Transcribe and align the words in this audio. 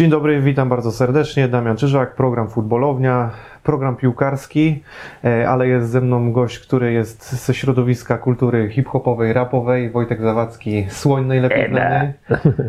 Dzień 0.00 0.10
dobry, 0.10 0.40
witam 0.40 0.68
bardzo 0.68 0.92
serdecznie. 0.92 1.48
Damian 1.48 1.76
Czyżak, 1.76 2.14
program 2.14 2.48
Futbolownia, 2.48 3.30
program 3.62 3.96
piłkarski, 3.96 4.82
e, 5.24 5.48
ale 5.48 5.68
jest 5.68 5.90
ze 5.90 6.00
mną 6.00 6.32
gość, 6.32 6.58
który 6.58 6.92
jest 6.92 7.46
ze 7.46 7.54
środowiska 7.54 8.18
kultury 8.18 8.70
hip-hopowej, 8.70 9.32
rapowej, 9.32 9.90
Wojtek 9.90 10.20
Zawadzki, 10.20 10.86
Słoń 10.88 11.26
najlepiej 11.26 11.68
znany. 11.70 12.12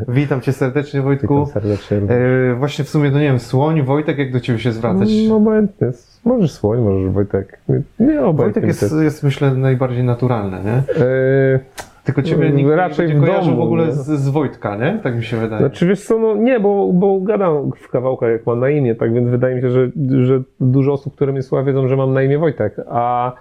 Witam 0.08 0.42
Cię 0.42 0.54
serdecznie 0.54 1.02
Wojtku. 1.02 1.46
Witam 1.46 1.62
serdecznie. 1.62 1.98
E, 1.98 2.56
Właśnie 2.56 2.86
w 2.86 2.90
sumie, 2.90 3.12
no 3.12 3.20
nie 3.20 3.26
wiem, 3.26 3.40
Słoń, 3.40 3.82
Wojtek, 3.82 4.18
jak 4.18 4.32
do 4.32 4.40
Ciebie 4.40 4.60
się 4.60 4.72
zwracać? 4.72 5.10
No 5.30 5.36
obojętnie. 5.36 5.88
Możesz 6.26 6.52
Słoń, 6.52 6.82
możesz 6.82 7.12
Wojtek. 7.12 7.60
Nie, 8.00 8.22
obojętnie. 8.22 8.34
Wojtek 8.34 8.64
jest, 8.64 8.96
jest 9.02 9.24
myślę 9.24 9.54
najbardziej 9.54 10.04
naturalny, 10.04 10.58
nie? 10.64 11.04
Yy, 11.04 11.60
Tylko 12.04 12.22
Ciebie 12.22 12.46
Mm, 12.46 12.58
nikt 12.58 12.70
raczej 12.70 13.08
nie 13.08 13.16
w 13.16 13.26
domu, 13.26 13.56
w 13.58 13.62
ogóle 13.62 13.92
z, 13.92 14.06
z 14.08 14.30
Wojtka, 14.30 14.76
nie? 14.76 15.00
Tak 15.04 15.16
mi 15.16 15.24
się 15.24 15.38
wydaje. 15.38 15.60
znaczy 15.60 15.88
wiesz 15.88 16.06
co, 16.06 16.20
no 16.20 16.36
nie, 16.36 16.60
bo, 16.60 16.94
bo 16.94 17.20
gadam 17.20 17.72
w 17.78 17.90
kawałkach 17.90 18.32
jak 18.32 18.46
mam 18.46 18.60
na 18.60 18.70
imię, 18.70 18.96
tak 18.96 19.14
więc 19.14 19.30
wydaje 19.30 19.56
mi 19.56 19.62
się, 19.62 19.70
że, 19.70 19.90
że 20.22 20.42
dużo 20.60 20.94
osób, 20.94 21.16
które 21.16 21.32
mnie 21.32 21.42
słucha 21.42 21.64
wiedzą, 21.64 21.88
że 21.88 21.96
mam 21.98 22.14
na 22.14 22.24
imię 22.24 22.40
Wojtek, 22.40 22.76
a 22.90 23.34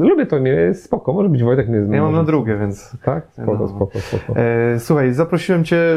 lubię 0.00 0.26
to 0.26 0.36
jest 0.38 0.84
spoko, 0.84 1.12
może 1.12 1.28
być 1.28 1.42
Wojtek, 1.42 1.68
nie 1.68 1.96
ja 1.96 2.02
mam 2.02 2.12
na 2.12 2.24
drugie, 2.24 2.56
więc... 2.56 2.96
Tak? 3.04 3.26
Spoko, 3.32 3.58
No. 3.60 3.68
spoko, 3.68 3.98
spoko. 4.00 4.40
E, 4.40 4.78
Słuchaj, 4.80 5.12
zaprosiłem 5.12 5.64
Cię 5.64 5.76
e, 5.76 5.96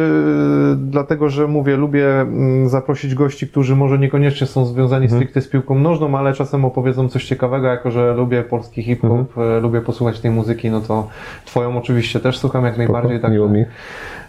dlatego, 0.77 1.29
że 1.29 1.47
mówię, 1.47 1.77
lubię 1.77 2.21
mm, 2.21 2.69
zaprosić 2.69 3.15
gości, 3.15 3.47
którzy 3.47 3.75
może 3.75 3.97
niekoniecznie 3.99 4.47
są 4.47 4.65
związani 4.65 5.03
Mhm. 5.05 5.21
stricte 5.21 5.41
z 5.41 5.47
piłką 5.47 5.79
nożną, 5.79 6.17
ale 6.17 6.33
czasem 6.33 6.65
opowiedzą 6.65 7.09
coś 7.09 7.25
ciekawego, 7.25 7.67
jako 7.67 7.91
że 7.91 8.13
lubię 8.13 8.43
polski 8.43 8.83
hip-hop, 8.83 9.11
Mhm. 9.11 9.57
e, 9.57 9.59
lubię 9.59 9.81
posłuchać 9.81 10.19
tej 10.19 10.31
muzyki, 10.31 10.69
no 10.71 10.81
to 10.81 11.07
Twoją 11.45 11.77
oczywiście 11.77 12.19
też 12.19 12.37
słucham 12.37 12.65
jak 12.65 12.77
najbardziej. 12.77 13.17
spoko. 13.17 13.33
Miło 13.33 13.49
mi. 13.49 13.65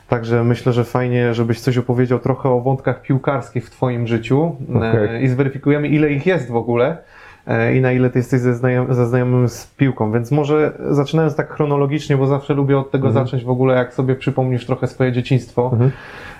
także 0.09 0.45
myślę, 0.45 0.73
że 0.73 0.84
fajnie, 0.84 1.34
żebyś 1.34 1.60
coś 1.60 1.79
opowiedział 1.79 2.18
trochę 2.18 2.48
o 2.48 2.60
wątkach 2.60 3.02
piłkarskich 3.02 3.66
w 3.66 3.71
Twoim 3.71 4.07
życiu 4.07 4.57
e, 4.74 4.77
Okej. 4.79 5.23
i 5.24 5.29
zweryfikujemy, 5.29 5.88
ile 5.88 6.10
ich 6.10 6.27
jest 6.27 6.51
w 6.51 6.57
ogóle. 6.57 6.96
E, 7.51 7.76
I 7.76 7.80
na 7.80 7.93
ile 7.93 8.10
ty 8.10 8.18
jesteś 8.18 8.40
zaznajom- 8.40 8.95
zaznajomym 8.95 9.48
z 9.48 9.66
piłką. 9.66 10.12
Więc 10.12 10.30
może 10.30 10.73
zaczynając 10.90 11.34
tak 11.37 11.52
chronologicznie, 11.52 12.16
bo 12.16 12.26
zawsze 12.26 12.54
lubię 12.54 12.79
od 12.79 12.90
tego 12.90 13.09
Mhm. 13.09 13.26
zacząć 13.26 13.45
w 13.45 13.51
ogóle, 13.51 13.74
jak 13.74 13.95
sobie 13.95 14.15
przypomnisz 14.15 14.66
trochę 14.66 14.87
swoje 14.87 15.12
dzieciństwo, 15.12 15.71
Mhm. 15.73 15.90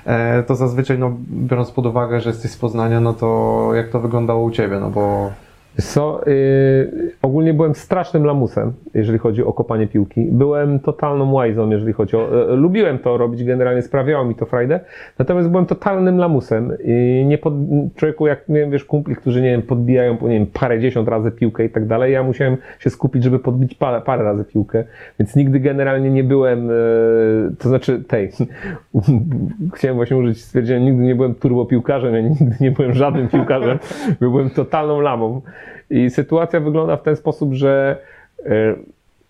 e, 0.07 0.43
to 0.43 0.55
zazwyczaj, 0.55 0.99
no, 0.99 1.13
biorąc 1.31 1.71
pod 1.71 1.87
uwagę, 1.87 2.21
że 2.21 2.31
jesteś 2.31 2.51
z 2.51 2.57
Poznania, 2.57 3.01
no 3.01 3.13
to 3.13 3.71
jak 3.75 3.89
to 3.89 4.01
wyglądało 4.01 4.43
u 4.45 4.51
ciebie, 4.51 4.81
no 4.81 4.91
bo 4.91 5.31
Co, 5.79 6.21
yy, 6.27 7.13
ogólnie 7.23 7.55
byłem 7.55 7.75
strasznym 7.75 8.25
lamusem, 8.25 8.73
jeżeli 8.95 9.19
chodzi 9.19 9.45
o 9.45 9.53
kopanie 9.53 9.87
piłki. 9.87 10.25
Byłem 10.33 10.81
totalną 10.81 11.33
łajzą, 11.33 11.71
jeżeli 11.71 11.93
chodzi 11.93 12.17
o... 12.17 12.53
E, 12.53 12.57
lubiłem 12.57 12.99
to 12.99 13.17
robić, 13.17 13.45
generalnie 13.45 13.83
sprawiało 13.83 14.25
mi 14.25 14.35
to 14.35 14.47
frajdę, 14.47 14.81
natomiast 15.19 15.49
byłem 15.49 15.67
totalnym 15.67 16.19
lamusem. 16.19 16.73
I 16.85 17.25
nie 17.29 17.39
pod, 17.39 17.55
człowieku, 17.97 18.27
jak 18.27 18.49
miałem, 18.49 18.71
wiesz, 18.71 18.85
kumpli, 18.85 19.17
którzy, 19.17 19.43
nie 19.43 19.51
wiem, 19.51 19.63
podbijają, 19.63 20.17
po, 20.17 20.29
nie 20.29 20.39
wiem, 20.39 20.47
parę 20.47 20.81
dziesiąt 20.81 21.09
razy 21.09 21.31
piłkę 21.31 21.65
i 21.65 21.71
tak 21.71 21.87
dalej, 21.87 22.13
ja 22.13 22.23
musiałem 22.23 22.57
się 22.79 22.91
skupić, 22.91 23.25
żeby 23.25 23.39
podbić 23.39 23.75
parę, 23.75 24.01
parę 24.01 24.25
razy 24.25 24.45
piłkę, 24.45 24.85
więc 25.19 25.37
nigdy 25.37 25.61
generalnie 25.61 26.11
nie 26.11 26.25
byłem, 26.25 26.71
e, 26.71 26.75
to 27.59 27.69
znaczy, 27.69 28.05
tej, 28.09 28.31
chciałem 29.75 29.97
właśnie 29.97 30.17
użyć 30.17 30.45
stwierdzenia, 30.45 30.85
nigdy 30.85 31.03
nie 31.03 31.15
byłem 31.15 31.35
turbopiłkarzem, 31.35 32.15
ja 32.15 32.21
nigdy 32.21 32.57
nie 32.61 32.71
byłem 32.71 32.93
żadnym 32.93 33.29
piłkarzem, 33.29 33.79
byłem 34.21 34.51
totalną 34.51 35.01
lamą. 35.01 35.41
I 35.91 36.11
sytuacja 36.11 36.61
wygląda 36.61 36.97
w 36.97 37.03
ten 37.03 37.17
sposób, 37.17 37.55
że 37.55 37.97
e, 38.47 38.75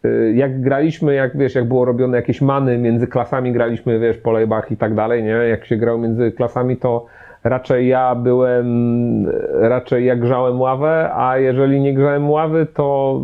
e, 0.05 0.33
jak 0.33 0.61
graliśmy, 0.61 1.15
jak 1.15 1.37
wiesz, 1.37 1.55
jak 1.55 1.69
było 1.69 1.85
robione 1.85 2.17
jakieś 2.17 2.41
many 2.41 2.79
między 2.79 3.07
klasami, 3.07 3.53
graliśmy, 3.53 3.99
wiesz, 3.99 4.17
po 4.17 4.33
lejbach 4.33 4.73
i 4.73 4.77
tak 4.77 4.95
dalej, 4.95 5.23
nie? 5.23 5.31
Jak 5.31 5.65
się 5.65 5.77
grał 5.77 5.99
między 5.99 6.33
klasami, 6.33 6.77
to 6.77 7.07
raczej 7.45 7.89
ja 7.89 8.15
byłem, 8.15 8.67
raczej 9.53 10.05
ja 10.05 10.17
grzałem 10.17 10.61
ławę, 10.61 11.11
a 11.15 11.39
jeżeli 11.39 11.81
nie 11.81 11.95
grzałem 11.95 12.31
ławy, 12.31 12.67
to 12.75 13.21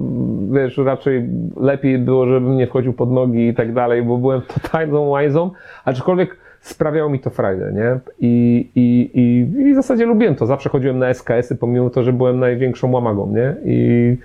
wiesz, 0.53 0.79
raczej 0.79 1.29
lepiej 1.57 1.99
było, 1.99 2.27
żebym 2.27 2.57
nie 2.57 2.67
wchodził 2.67 2.93
pod 2.93 3.11
nogi 3.13 3.49
i 3.49 3.55
tak 3.55 3.73
dalej, 3.73 4.03
bo 4.03 4.19
byłem 4.19 4.43
totalną 4.63 5.01
łajzą, 5.01 5.51
aczkolwiek 5.85 6.37
sprawiało 6.67 7.11
mi 7.11 7.21
to 7.21 7.31
frajdę, 7.31 7.73
nie? 7.73 7.99
I, 8.21 8.69
i, 8.75 9.11
i, 9.15 9.61
I 9.61 9.73
w 9.73 9.77
zasadzie 9.77 10.07
lubiłem 10.07 10.35
to. 10.35 10.47
Zawsze 10.47 10.69
chodziłem 10.69 10.99
na 10.99 11.09
SKS-y, 11.15 11.57
pomimo 11.57 11.91
to, 11.91 12.03
że 12.03 12.13
byłem 12.13 12.41
największą 12.41 12.93
łamagą, 12.93 13.33
nie? 13.33 13.57
I 13.65 14.17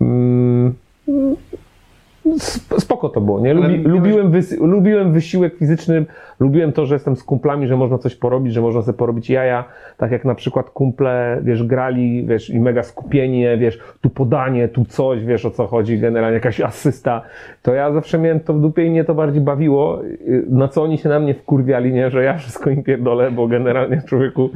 mm, 0.00 0.74
spoko 2.78 3.08
to 3.08 3.20
było, 3.20 3.40
nie? 3.40 3.54
Lubi, 3.54 3.78
lubiłem, 3.78 4.30
wys, 4.30 4.60
lubiłem 4.60 5.12
wysiłek 5.12 5.56
fizyczny, 5.56 6.06
lubiłem 6.40 6.72
to, 6.72 6.86
że 6.86 6.94
jestem 6.94 7.16
z 7.16 7.24
kumplami, 7.24 7.66
że 7.66 7.76
można 7.76 7.98
coś 7.98 8.16
porobić, 8.16 8.54
że 8.54 8.60
można 8.60 8.82
sobie 8.82 8.98
porobić 8.98 9.30
jaja, 9.30 9.64
tak 9.96 10.10
jak 10.10 10.24
na 10.24 10.34
przykład 10.34 10.70
kumple, 10.70 11.40
wiesz, 11.42 11.64
grali, 11.64 12.26
wiesz, 12.26 12.50
i 12.50 12.60
mega 12.60 12.82
skupienie, 12.82 13.56
wiesz, 13.58 13.78
tu 14.00 14.10
podanie, 14.10 14.68
tu 14.68 14.84
coś, 14.84 15.24
wiesz, 15.24 15.46
o 15.46 15.50
co 15.50 15.66
chodzi, 15.66 15.98
generalnie 15.98 16.34
jakaś 16.34 16.60
asysta, 16.60 17.22
to 17.62 17.74
ja 17.74 17.92
zawsze 17.92 18.18
miałem 18.18 18.40
to 18.40 18.54
w 18.54 18.60
dupie 18.60 18.84
i 18.84 18.90
mnie 18.90 19.04
to 19.04 19.14
bardziej 19.14 19.42
bawiło, 19.42 20.02
y, 20.04 20.44
na 20.48 20.68
co 20.68 20.82
oni 20.82 20.98
się 20.98 21.08
na 21.08 21.20
mnie 21.20 21.34
wkurwiali, 21.34 21.92
nie, 21.92 22.10
że 22.10 22.24
ja 22.24 22.38
wszystko 22.38 22.70
im 22.70 22.82
pierdolę, 22.82 23.30
bo 23.30 23.48
generalnie 23.48 24.02
człowieku, 24.06 24.50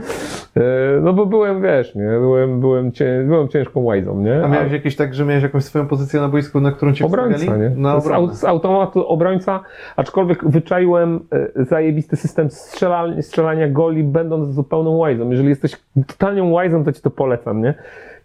y, 0.56 0.60
no 1.02 1.12
bo 1.12 1.26
byłem, 1.26 1.62
wiesz, 1.62 1.94
nie, 1.94 2.08
byłem, 2.20 2.60
byłem, 2.60 2.92
cię, 2.92 3.24
byłem 3.26 3.48
ciężką 3.48 3.80
łajzą, 3.80 4.20
nie? 4.20 4.44
a 4.44 4.48
miałeś 4.48 4.72
jakieś 4.72 4.96
tak, 4.96 5.14
że 5.14 5.24
miałeś 5.24 5.42
jakąś 5.42 5.64
swoją 5.64 5.86
pozycję 5.86 6.20
na 6.20 6.28
boisku, 6.28 6.60
na 6.60 6.72
którą 6.72 6.92
cię 6.92 7.04
Obrońca, 7.04 7.38
wstawiali? 7.38 7.63
Nie? 7.70 7.76
Na 7.76 8.00
z, 8.00 8.06
au, 8.06 8.12
obronę. 8.12 8.34
z 8.34 8.44
automatu 8.44 9.08
obrońca, 9.08 9.60
aczkolwiek 9.97 10.44
wyczaiłem 10.50 11.20
e, 11.56 11.64
zajebisty 11.64 12.16
system 12.16 12.50
strzelania, 12.50 13.22
strzelania 13.22 13.69
goli, 13.69 14.04
będąc 14.04 14.48
zupełną 14.54 14.97
łajzą. 14.97 15.30
Jeżeli 15.30 15.48
jesteś 15.48 15.76
totalną 16.06 16.50
łajzą, 16.50 16.84
to 16.84 16.92
ci 16.92 17.03
to 17.03 17.10
polecam, 17.10 17.62
nie? 17.62 17.74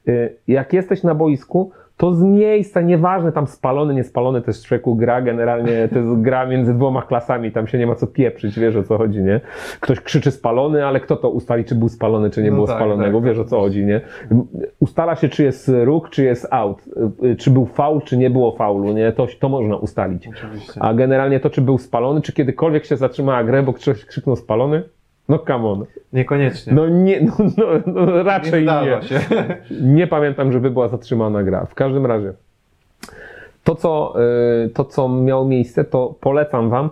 E, 0.08 0.30
Jak 0.48 0.74
jesteś 0.74 1.04
na 1.04 1.16
boisku, 1.16 1.72
to 2.00 2.14
z 2.14 2.24
miejsca, 2.24 2.82
nieważne 2.82 3.32
tam 3.32 3.48
spalony, 3.48 3.94
niespalony, 3.94 4.42
to 4.42 4.50
jest 4.50 4.66
człowieku 4.66 4.96
gra, 4.96 5.22
generalnie 5.22 5.88
to 5.94 6.00
jest 6.00 6.22
gra 6.22 6.46
między 6.46 6.74
dwoma 6.74 7.02
klasami, 7.02 7.52
tam 7.52 7.68
się 7.68 7.78
nie 7.78 7.88
ma 7.88 7.96
co 7.96 8.08
pieprzyć, 8.08 8.60
wiesz 8.60 8.76
o 8.76 8.84
co 8.84 8.98
chodzi, 8.98 9.20
nie? 9.20 9.42
Ktoś 9.80 10.00
krzyczy 10.02 10.32
spalony, 10.32 10.86
ale 10.86 11.00
kto 11.00 11.16
to 11.16 11.30
ustali, 11.30 11.66
czy 11.66 11.76
był 11.76 11.90
spalony, 11.90 12.30
czy 12.30 12.44
nie 12.44 12.50
No 12.50 12.56
było 12.56 12.68
tak, 12.68 12.76
spalonego, 12.76 13.20
tak, 13.20 13.28
wiesz 13.28 13.40
o 13.40 13.46
co 13.46 13.60
chodzi, 13.60 13.86
nie? 13.86 14.02
Ustala 14.80 15.16
się, 15.16 15.30
czy 15.30 15.44
jest 15.44 15.72
róg, 15.84 16.10
czy 16.10 16.24
jest 16.24 16.48
out, 16.52 16.82
y, 17.24 17.36
czy 17.36 17.52
był 17.52 17.66
faul, 17.66 18.02
czy 18.02 18.18
nie 18.18 18.30
było 18.30 18.52
faulu, 18.52 18.94
nie? 18.94 19.12
To, 19.12 19.28
to 19.40 19.50
można 19.50 19.76
ustalić. 19.76 20.28
Oczywiście. 20.28 20.84
A 20.84 20.94
generalnie 20.94 21.40
to, 21.40 21.50
czy 21.50 21.62
był 21.62 21.78
spalony, 21.78 22.22
czy 22.22 22.34
kiedykolwiek 22.34 22.86
się 22.86 22.98
zatrzymała 22.98 23.44
grę, 23.44 23.64
bo 23.64 23.74
ktoś 23.74 24.06
krzyknął 24.06 24.36
spalony? 24.36 24.84
No 25.30 25.40
come 25.40 25.68
on. 25.68 25.86
Niekoniecznie. 26.14 26.74
No 26.74 26.90
nie, 26.90 27.22
no, 27.22 27.34
no, 27.58 27.66
no 27.86 28.24
raczej 28.24 28.66
nie 28.66 28.82
nie. 28.82 29.08
się. 29.08 29.20
Nie 29.98 30.08
pamiętam, 30.08 30.52
żeby 30.52 30.72
była 30.72 30.88
zatrzymana 30.88 31.44
gra. 31.44 31.66
W 31.66 31.76
każdym 31.76 32.06
razie. 32.06 32.34
To 33.64 33.76
co, 33.76 34.16
y, 34.66 34.70
to, 34.70 34.86
co 34.86 35.10
miało 35.10 35.46
miejsce, 35.46 35.84
to 35.84 36.16
polecam 36.20 36.70
wam. 36.70 36.90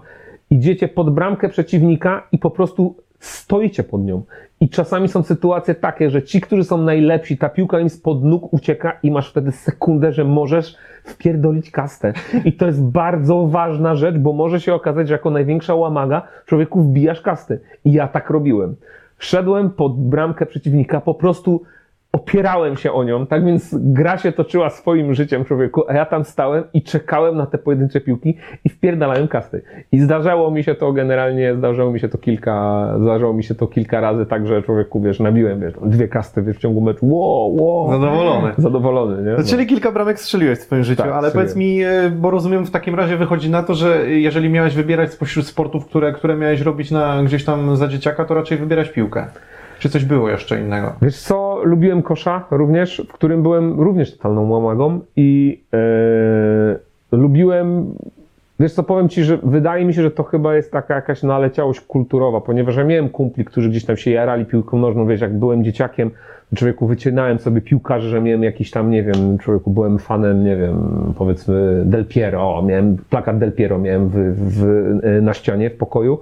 Idziecie 0.50 0.88
pod 0.88 1.09
bramkę 1.14 1.50
przeciwnika 1.50 2.28
i 2.31 2.38
po 2.38 2.52
prostu 2.52 2.96
stoicie 3.20 3.84
pod 3.84 4.02
nią. 4.02 4.24
I 4.62 4.69
czasami 4.69 5.07
są 5.07 5.23
sytuacje 5.23 5.75
takie, 5.75 6.09
że 6.09 6.23
ci, 6.23 6.41
którzy 6.41 6.63
są 6.63 6.78
najlepsi, 6.78 7.38
ta 7.38 7.50
piłka 7.50 7.79
im 7.79 7.90
spod 7.90 8.23
nóg 8.23 8.53
ucieka 8.53 9.00
i 9.03 9.12
masz 9.12 9.29
wtedy 9.29 9.51
sekundę, 9.51 10.13
że 10.13 10.23
możesz 10.23 10.75
wpierdolić 11.03 11.72
kastę. 11.72 12.13
I 12.45 12.53
to 12.53 12.66
jest 12.66 12.84
bardzo 12.84 13.47
ważna 13.47 13.95
rzecz, 13.95 14.18
bo 14.18 14.34
może 14.34 14.62
się 14.62 14.73
okazać, 14.73 15.07
że 15.07 15.13
jako 15.13 15.29
największa 15.29 15.75
łamaga 15.75 16.22
człowieku 16.45 16.81
wbijasz 16.81 17.22
kasty. 17.22 17.59
I 17.85 17.94
ja 17.94 18.07
tak 18.07 18.29
robiłem. 18.29 18.75
Szedłem 19.19 19.69
pod 19.69 20.00
bramkę 20.00 20.45
przeciwnika, 20.45 21.01
po 21.01 21.13
prostu 21.13 21.63
opierałem 22.18 22.78
się 22.78 22.92
o 22.92 23.04
nią, 23.04 23.26
tak 23.26 23.46
więc 23.46 23.76
gra 23.80 24.18
się 24.18 24.32
toczyła 24.32 24.70
swoim 24.70 25.14
życiem 25.14 25.46
człowieku, 25.46 25.84
a 25.88 25.94
ja 25.94 26.06
tam 26.06 26.24
stałem 26.24 26.64
i 26.74 26.82
czekałem 26.82 27.38
na 27.38 27.46
te 27.46 27.58
pojedyncze 27.58 28.02
piłki 28.02 28.38
i 28.66 28.70
wpierdalałem 28.70 29.28
kasty. 29.28 29.62
I 29.92 30.00
zdarzało 30.00 30.52
mi 30.52 30.64
się 30.64 30.76
to 30.76 30.94
generalnie, 30.94 31.56
zdarzało 31.56 31.92
mi 31.92 32.00
się 32.00 32.10
to 32.10 32.18
kilka, 32.18 32.88
zdarzało 33.02 33.34
mi 33.34 33.44
się 33.44 33.56
to 33.56 33.68
kilka 33.68 34.02
razy, 34.02 34.26
tak 34.26 34.48
że 34.48 34.64
człowieku, 34.64 35.02
wiesz, 35.02 35.19
nabiłem, 35.19 35.60
wiesz, 35.60 35.74
dwie 35.81 36.08
kasty 36.08 36.42
wiesz, 36.42 36.58
w 36.58 36.60
ciągu 36.60 36.81
meczu, 36.81 37.16
wow, 37.16 37.56
wow. 37.56 37.92
Zadowolony. 37.92 38.52
Zadowolony, 38.58 39.24
nie? 39.24 39.38
No, 39.38 39.44
czyli 39.44 39.68
kilka 39.68 39.92
bramek 39.92 40.20
strzeliłeś 40.20 40.60
w 40.60 40.62
swoim 40.62 40.84
życiu, 40.84 41.04
Tak, 41.04 41.12
ale 41.12 41.31
powiedz 41.31 41.56
mi, 41.56 41.84
e, 41.84 42.10
bo 42.10 42.31
rozumiem 42.31 42.66
w 42.66 42.72
takim 42.72 42.96
razie 42.96 43.18
wychodzi 43.18 43.50
na 43.50 43.63
to, 43.63 43.74
że 43.74 44.10
jeżeli 44.10 44.50
miałeś 44.50 44.75
wybierać 44.75 45.13
spośród 45.13 45.48
sportów, 45.48 45.86
które, 45.86 46.13
które 46.13 46.36
miałeś 46.36 46.62
robić 46.62 46.92
na, 46.92 47.24
gdzieś 47.24 47.46
tam 47.46 47.75
za 47.75 47.88
dzieciaka, 47.88 48.25
to 48.25 48.34
raczej 48.34 48.58
wybierać 48.58 48.90
piłkę. 48.90 49.28
Czy 49.79 49.89
coś 49.89 50.06
było 50.06 50.29
jeszcze 50.29 50.62
innego? 50.62 50.94
Wiesz 51.01 51.19
co, 51.19 51.62
lubiłem 51.63 52.01
kosza 52.03 52.45
również, 52.51 53.01
w 53.09 53.13
którym 53.13 53.44
byłem 53.44 53.79
również 53.81 54.18
totalną 54.18 54.50
łamagą 54.50 55.00
i 55.15 55.62
e, 55.74 57.18
lubiłem 57.18 57.94
Wiesz 58.59 58.74
co, 58.74 58.83
powiem 58.83 59.09
Ci, 59.09 59.24
że 59.24 59.38
wydaje 59.44 59.85
mi 59.85 59.94
się, 59.94 60.01
że 60.01 60.12
to 60.12 60.24
chyba 60.24 60.56
jest 60.56 60.71
taka 60.71 60.95
jakaś 60.95 61.24
naleciałość 61.24 61.81
kulturowa, 61.81 62.41
ponieważ 62.41 62.75
ja 62.75 62.83
miałem 62.83 63.09
kumpli, 63.09 63.45
którzy 63.45 63.69
gdzieś 63.69 63.85
tam 63.85 63.97
się 63.97 64.12
jarali 64.12 64.45
piłką 64.45 64.77
nożną, 64.77 65.07
wiesz, 65.07 65.21
jak 65.21 65.39
byłem 65.39 65.63
dzieciakiem, 65.63 66.12
człowieku 66.56 66.88
wycinałem 66.88 67.40
sobie 67.40 67.62
piłkarzy, 67.62 68.10
że 68.10 68.22
miałem 68.22 68.44
jakiś 68.44 68.72
tam, 68.72 68.92
nie 68.92 69.04
wiem, 69.04 69.38
człowieku 69.38 69.72
byłem 69.72 70.00
fanem, 70.00 70.44
nie 70.44 70.56
wiem, 70.56 70.78
powiedzmy 71.18 71.84
Del 71.86 72.06
Piero, 72.06 72.62
miałem 72.62 72.98
plakat 73.10 73.38
Del 73.38 73.52
Piero 73.52 73.80
miałem 73.80 74.10
w, 74.10 74.16
w, 74.36 75.22
na 75.22 75.34
ścianie 75.34 75.70
w 75.70 75.78
pokoju, 75.78 76.20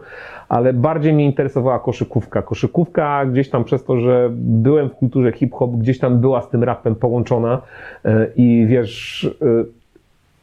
ale 0.50 0.74
bardziej 0.74 1.14
mnie 1.14 1.26
interesowała 1.26 1.80
koszykówka. 1.80 2.42
Koszykówka 2.42 3.26
gdzieś 3.26 3.50
tam 3.50 3.64
przez 3.64 3.84
to, 3.84 4.00
że 4.00 4.30
byłem 4.36 4.90
w 4.90 4.96
kulturze 4.96 5.32
hip-hop, 5.32 5.72
gdzieś 5.72 6.00
tam 6.00 6.20
była 6.20 6.42
z 6.42 6.50
tym 6.50 6.64
rapem 6.64 6.96
połączona 6.96 7.62
e, 8.06 8.28
i 8.36 8.66
wiesz, 8.70 9.30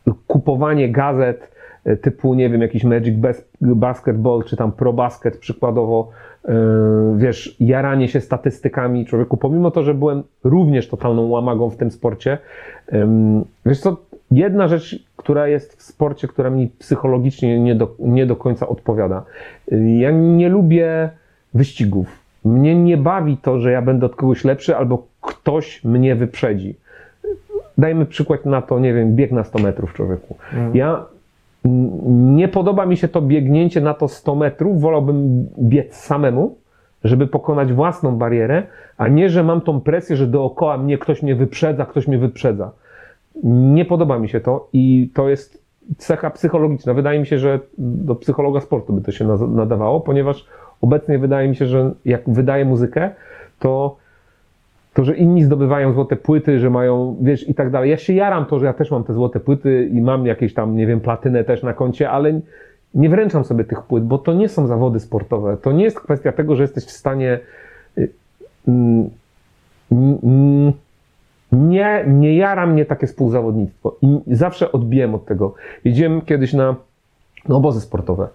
e, 0.09 0.13
kupowanie 0.27 0.89
gazet 0.89 1.53
e, 1.85 1.97
typu, 1.97 2.35
nie 2.35 2.51
wiem, 2.51 2.63
jakiś 2.63 2.85
Magic 2.85 3.19
Bas- 3.19 3.45
Basketball, 3.61 4.45
czy 4.45 4.57
tam 4.57 4.73
Pro 4.73 4.93
Basket 4.93 5.39
przykładowo, 5.39 6.11
wiesz, 7.17 7.57
jaranie 7.61 8.09
się 8.09 8.21
statystykami 8.21 9.07
człowieku, 9.07 9.37
pomimo 9.37 9.71
to, 9.71 9.83
że 9.83 9.95
byłem 9.95 10.23
również 10.45 10.89
totalną 10.89 11.29
łamagą 11.29 11.71
w 11.71 11.77
tym 11.77 11.91
sporcie, 11.91 12.39
em, 12.89 13.45
wiesz 13.67 13.81
co, 13.81 13.97
jedna 14.31 14.69
rzecz, 14.69 15.05
która 15.17 15.49
jest 15.49 15.77
w 15.77 15.83
sporcie, 15.83 16.29
która 16.29 16.51
mi 16.51 16.69
psychologicznie 16.79 17.61
nie 17.61 17.75
do, 17.75 17.95
nie 17.99 18.27
do 18.27 18.37
końca 18.37 18.69
odpowiada. 18.69 19.25
Ja 19.99 20.11
nie 20.11 20.49
lubię 20.49 21.11
wyścigów. 21.55 22.23
Mnie 22.45 22.75
nie 22.75 22.97
bawi 22.97 23.37
to, 23.37 23.59
że 23.59 23.73
ja 23.73 23.83
będę 23.83 24.07
od 24.07 24.17
kogoś 24.17 24.45
lepszy 24.45 24.77
albo 24.77 25.07
ktoś 25.21 25.85
mnie 25.85 26.15
wyprzedzi. 26.15 26.75
Dajmy 27.79 28.07
przykład 28.07 28.47
na 28.47 28.63
to, 28.63 28.79
nie 28.79 28.95
wiem, 28.95 29.17
bieg 29.17 29.33
na 29.33 29.45
100 29.45 29.59
metrów 29.59 29.95
człowieku. 29.95 30.37
Ja 30.75 30.89
mm, 30.89 31.03
nie 31.65 32.49
podoba 32.49 32.87
mi 32.87 32.97
się 32.97 33.09
to 33.09 33.23
biegnięcie 33.23 33.81
na 33.81 33.95
to 33.95 34.09
100 34.09 34.35
metrów, 34.35 34.81
wolałbym 34.81 35.47
biec 35.59 35.95
samemu, 35.95 36.57
żeby 37.05 37.27
pokonać 37.27 37.73
własną 37.73 38.17
barierę, 38.17 38.63
a 38.97 39.09
nie, 39.09 39.29
że 39.29 39.45
mam 39.45 39.61
tą 39.61 39.81
presję, 39.81 40.17
że 40.17 40.27
dookoła 40.27 40.79
mnie 40.79 40.99
ktoś 40.99 41.23
mnie 41.23 41.35
wyprzedza, 41.35 41.87
ktoś 41.87 42.09
mnie 42.09 42.19
wyprzedza. 42.19 42.71
Nie 43.45 43.85
podoba 43.85 44.19
mi 44.19 44.29
się 44.29 44.41
to 44.41 44.69
i 44.73 45.11
to 45.15 45.29
jest 45.29 45.63
cecha 45.97 46.31
psychologiczna. 46.31 46.95
Wydaje 46.95 47.21
mi 47.21 47.27
się, 47.27 47.39
że 47.39 47.61
do 47.79 48.15
psychologa 48.15 48.61
sportu 48.61 48.93
by 48.93 49.01
to 49.01 49.13
się 49.13 49.27
nadawało, 49.49 50.01
ponieważ 50.01 50.47
obecnie 50.81 51.19
wydaje 51.19 51.49
mi 51.49 51.57
się, 51.57 51.67
że 51.67 51.93
jak 52.05 52.23
wydaję 52.27 52.65
muzykę, 52.65 53.11
to 53.59 53.97
to, 54.95 55.05
że 55.05 55.17
inni 55.17 55.45
zdobywają 55.45 55.93
złote 55.93 56.17
płyty, 56.17 56.59
że 56.59 56.71
mają, 56.71 57.17
wiesz, 57.21 57.49
i 57.49 57.55
tak 57.55 57.71
dalej. 57.71 57.91
Ja 57.91 57.97
się 57.97 58.13
jaram 58.13 58.47
to, 58.47 58.59
że 58.59 58.67
ja 58.67 58.73
też 58.73 58.91
mam 58.91 59.05
te 59.05 59.13
złote 59.15 59.41
płyty 59.41 59.91
i 59.93 60.01
mam 60.01 60.27
jakieś 60.27 60.55
tam, 60.55 60.77
nie 60.77 60.87
wiem, 60.87 61.01
platynę 61.01 61.45
też 61.45 61.63
na 61.63 61.73
koncie, 61.73 62.11
ale 62.11 62.41
nie 62.95 63.09
wręczam 63.09 63.45
sobie 63.45 63.65
tych 63.65 63.83
płyt, 63.83 64.05
bo 64.05 64.19
to 64.19 64.35
nie 64.35 64.49
są 64.49 64.67
zawody 64.67 65.01
sportowe. 65.01 65.57
To 65.57 65.73
nie 65.73 65.85
jest 65.85 66.01
kwestia 66.01 66.33
tego, 66.33 66.57
że 66.57 66.63
jesteś 66.63 66.85
w 66.85 66.91
stanie. 66.91 67.39
y, 67.99 68.11
mm, 68.69 69.11
mm, 69.93 70.73
Nie, 71.53 72.05
nie 72.09 72.37
jara 72.37 72.67
mnie 72.67 72.85
takie 72.85 73.07
współzawodnictwo. 73.07 73.97
I 74.03 74.21
zawsze 74.27 74.73
odbiłem 74.73 75.15
od 75.15 75.25
tego. 75.25 75.55
Jeździłem 75.85 76.21
kiedyś 76.21 76.53
na 76.53 76.77
obozy 77.49 77.81
sportowe. 77.81 78.29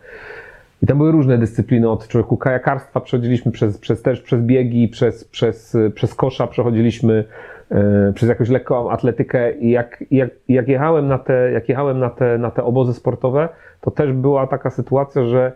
I 0.84 0.88
tam 0.88 0.98
były 0.98 1.12
różne 1.12 1.38
dyscypliny, 1.38 1.90
od 1.90 2.08
człowieku 2.08 2.38
kajakarstwa 2.38 3.02
przechodziliśmy 3.02 3.52
przez, 3.52 3.78
przez 3.78 4.02
też 4.02 4.22
przez 4.22 4.42
biegi, 4.42 4.88
przez, 4.88 5.24
przez, 5.26 5.78
przez 5.96 6.16
kosza 6.16 6.48
przechodziliśmy, 6.48 7.24
e, 7.72 8.14
przez 8.16 8.30
jakąś 8.30 8.50
lekką 8.50 8.92
atletykę 8.92 9.58
i 9.58 9.70
jak, 9.70 10.04
jak, 10.12 10.30
jak 10.50 10.68
jechałem, 10.68 11.08
na 11.08 11.18
te, 11.18 11.52
jak 11.52 11.70
jechałem 11.70 12.00
na, 12.00 12.10
te, 12.10 12.38
na 12.38 12.52
te 12.52 12.64
obozy 12.64 12.94
sportowe, 12.94 13.50
to 13.82 13.92
też 13.92 14.14
była 14.14 14.48
taka 14.48 14.70
sytuacja, 14.70 15.26
że 15.26 15.52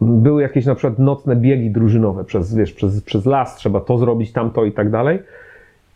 były 0.00 0.42
jakieś 0.42 0.66
na 0.66 0.74
przykład 0.74 0.98
nocne 0.98 1.36
biegi 1.36 1.70
drużynowe 1.70 2.24
przez, 2.24 2.54
wiesz, 2.54 2.72
przez, 2.72 3.02
przez 3.02 3.26
las, 3.26 3.56
trzeba 3.56 3.80
to 3.80 3.98
zrobić, 3.98 4.32
tamto 4.32 4.64
i 4.64 4.72
tak 4.72 4.90
dalej. 4.90 5.18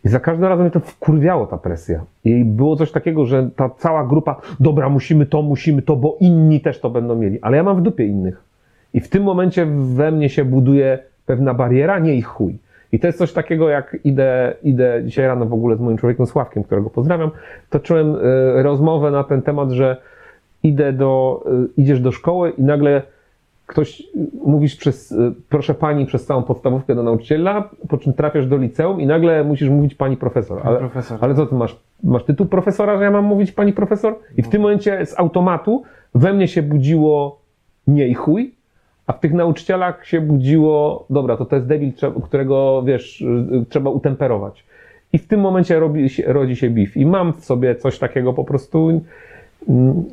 I 0.06 0.08
za 0.08 0.20
każdym 0.20 0.48
razem 0.48 0.64
mnie 0.64 0.70
to 0.70 0.80
wkurwiało 0.80 1.46
ta 1.46 1.58
presja. 1.58 2.04
I 2.24 2.44
było 2.44 2.76
coś 2.76 2.92
takiego, 2.92 3.26
że 3.26 3.50
ta 3.56 3.70
cała 3.70 4.06
grupa, 4.06 4.40
dobra, 4.60 4.88
musimy 4.88 5.26
to, 5.26 5.42
musimy 5.42 5.82
to, 5.82 5.96
bo 5.96 6.16
inni 6.20 6.60
też 6.60 6.80
to 6.80 6.90
będą 6.90 7.16
mieli. 7.16 7.40
Ale 7.42 7.56
ja 7.56 7.62
mam 7.62 7.76
w 7.76 7.82
dupie 7.82 8.06
innych. 8.06 8.42
I 8.94 9.00
w 9.00 9.08
tym 9.08 9.22
momencie 9.22 9.66
we 9.94 10.12
mnie 10.12 10.28
się 10.28 10.44
buduje 10.44 10.98
pewna 11.26 11.54
bariera, 11.54 11.98
nie 11.98 12.14
ich 12.14 12.26
chuj. 12.26 12.58
I 12.92 12.98
to 12.98 13.06
jest 13.06 13.18
coś 13.18 13.32
takiego, 13.32 13.68
jak 13.68 13.96
idę, 14.04 14.54
idę 14.62 15.02
dzisiaj 15.04 15.26
rano 15.26 15.46
w 15.46 15.52
ogóle 15.52 15.76
z 15.76 15.80
moim 15.80 15.96
człowiekiem 15.96 16.26
Sławkiem, 16.26 16.64
którego 16.64 16.90
pozdrawiam, 16.90 17.30
toczyłem 17.70 18.16
e, 18.16 18.62
rozmowę 18.62 19.10
na 19.10 19.24
ten 19.24 19.42
temat, 19.42 19.70
że 19.70 19.96
idę 20.62 20.92
do, 20.92 21.44
e, 21.46 21.66
idziesz 21.76 22.00
do 22.00 22.12
szkoły 22.12 22.50
i 22.50 22.62
nagle 22.62 23.02
ktoś, 23.66 24.02
mówisz 24.44 24.76
przez, 24.76 25.12
y, 25.12 25.34
proszę 25.48 25.74
pani, 25.74 26.06
przez 26.06 26.26
całą 26.26 26.42
podstawówkę 26.42 26.94
do 26.94 27.02
nauczyciela, 27.02 27.70
po 27.88 27.98
czym 27.98 28.12
trafiasz 28.12 28.46
do 28.46 28.56
liceum 28.56 29.00
i 29.00 29.06
nagle 29.06 29.44
musisz 29.44 29.68
mówić 29.68 29.94
pani 29.94 30.16
profesor. 30.16 30.60
Ale, 30.64 30.78
profesor. 30.78 31.18
ale 31.20 31.34
co 31.34 31.46
ty 31.46 31.54
masz? 31.54 31.76
Masz 32.02 32.24
tytuł 32.24 32.46
profesora, 32.46 32.98
że 32.98 33.04
ja 33.04 33.10
mam 33.10 33.24
mówić 33.24 33.52
pani 33.52 33.72
profesor? 33.72 34.18
I 34.36 34.42
w 34.42 34.48
tym 34.48 34.62
momencie 34.62 35.06
z 35.06 35.18
automatu 35.18 35.82
we 36.14 36.32
mnie 36.32 36.48
się 36.48 36.62
budziło 36.62 37.40
nie 37.86 38.08
i 38.08 38.14
chuj, 38.14 38.54
a 39.06 39.12
w 39.12 39.20
tych 39.20 39.32
nauczycielach 39.32 40.06
się 40.06 40.20
budziło, 40.20 41.06
dobra, 41.10 41.36
to 41.36 41.44
to 41.44 41.56
jest 41.56 41.68
debil, 41.68 41.92
którego, 42.24 42.82
wiesz, 42.86 43.20
y, 43.20 43.64
trzeba 43.68 43.90
utemperować. 43.90 44.64
I 45.12 45.18
w 45.18 45.28
tym 45.28 45.40
momencie 45.40 45.80
robi 45.80 46.08
się, 46.08 46.22
rodzi 46.32 46.56
się 46.56 46.70
beef. 46.70 46.96
I 46.96 47.06
mam 47.06 47.32
w 47.32 47.44
sobie 47.44 47.74
coś 47.74 47.98
takiego 47.98 48.32
po 48.32 48.44
prostu. 48.44 49.00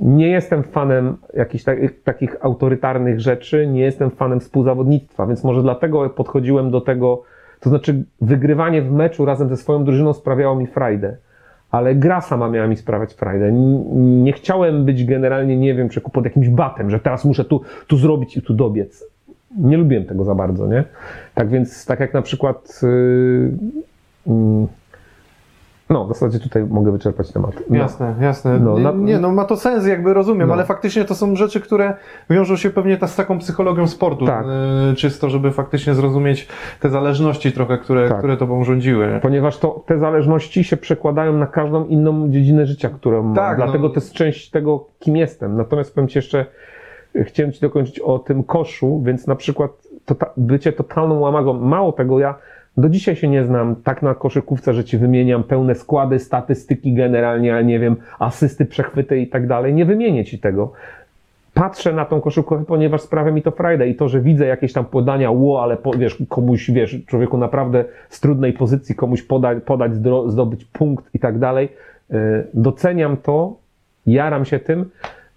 Nie 0.01 0.27
jestem 0.27 0.63
fanem 0.63 1.17
jakichś 1.33 1.63
tak, 1.63 1.79
takich 2.03 2.45
autorytarnych 2.45 3.19
rzeczy, 3.19 3.67
nie 3.67 3.81
jestem 3.81 4.11
fanem 4.11 4.39
współzawodnictwa, 4.39 5.27
więc 5.27 5.43
może 5.43 5.61
dlatego 5.61 6.09
podchodziłem 6.09 6.71
do 6.71 6.81
tego. 6.81 7.23
To 7.59 7.69
znaczy, 7.69 8.03
wygrywanie 8.21 8.81
w 8.81 8.91
meczu 8.91 9.25
razem 9.25 9.49
ze 9.49 9.57
swoją 9.57 9.83
drużyną 9.83 10.13
sprawiało 10.13 10.55
mi 10.55 10.67
frajdę, 10.67 11.17
ale 11.71 11.95
gra 11.95 12.21
sama 12.21 12.49
miała 12.49 12.67
mi 12.67 12.77
sprawiać 12.77 13.13
frajdę. 13.13 13.51
Nie 13.95 14.33
chciałem 14.33 14.85
być 14.85 15.05
generalnie, 15.05 15.57
nie 15.57 15.75
wiem, 15.75 15.89
czy 15.89 16.01
pod 16.01 16.25
jakimś 16.25 16.49
batem, 16.49 16.89
że 16.89 16.99
teraz 16.99 17.25
muszę 17.25 17.45
tu, 17.45 17.61
tu 17.87 17.97
zrobić 17.97 18.37
i 18.37 18.41
tu 18.41 18.53
dobiec. 18.53 19.05
Nie 19.57 19.77
lubiłem 19.77 20.05
tego 20.05 20.23
za 20.23 20.35
bardzo, 20.35 20.67
nie? 20.67 20.83
Tak 21.33 21.49
więc, 21.49 21.85
tak 21.85 21.99
jak 21.99 22.13
na 22.13 22.21
przykład. 22.21 22.81
Yy, 22.83 23.51
mm, 24.27 24.67
no, 25.89 26.05
w 26.05 26.07
zasadzie 26.07 26.39
tutaj 26.39 26.65
mogę 26.65 26.91
wyczerpać 26.91 27.31
temat. 27.31 27.51
No. 27.69 27.77
Jasne, 27.77 28.15
jasne. 28.21 28.59
No, 28.59 28.77
nie, 28.77 28.83
na- 28.83 28.91
nie, 28.91 29.19
no 29.19 29.31
ma 29.31 29.45
to 29.45 29.57
sens, 29.57 29.87
jakby 29.87 30.13
rozumiem, 30.13 30.47
No. 30.47 30.53
ale 30.53 30.65
faktycznie 30.65 31.05
to 31.05 31.15
są 31.15 31.35
rzeczy, 31.35 31.61
które 31.61 31.93
wiążą 32.29 32.55
się 32.55 32.69
pewnie 32.69 32.97
ta, 32.97 33.07
z 33.07 33.15
taką 33.15 33.39
psychologią 33.39 33.87
sportu. 33.87 34.25
Tak. 34.25 34.45
y, 34.91 34.95
Czysto, 34.95 35.29
żeby 35.29 35.51
faktycznie 35.51 35.93
zrozumieć 35.93 36.47
te 36.79 36.89
zależności 36.89 37.51
trochę, 37.51 37.77
które, 37.77 38.09
Tak. 38.09 38.17
które 38.17 38.37
tobą 38.37 38.63
rządziły. 38.63 39.19
Ponieważ 39.21 39.57
to, 39.57 39.83
te 39.85 39.99
zależności 39.99 40.63
się 40.63 40.77
przekładają 40.77 41.33
na 41.33 41.47
każdą 41.47 41.85
inną 41.85 42.29
dziedzinę 42.29 42.65
życia, 42.65 42.89
którą 42.89 43.23
mam. 43.23 43.35
Tak, 43.35 43.57
Dlatego 43.57 43.83
no. 43.87 43.89
to 43.89 43.95
jest 43.95 44.13
część 44.13 44.49
tego, 44.49 44.85
kim 44.99 45.17
jestem. 45.17 45.57
Natomiast 45.57 45.95
powiem 45.95 46.07
Ci 46.07 46.17
jeszcze, 46.17 46.45
chciałem 47.23 47.51
Ci 47.51 47.61
dokończyć 47.61 47.99
o 47.99 48.19
tym 48.19 48.43
koszu, 48.43 49.01
więc 49.05 49.27
na 49.27 49.35
przykład 49.35 49.71
to, 50.05 50.15
bycie 50.37 50.73
totalną 50.73 51.19
łamagą. 51.19 51.53
Mało 51.53 51.91
tego, 51.91 52.19
ja 52.19 52.35
do 52.77 52.89
dzisiaj 52.89 53.15
się 53.15 53.27
nie 53.27 53.45
znam 53.45 53.75
tak 53.75 54.01
na 54.01 54.15
koszykówce, 54.15 54.73
że 54.73 54.83
Ci 54.83 54.97
wymieniam 54.97 55.43
pełne 55.43 55.75
składy, 55.75 56.19
statystyki 56.19 56.93
generalnie, 56.93 57.55
a 57.55 57.61
nie 57.61 57.79
wiem, 57.79 57.95
asysty, 58.19 58.65
przechwyty 58.65 59.19
i 59.19 59.27
tak 59.27 59.47
dalej. 59.47 59.73
Nie 59.73 59.85
wymienię 59.85 60.25
Ci 60.25 60.39
tego. 60.39 60.71
Patrzę 61.53 61.93
na 61.93 62.05
tą 62.05 62.21
koszykówkę, 62.21 62.65
ponieważ 62.65 63.01
sprawia 63.01 63.31
mi 63.31 63.41
to 63.41 63.51
frajdę 63.51 63.87
i 63.87 63.95
to, 63.95 64.09
że 64.09 64.21
widzę 64.21 64.45
jakieś 64.45 64.73
tam 64.73 64.85
podania, 64.85 65.31
ło, 65.31 65.63
ale 65.63 65.77
po, 65.77 65.91
wiesz, 65.91 66.17
komuś, 66.29 66.71
wiesz, 66.71 66.97
człowieku 67.07 67.37
naprawdę 67.37 67.85
z 68.09 68.19
trudnej 68.19 68.53
pozycji 68.53 68.95
komuś 68.95 69.21
poda, 69.21 69.55
podać, 69.55 69.91
zdobyć 70.27 70.65
punkt 70.65 71.15
i 71.15 71.19
tak 71.19 71.39
dalej. 71.39 71.69
Yy, 72.09 72.47
Doceniam 72.53 73.17
to, 73.17 73.55
jaram 74.05 74.45
się 74.45 74.59
tym 74.59 74.89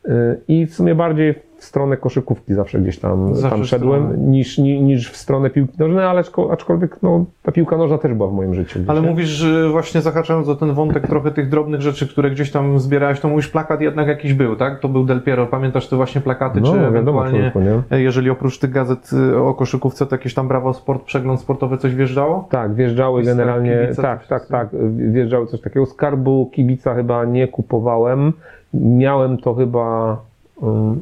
yy, 0.05 0.41
i 0.49 0.67
w 0.67 0.75
sumie 0.75 0.95
bardziej 0.95 1.35
w 1.59 1.65
stronę 1.65 1.97
koszykówki 1.97 2.55
zawsze 2.55 2.79
gdzieś 2.79 2.99
tam, 2.99 3.35
Zawsze 3.35 3.51
tam 3.57 3.65
szedłem 3.65 4.31
niż, 4.31 4.59
ni- 4.59 4.83
niż 4.83 5.11
w 5.11 5.17
stronę 5.17 5.51
piłki 5.51 5.75
nożnej, 5.79 6.05
ale 6.05 6.21
aczko- 6.23 6.53
aczkolwiek 6.53 7.03
no, 7.03 7.25
ta 7.43 7.53
piłka 7.53 7.77
nożna 7.77 7.99
też 7.99 8.15
była 8.15 8.29
w 8.29 8.33
moim 8.33 8.55
życiu. 8.55 8.79
gdzieś, 8.79 8.91
Ale 8.91 9.01
nie? 9.01 9.09
mówisz, 9.09 9.29
że 9.29 9.69
właśnie 9.69 10.01
zahaczając 10.01 10.49
o 10.49 10.55
ten 10.55 10.73
wątek 10.75 11.07
trochę 11.07 11.31
tych 11.31 11.49
drobnych 11.49 11.81
rzeczy, 11.81 12.09
które 12.09 12.31
gdzieś 12.31 12.51
tam 12.51 12.79
zbierałeś, 12.79 13.21
to 13.21 13.29
mówisz, 13.29 13.49
plakat 13.49 13.81
jednak 13.81 14.09
jakiś 14.09 14.35
był, 14.35 14.57
tak? 14.57 14.81
To 14.81 14.89
był 14.89 15.05
Del 15.05 15.23
Piero. 15.23 15.47
Pamiętasz 15.47 15.89
te 15.89 15.97
właśnie 15.97 16.21
plakaty, 16.21 16.61
No, 16.61 16.67
czy 16.67 16.73
wiadomo, 16.73 16.89
ewentualnie, 16.89 17.51
człowieku, 17.53 17.61
nie? 17.91 17.99
jeżeli 18.03 18.31
oprócz 18.31 18.59
tych 18.59 18.71
gazet 18.71 19.11
y, 19.13 19.39
o 19.39 19.55
koszykówce, 19.55 20.07
to 20.07 20.15
jakieś 20.15 20.35
tam 20.35 20.49
Brawo 20.49 20.73
Sport, 20.75 21.03
przegląd 21.05 21.41
sportowy 21.41 21.79
coś 21.79 21.95
wjeżdżało? 21.95 22.49
Tak, 22.51 22.75
wjeżdżały 22.75 23.23
generalnie, 23.23 23.79
kibica, 23.83 24.03
tak, 24.03 24.27
tak, 24.27 24.47
tak, 24.47 24.69
wjeżdżały 24.97 25.47
coś 25.47 25.61
takiego. 25.61 25.87
Skarbu 25.87 26.51
kibica 26.55 26.95
chyba 26.95 27.25
nie 27.25 27.49
kupowałem. 27.49 28.33
Miałem 28.75 29.39
to 29.39 29.55
chyba, 29.55 30.17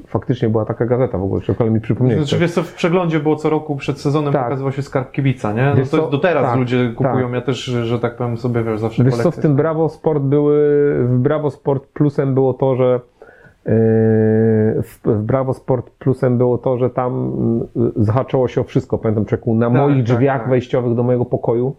faktycznie 0.06 0.48
była 0.48 0.64
taka 0.64 0.86
gazeta 0.86 1.18
w 1.18 1.22
ogóle, 1.22 1.40
czy 1.42 1.54
ale 1.58 1.70
mi 1.70 1.80
przypomnieć. 1.80 2.18
Znaczy, 2.18 2.38
wiesz 2.38 2.52
co, 2.52 2.62
w 2.62 2.74
przeglądzie 2.74 3.20
było 3.20 3.36
co 3.36 3.50
roku 3.50 3.76
przed 3.76 4.00
sezonem 4.00 4.32
Tak. 4.32 4.42
pokazywał 4.42 4.72
się 4.72 4.82
skarb 4.82 5.12
kibica, 5.12 5.52
nie? 5.52 5.64
No 5.64 5.76
Wiesz 5.76 5.90
to 5.90 5.96
co, 5.98 6.10
do 6.10 6.18
teraz 6.18 6.44
tak, 6.44 6.58
ludzie 6.58 6.92
kupują, 6.96 7.26
tak. 7.26 7.34
ja 7.34 7.40
też, 7.40 7.64
że 7.64 7.98
tak 7.98 8.16
powiem 8.16 8.36
sobie, 8.36 8.62
wiesz, 8.62 8.80
zawsze 8.80 9.04
Wiesz 9.04 9.12
co, 9.12 9.18
w 9.18 9.22
kolekcję 9.22 9.42
tym 9.42 9.56
Brawo 9.56 9.88
Sport 9.88 10.22
były, 10.22 10.58
w 11.04 11.18
Brawo 11.18 11.50
Sport 11.50 11.86
plusem 11.86 12.34
było 12.34 12.54
to, 12.54 12.76
że 12.76 13.00
w, 14.82 15.00
w 15.04 15.22
Bravo 15.22 15.54
Sport 15.54 15.90
Plusem 15.90 16.38
było 16.38 16.58
to, 16.58 16.78
że 16.78 16.90
tam 16.90 17.12
mm, 17.76 17.92
zahaczyło 17.96 18.48
się 18.48 18.60
o 18.60 18.64
wszystko. 18.64 18.98
Pamiętam, 18.98 19.24
czeku, 19.24 19.54
na 19.54 19.66
Tak, 19.66 19.76
moich 19.76 19.96
tak, 19.96 20.16
drzwiach 20.16 20.40
tak. 20.40 20.50
wejściowych 20.50 20.94
do 20.94 21.02
mojego 21.02 21.24
pokoju 21.24 21.76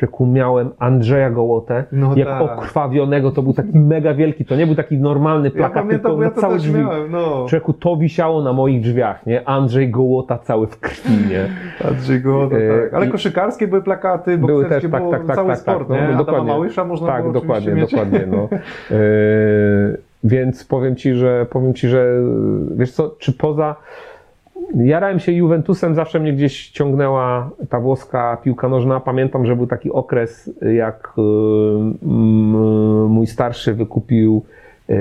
Czeku, 0.00 0.26
miałem 0.26 0.70
Andrzeja 0.78 1.30
Gołotę, 1.30 1.84
No 1.92 2.16
jak 2.16 2.28
tak. 2.28 2.42
okrwawionego, 2.42 3.30
to 3.30 3.42
był 3.42 3.52
taki 3.52 3.78
mega 3.78 4.14
wielki, 4.14 4.44
to 4.44 4.56
nie 4.56 4.66
był 4.66 4.74
taki 4.74 4.98
normalny 4.98 5.48
Ja 5.48 5.54
plakat, 5.54 5.82
pamiętam, 5.82 6.00
tylko 6.00 6.16
bo 6.16 6.22
ja 6.22 6.30
to 6.30 6.40
też 6.40 6.62
drzwi. 6.62 6.78
miałem, 6.80 7.10
no. 7.10 7.46
Czeku, 7.48 7.72
to 7.72 7.96
wisiało 7.96 8.42
na 8.42 8.52
moich 8.52 8.80
drzwiach, 8.80 9.26
nie? 9.26 9.48
Andrzej 9.48 9.90
Gołota 9.90 10.38
cały 10.38 10.66
w 10.66 10.80
krwi, 10.80 11.12
nie? 11.30 11.46
Andrzej 11.90 12.20
Gołota, 12.20 12.56
E, 12.56 12.80
tak. 12.80 12.94
Ale 12.94 13.06
i- 13.06 13.10
koszykarskie 13.10 13.68
były 13.68 13.82
plakaty, 13.82 14.38
Były 14.38 14.62
bokserskie, 14.62 14.88
też, 14.88 15.00
tak, 15.00 15.10
tak, 15.10 15.26
tak, 15.26 15.36
cały 15.36 15.48
tak, 15.48 15.58
sport, 15.58 15.78
tak, 15.78 15.88
no, 15.88 15.94
nie? 15.96 16.02
Adama 16.02 16.18
dokładnie. 16.18 16.48
Małysza 16.52 16.84
można 16.84 17.06
tak, 17.06 17.20
było 17.22 17.32
dokładnie, 17.34 17.72
mieć. 17.72 17.90
dokładnie, 17.90 18.26
no. 18.30 18.48
Yy, 18.90 19.98
więc 20.32 20.64
powiem 20.64 20.96
ci, 20.96 21.14
że 21.14 21.46
powiem 21.50 21.74
ci, 21.74 21.88
że 21.88 22.06
wiesz 22.76 22.92
co, 22.92 23.14
czy 23.18 23.32
poza 23.32 23.76
Jarałem 24.74 25.18
się 25.18 25.32
Juventusem, 25.32 25.94
zawsze 25.94 26.20
mnie 26.20 26.32
gdzieś 26.32 26.70
ciągnęła 26.70 27.50
ta 27.68 27.80
włoska 27.80 28.36
piłka 28.42 28.68
nożna. 28.68 29.00
Pamiętam, 29.00 29.46
że 29.46 29.56
był 29.56 29.66
taki 29.66 29.92
okres, 29.92 30.50
jak 30.74 31.12
mm, 31.16 33.06
mój 33.06 33.26
starszy 33.26 33.74
wykupił, 33.74 34.42
yy, 34.88 34.96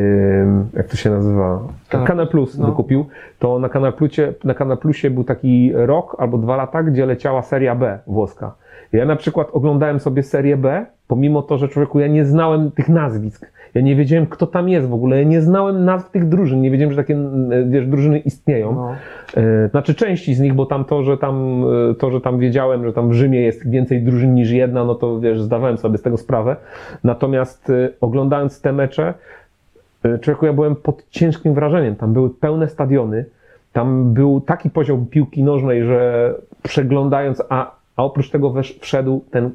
jak 0.74 0.88
to 0.88 0.98
się 0.98 1.10
nazywa? 1.10 1.60
Kanal 1.90 2.08
Kanal 2.08 2.28
Plus 2.28 2.58
no. 2.58 2.66
wykupił. 2.68 3.06
To 3.40 3.60
na 3.60 3.70
Kanal, 3.70 3.94
Plusie, 3.94 4.34
na 4.44 4.54
Kanal 4.54 4.78
Plusie 4.78 5.10
był 5.10 5.24
taki 5.24 5.72
rok 5.74 6.16
albo 6.20 6.38
dwa 6.38 6.56
lata, 6.56 6.84
gdzie 6.84 7.06
leciała 7.06 7.42
seria 7.42 7.76
B 7.76 8.00
włoska. 8.08 8.56
Ja 8.94 9.06
na 9.06 9.16
przykład 9.16 9.48
oglądałem 9.54 10.00
sobie 10.00 10.24
serię 10.24 10.58
B, 10.58 10.86
pomimo 11.08 11.42
to, 11.42 11.58
że 11.58 11.68
człowieku, 11.68 12.00
ja 12.00 12.08
nie 12.08 12.26
znałem 12.26 12.72
tych 12.72 12.90
nazwisk. 12.90 13.52
Ja 13.74 13.82
nie 13.82 13.96
wiedziałem, 13.96 14.28
kto 14.28 14.48
tam 14.48 14.70
jest 14.70 14.88
w 14.88 14.94
ogóle. 14.94 15.18
Ja 15.18 15.24
nie 15.24 15.42
znałem 15.42 15.86
nazw 15.86 16.12
tych 16.12 16.30
drużyn. 16.30 16.62
Nie 16.62 16.72
wiedziałem, 16.72 16.94
że 16.94 16.98
takie 16.98 17.14
e, 17.16 17.66
wiesz, 17.70 17.88
drużyny 17.88 18.20
istnieją. 18.20 18.76
No. 18.76 18.96
E, 19.38 19.70
Znaczy 19.70 19.96
części 19.96 20.36
z 20.36 20.40
nich, 20.40 20.54
bo 20.54 20.66
tam 20.66 20.86
to, 20.86 21.04
że 21.04 21.18
tam, 21.18 21.64
e, 21.92 21.96
to, 21.96 22.12
że 22.12 22.22
tam 22.22 22.40
wiedziałem, 22.40 22.86
że 22.86 22.94
tam 22.94 23.10
w 23.10 23.14
Rzymie 23.14 23.42
jest 23.42 23.70
więcej 23.70 24.04
drużyn 24.04 24.36
niż 24.36 24.52
jedna, 24.52 24.86
no 24.86 24.96
to 24.96 25.20
wiesz, 25.20 25.42
zdawałem 25.42 25.78
sobie 25.78 25.98
z 25.98 26.02
tego 26.02 26.18
sprawę. 26.18 26.56
Natomiast 27.04 27.72
oglądając 28.02 28.62
te 28.62 28.74
mecze, 28.74 29.14
człowieku, 30.22 30.46
ja 30.46 30.54
byłem 30.54 30.76
pod 30.76 31.10
ciężkim 31.10 31.54
wrażeniem. 31.54 31.96
Tam 31.96 32.14
były 32.14 32.30
pełne 32.30 32.68
stadiony, 32.68 33.26
tam 33.74 34.14
był 34.14 34.42
taki 34.42 34.70
poziom 34.70 35.06
piłki 35.06 35.44
nożnej, 35.44 35.84
że 35.84 36.34
przeglądając, 36.64 37.44
a, 37.50 37.72
a 37.96 38.04
oprócz 38.04 38.30
tego 38.30 38.50
wesz, 38.50 38.80
wszedł 38.82 39.24
ten 39.32 39.52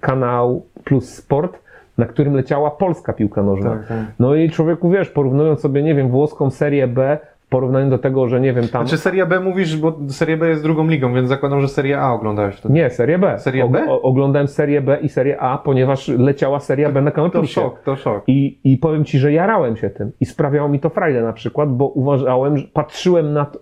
kanał 0.00 0.62
Plus 0.84 1.14
Sport, 1.14 1.63
na 1.98 2.06
którym 2.06 2.34
leciała 2.34 2.70
polska 2.70 3.12
piłka 3.12 3.42
nożna. 3.42 3.70
Tak, 3.70 3.86
tak. 3.86 3.98
No 4.18 4.34
i 4.34 4.50
człowieku, 4.50 4.90
wiesz, 4.90 5.10
porównując 5.10 5.60
sobie, 5.60 5.82
nie 5.82 5.94
wiem, 5.94 6.08
włoską 6.08 6.50
serię 6.50 6.88
B 6.88 7.18
w 7.40 7.48
porównaniu 7.48 7.90
do 7.90 7.98
tego, 7.98 8.28
że 8.28 8.40
nie 8.40 8.52
wiem, 8.52 8.68
tam... 8.68 8.86
Znaczy 8.86 9.02
Seria 9.02 9.26
B 9.26 9.40
mówisz, 9.40 9.76
bo 9.76 9.98
Seria 10.08 10.36
B 10.36 10.48
jest 10.48 10.62
drugą 10.62 10.88
ligą, 10.88 11.14
więc 11.14 11.28
zakładam, 11.28 11.60
że 11.60 11.68
Seria 11.68 12.00
A 12.00 12.12
oglądałeś 12.12 12.54
wtedy. 12.54 12.74
Nie, 12.74 12.90
serię 12.90 13.18
B. 13.18 13.38
Serię 13.38 13.68
B? 13.68 13.86
O, 13.88 14.02
oglądałem 14.02 14.48
serię 14.48 14.80
B 14.80 14.98
i 15.02 15.08
serię 15.08 15.40
A, 15.40 15.58
ponieważ 15.58 16.08
leciała 16.08 16.60
seria 16.60 16.92
B 16.92 17.02
na 17.02 17.10
Kanal 17.10 17.30
To 17.30 17.46
szok, 17.46 17.82
to 17.82 17.96
szok. 17.96 18.24
I, 18.26 18.58
I 18.64 18.76
powiem 18.76 19.04
Ci, 19.04 19.18
że 19.18 19.32
jarałem 19.32 19.76
się 19.76 19.90
tym 19.90 20.12
i 20.20 20.26
sprawiało 20.26 20.68
mi 20.68 20.80
to 20.80 20.90
frajdę 20.90 21.22
na 21.22 21.32
przykład, 21.32 21.76
bo 21.76 21.86
uważałem, 21.88 22.58
że 22.58 22.66
patrzyłem 22.72 23.32
na 23.32 23.44
to, 23.44 23.58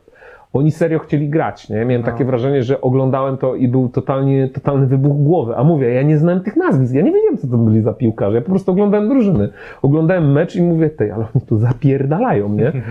oni 0.52 0.70
serio 0.70 0.98
chcieli 0.98 1.28
grać, 1.28 1.68
nie? 1.68 1.84
Miałem 1.84 2.00
No. 2.02 2.06
takie 2.12 2.24
wrażenie, 2.24 2.62
że 2.62 2.80
oglądałem 2.80 3.36
to 3.36 3.54
i 3.54 3.68
był 3.68 3.88
totalnie, 3.88 4.48
totalny 4.48 4.86
wybuch 4.86 5.16
głowy. 5.16 5.56
A 5.56 5.64
mówię, 5.64 5.88
ja 5.94 6.02
nie 6.02 6.18
znałem 6.18 6.40
tych 6.40 6.56
nazwisk, 6.56 6.94
ja 6.94 7.02
nie 7.02 7.12
wiedziałem, 7.12 7.38
co 7.38 7.46
to 7.46 7.56
byli 7.56 7.82
za 7.82 7.92
piłkarze, 7.92 8.36
ja 8.36 8.42
po 8.42 8.50
prostu 8.50 8.72
oglądałem 8.72 9.08
drużyny. 9.08 9.48
Oglądałem 9.82 10.32
mecz 10.32 10.56
i 10.56 10.62
mówię, 10.62 10.90
tej, 10.90 11.10
ale 11.10 11.24
oni 11.34 11.46
tu 11.46 11.58
zapierdalają, 11.58 12.48
nie? 12.48 12.72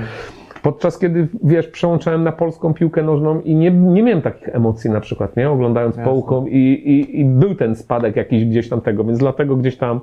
Podczas 0.63 0.99
kiedy, 0.99 1.27
wiesz, 1.43 1.67
przełączałem 1.67 2.23
na 2.23 2.31
polską 2.31 2.73
piłkę 2.73 3.03
nożną 3.03 3.41
i 3.41 3.55
nie, 3.55 3.71
nie 3.71 4.03
miałem 4.03 4.21
takich 4.21 4.55
emocji 4.55 4.89
na 4.89 5.01
przykład, 5.01 5.37
nie? 5.37 5.49
Oglądając 5.49 5.97
Jasne. 5.97 6.11
połką 6.11 6.45
i, 6.45 6.57
i, 6.57 7.19
i 7.19 7.25
był 7.25 7.55
ten 7.55 7.75
spadek 7.75 8.15
jakiś 8.15 8.45
gdzieś 8.45 8.69
tam 8.69 8.81
tego, 8.81 9.03
więc 9.03 9.19
dlatego 9.19 9.55
gdzieś 9.55 9.77
tam 9.77 10.01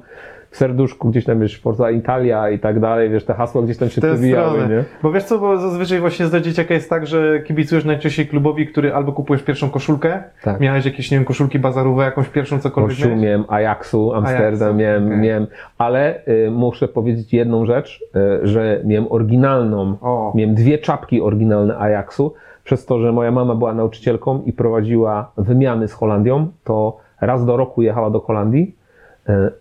serduszku, 0.50 1.08
gdzieś 1.10 1.24
tam, 1.24 1.40
wiesz, 1.40 1.60
Forza 1.60 1.90
Italia 1.90 2.50
i 2.50 2.58
tak 2.58 2.80
dalej, 2.80 3.10
wiesz, 3.10 3.24
te 3.24 3.34
hasła 3.34 3.62
gdzieś 3.62 3.76
tam 3.76 3.88
się 3.88 4.00
przewijały, 4.00 4.58
nie? 4.68 4.84
Bo 5.02 5.12
wiesz 5.12 5.24
co, 5.24 5.38
bo 5.38 5.58
zazwyczaj 5.58 6.00
właśnie 6.00 6.26
za 6.26 6.40
dzieciaka 6.40 6.74
jest 6.74 6.90
tak, 6.90 7.06
że 7.06 7.40
kibicujesz 7.40 7.84
najczęściej 7.84 8.26
klubowi, 8.26 8.66
który 8.66 8.94
albo 8.94 9.12
kupujesz 9.12 9.42
pierwszą 9.42 9.70
koszulkę, 9.70 10.22
Tak. 10.42 10.60
miałeś 10.60 10.84
jakieś, 10.84 11.10
nie 11.10 11.16
wiem, 11.16 11.24
koszulki 11.24 11.58
bazarowe, 11.58 12.04
jakąś 12.04 12.28
pierwszą 12.28 12.58
cokolwiek 12.60 12.90
Kościół 12.90 13.08
miałeś? 13.10 13.24
miałem, 13.24 13.44
Ajaxu, 13.48 14.12
Amsterdam 14.14 14.68
Ajaxu, 14.68 14.74
miałem, 14.78 15.06
okej. 15.06 15.18
miałem, 15.18 15.46
ale 15.78 16.20
y, 16.28 16.50
muszę 16.50 16.88
powiedzieć 16.88 17.32
jedną 17.32 17.66
rzecz, 17.66 18.04
y, 18.42 18.46
że 18.46 18.80
miałem 18.84 19.12
oryginalną, 19.12 19.96
O. 20.00 20.32
miałem 20.34 20.54
dwie 20.54 20.78
czapki 20.78 21.20
oryginalne 21.20 21.78
Ajaxu, 21.78 22.34
przez 22.64 22.86
to, 22.86 22.98
że 23.00 23.12
moja 23.12 23.30
mama 23.30 23.54
była 23.54 23.74
nauczycielką 23.74 24.42
i 24.46 24.52
prowadziła 24.52 25.32
wymiany 25.38 25.88
z 25.88 25.92
Holandią, 25.92 26.46
to 26.64 26.96
raz 27.20 27.44
do 27.46 27.56
roku 27.56 27.82
jechała 27.82 28.10
do 28.10 28.20
Holandii 28.20 28.77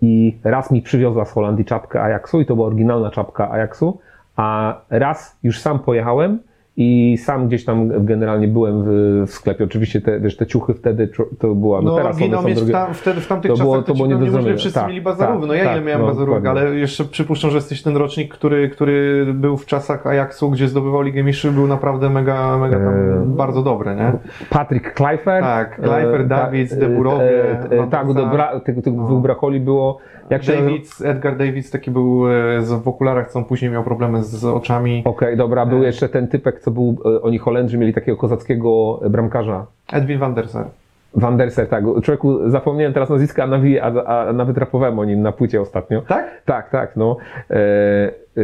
i 0.01 0.37
raz 0.43 0.71
mi 0.71 0.81
przywiozła 0.81 1.25
z 1.25 1.31
Holandii 1.31 1.65
czapkę 1.65 2.01
Ajaxu 2.01 2.41
i 2.41 2.45
to 2.45 2.55
była 2.55 2.67
oryginalna 2.67 3.11
czapka 3.11 3.51
Ajaxu, 3.51 3.99
a 4.35 4.75
raz 4.89 5.37
już 5.43 5.59
sam 5.59 5.79
pojechałem 5.79 6.39
i 6.79 7.17
sam 7.17 7.47
gdzieś 7.47 7.65
tam 7.65 8.05
generalnie 8.05 8.47
byłem 8.47 8.83
w, 8.83 8.87
w 9.27 9.31
sklepie. 9.31 9.63
Oczywiście 9.63 10.01
te, 10.01 10.19
wiesz, 10.19 10.37
te 10.37 10.45
ciuchy 10.45 10.73
wtedy 10.73 11.09
to 11.39 11.55
była, 11.55 11.81
no, 11.81 11.91
No, 11.91 11.97
teraz 11.97 12.21
one 12.21 12.37
są 12.37 12.43
mieć 12.43 12.53
w, 12.53 12.57
drogie. 12.57 12.73
tam, 12.73 12.93
wtedy, 12.93 13.21
w 13.21 13.27
tamtych 13.27 13.51
To 13.51 13.57
czasach 13.57 13.65
było- 13.71 13.81
to, 13.83 13.93
było 13.93 14.07
nie 14.07 14.13
do 14.13 14.17
pewnie 14.19 14.31
zrobienia. 14.31 14.57
wszyscy 14.57 14.79
Tak, 14.79 14.87
mieli 14.89 15.01
bazarówki. 15.01 15.39
tak, 15.41 15.47
no 15.47 15.53
ja 15.53 15.63
tak, 15.63 15.73
ile 15.75 15.85
miałem 15.85 16.01
no, 16.01 16.07
bazarówek, 16.07 16.45
ale 16.45 16.75
jeszcze 16.75 17.03
przypuszczam, 17.05 17.51
że 17.51 17.57
jesteś 17.57 17.81
ten 17.83 17.97
rocznik, 17.97 18.33
który, 18.33 18.69
który 18.69 19.25
był 19.33 19.57
w 19.57 19.65
czasach 19.65 20.07
Ajaxu, 20.07 20.49
gdzie 20.51 20.67
zdobywał 20.67 21.01
Ligę 21.01 21.23
Mistrzów, 21.23 21.53
był 21.55 21.67
naprawdę 21.67 22.09
mega, 22.09 22.57
mega 22.57 22.77
tam 22.77 22.87
Eee, 22.93 23.25
bardzo 23.25 23.63
dobry, 23.63 23.95
nie? 23.95 24.11
Patrick 24.49 24.93
Kluivert. 24.93 25.45
Tak, 25.45 25.75
Kluivert, 25.75 26.25
e, 26.25 26.27
Davids, 26.27 26.73
e, 26.73 26.85
e, 26.85 27.77
Van 27.77 27.89
Tak, 27.89 28.07
bra, 28.31 28.59
tych, 28.59 28.75
tych 28.83 28.93
No. 28.95 29.15
brakoli 29.19 29.59
było. 29.59 29.97
Jak 30.29 30.43
się 30.43 30.51
Davids, 30.53 31.01
Edgar 31.01 31.37
Davids 31.37 31.71
taki 31.71 31.91
był 31.91 32.27
e, 32.31 32.61
w 32.61 32.87
okularach, 32.87 33.31
co 33.31 33.39
on 33.39 33.45
później 33.45 33.71
miał 33.71 33.83
problemy 33.83 34.23
z, 34.23 34.45
oczami. 34.45 35.01
Okej, 35.05 35.37
dobra, 35.37 35.65
był 35.65 35.83
E. 35.83 35.85
jeszcze 35.85 36.09
ten 36.09 36.27
typek, 36.27 36.59
co 36.67 36.71
był, 36.71 36.97
e, 37.05 37.21
oni 37.21 37.37
Holendrzy 37.37 37.77
mieli 37.77 37.93
takiego 37.93 38.17
kozackiego 38.17 38.99
bramkarza. 39.09 39.65
Edwin 39.93 40.19
van 40.19 40.33
der 40.33 40.47
Sar. 40.47 40.65
Van 41.13 41.37
der 41.37 41.51
Sar, 41.51 41.67
tak. 41.67 41.83
Człowieku, 42.03 42.49
zapomniałem 42.49 42.93
teraz 42.93 43.09
nazwiska, 43.09 43.43
a, 43.43 43.47
nawi- 43.47 43.79
a, 44.05 44.27
a 44.27 44.33
nawet 44.33 44.57
rapowałem 44.57 44.99
o 44.99 45.05
nim 45.05 45.21
na 45.21 45.31
płycie 45.31 45.61
ostatnio. 45.61 46.01
Tak? 46.01 46.41
Tak, 46.45 46.69
tak, 46.69 46.95
no. 46.95 47.17
E, 47.49 47.55
e, 47.55 48.41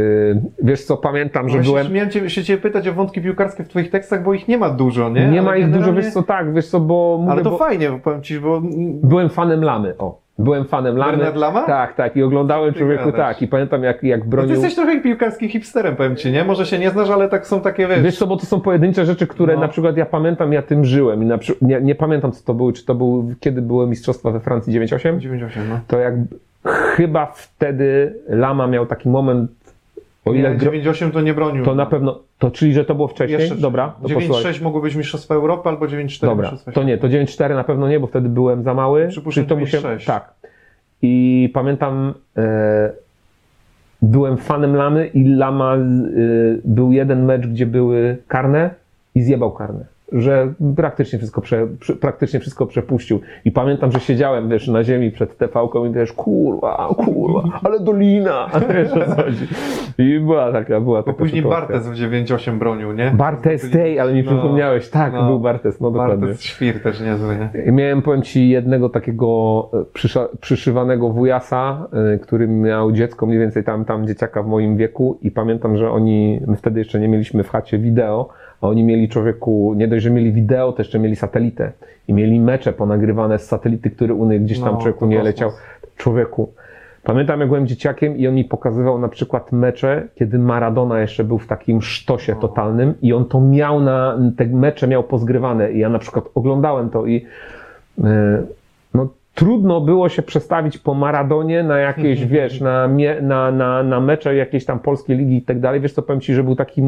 wiesz 0.63 0.83
co, 0.85 0.97
pamiętam, 0.97 1.49
że 1.49 1.57
Właśnie 1.57 1.71
byłem... 1.73 1.93
Miałem 1.93 2.09
cię, 2.11 2.29
się 2.29 2.43
cię 2.43 2.57
pytać 2.57 2.87
o 2.87 2.93
wątki 2.93 3.21
piłkarskie 3.21 3.63
w 3.63 3.67
twoich 3.67 3.89
tekstach, 3.91 4.23
bo 4.23 4.33
ich 4.33 4.47
nie 4.47 4.57
ma 4.57 4.69
dużo, 4.69 5.09
nie? 5.09 5.21
Nie 5.27 5.39
Ale 5.39 5.41
ma 5.41 5.57
ich 5.57 5.65
dużo, 5.65 5.79
generalnie- 5.79 6.01
wiesz 6.01 6.13
co, 6.13 6.23
tak, 6.23 6.53
wiesz 6.53 6.67
co, 6.67 6.79
bo... 6.79 7.17
Mówię, 7.19 7.31
Ale 7.31 7.41
to 7.43 7.49
bo 7.51 7.57
fajnie, 7.57 7.99
powiem 8.03 8.21
ci, 8.21 8.39
bo 8.39 8.61
Byłem 9.03 9.29
fanem 9.29 9.63
Lamy, 9.63 9.97
o. 9.97 10.22
Byłem 10.39 10.65
fanem 10.65 10.97
Lamy. 10.97 11.11
Bernard 11.11 11.35
Lama? 11.35 11.63
Tak, 11.63 11.95
tak. 11.95 12.15
I 12.17 12.23
oglądałem 12.23 12.73
Ty 12.73 12.79
człowieku 12.79 13.05
gadasz. 13.05 13.17
tak. 13.17 13.41
I 13.41 13.47
pamiętam 13.47 13.83
jak, 13.83 14.03
jak 14.03 14.19
no 14.19 14.23
ty 14.25 14.29
bronił. 14.29 14.51
jesteś 14.51 14.75
trochę 14.75 15.01
piłkarskim 15.01 15.49
hipsterem, 15.49 15.95
powiem 15.95 16.15
ci, 16.15 16.31
nie? 16.31 16.43
Może 16.43 16.65
się 16.65 16.79
nie 16.79 16.89
znasz, 16.89 17.09
ale 17.09 17.29
tak 17.29 17.47
są 17.47 17.61
takie, 17.61 17.87
wiesz... 17.87 18.01
Wiesz 18.01 18.17
co, 18.17 18.27
bo 18.27 18.37
to 18.37 18.45
są 18.45 18.61
pojedyncze 18.61 19.05
rzeczy, 19.05 19.27
które 19.27 19.55
No. 19.55 19.61
na 19.61 19.67
przykład 19.67 19.97
ja 19.97 20.05
pamiętam, 20.05 20.53
ja 20.53 20.61
tym 20.61 20.85
żyłem 20.85 21.23
i 21.23 21.25
na 21.25 21.37
przykład, 21.37 21.69
nie, 21.69 21.81
nie 21.81 21.95
pamiętam 21.95 22.31
co 22.31 22.43
to 22.45 22.53
były, 22.53 22.73
czy 22.73 22.85
to 22.85 22.95
był, 22.95 23.31
kiedy 23.39 23.61
były 23.61 23.87
mistrzostwa 23.87 24.31
we 24.31 24.39
Francji 24.39 24.73
98, 24.73 25.19
98, 25.21 25.69
no. 25.69 25.79
to 25.87 25.99
jak 25.99 26.13
chyba 26.95 27.25
wtedy 27.25 28.13
Lama 28.27 28.67
miał 28.67 28.85
taki 28.85 29.09
moment, 29.09 29.51
o 30.25 30.33
ile 30.33 30.49
Nie, 30.49 30.55
gro, 30.55 30.65
98 30.65 31.11
to 31.11 31.21
nie 31.21 31.33
bronił. 31.33 31.65
to 31.65 31.75
na 31.75 31.85
pewno, 31.85 32.19
to 32.39 32.51
czyli, 32.51 32.73
że 32.73 32.85
to 32.85 32.95
było 32.95 33.07
wcześniej? 33.07 33.39
Jeszcze 33.39 33.55
Dobra, 33.55 33.93
to 34.01 34.09
posłuchaj. 34.09 34.53
9-6 34.53 34.61
mogło 34.61 34.81
być 34.81 34.95
Mistrzostwa 34.95 35.35
Europy 35.35 35.69
albo 35.69 35.85
9-4 35.85 36.21
Dobra, 36.21 36.53
to 36.73 36.83
nie, 36.83 36.97
to 36.97 37.07
9-4 37.07 37.49
na 37.49 37.63
pewno 37.63 37.89
nie, 37.89 37.99
bo 37.99 38.07
wtedy 38.07 38.29
byłem 38.29 38.63
za 38.63 38.73
mały. 38.73 39.07
Przypuszczam, 39.07 39.45
to 39.45 39.55
9-6. 39.55 40.05
Tak. 40.05 40.33
I 41.01 41.49
pamiętam, 41.53 42.13
e, 42.37 42.91
byłem 44.01 44.37
fanem 44.37 44.75
Lamy 44.75 45.07
i 45.07 45.23
Lama, 45.23 45.75
e, 45.75 45.79
był 46.65 46.91
jeden 46.91 47.25
mecz, 47.25 47.47
gdzie 47.47 47.65
były 47.65 48.17
karne 48.27 48.69
i 49.15 49.21
zjebał 49.21 49.51
karne. 49.51 49.92
Że 50.13 50.53
praktycznie 50.75 51.19
wszystko, 51.19 51.41
prze, 51.41 51.67
praktycznie 52.01 52.39
wszystko 52.39 52.65
przepuścił. 52.65 53.19
I 53.45 53.51
pamiętam, 53.51 53.91
że 53.91 53.99
siedziałem, 53.99 54.49
wiesz, 54.49 54.67
na 54.67 54.83
ziemi 54.83 55.11
przed 55.11 55.37
TV-ką 55.37 55.85
i 55.85 55.93
wiesz, 55.93 56.13
kurwa, 56.13 56.89
kurwa, 57.05 57.59
ale 57.63 57.79
dolina, 57.79 58.49
wiesz 58.73 58.91
o 58.91 59.05
co 59.15 59.23
chodzi. 59.23 59.47
I 59.97 60.19
była 60.19 60.51
taka, 60.51 60.81
była 60.81 60.99
Bo 60.99 61.03
taka 61.03 61.17
później 61.17 61.41
sytuacja. 61.41 61.67
Bartes 61.67 61.87
w 61.87 61.93
9-8 61.93 62.57
bronił, 62.59 62.93
nie? 62.93 63.11
Bartes, 63.11 63.71
tej, 63.71 63.99
ale 63.99 64.13
mi 64.13 64.23
No, 64.23 64.31
przypomniałeś, 64.31 64.89
tak, 64.89 65.13
no. 65.13 65.27
był 65.27 65.39
Bartes, 65.39 65.81
no 65.81 65.91
dokładnie. 65.91 66.27
Bartes 66.27 66.41
Świr 66.41 66.81
też 66.83 67.01
niezły, 67.01 67.35
nie? 67.35 67.63
I 67.65 67.71
Miałem, 67.71 68.01
powiem 68.01 68.21
Ci, 68.21 68.49
jednego 68.49 68.89
takiego 68.89 69.69
e, 69.73 70.27
przyszywanego 70.41 71.09
wujasa, 71.09 71.87
e, 72.13 72.19
który 72.19 72.47
miał 72.47 72.91
dziecko 72.91 73.25
mniej 73.25 73.39
więcej 73.39 73.63
tam, 73.63 73.85
tam 73.85 74.07
dzieciaka 74.07 74.43
w 74.43 74.47
moim 74.47 74.77
wieku 74.77 75.17
i 75.21 75.31
pamiętam, 75.31 75.77
że 75.77 75.91
oni, 75.91 76.41
my 76.47 76.55
wtedy 76.55 76.79
jeszcze 76.79 76.99
nie 76.99 77.07
mieliśmy 77.07 77.43
w 77.43 77.49
chacie 77.49 77.77
wideo, 77.77 78.29
oni 78.67 78.83
mieli 78.83 79.09
człowieku, 79.09 79.73
nie 79.77 79.87
dość, 79.87 80.03
że 80.03 80.09
mieli 80.09 80.31
wideo, 80.31 80.71
to 80.71 80.81
jeszcze 80.81 80.99
mieli 80.99 81.15
satelitę. 81.15 81.71
I 82.07 82.13
mieli 82.13 82.39
mecze 82.39 82.73
ponagrywane 82.73 83.39
z 83.39 83.47
satelity, 83.47 83.89
który 83.89 84.13
u 84.13 84.29
nich 84.29 84.43
gdzieś 84.43 84.59
tam 84.59 84.73
No, 84.73 84.77
człowieku 84.77 85.05
nie 85.05 85.23
leciał. 85.23 85.51
Człowieku, 85.97 86.53
Pamiętam, 87.03 87.39
jak 87.39 87.49
byłem 87.49 87.67
dzieciakiem 87.67 88.17
i 88.17 88.27
on 88.27 88.35
mi 88.35 88.43
pokazywał 88.43 88.99
na 88.99 89.07
przykład 89.07 89.51
mecze, 89.51 90.07
kiedy 90.15 90.39
Maradona 90.39 90.99
jeszcze 90.99 91.23
był 91.23 91.37
w 91.37 91.47
takim 91.47 91.81
sztosie 91.81 92.35
totalnym 92.41 92.93
i 93.01 93.13
on 93.13 93.25
to 93.25 93.41
miał 93.41 93.79
na, 93.79 94.19
te 94.37 94.45
mecze 94.45 94.87
miał 94.87 95.03
pozgrywane. 95.03 95.71
I 95.71 95.79
ja 95.79 95.89
na 95.89 95.99
przykład 95.99 96.25
oglądałem 96.35 96.89
to 96.89 97.05
i 97.05 97.25
yy, 97.97 98.05
no 98.93 99.09
trudno 99.35 99.81
było 99.81 100.09
się 100.09 100.21
przestawić 100.21 100.77
po 100.77 100.93
Maradonie 100.93 101.63
na 101.63 101.77
jakieś, 101.77 102.25
wiesz, 102.35 102.61
na, 102.61 102.89
na, 103.21 103.51
na, 103.51 103.83
na 103.83 103.99
mecze 103.99 104.35
jakiejś 104.35 104.65
tam 104.65 104.79
polskiej 104.79 105.17
ligi 105.17 105.37
i 105.37 105.41
tak 105.41 105.59
dalej. 105.59 105.81
Wiesz 105.81 105.93
co, 105.93 106.01
powiem 106.01 106.21
Ci, 106.21 106.33
że 106.33 106.43
był 106.43 106.55
taki 106.55 106.81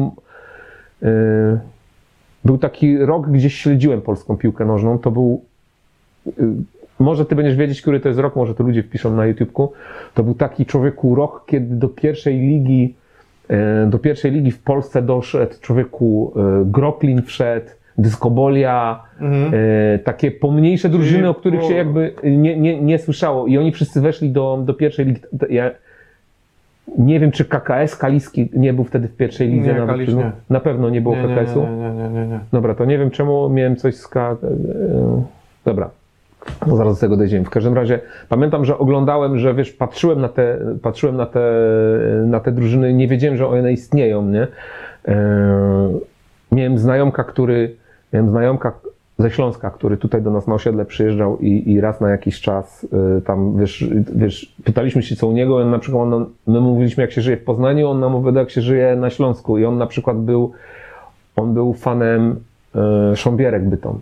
był 2.44 2.58
taki 2.58 2.98
rok, 2.98 3.30
gdzie 3.30 3.50
śledziłem 3.50 4.02
polską 4.02 4.36
piłkę 4.36 4.64
nożną. 4.64 4.98
To 4.98 5.10
był. 5.10 5.42
y, 6.26 6.32
Może 6.98 7.24
ty 7.26 7.34
będziesz 7.34 7.56
wiedzieć, 7.56 7.82
który 7.82 8.00
to 8.00 8.08
jest 8.08 8.20
rok, 8.20 8.36
może 8.36 8.54
to 8.54 8.64
ludzie 8.64 8.82
wpiszą 8.82 9.16
na 9.16 9.26
YouTubeku. 9.26 9.72
To 10.14 10.22
był 10.22 10.34
taki 10.34 10.66
człowieku 10.66 11.14
rok, 11.14 11.44
kiedy 11.46 11.74
do 11.76 11.88
pierwszej 11.88 12.38
ligi, 12.38 12.94
e, 13.48 13.86
do 13.86 13.98
pierwszej 13.98 14.30
ligi 14.32 14.50
w 14.50 14.62
Polsce 14.62 15.02
doszedł 15.02 15.54
człowieku 15.60 16.32
e, 16.36 16.64
Groklin 16.64 17.22
wszedł, 17.22 17.66
Dyskobolia, 17.98 19.02
Mhm. 19.20 19.52
e, 19.94 19.98
takie 19.98 20.30
pomniejsze 20.30 20.88
drużyny, 20.88 21.28
o 21.28 21.34
których 21.34 21.62
się 21.62 21.74
jakby 21.74 22.14
nie, 22.24 22.56
nie, 22.56 22.80
nie 22.82 22.98
słyszało. 22.98 23.46
I 23.46 23.58
oni 23.58 23.72
wszyscy 23.72 24.00
weszli 24.00 24.30
do, 24.30 24.62
do 24.64 24.74
pierwszej 24.74 25.06
ligi. 25.06 25.20
Ja 25.50 25.70
nie 26.98 27.20
wiem, 27.20 27.30
czy 27.30 27.44
KKS 27.44 27.96
Kaliski 27.96 28.50
nie 28.54 28.72
był 28.72 28.84
wtedy 28.84 29.08
w 29.08 29.16
pierwszej 29.16 29.48
lidze. 29.48 29.72
Nie, 29.74 29.80
nawet, 29.80 30.14
no. 30.14 30.22
Na 30.50 30.60
pewno 30.60 30.90
nie 30.90 31.00
było 31.00 31.16
Nie, 31.16 31.22
nie, 31.22 31.34
KKS-u. 31.36 31.60
nie, 31.62 31.76
nie, 31.76 31.90
nie, 31.90 32.08
nie, 32.08 32.26
nie. 32.26 32.40
Dobra, 32.52 32.74
to 32.74 32.84
nie 32.84 32.98
wiem 32.98 33.10
czemu 33.10 33.48
miałem 33.48 33.76
coś 33.76 33.94
z 33.96 34.08
K... 34.08 34.30
e, 34.30 34.36
Dobra. 35.64 35.90
No 36.66 36.76
zaraz 36.76 36.94
do 36.94 37.00
tego 37.00 37.16
dojdziemy. 37.16 37.44
W 37.44 37.50
każdym 37.50 37.74
razie 37.74 38.00
pamiętam, 38.28 38.64
że 38.64 38.78
oglądałem, 38.78 39.38
że 39.38 39.54
wiesz, 39.54 39.72
patrzyłem 39.72 40.20
na 40.20 40.28
te, 40.28 40.58
patrzyłem 40.82 41.16
na 41.16 41.26
te, 41.26 41.40
na 42.26 42.40
te 42.40 42.52
drużyny, 42.52 42.94
nie 42.94 43.08
wiedziałem, 43.08 43.36
że 43.36 43.46
one 43.48 43.72
istnieją, 43.72 44.22
nie? 44.28 44.46
E, 45.08 45.16
miałem 46.52 46.78
znajomka, 46.78 47.24
który, 47.24 47.76
miałem 48.12 48.28
znajomka 48.30 48.72
ze 49.18 49.30
Śląska, 49.30 49.70
który 49.70 49.96
tutaj 49.96 50.22
do 50.22 50.30
nas 50.30 50.46
na 50.46 50.54
osiedle 50.54 50.84
przyjeżdżał 50.84 51.38
i, 51.38 51.72
i 51.72 51.80
raz 51.80 52.00
na 52.00 52.10
jakiś 52.10 52.40
czas 52.40 52.86
e, 53.16 53.20
tam, 53.20 53.58
wiesz, 53.58 53.84
wiesz, 54.14 54.54
pytaliśmy 54.64 55.02
się 55.02 55.16
co 55.16 55.26
u 55.26 55.32
niego, 55.32 55.56
on 55.56 55.70
na 55.70 55.78
przykład, 55.78 56.12
on, 56.12 56.26
my 56.46 56.60
mówiliśmy 56.60 57.02
jak 57.02 57.12
się 57.12 57.20
żyje 57.20 57.36
w 57.36 57.44
Poznaniu, 57.44 57.88
on 57.88 58.00
nam 58.00 58.14
opowiadał 58.14 58.40
jak 58.40 58.50
się 58.50 58.60
żyje 58.60 58.96
na 58.96 59.10
Śląsku 59.10 59.58
i 59.58 59.64
on 59.64 59.78
na 59.78 59.86
przykład 59.86 60.20
był 60.20 60.52
on 61.36 61.54
był 61.54 61.74
fanem 61.74 62.40
e, 62.74 63.16
Sząbierek 63.16 63.68
Bytom, 63.68 64.00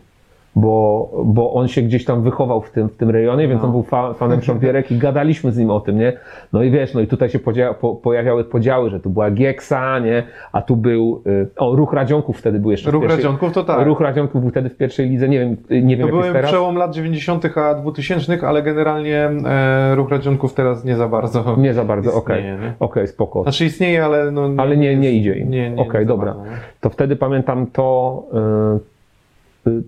bo, 0.56 1.10
bo 1.24 1.52
on 1.52 1.68
się 1.68 1.82
gdzieś 1.82 2.04
tam 2.04 2.22
wychował 2.22 2.60
w 2.62 2.70
tym, 2.70 2.88
w 2.88 2.96
tym 2.96 3.10
rejonie, 3.10 3.48
więc 3.48 3.60
No. 3.60 3.66
on 3.66 3.72
był 3.72 3.82
fa, 3.82 4.12
fanem 4.14 4.42
Sząbierek 4.46 4.90
i 4.92 4.98
gadaliśmy 4.98 5.52
z 5.52 5.58
nim 5.58 5.70
o 5.70 5.80
tym, 5.80 5.98
nie? 5.98 6.12
No 6.52 6.62
i 6.62 6.70
wiesz, 6.70 6.94
no 6.94 7.00
i 7.00 7.06
tutaj 7.06 7.28
się 7.30 7.38
podzia, 7.38 7.74
po, 7.74 7.94
pojawiały 7.94 8.44
podziały, 8.44 8.90
że 8.90 9.00
tu 9.00 9.10
była 9.10 9.30
Gieksa, 9.30 9.98
nie? 9.98 10.22
A 10.52 10.62
tu 10.62 10.76
był, 10.76 11.22
e, 11.26 11.46
o, 11.56 11.76
Ruch 11.76 11.92
Radzionków 11.92 12.38
wtedy 12.38 12.58
był 12.60 12.70
jeszcze 12.70 12.90
Ruch 12.90 13.02
pierwszej, 13.02 13.16
Radzionków 13.22 13.52
to 13.52 13.64
tak. 13.64 13.86
Ruch 13.86 14.00
Radzionków 14.00 14.40
był 14.40 14.50
wtedy 14.50 14.68
w 14.70 14.76
pierwszej 14.76 15.08
lidze, 15.08 15.28
nie 15.28 15.38
wiem, 15.38 15.56
nie 15.70 15.96
wiem 15.96 16.00
To 16.00 16.06
jak 16.06 16.14
byłem 16.14 16.32
teraz. 16.32 16.50
przełom 16.50 16.76
lat 16.76 16.94
90. 16.94 17.44
a 17.58 17.74
2000, 17.74 18.38
ale 18.48 18.62
generalnie 18.62 19.30
e, 19.46 19.94
ruch 19.94 20.10
Radzionków 20.10 20.54
teraz 20.54 20.84
nie 20.84 20.96
za 20.96 21.08
bardzo. 21.08 21.56
Nie 21.58 21.74
za 21.74 21.84
bardzo, 21.84 22.14
okej, 22.14 22.44
okej, 22.80 23.08
spoko. 23.08 23.42
Znaczy 23.42 23.64
istnieje, 23.64 24.04
ale 24.04 24.30
no, 24.30 24.50
Ale 24.56 24.76
nie- 24.76 24.96
nie 24.96 25.12
idzie 25.12 25.34
im. 25.38 25.50
Nie, 25.50 25.70
nie, 25.70 25.82
Okej, 25.82 26.02
za 26.04 26.08
dobra. 26.08 26.32
bardzo, 26.34 26.50
nie? 26.50 26.56
to 26.80 26.90
wtedy 26.90 27.16
pamiętam 27.16 27.66
to, 27.66 28.22
y, 28.32 28.76
y, 28.76 28.93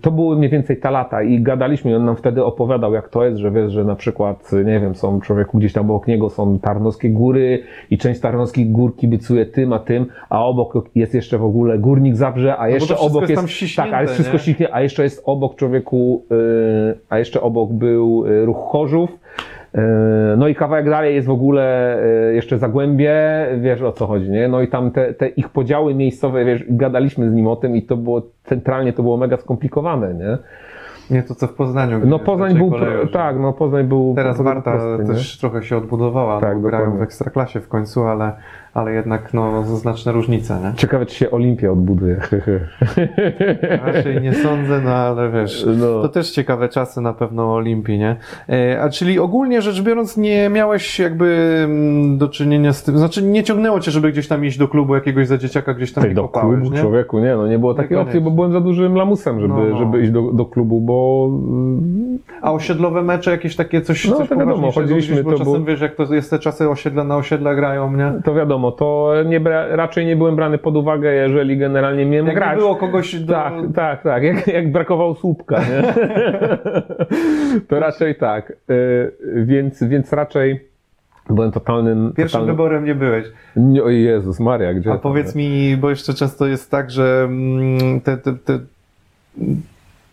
to 0.01 0.11
były 0.11 0.37
mniej 0.37 0.49
więcej 0.49 0.77
ta 0.77 0.89
lata 0.89 1.23
i 1.23 1.41
gadaliśmy 1.41 1.91
i 1.91 1.93
on 1.93 2.05
nam 2.05 2.15
wtedy 2.15 2.45
opowiadał 2.45 2.93
jak 2.93 3.09
to 3.09 3.25
jest, 3.25 3.37
że 3.37 3.51
wiesz, 3.51 3.71
że 3.71 3.83
na 3.83 3.95
przykład, 3.95 4.51
nie 4.65 4.79
wiem, 4.79 4.95
są 4.95 5.21
człowieku 5.21 5.57
gdzieś 5.57 5.73
tam 5.73 5.91
obok 5.91 6.07
niego 6.07 6.29
są 6.29 6.59
Tarnowskie 6.59 7.09
Góry 7.09 7.63
i 7.91 7.97
część 7.97 8.19
Tarnowskich 8.19 8.71
Gór 8.71 8.95
kibicuje 8.95 9.45
tym, 9.45 9.73
a 9.73 9.79
tym, 9.79 10.05
a 10.29 10.45
obok 10.45 10.89
jest 10.95 11.13
jeszcze 11.13 11.37
w 11.37 11.45
ogóle 11.45 11.79
Górnik 11.79 12.15
Zabrze, 12.15 12.57
a 12.57 12.63
bo 12.63 12.67
jeszcze 12.67 12.95
wszystko 12.95 13.05
obok 13.05 13.29
jest 13.29 13.61
jest, 13.61 13.75
tak, 13.75 13.93
ale 13.93 14.01
jest 14.01 14.13
wszystko 14.13 14.33
nie? 14.33 14.39
ściśnięte, 14.39 14.75
a 14.75 14.81
jeszcze 14.81 15.03
jest 15.03 15.23
obok 15.25 15.55
człowieku, 15.55 16.23
y, 16.31 16.35
a 17.09 17.19
jeszcze 17.19 17.41
obok 17.41 17.71
był 17.71 18.25
y, 18.25 18.45
Ruch 18.45 18.71
Chorzów, 18.71 19.19
no 20.37 20.47
i 20.47 20.55
kawałek 20.55 20.89
dalej 20.89 21.15
jest 21.15 21.27
w 21.27 21.31
ogóle 21.31 21.97
y, 22.29 22.33
jeszcze 22.33 22.57
Zagłębie, 22.57 23.15
wiesz 23.57 23.81
o 23.81 23.91
co 23.91 24.07
chodzi, 24.07 24.29
nie? 24.29 24.47
No 24.47 24.61
i 24.61 24.67
tam 24.67 24.91
te, 24.91 25.13
te 25.13 25.27
ich 25.27 25.49
podziały 25.49 25.95
miejscowe, 25.95 26.45
wiesz, 26.45 26.63
gadaliśmy 26.69 27.29
z 27.29 27.33
nim 27.33 27.47
o 27.47 27.55
tym 27.55 27.75
i 27.75 27.81
to 27.81 27.97
było, 27.97 28.21
centralnie 28.43 28.93
to 28.93 29.03
było 29.03 29.17
mega 29.17 29.37
skomplikowane, 29.37 30.13
nie? 30.13 30.37
Nie 31.09 31.23
to 31.23 31.35
co 31.35 31.47
w 31.47 31.53
Poznaniu. 31.53 31.99
No 32.05 32.19
Poznań 32.19 32.57
był, 32.57 32.71
tak, 33.13 33.39
no 33.39 33.53
Poznań 33.53 33.83
był... 33.83 34.13
Teraz 34.15 34.41
Warta 34.41 34.71
prosty, 34.71 35.03
nie? 35.03 35.13
też 35.13 35.37
trochę 35.39 35.63
się 35.63 35.77
odbudowała. 35.77 36.41
Tak, 36.41 36.55
no, 36.55 36.61
grają 36.61 36.97
w 36.97 37.01
ekstraklasie 37.01 37.59
w 37.59 37.67
końcu, 37.67 38.03
ale, 38.03 38.31
ale 38.77 38.93
jednak 38.93 39.33
no, 39.33 39.63
znaczne 39.63 40.11
różnice. 40.11 40.59
Nie? 40.63 40.73
Ciekawe, 40.75 41.05
czy 41.05 41.15
się 41.15 41.31
Olimpia 41.31 41.71
odbuduje. 41.71 42.21
Raczej 43.85 44.21
nie 44.21 44.33
sądzę, 44.33 44.81
no 44.85 44.89
ale 44.91 45.31
wiesz, 45.31 45.65
No. 45.79 46.01
to 46.01 46.09
też 46.09 46.31
ciekawe 46.31 46.69
czasy 46.69 47.01
na 47.01 47.13
pewno 47.13 47.53
Olimpii, 47.55 47.97
nie? 47.99 48.15
E, 48.49 48.81
A 48.81 48.89
czyli 48.89 49.19
ogólnie 49.19 49.61
rzecz 49.61 49.81
biorąc 49.81 50.17
nie 50.17 50.49
miałeś 50.49 50.99
jakby 50.99 51.25
mm, 51.65 52.17
do 52.17 52.27
czynienia 52.29 52.73
z 52.73 52.83
tym, 52.83 52.97
znaczy 52.97 53.23
nie 53.23 53.43
ciągnęło 53.43 53.79
cię, 53.79 53.91
żeby 53.91 54.11
gdzieś 54.11 54.27
tam 54.27 54.45
iść 54.45 54.57
do 54.57 54.67
klubu 54.67 54.95
jakiegoś 54.95 55.27
za 55.27 55.37
dzieciaka, 55.37 55.73
gdzieś 55.73 55.93
tam 55.93 56.03
nie 56.03 56.13
do 56.13 56.21
kopałeś, 56.23 56.59
klubu 56.59 56.75
nie? 56.75 56.81
człowieku, 56.81 57.19
nie, 57.19 57.35
no 57.35 57.47
nie 57.47 57.59
było 57.59 57.73
takiej 57.73 57.97
opcji, 57.97 58.21
bo 58.21 58.31
byłem 58.31 58.51
za 58.51 58.61
dużym 58.61 58.95
lamusem, 58.95 59.39
żeby, 59.41 59.53
No, 59.53 59.65
no. 59.69 59.77
żeby 59.77 60.01
iść 60.01 60.11
do, 60.11 60.21
do 60.31 60.45
klubu, 60.45 60.81
bo 60.81 61.29
A 62.41 62.53
osiedlowe 62.53 63.01
mecze 63.03 63.31
jakieś 63.31 63.55
takie 63.55 63.81
coś, 63.81 64.07
No, 64.09 64.15
coś 64.17 64.29
to 64.29 64.35
wiadomo, 64.35 64.71
chodziliśmy, 64.71 65.13
gdzieś, 65.15 65.25
bo 65.25 65.31
to 65.31 65.37
czasem 65.37 65.53
był- 65.53 65.63
wiesz, 65.65 65.81
jak 65.81 65.95
to 65.95 66.13
jest 66.13 66.29
te 66.29 66.39
czasy 66.39 66.69
osiedla 66.69 67.03
na 67.03 67.17
osiedla 67.17 67.55
grają, 67.55 67.93
nie? 67.93 68.13
to 68.25 68.33
wiadomo, 68.33 68.66
to 68.71 69.13
nie 69.25 69.39
raczej 69.69 70.05
nie 70.05 70.15
byłem 70.15 70.35
brany 70.35 70.57
pod 70.57 70.75
uwagę, 70.75 71.13
jeżeli 71.13 71.57
generalnie 71.57 72.05
miałem 72.05 72.27
Jak 72.27 72.35
grać. 72.35 72.51
nie 72.51 72.57
było 72.57 72.75
kogoś 72.75 73.15
do... 73.15 73.33
Tak, 73.33 73.53
tak, 73.75 74.03
tak. 74.03 74.23
Jak, 74.23 74.47
jak 74.47 74.71
brakowało 74.71 75.15
słupka, 75.15 75.59
nie? 75.59 75.93
to 77.67 77.79
raczej 77.79 78.15
tak. 78.15 78.53
Y, 78.69 79.11
Więc, 79.45 79.83
więc 79.83 80.13
raczej 80.13 80.67
byłem 81.29 81.51
totalnym. 81.51 82.13
Pierwszym 82.15 82.39
totalnym... 82.39 82.55
wyborem 82.55 82.85
nie 82.85 82.95
byłeś. 82.95 83.25
Nie, 83.55 83.83
o 83.83 83.89
Jezus 83.89 84.39
Maria, 84.39 84.73
gdzie? 84.73 84.91
A 84.91 84.97
powiedz 84.97 85.35
mi, 85.35 85.77
bo 85.77 85.89
jeszcze 85.89 86.13
często 86.13 86.47
jest 86.47 86.71
tak, 86.71 86.91
że 86.91 87.23
mm, 87.23 88.01
te, 88.01 88.17
te, 88.17 88.33
te, 88.33 88.59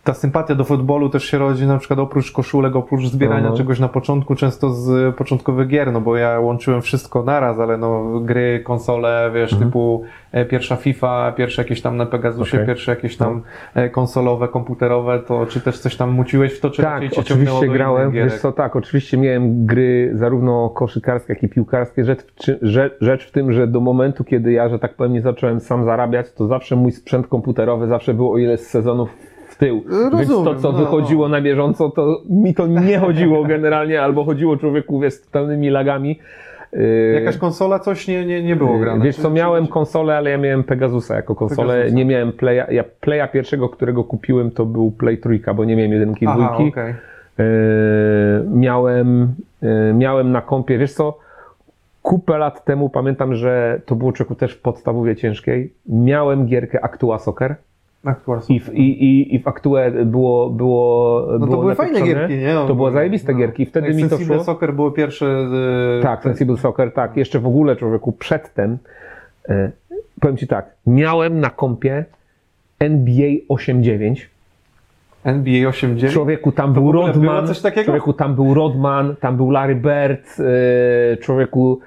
ta 0.05 0.13
sympatia 0.13 0.55
do 0.55 0.63
futbolu 0.63 1.09
też 1.09 1.23
się 1.23 1.37
rodzi 1.37 1.67
na 1.67 1.77
przykład 1.77 1.99
oprócz 1.99 2.31
koszulek, 2.31 2.75
oprócz 2.75 3.05
zbierania 3.05 3.47
Aha. 3.47 3.57
czegoś 3.57 3.79
na 3.79 3.87
początku, 3.87 4.35
często 4.35 4.69
z 4.69 5.15
początkowych 5.15 5.67
gier, 5.67 5.91
no 5.91 6.01
bo 6.01 6.17
ja 6.17 6.39
łączyłem 6.39 6.81
wszystko 6.81 7.23
naraz, 7.23 7.59
ale 7.59 7.77
no 7.77 8.19
gry, 8.19 8.61
konsole, 8.65 9.31
wiesz, 9.33 9.53
Mhm. 9.53 9.69
typu 9.69 10.03
e, 10.31 10.45
pierwsza 10.45 10.75
FIFA, 10.75 11.31
pierwsze 11.31 11.61
jakieś 11.61 11.81
tam 11.81 11.97
na 11.97 12.05
Pegasusie, 12.05 12.57
Okej. 12.57 12.67
pierwsze 12.67 12.91
jakieś 12.91 13.17
tam 13.17 13.41
e, 13.75 13.89
konsolowe, 13.89 14.47
komputerowe, 14.47 15.19
to 15.19 15.45
czy 15.45 15.61
też 15.61 15.79
coś 15.79 15.95
tam 15.95 16.11
muciłeś 16.11 16.53
w 16.53 16.59
to, 16.59 16.69
czy 16.69 16.81
Tak, 16.81 17.09
cię 17.09 17.21
oczywiście 17.21 17.67
grałem. 17.67 18.11
Wiesz 18.11 18.33
co, 18.39 18.51
tak, 18.51 18.75
oczywiście 18.75 19.17
miałem 19.17 19.65
gry 19.65 20.11
zarówno 20.13 20.69
koszykarskie, 20.69 21.33
jak 21.33 21.43
i 21.43 21.49
piłkarskie. 21.49 22.03
Rzecz, 22.05 22.25
rzecz, 23.01 23.27
w 23.27 23.31
tym, 23.31 23.53
że 23.53 23.67
do 23.67 23.79
momentu, 23.79 24.23
kiedy 24.23 24.51
ja, 24.51 24.69
że 24.69 24.79
tak 24.79 24.93
powiem, 24.93 25.13
nie 25.13 25.21
zacząłem 25.21 25.59
sam 25.59 25.85
zarabiać, 25.85 26.33
to 26.33 26.47
zawsze 26.47 26.75
mój 26.75 26.91
sprzęt 26.91 27.27
komputerowy 27.27 27.87
zawsze 27.87 28.13
był 28.13 28.31
o 28.31 28.37
ile 28.37 28.57
z 28.57 28.67
sezonów 28.67 29.09
w 29.55 29.57
tył. 29.57 29.83
Więc 29.89 30.27
to, 30.29 30.35
Rozumiem, 30.35 30.59
co 30.59 30.71
no, 30.71 30.77
wychodziło 30.77 31.29
na 31.29 31.41
bieżąco, 31.41 31.89
to 31.89 32.21
mi 32.29 32.53
to 32.53 32.67
nie 32.67 32.99
chodziło 33.07 33.43
generalnie, 33.43 34.01
albo 34.01 34.23
chodziło 34.23 34.57
człowieku 34.57 34.99
wiesz, 34.99 35.13
z 35.13 35.21
totalnymi 35.21 35.69
lagami. 35.69 36.19
Yy, 36.73 37.13
Jakaś 37.13 37.37
konsola, 37.37 37.79
coś 37.79 38.07
nie, 38.07 38.25
nie, 38.25 38.43
nie 38.43 38.55
było 38.55 38.79
grane? 38.79 39.05
Wiesz 39.05 39.15
co, 39.15 39.29
miałem 39.29 39.67
konsolę, 39.67 40.17
ale 40.17 40.29
ja 40.29 40.37
miałem 40.37 40.63
Pegasusa 40.63 41.15
jako 41.15 41.35
konsolę. 41.35 41.73
Pegasusa. 41.73 41.95
Nie 41.95 42.05
miałem 42.05 42.31
Playa. 42.31 42.65
Ja 42.69 42.83
Playa 43.01 43.27
pierwszego, 43.33 43.69
którego 43.69 44.03
kupiłem, 44.03 44.51
to 44.51 44.65
był 44.65 44.91
Play 44.91 45.17
trójka, 45.17 45.53
bo 45.53 45.65
nie 45.65 45.75
miałem 45.75 45.91
jedynki, 45.91 46.27
Aha, 46.27 46.35
dwójki. 46.35 46.71
okej. 46.71 46.93
Yy, 47.37 47.45
miałem, 48.53 49.33
yy, 49.61 49.93
miałem 49.93 50.31
na 50.31 50.41
kompie, 50.41 50.77
wiesz 50.77 50.93
co, 50.93 51.17
kupę 52.01 52.37
lat 52.37 52.65
temu 52.65 52.89
pamiętam, 52.89 53.35
że 53.35 53.81
to 53.85 53.95
było 53.95 54.11
czeku 54.11 54.35
też 54.35 54.53
w 54.53 54.61
podstawowie 54.61 55.15
ciężkiej. 55.15 55.73
Miałem 55.89 56.45
gierkę 56.45 56.83
Actua 56.85 57.19
Soccer 57.19 57.55
i 58.49 58.59
w, 58.59 58.73
i, 58.73 59.03
i, 59.03 59.35
i 59.35 59.39
w 59.39 59.47
Actue 59.47 59.91
było, 60.05 60.49
było, 60.49 61.25
No 61.31 61.39
to 61.39 61.45
było 61.45 61.61
były 61.61 61.75
fajne 61.75 62.01
gierki, 62.01 62.37
nie? 62.37 62.53
No, 62.53 62.67
To 62.67 62.75
były 62.75 62.91
zajebiste 62.91 63.33
gierki. 63.33 63.65
Wtedy 63.65 63.93
mi 63.93 64.09
to 64.09 64.17
szło. 64.17 64.43
Soccer 64.43 64.73
było 64.73 64.91
pierwsze... 64.91 65.25
e, 65.99 66.03
Tak, 66.03 66.21
te- 66.21 66.29
Sensible 66.29 66.57
Soccer, 66.57 66.93
tak. 66.93 67.17
Jeszcze 67.17 67.39
w 67.39 67.47
ogóle 67.47 67.75
człowieku 67.75 68.11
przedtem, 68.11 68.77
e, 69.49 69.71
powiem 70.19 70.37
Ci 70.37 70.47
tak, 70.47 70.65
miałem 70.87 71.39
na 71.39 71.49
kompie 71.49 72.05
NBA 72.79 73.29
8.9. 73.49 74.15
NBA 75.23 75.69
8.9. 75.71 76.11
Człowieku, 76.13 76.51
tam 76.51 76.73
To 76.73 76.81
był 76.81 76.91
Rodman, 76.91 77.47
coś 77.47 77.61
takiego? 77.61 77.83
człowieku, 77.85 78.13
tam 78.13 78.35
był 78.35 78.53
Rodman, 78.53 79.15
tam 79.15 79.37
był 79.37 79.51
Larry 79.51 79.75
Bird, 79.75 80.37
e, 81.13 81.17
człowieku, 81.17 81.79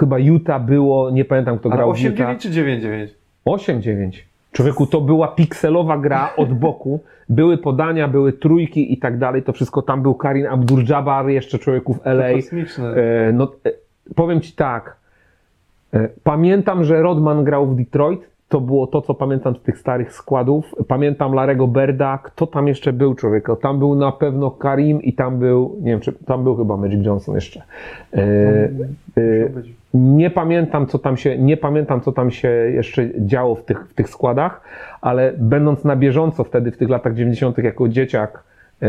chyba 0.00 0.18
Utah 0.18 0.64
było, 0.64 1.10
nie 1.10 1.24
pamiętam 1.24 1.58
kto 1.58 1.68
Ale 1.68 1.76
grał 1.76 1.94
w 1.94 2.00
Utah. 2.00 2.28
8.9 2.36 2.38
czy 2.38 2.50
9.9? 2.50 3.08
8.9. 3.46 4.27
Człowieku, 4.52 4.86
to 4.86 5.00
była 5.00 5.28
pikselowa 5.28 5.98
gra 5.98 6.30
od 6.36 6.54
boku. 6.54 7.00
Były 7.28 7.58
podania, 7.58 8.08
były 8.08 8.32
trójki 8.32 8.92
i 8.92 8.98
tak 8.98 9.18
dalej. 9.18 9.42
To 9.42 9.52
wszystko 9.52 9.82
tam 9.82 10.02
był 10.02 10.14
Karin 10.14 10.46
Abdur-Jabbar, 10.46 11.28
jeszcze 11.28 11.58
człowieku 11.58 11.94
w 11.94 12.06
LA. 12.06 12.32
Kosmiczne. 12.32 12.94
E, 12.94 13.32
no, 13.32 13.52
e, 13.66 13.70
powiem 14.14 14.40
ci 14.40 14.52
tak. 14.52 14.96
E, 15.94 16.08
pamiętam, 16.22 16.84
że 16.84 17.02
Rodman 17.02 17.44
grał 17.44 17.66
w 17.66 17.76
Detroit. 17.76 18.37
To 18.48 18.60
było 18.60 18.86
to, 18.86 19.02
co 19.02 19.14
pamiętam 19.14 19.56
z 19.56 19.62
tych 19.62 19.78
starych 19.78 20.12
składów. 20.12 20.74
Pamiętam 20.88 21.32
Larego 21.32 21.66
Berda. 21.66 22.18
Kto 22.18 22.46
tam 22.46 22.68
jeszcze 22.68 22.92
był, 22.92 23.14
człowieka? 23.14 23.56
Tam 23.56 23.78
był 23.78 23.94
na 23.94 24.12
pewno 24.12 24.50
Karim 24.50 25.02
i 25.02 25.12
tam 25.12 25.38
był, 25.38 25.76
nie 25.80 25.90
wiem, 25.90 26.00
czy 26.00 26.12
tam 26.12 26.44
był 26.44 26.56
chyba 26.56 26.76
Magic 26.76 27.06
Johnson 27.06 27.34
jeszcze. 27.34 27.62
E, 28.14 28.20
e, 28.20 28.70
nie 29.94 30.30
pamiętam, 30.30 30.86
co 30.86 30.98
tam 30.98 31.16
się, 31.16 31.38
nie 31.38 31.56
pamiętam, 31.56 32.00
co 32.00 32.12
tam 32.12 32.30
się 32.30 32.48
jeszcze 32.48 33.10
działo 33.18 33.54
w 33.54 33.64
tych, 33.64 33.88
w 33.88 33.94
tych 33.94 34.08
składach, 34.08 34.60
ale 35.00 35.32
będąc 35.38 35.84
na 35.84 35.96
bieżąco 35.96 36.44
wtedy, 36.44 36.70
w 36.70 36.76
tych 36.76 36.88
latach 36.88 37.14
90. 37.14 37.58
jako 37.58 37.88
dzieciak, 37.88 38.42
e, 38.82 38.86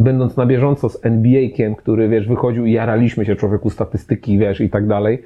będąc 0.00 0.36
na 0.36 0.46
bieżąco 0.46 0.88
z 0.88 1.04
NBA-kiem, 1.04 1.74
który, 1.74 2.08
wiesz, 2.08 2.28
wychodził 2.28 2.66
i 2.66 2.72
jaraliśmy 2.72 3.24
się 3.24 3.36
człowieku 3.36 3.70
statystyki, 3.70 4.38
wiesz, 4.38 4.60
i 4.60 4.70
tak 4.70 4.86
dalej. 4.86 5.22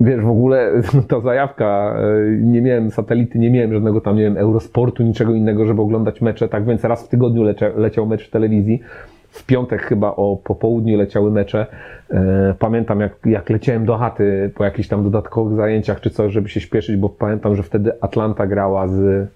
Wiesz, 0.00 0.20
w 0.20 0.28
ogóle 0.28 0.72
ta 1.08 1.20
zajawka, 1.20 1.96
e, 1.98 2.30
nie 2.36 2.62
miałem 2.62 2.90
satelity, 2.90 3.38
nie 3.38 3.50
miałem 3.50 3.72
żadnego 3.72 4.00
tam, 4.00 4.16
nie 4.16 4.22
wiem, 4.22 4.36
Eurosportu, 4.36 5.02
niczego 5.02 5.34
innego, 5.34 5.66
żeby 5.66 5.82
oglądać 5.82 6.20
mecze, 6.20 6.48
tak 6.48 6.64
więc 6.64 6.84
raz 6.84 7.06
w 7.06 7.08
tygodniu 7.08 7.42
lecie, 7.42 7.72
leciał 7.76 8.06
mecz 8.06 8.28
w 8.28 8.30
telewizji. 8.30 8.80
W 9.30 9.46
piątek 9.46 9.82
chyba 9.82 10.08
o 10.08 10.36
popołudniu 10.44 10.98
leciały 10.98 11.30
mecze. 11.30 11.66
E, 12.10 12.54
Pamiętam, 12.58 13.00
jak, 13.00 13.12
jak 13.24 13.50
leciałem 13.50 13.84
do 13.84 13.96
chaty 13.96 14.50
po 14.54 14.64
jakichś 14.64 14.88
tam 14.88 15.04
dodatkowych 15.04 15.56
zajęciach 15.56 16.00
czy 16.00 16.10
coś, 16.10 16.32
żeby 16.32 16.48
się 16.48 16.60
śpieszyć, 16.60 16.96
bo 16.96 17.08
pamiętam, 17.08 17.56
że 17.56 17.62
wtedy 17.62 17.92
Atlanta 18.00 18.46
grała 18.46 18.88
z. 18.88 19.28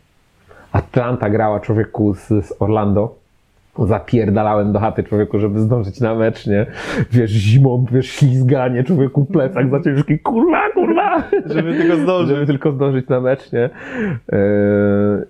Atlanta 0.73 1.31
grała 1.31 1.61
człowieku 1.61 2.15
z, 2.15 2.29
z 2.29 2.55
Orlando. 2.59 3.15
Zapierdalałem 3.87 4.73
do 4.73 4.79
chaty 4.79 5.05
człowieku, 5.05 5.39
żeby 5.39 5.61
zdążyć 5.61 6.01
na 6.01 6.15
mecz, 6.15 6.47
nie? 6.47 6.67
Wiesz, 7.11 7.31
zimą, 7.31 7.85
wiesz, 7.93 8.07
ślizganie, 8.11 8.85
człowieku, 8.85 9.25
plecak 9.25 9.71
za 9.71 9.81
ciężki, 9.81 10.19
kurwa, 10.19 10.61
kurwa! 10.75 11.23
Żeby 11.47 11.75
tylko 11.75 11.97
zdążyć. 11.97 12.35
Żeby 12.37 12.47
tylko 12.47 12.73
zdążyć 12.73 13.09
na 13.09 13.21
mecz, 13.21 13.53
nie? 13.53 13.71
Yy, 14.33 14.39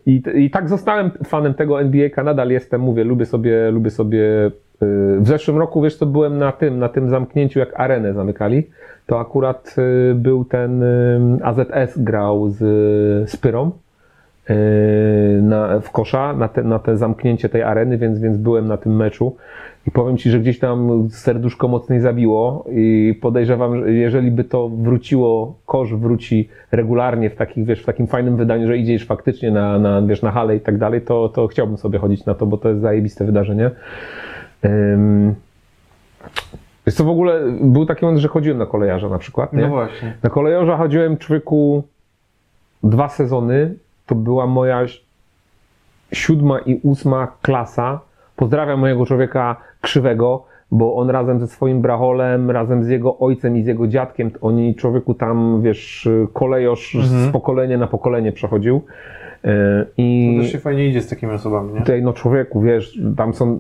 I, 0.07 0.23
I 0.35 0.51
tak 0.51 0.69
zostałem 0.69 1.11
fanem 1.25 1.55
tego 1.55 1.81
NBA, 1.81 2.23
nadal 2.25 2.51
jestem, 2.51 2.81
mówię, 2.81 3.05
lubię 3.05 3.27
sobie, 3.27 3.71
lubię 3.71 3.91
sobie. 3.91 4.19
yy, 4.19 5.21
W 5.21 5.27
zeszłym 5.27 5.59
roku, 5.59 5.83
wiesz 5.83 5.97
co, 5.97 6.07
byłem 6.07 6.39
na 6.39 6.53
tym, 6.53 6.79
na 6.79 6.89
tym 6.89 7.09
zamknięciu, 7.11 7.59
jak 7.59 7.81
arenę 7.81 8.15
zamykali. 8.15 8.67
To 9.07 9.21
akurat 9.21 9.75
yy, 9.77 10.15
był 10.15 10.45
ten 10.45 10.83
AZS 11.43 11.99
grał 11.99 12.51
z, 12.51 12.59
z 13.31 13.37
Pyrą 13.37 13.71
na, 15.43 15.81
w 15.81 15.91
kosza 15.91 16.33
na 16.33 16.49
te, 16.49 16.63
na 16.63 16.79
te 16.79 16.97
zamknięcie 16.97 17.49
tej 17.49 17.63
areny, 17.63 17.99
więc, 17.99 18.19
więc 18.19 18.37
byłem 18.37 18.69
na 18.69 18.77
tym 18.77 18.97
meczu. 18.97 19.37
I 19.87 19.91
powiem 19.91 20.17
Ci, 20.17 20.31
że 20.31 20.41
gdzieś 20.41 20.59
tam 20.59 21.09
serduszko 21.11 21.69
mocniej 21.69 22.01
zabiło 22.01 22.65
i 22.71 23.19
podejrzewam, 23.23 23.77
że 23.77 23.93
jeżeli 23.93 24.31
by 24.31 24.45
to 24.45 24.69
wróciło, 24.69 25.55
kosz 25.67 25.95
wróci 25.95 26.49
regularnie 26.73 27.31
w 27.31 27.37
takich, 27.37 27.65
wiesz, 27.65 27.83
w 27.83 27.87
takim 27.87 28.07
fajnym 28.07 28.37
wydaniu, 28.37 28.67
że 28.67 28.79
idziesz 28.79 29.07
faktycznie 29.07 29.51
na, 29.51 29.79
na, 29.79 30.03
wiesz, 30.03 30.23
na 30.23 30.31
halę 30.31 30.57
i 30.57 30.61
tak 30.61 30.79
dalej, 30.79 31.01
to, 31.01 31.29
to 31.29 31.47
chciałbym 31.47 31.77
sobie 31.77 31.99
chodzić 31.99 32.27
na 32.27 32.35
to, 32.35 32.47
bo 32.47 32.57
to 32.59 32.69
jest 32.69 32.81
zajebiste 32.81 33.25
wydarzenie. 33.25 33.71
Ym... 34.65 35.35
Wiesz 36.87 36.95
co, 36.95 37.05
w 37.05 37.09
ogóle 37.09 37.41
był 37.61 37.87
taki 37.87 38.05
moment, 38.05 38.21
że 38.21 38.29
chodziłem 38.29 38.59
na 38.59 38.67
kolejarza 38.67 39.09
na 39.09 39.19
przykład, 39.19 39.53
nie? 39.53 39.63
No 39.63 39.69
właśnie. 39.69 40.15
Na 40.23 40.31
kolejorza 40.31 40.77
chodziłem 40.77 41.17
człowieku 41.17 41.83
dwa 42.83 43.09
sezony. 43.09 43.75
To 44.09 44.15
była 44.15 44.47
moja 44.47 44.87
si- 44.89 45.01
siódma 46.13 46.59
i 46.59 46.81
ósma 46.83 47.29
klasa. 47.43 48.01
Pozdrawiam 48.37 48.81
mojego 48.81 49.07
człowieka 49.07 49.57
krzywego, 49.81 50.45
bo 50.71 50.97
on 50.97 51.11
razem 51.11 51.41
ze 51.41 51.47
swoim 51.47 51.81
bracholem, 51.83 52.51
razem 52.51 52.85
z 52.85 52.89
jego 52.89 53.19
ojcem 53.19 53.57
i 53.57 53.63
z 53.63 53.67
jego 53.67 53.87
dziadkiem, 53.89 54.31
oni 54.41 54.75
człowieku 54.75 55.15
tam, 55.15 55.63
wiesz, 55.63 56.09
kolejosz 56.33 56.97
z 57.01 57.33
pokolenia 57.33 57.79
na 57.79 57.87
pokolenie 57.87 58.33
przechodził. 58.33 58.83
Yy, 59.45 59.51
I 59.99 60.35
To 60.37 60.43
też 60.43 60.53
się 60.53 60.59
fajnie 60.59 60.87
idzie 60.89 61.01
z 61.03 61.09
takimi 61.09 61.33
osobami, 61.33 61.73
nie? 61.73 61.81
tutaj, 61.81 62.03
no 62.03 62.13
człowieku, 62.13 62.61
wiesz, 62.61 63.01
tam 63.17 63.35
są. 63.35 63.59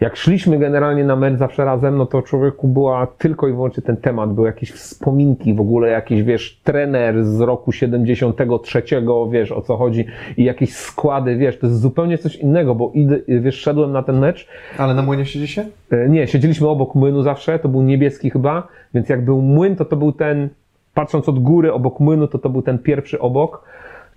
Jak 0.00 0.16
szliśmy 0.16 0.58
generalnie 0.58 1.04
na 1.04 1.16
mecz 1.16 1.38
zawsze 1.38 1.64
razem, 1.64 1.96
no 1.96 2.06
to 2.06 2.22
człowieku 2.22 2.68
była 2.68 3.06
tylko 3.06 3.48
i 3.48 3.52
wyłącznie 3.52 3.82
ten 3.82 3.96
temat, 3.96 4.32
były 4.32 4.46
jakieś 4.46 4.72
wspominki, 4.72 5.54
w 5.54 5.60
ogóle 5.60 5.88
jakiś, 5.88 6.22
wiesz, 6.22 6.60
trener 6.64 7.24
z 7.24 7.40
roku 7.40 7.72
73, 7.72 8.82
wiesz, 9.30 9.52
o 9.52 9.62
co 9.62 9.76
chodzi 9.76 10.04
i 10.36 10.44
jakieś 10.44 10.76
składy, 10.76 11.36
wiesz, 11.36 11.58
to 11.58 11.66
jest 11.66 11.80
zupełnie 11.80 12.18
coś 12.18 12.36
innego, 12.36 12.74
bo 12.74 12.90
idę, 12.94 13.18
wiesz, 13.28 13.60
szedłem 13.60 13.92
na 13.92 14.02
ten 14.02 14.18
mecz, 14.18 14.48
Ale 14.78 14.94
na 14.94 15.02
młynie 15.02 15.26
siedzi 15.26 15.48
się? 15.48 15.64
E, 15.90 16.08
Nie, 16.08 16.26
siedzieliśmy 16.26 16.68
obok 16.68 16.94
młynu 16.94 17.22
zawsze, 17.22 17.58
to 17.58 17.68
był 17.68 17.82
niebieski 17.82 18.30
chyba, 18.30 18.68
więc 18.94 19.08
jak 19.08 19.24
był 19.24 19.42
młyn, 19.42 19.76
to 19.76 19.84
to 19.84 19.96
był 19.96 20.12
ten, 20.12 20.48
patrząc 20.94 21.28
od 21.28 21.38
góry 21.38 21.72
obok 21.72 22.00
młynu, 22.00 22.26
to 22.26 22.38
to 22.38 22.48
był 22.48 22.62
ten 22.62 22.78
pierwszy 22.78 23.18
obok. 23.18 23.64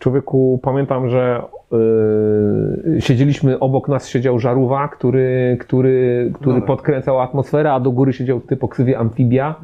Człowieku, 0.04 0.60
pamiętam, 0.64 1.10
że 1.10 1.42
yy, 1.72 3.02
siedzieliśmy, 3.02 3.60
obok 3.60 3.88
nas 3.90 4.08
siedział 4.10 4.40
żarówa, 4.40 4.88
który, 4.88 5.58
który, 5.60 6.32
który 6.34 6.54
Dobra. 6.54 6.68
podkręcał 6.68 7.20
atmosferę, 7.22 7.72
a 7.74 7.80
do 7.80 7.92
góry 7.92 8.14
siedział 8.14 8.40
typ 8.40 8.64
o 8.64 8.68
ksywie 8.68 8.98
amfibia. 9.00 9.56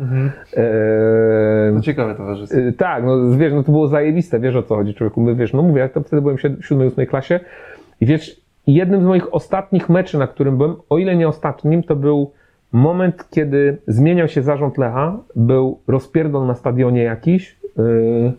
Yy, 1.70 1.76
To 1.76 1.82
ciekawe 1.82 2.16
towarzystwo. 2.16 2.60
Y, 2.60 2.74
Tak, 2.74 3.04
no 3.06 3.38
wiesz, 3.38 3.54
no 3.54 3.64
to 3.64 3.72
było 3.72 3.88
zajebiste, 3.88 4.40
wiesz 4.40 4.56
o 4.56 4.64
co 4.64 4.76
chodzi 4.76 4.94
człowieku. 4.94 5.22
My 5.22 5.36
wiesz, 5.36 5.54
no 5.54 5.62
mówię, 5.62 5.82
ja 5.82 5.90
to 5.90 6.02
wtedy 6.02 6.22
byłem 6.22 6.38
w 6.38 6.42
siód- 6.42 6.62
siódmej, 6.62 6.88
ósmej 6.88 7.08
klasie 7.08 7.40
i 8.02 8.06
wiesz, 8.06 8.42
jednym 8.68 9.02
z 9.02 9.06
moich 9.06 9.34
ostatnich 9.34 9.90
meczy, 9.90 10.18
na 10.20 10.28
którym 10.28 10.58
byłem, 10.58 10.76
o 10.90 10.98
ile 10.98 11.16
nie 11.16 11.28
ostatnim, 11.28 11.84
to 11.84 11.96
był 11.96 12.32
moment, 12.72 13.26
kiedy 13.32 13.78
zmieniał 13.88 14.28
się 14.28 14.42
zarząd 14.42 14.78
Lecha, 14.78 15.18
był 15.36 15.80
rozpierdol 15.88 16.48
na 16.48 16.56
stadionie 16.56 17.04
jakiś 17.04 17.58
yy, 17.78 18.32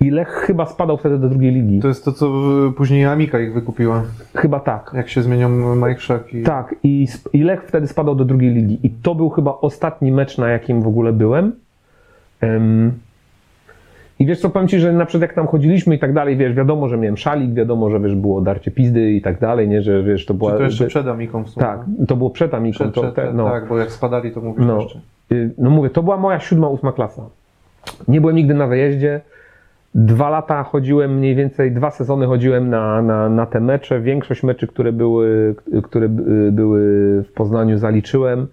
i 0.00 0.10
Lech 0.10 0.28
chyba 0.28 0.66
spadał 0.66 0.96
wtedy 0.96 1.18
do 1.18 1.28
drugiej 1.28 1.52
ligi. 1.52 1.80
To 1.80 1.88
jest 1.88 2.04
to, 2.04 2.12
co 2.12 2.30
później 2.76 3.04
Amika 3.06 3.40
ich 3.40 3.54
wykupiła. 3.54 4.02
Chyba 4.36 4.60
tak. 4.60 4.90
Jak 4.94 5.08
się 5.08 5.22
zmienią 5.22 5.76
Mike 5.76 6.00
Szak 6.00 6.34
i... 6.34 6.42
Tak, 6.42 6.74
i, 6.82 7.06
i 7.32 7.42
Lech 7.42 7.64
wtedy 7.64 7.86
spadał 7.86 8.14
do 8.14 8.24
drugiej 8.24 8.50
ligi. 8.54 8.78
I 8.82 8.90
to 8.90 9.14
był 9.14 9.30
chyba 9.30 9.58
ostatni 9.60 10.12
mecz, 10.12 10.38
na 10.38 10.48
jakim 10.48 10.82
w 10.82 10.86
ogóle 10.86 11.12
byłem. 11.12 11.52
Em, 12.40 12.92
I 14.18 14.26
wiesz 14.26 14.40
co, 14.40 14.50
powiem 14.50 14.68
Ci, 14.68 14.78
że 14.80 14.92
na 14.92 15.06
przykład 15.06 15.22
jak 15.28 15.34
tam 15.34 15.46
chodziliśmy 15.46 15.94
i 15.94 15.98
tak 15.98 16.12
dalej, 16.12 16.36
wiesz, 16.36 16.54
wiadomo, 16.54 16.88
że 16.88 16.96
miałem 16.96 17.16
szalik, 17.16 17.54
wiadomo, 17.54 17.90
że 17.90 18.00
wiesz, 18.00 18.14
było 18.14 18.40
darcie 18.40 18.70
pizdy 18.70 19.12
i 19.12 19.22
tak 19.22 19.40
dalej, 19.40 19.68
nie, 19.68 19.82
że 19.82 20.02
wiesz, 20.02 20.26
to 20.26 20.34
była... 20.34 20.50
Czy 20.52 20.56
to 20.58 20.64
jeszcze 20.64 20.86
przed 20.86 21.06
Amiką 21.06 21.44
w 21.44 21.48
sumie? 21.50 21.66
tak, 21.66 21.80
to 22.08 22.16
było 22.16 22.30
przed 22.30 22.54
Amiką. 22.54 22.78
Przed, 22.78 22.94
to, 22.94 23.02
przed, 23.02 23.14
te, 23.14 23.32
no. 23.32 23.44
Tak, 23.50 23.68
bo 23.68 23.78
jak 23.78 23.92
spadali, 23.92 24.32
to 24.32 24.40
mówisz 24.40 24.66
No. 24.66 24.80
jeszcze. 24.80 25.00
Y, 25.32 25.50
No 25.58 25.70
mówię, 25.70 25.90
to 25.90 26.02
była 26.02 26.16
moja 26.16 26.40
siódma, 26.40 26.68
ósma 26.68 26.92
klasa. 26.92 27.22
Nie 28.08 28.20
byłem 28.20 28.36
nigdy 28.36 28.54
na 28.54 28.66
wyjeździe. 28.66 29.20
Dwa 29.94 30.30
lata 30.30 30.62
chodziłem, 30.62 31.18
mniej 31.18 31.34
więcej 31.34 31.72
dwa 31.72 31.90
sezony 31.90 32.26
chodziłem 32.26 32.70
na, 32.70 33.02
na, 33.02 33.28
na 33.28 33.46
te 33.46 33.60
mecze. 33.60 34.00
Większość 34.00 34.42
meczy, 34.42 34.66
które 34.66 34.92
były, 34.92 35.54
które 35.82 36.08
były 36.52 36.80
w 37.22 37.32
Poznaniu, 37.32 37.78
zaliczyłem. 37.78 38.46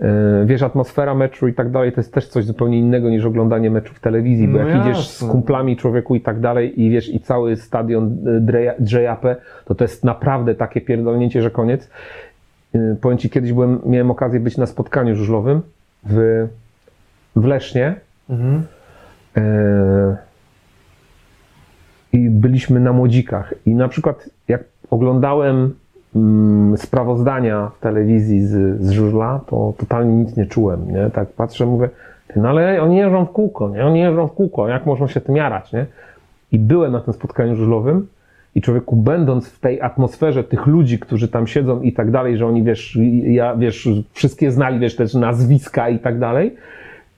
Y, 0.00 0.04
Wiesz, 0.46 0.62
atmosfera 0.62 1.14
meczu 1.14 1.48
i 1.48 1.54
tak 1.54 1.70
dalej 1.70 1.92
to 1.92 2.00
jest 2.00 2.12
też 2.14 2.28
coś 2.28 2.44
zupełnie 2.44 2.78
innego 2.78 3.10
niż 3.10 3.24
oglądanie 3.24 3.70
meczu 3.70 3.94
w 3.94 4.00
telewizji, 4.00 4.48
bo 4.48 4.58
No 4.58 4.68
jak 4.68 4.80
idziesz 4.80 5.08
z 5.08 5.24
kumplami 5.24 5.76
człowieku 5.76 6.14
i 6.14 6.20
tak 6.20 6.40
dalej 6.40 6.82
i 6.82 6.90
wiesz, 6.90 7.08
i 7.08 7.20
cały 7.20 7.56
stadion 7.56 8.16
dreja- 8.40 8.74
drzejape, 8.78 9.36
to 9.64 9.74
to 9.74 9.84
jest 9.84 10.04
naprawdę 10.04 10.54
takie 10.54 10.80
pierdolnięcie, 10.80 11.42
że 11.42 11.50
koniec. 11.50 11.90
Y, 12.74 12.96
Powiem 13.00 13.18
Ci, 13.18 13.30
kiedyś 13.30 13.52
byłem, 13.52 13.80
miałem 13.86 14.10
okazję 14.10 14.40
być 14.40 14.56
na 14.56 14.66
spotkaniu 14.66 15.16
żużlowym 15.16 15.60
w, 16.06 16.46
w 17.36 17.44
Lesznie. 17.44 17.94
Mhm. 18.30 18.62
E, 19.36 20.16
I 22.14 22.30
byliśmy 22.30 22.80
na 22.80 22.92
młodzikach. 22.92 23.54
I 23.66 23.74
na 23.74 23.88
przykład, 23.88 24.30
jak 24.48 24.64
oglądałem 24.90 25.74
mm, 26.16 26.76
sprawozdania 26.76 27.70
w 27.78 27.80
telewizji 27.80 28.46
z, 28.46 28.82
z 28.82 28.90
żużla, 28.90 29.40
to 29.46 29.74
totalnie 29.78 30.16
nic 30.16 30.36
nie 30.36 30.46
czułem. 30.46 30.92
Nie? 30.92 31.10
Tak 31.10 31.28
patrzę, 31.28 31.66
mówię, 31.66 31.88
no 32.36 32.48
ale 32.48 32.82
oni 32.82 32.96
jeżdżą 32.96 33.24
w 33.24 33.32
kółko, 33.32 33.68
nie? 33.68 33.86
Oni 33.86 34.00
jeżdżą 34.00 34.26
w 34.26 34.32
kółko, 34.32 34.68
jak 34.68 34.86
można 34.86 35.08
się 35.08 35.20
tym 35.20 35.36
jarać, 35.36 35.72
nie? 35.72 35.86
I 36.52 36.58
byłem 36.58 36.92
na 36.92 37.00
tym 37.00 37.14
spotkaniu 37.14 37.56
żużlowym 37.56 38.06
i 38.54 38.60
człowieku, 38.60 38.96
będąc 38.96 39.48
w 39.48 39.60
tej 39.60 39.80
atmosferze 39.80 40.44
tych 40.44 40.66
ludzi, 40.66 40.98
którzy 40.98 41.28
tam 41.28 41.46
siedzą 41.46 41.80
i 41.80 41.92
tak 41.92 42.10
dalej, 42.10 42.38
że 42.38 42.46
oni, 42.46 42.62
wiesz, 42.62 42.98
ja, 43.22 43.56
wiesz, 43.56 43.88
wszystkie 44.12 44.50
znali, 44.50 44.78
wiesz, 44.78 44.96
też 44.96 45.14
nazwiska 45.14 45.88
i 45.88 45.98
tak 45.98 46.18
dalej, 46.18 46.56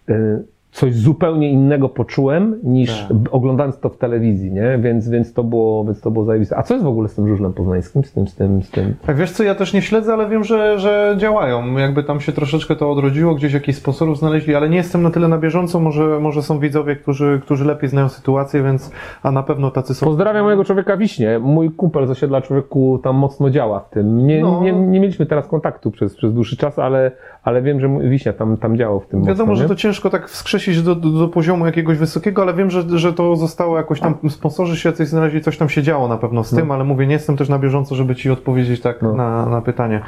y, 0.09 0.43
coś 0.77 0.95
zupełnie 0.95 1.51
innego 1.51 1.89
poczułem 1.89 2.61
niż 2.63 3.05
Tak. 3.09 3.17
oglądając 3.31 3.79
to 3.81 3.89
w 3.89 3.99
telewizji, 3.99 4.53
nie? 4.53 4.79
Więc, 4.79 5.09
więc 5.09 5.33
to 5.33 5.45
było, 5.45 5.85
więc 5.85 6.01
to 6.01 6.11
było 6.11 6.25
zajebiste. 6.25 6.57
A 6.59 6.63
co 6.63 6.75
jest 6.75 6.85
w 6.85 6.89
ogóle 6.89 7.09
z 7.09 7.15
tym 7.15 7.29
żużlem 7.29 7.53
poznańskim? 7.53 8.05
Z 8.05 8.13
tym, 8.13 8.27
z 8.29 8.35
tym, 8.35 8.63
z 8.63 8.71
tym? 8.71 8.95
Tak, 9.07 9.17
wiesz 9.17 9.31
co, 9.33 9.43
ja 9.45 9.55
też 9.55 9.73
nie 9.73 9.83
śledzę, 9.83 10.13
ale 10.13 10.29
wiem, 10.29 10.45
że, 10.45 10.79
że 10.79 11.15
działają. 11.19 11.77
Jakby 11.77 12.05
tam 12.05 12.21
się 12.21 12.33
troszeczkę 12.33 12.77
to 12.77 12.91
odrodziło, 12.91 13.35
gdzieś 13.35 13.53
jakichś 13.53 13.79
sponsorów 13.79 14.19
znaleźli, 14.19 14.55
ale 14.55 14.69
nie 14.69 14.77
jestem 14.77 15.03
na 15.03 15.11
tyle 15.11 15.29
na 15.29 15.39
bieżąco, 15.39 15.81
może, 15.81 16.21
może 16.21 16.43
są 16.43 16.59
widzowie, 16.59 16.97
którzy, 16.97 17.41
którzy 17.45 17.65
lepiej 17.65 17.89
znają 17.91 18.09
sytuację, 18.09 18.63
więc, 18.63 18.93
a 19.23 19.31
na 19.31 19.43
pewno 19.43 19.71
tacy 19.71 19.95
są. 19.95 20.07
Pozdrawiam 20.07 20.45
mojego 20.45 20.65
człowieka 20.65 20.97
Wiśnie. 20.97 21.39
Mój 21.39 21.71
kumpel 21.71 22.07
z 22.07 22.11
osiedla 22.11 22.41
człowieku 22.41 23.01
tam 23.03 23.17
mocno 23.17 23.51
działa 23.51 23.81
w 23.81 23.91
tym. 23.91 24.27
Nie, 24.27 24.41
No. 24.43 24.61
nie, 24.63 24.73
nie 24.73 25.01
mieliśmy 25.01 25.27
teraz 25.27 25.47
kontaktu 25.49 25.91
przez, 25.91 26.17
przez 26.17 26.35
dłuższy 26.35 26.57
czas, 26.57 26.79
ale, 26.79 27.11
ale 27.47 27.63
wiem, 27.63 27.81
że 27.81 27.89
Wiśnia 28.11 28.33
tam, 28.33 28.57
tam 28.57 28.77
działał 28.77 29.01
w 29.01 29.07
tym 29.07 29.25
Wiadomo, 29.25 29.47
mocno, 29.47 29.57
że 29.57 29.63
nie? 29.63 29.69
to 29.69 29.75
ciężko 29.75 30.11
tak 30.11 30.29
wskrzesić 30.29 30.83
do, 30.83 30.95
do, 30.95 31.09
do 31.11 31.29
poziomu 31.29 31.67
jakiegoś 31.67 31.99
wysokiego, 31.99 32.43
ale 32.43 32.55
wiem, 32.55 32.71
że, 32.71 32.83
że 32.99 33.13
to 33.13 33.37
zostało 33.37 33.77
jakoś 33.77 34.01
tam, 34.01 34.15
sponsorzy 34.29 34.77
się 34.77 34.89
jacyś 34.89 35.09
znaleźli, 35.09 35.41
coś 35.41 35.59
tam 35.59 35.69
się 35.69 35.83
działo 35.83 36.09
na 36.09 36.17
pewno 36.17 36.45
z 36.45 36.51
tym, 36.57 36.71
ale 36.71 36.85
mówię, 36.85 37.07
nie 37.07 37.13
jestem 37.13 37.37
też 37.37 37.49
na 37.49 37.59
bieżąco, 37.59 37.95
żeby 37.95 38.15
ci 38.15 38.31
odpowiedzieć 38.31 38.81
tak 38.81 39.03
No. 39.03 39.13
na, 39.13 39.47
na 39.47 39.61
pytanie. 39.61 40.01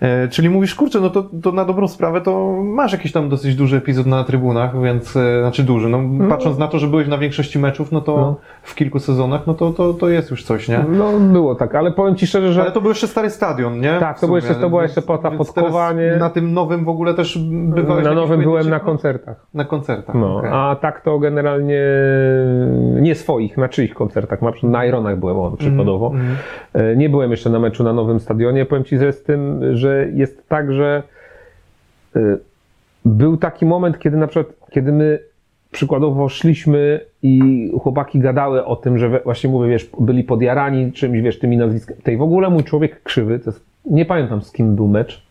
E, 0.00 0.28
czyli 0.28 0.50
mówisz, 0.50 0.74
kurczę, 0.74 1.00
no 1.00 1.10
to, 1.10 1.22
to 1.42 1.52
na 1.52 1.64
dobrą 1.64 1.88
sprawę 1.88 2.20
to 2.20 2.56
masz 2.64 2.92
jakiś 2.92 3.12
tam 3.12 3.28
dosyć 3.28 3.56
duży 3.56 3.76
epizod 3.76 4.06
na 4.06 4.24
trybunach, 4.24 4.82
więc, 4.82 5.16
e, 5.16 5.40
znaczy 5.40 5.62
duży, 5.62 5.88
no, 5.88 6.00
patrząc 6.28 6.58
na 6.58 6.68
to, 6.68 6.78
że 6.78 6.86
byłeś 6.86 7.08
na 7.08 7.18
większości 7.18 7.58
meczów, 7.58 7.92
no 7.92 8.00
to 8.00 8.16
No. 8.16 8.36
w 8.62 8.74
kilku 8.74 8.98
sezonach, 8.98 9.46
no 9.46 9.54
to, 9.54 9.70
to, 9.70 9.94
to 9.94 10.08
jest 10.08 10.30
już 10.30 10.44
coś, 10.44 10.68
nie? 10.68 10.84
No 10.88 11.12
było 11.20 11.54
tak, 11.54 11.74
ale 11.74 11.92
powiem 11.92 12.16
Ci 12.16 12.26
szczerze, 12.26 12.52
że 12.52 12.62
Ale 12.62 12.70
to 12.72 12.80
był 12.80 12.88
jeszcze 12.90 13.06
stary 13.08 13.30
stadion, 13.30 13.80
nie? 13.80 13.96
Tak, 14.00 14.20
to 14.20 14.26
było 14.26 14.38
jeszcze- 14.38 14.54
to 14.54 14.68
była 14.68 14.82
jeszcze 14.82 15.02
pota 15.02 15.30
więc 15.30 15.46
podkowanie. 15.46 16.02
teraz 16.02 16.20
Na 16.20 16.30
tym 16.30 16.52
nowym 16.52 16.75
w 16.84 16.88
ogóle 16.88 17.14
też 17.14 17.38
bywałeś 17.48 18.04
na 18.04 18.14
nowym 18.14 18.42
byłem 18.42 18.70
na 18.70 18.80
koncertach. 18.80 19.46
Na 19.54 19.64
koncertach. 19.64 20.14
No, 20.14 20.36
okej. 20.36 20.50
a 20.52 20.76
tak 20.80 21.00
to 21.00 21.18
generalnie 21.18 21.80
nie 23.00 23.14
swoich, 23.14 23.56
na 23.56 23.68
czyich 23.68 23.94
koncertach. 23.94 24.38
Na 24.62 24.86
Ironach 24.86 25.18
byłem, 25.18 25.38
on 25.38 25.56
przykładowo. 25.56 26.06
Mhm. 26.06 26.36
E, 26.74 26.96
Nie 26.96 27.08
byłem 27.08 27.30
jeszcze 27.30 27.50
na 27.50 27.58
meczu 27.58 27.84
na 27.84 27.92
nowym 27.92 28.20
stadionie. 28.20 28.64
Powiem 28.66 28.84
Ci, 28.84 28.98
że 28.98 29.12
z 29.12 29.22
tym, 29.22 29.60
że 29.76 30.08
jest 30.14 30.48
tak, 30.48 30.72
że 30.72 31.02
e, 32.16 32.20
był 33.04 33.36
taki 33.36 33.66
moment, 33.66 33.98
kiedy 33.98 34.16
na 34.16 34.26
przykład, 34.26 34.56
kiedy 34.70 34.92
my 34.92 35.18
przykładowo 35.72 36.28
szliśmy 36.28 37.00
i 37.22 37.70
chłopaki 37.82 38.18
gadały 38.18 38.64
o 38.64 38.76
tym, 38.76 38.98
że 38.98 39.20
właśnie 39.24 39.50
mówię, 39.50 39.68
wiesz, 39.68 39.90
byli 40.00 40.24
podjarani 40.24 40.92
czymś, 40.92 41.20
wiesz, 41.20 41.38
tymi 41.38 41.56
nazwiskami. 41.56 42.02
Tej 42.02 42.16
w 42.16 42.22
ogóle 42.22 42.50
mój 42.50 42.64
człowiek 42.64 43.02
krzywy, 43.02 43.38
to 43.38 43.50
jest, 43.50 43.64
nie 43.90 44.04
pamiętam 44.04 44.42
z 44.42 44.52
kim 44.52 44.76
był 44.76 44.88
mecz, 44.88 45.25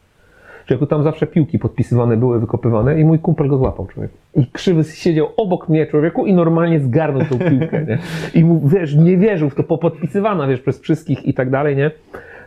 Człowieku, 0.65 0.85
tam 0.85 1.03
zawsze 1.03 1.27
piłki 1.27 1.59
podpisywane 1.59 2.17
były, 2.17 2.39
wykopywane 2.39 2.99
i 3.01 3.05
mój 3.05 3.19
kumpel 3.19 3.47
go 3.47 3.57
złapał, 3.57 3.87
człowiek. 3.87 4.11
I 4.35 4.47
krzywy 4.47 4.83
siedział 4.83 5.27
obok 5.37 5.69
mnie, 5.69 5.87
człowieku, 5.87 6.25
i 6.25 6.33
normalnie 6.33 6.79
zgarnął 6.79 7.21
tą 7.21 7.39
piłkę, 7.39 7.85
nie? 7.85 7.97
I 8.33 8.45
mu, 8.45 8.67
wiesz, 8.67 8.95
nie 8.95 9.17
wierzył 9.17 9.49
w 9.49 9.55
to, 9.55 9.63
popodpisywana, 9.63 10.47
wiesz, 10.47 10.61
przez 10.61 10.79
wszystkich 10.79 11.25
i 11.25 11.33
tak 11.33 11.49
dalej, 11.49 11.75
nie? 11.75 11.91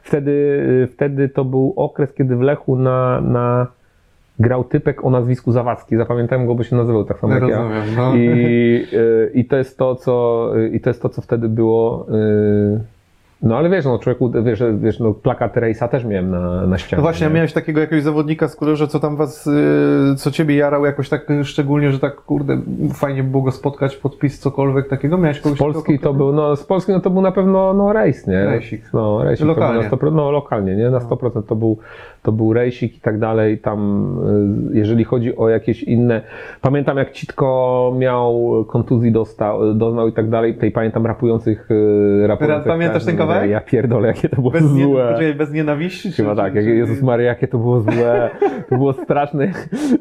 Wtedy, 0.02 0.30
y, 0.84 0.88
wtedy 0.92 1.28
to 1.28 1.44
był 1.44 1.72
okres, 1.76 2.12
kiedy 2.14 2.36
w 2.36 2.40
Lechu 2.40 2.76
na, 2.76 3.20
na 3.20 3.66
grał 4.38 4.64
typek 4.64 5.04
o 5.04 5.10
nazwisku 5.10 5.52
Zawadzki. 5.52 5.96
Zapamiętałem 5.96 6.46
go, 6.46 6.54
bo 6.54 6.62
się 6.62 6.76
nazywał 6.76 7.04
tak 7.04 7.18
samo 7.18 7.34
jak 7.34 7.48
ja. 7.48 7.48
Rozumiem, 7.48 7.84
no. 7.96 8.16
I, 8.16 8.86
y, 8.92 9.30
I 9.34 9.44
to 9.44 9.56
jest 9.56 9.78
to, 9.78 9.94
co, 9.94 10.52
y, 10.56 10.68
i 10.68 10.80
to 10.80 10.90
jest 10.90 11.02
to, 11.02 11.08
co 11.08 11.22
wtedy 11.22 11.48
było. 11.48 12.06
y, 12.10 12.97
No 13.42 13.56
ale 13.56 13.70
wiesz, 13.70 13.84
no 13.84 13.98
człowieku, 13.98 14.30
wiesz, 14.42 14.62
wiesz 14.80 15.00
no, 15.00 15.14
plakat 15.14 15.56
Rejsa 15.56 15.88
też 15.88 16.04
miałem 16.04 16.30
na, 16.30 16.66
na 16.66 16.78
ścianie. 16.78 16.98
No 16.98 17.02
właśnie, 17.02 17.26
nie? 17.26 17.32
miałeś 17.32 17.52
takiego 17.52 17.80
jakiegoś 17.80 18.04
zawodnika 18.04 18.48
z 18.48 18.56
kolorze, 18.56 18.88
co 18.88 19.00
tam 19.00 19.16
was, 19.16 19.46
y, 19.46 20.14
co 20.16 20.30
ciebie 20.30 20.56
jarał 20.56 20.84
jakoś 20.84 21.08
tak 21.08 21.26
szczególnie, 21.42 21.92
że 21.92 21.98
tak 21.98 22.16
kurde, 22.16 22.60
fajnie 22.94 23.22
by 23.22 23.30
było 23.30 23.42
go 23.42 23.50
spotkać, 23.50 23.96
podpis, 23.96 24.38
cokolwiek 24.38 24.88
takiego? 24.88 25.18
Miałeś 25.18 25.40
kogoś 25.40 25.58
Z 25.58 25.60
Polski 25.60 25.98
to 25.98 26.14
był, 26.14 26.32
no 26.32 26.56
z 26.56 26.64
Polski 26.64 26.92
no 26.92 27.00
to 27.00 27.10
był 27.10 27.22
na 27.22 27.32
pewno 27.32 27.74
no 27.74 27.92
rejs, 27.92 28.26
nie? 28.26 28.44
Rejsik. 28.44 28.82
No, 28.92 29.24
rejsik 29.24 29.46
Lokalnie. 29.46 29.90
To 29.90 29.96
był 29.96 30.10
na 30.10 30.12
100%, 30.12 30.16
no 30.16 30.30
lokalnie, 30.30 30.76
nie? 30.76 30.90
Na 30.90 30.98
100% 30.98 31.42
to 31.42 31.56
był, 31.56 31.78
to 32.22 32.32
był 32.32 32.52
rejsik 32.52 32.96
i 32.96 33.00
tak 33.00 33.18
dalej. 33.18 33.58
Tam, 33.58 34.10
y, 34.72 34.78
jeżeli 34.78 35.04
chodzi 35.04 35.36
o 35.36 35.48
jakieś 35.48 35.82
inne, 35.82 36.22
pamiętam 36.60 36.96
jak 36.96 37.12
Citko 37.12 37.94
miał 37.98 38.64
kontuzji 38.68 39.12
dostał, 39.12 39.74
doznał 39.74 40.08
i 40.08 40.12
tak 40.12 40.28
dalej, 40.30 40.54
tej 40.54 40.70
pamiętam 40.70 41.06
rapujących 41.06 41.70
y, 41.70 42.26
rapujących. 42.26 42.68
Pamiętasz 42.68 43.04
ten 43.04 43.16
kawałek? 43.28 43.50
Ja 43.50 43.60
pierdolę, 43.60 44.08
jakie 44.08 44.28
to 44.28 44.36
było 44.36 44.50
Bez, 44.50 44.72
nie, 44.72 44.84
złe. 44.84 45.08
poczekaj, 45.12 45.34
bez 45.34 45.52
nienawiści? 45.52 46.12
Chyba 46.12 46.30
czy- 46.30 46.36
tak, 46.36 46.52
czy- 46.52 46.60
Jezus 46.62 47.02
Maria, 47.02 47.26
jakie 47.26 47.48
to 47.48 47.58
było 47.58 47.80
złe, 47.80 48.30
to 48.68 48.76
było 48.76 48.92
straszne. 48.92 49.52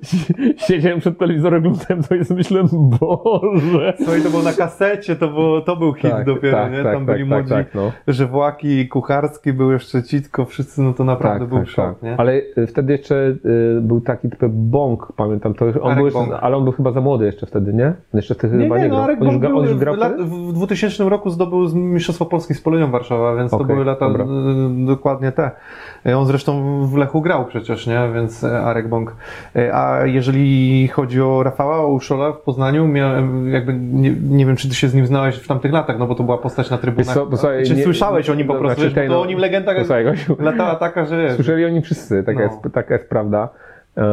Siedziałem 0.68 1.00
przed 1.00 1.18
telewizorem, 1.18 1.60
oglądałem 1.68 2.04
to 2.04 2.16
i 2.16 2.36
myślałem, 2.38 2.68
Boże. 2.72 3.94
Słuchaj, 3.98 4.22
to 4.22 4.30
było 4.30 4.44
na 4.44 4.54
kasecie, 4.54 5.16
to, 5.16 5.28
było, 5.28 5.62
to 5.62 5.76
był 5.76 5.94
hit 5.94 6.12
dopiero, 6.26 6.70
nie? 6.70 6.84
Tam 6.84 7.06
byli 7.06 7.26
młodzi, 7.26 7.50
tak, 7.50 7.76
no. 7.76 7.92
żywłaki, 8.08 8.88
kucharski, 8.88 9.54
był 9.54 9.72
jeszcze 9.72 10.04
Citko, 10.04 10.46
wszyscy, 10.46 10.82
no 10.82 10.94
to 10.94 11.04
naprawdę 11.04 11.40
Tak, 11.40 11.50
był 11.50 11.58
tak, 11.60 11.68
szok, 11.68 11.86
tak. 11.94 12.04
nie? 12.04 12.16
Ale 12.18 12.34
y, 12.58 12.68
wtedy 12.68 12.92
jeszcze 12.94 13.16
y, 13.78 13.82
był 13.82 14.02
taki 14.02 14.30
typ 14.30 14.40
Bąk, 14.50 15.14
pamiętam, 15.16 15.54
to 15.54 15.66
on 15.82 15.96
był 15.96 16.06
jeszcze, 16.06 16.40
ale 16.42 16.58
on 16.58 16.64
był 16.64 16.74
chyba 16.74 16.92
za 16.92 17.02
młody 17.02 17.26
jeszcze 17.26 17.46
wtedy, 17.46 17.74
nie? 17.74 17.94
Jeszcze 18.14 18.36
wtedy 18.36 18.58
Nie, 18.58 18.64
chyba 18.64 18.78
nie, 18.78 18.84
nie 18.84 18.90
no 18.90 18.96
grał. 19.06 19.18
On, 19.28 19.34
już, 19.34 19.52
on 19.54 19.66
już 19.66 19.78
grał 19.78 19.96
w, 20.20 20.50
w 20.50 20.54
2000 20.54 21.10
roku 21.10 21.30
zdobył 21.30 21.76
Mistrzostwo 21.76 22.26
Polski 22.26 22.54
z 22.54 22.62
Polonią 22.62 22.92
Warszawa, 22.92 23.17
więc 23.38 23.52
to 23.52 23.58
Okej, 23.58 23.68
były 23.68 23.86
lata 23.86 24.08
dobra. 24.08 24.26
y, 24.26 24.86
dokładnie 24.86 25.32
te. 25.32 25.52
On 26.16 26.26
zresztą 26.26 26.82
w 26.88 26.98
Lechu 26.98 27.22
grał 27.22 27.46
przecież, 27.46 27.88
nie? 27.88 28.10
Więc 28.14 28.44
y, 28.44 28.58
Arek 28.58 28.88
Bąk. 28.90 29.16
Y, 29.56 29.74
A 29.74 30.06
jeżeli 30.06 30.88
chodzi 30.88 31.22
o 31.22 31.44
Rafała, 31.44 31.86
Uszola 31.86 32.32
w 32.32 32.38
Poznaniu, 32.42 32.88
miałem, 32.88 33.52
jakby 33.52 33.74
nie, 33.74 34.12
nie 34.12 34.46
wiem, 34.46 34.56
czy 34.56 34.70
ty 34.70 34.76
się 34.76 34.88
z 34.88 34.94
nim 34.94 35.08
znałeś 35.08 35.36
w 35.36 35.48
tamtych 35.48 35.72
latach, 35.74 36.00
no 36.00 36.08
bo 36.08 36.16
to 36.16 36.24
była 36.24 36.38
postać 36.38 36.70
na 36.70 36.78
trybunach. 36.78 37.14
Co, 37.16 37.26
posłuchaj, 37.26 37.64
czy 37.66 37.76
nie- 37.76 37.84
słyszałeś 37.84 38.30
o 38.30 38.36
nim 38.36 38.48
po 38.48 38.54
no, 38.54 38.60
prostu, 38.60 38.82
znaczy 38.82 38.96
bo 38.96 39.02
to 39.02 39.08
no, 39.14 39.22
o 39.22 39.26
nim 39.26 39.40
legenda 39.40 39.74
Posłuchaj, 39.76 40.06
latała 40.40 40.76
taka, 40.76 41.06
że 41.06 41.18
wiesz. 41.24 41.34
Słyszeli 41.36 41.66
o 41.66 41.70
nim 41.70 41.82
wszyscy, 41.82 42.24
taka, 42.24 42.40
No. 42.40 42.46
jest, 42.46 42.74
taka 42.74 42.94
jest 42.94 43.10
prawda. 43.10 43.50
Eee, 43.98 44.04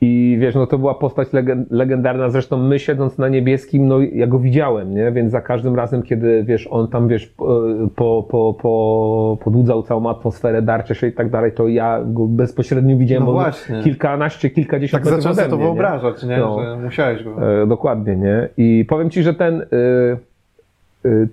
I 0.00 0.36
wiesz, 0.40 0.54
no 0.54 0.66
to 0.66 0.78
była 0.78 0.94
postać 0.94 1.28
legen- 1.28 1.64
legendarna, 1.70 2.28
zresztą 2.30 2.56
my 2.56 2.78
siedząc 2.78 3.18
na 3.18 3.28
niebieskim, 3.28 3.86
no 3.88 4.00
ja 4.00 4.26
go 4.26 4.38
widziałem, 4.38 4.94
nie? 4.94 5.12
Więc 5.12 5.30
za 5.32 5.40
każdym 5.40 5.74
razem, 5.74 6.02
kiedy 6.02 6.44
wiesz, 6.44 6.68
on 6.70 6.88
tam 6.88 7.08
wiesz, 7.08 7.26
po, 7.26 7.62
po, 7.96 8.22
po, 8.30 8.54
po, 8.62 9.38
podłudzał 9.44 9.82
całą 9.82 10.10
atmosferę, 10.10 10.62
darcie 10.62 10.94
się 10.94 11.06
i 11.06 11.12
tak 11.12 11.30
dalej, 11.30 11.52
to 11.52 11.68
ja 11.68 12.00
go 12.06 12.26
bezpośrednio 12.26 12.96
widziałem, 12.96 13.24
No 13.24 13.32
właśnie. 13.32 13.82
kilkanaście, 13.82 14.50
kilkadziesiąt 14.50 15.04
Tak 15.04 15.12
metrów 15.12 15.32
ode 15.32 15.42
to 15.48 15.56
mnie, 15.56 15.64
nie? 15.64 15.70
wyobrażać, 15.70 16.22
nie? 16.24 16.36
No. 16.38 16.62
Że 16.64 16.76
musiałeś 16.84 17.24
go. 17.24 17.62
E, 17.62 17.66
dokładnie, 17.66 18.16
nie? 18.16 18.48
I 18.56 18.84
powiem 18.88 19.10
ci, 19.10 19.22
że 19.22 19.34
ten, 19.34 19.60
y, 19.60 19.66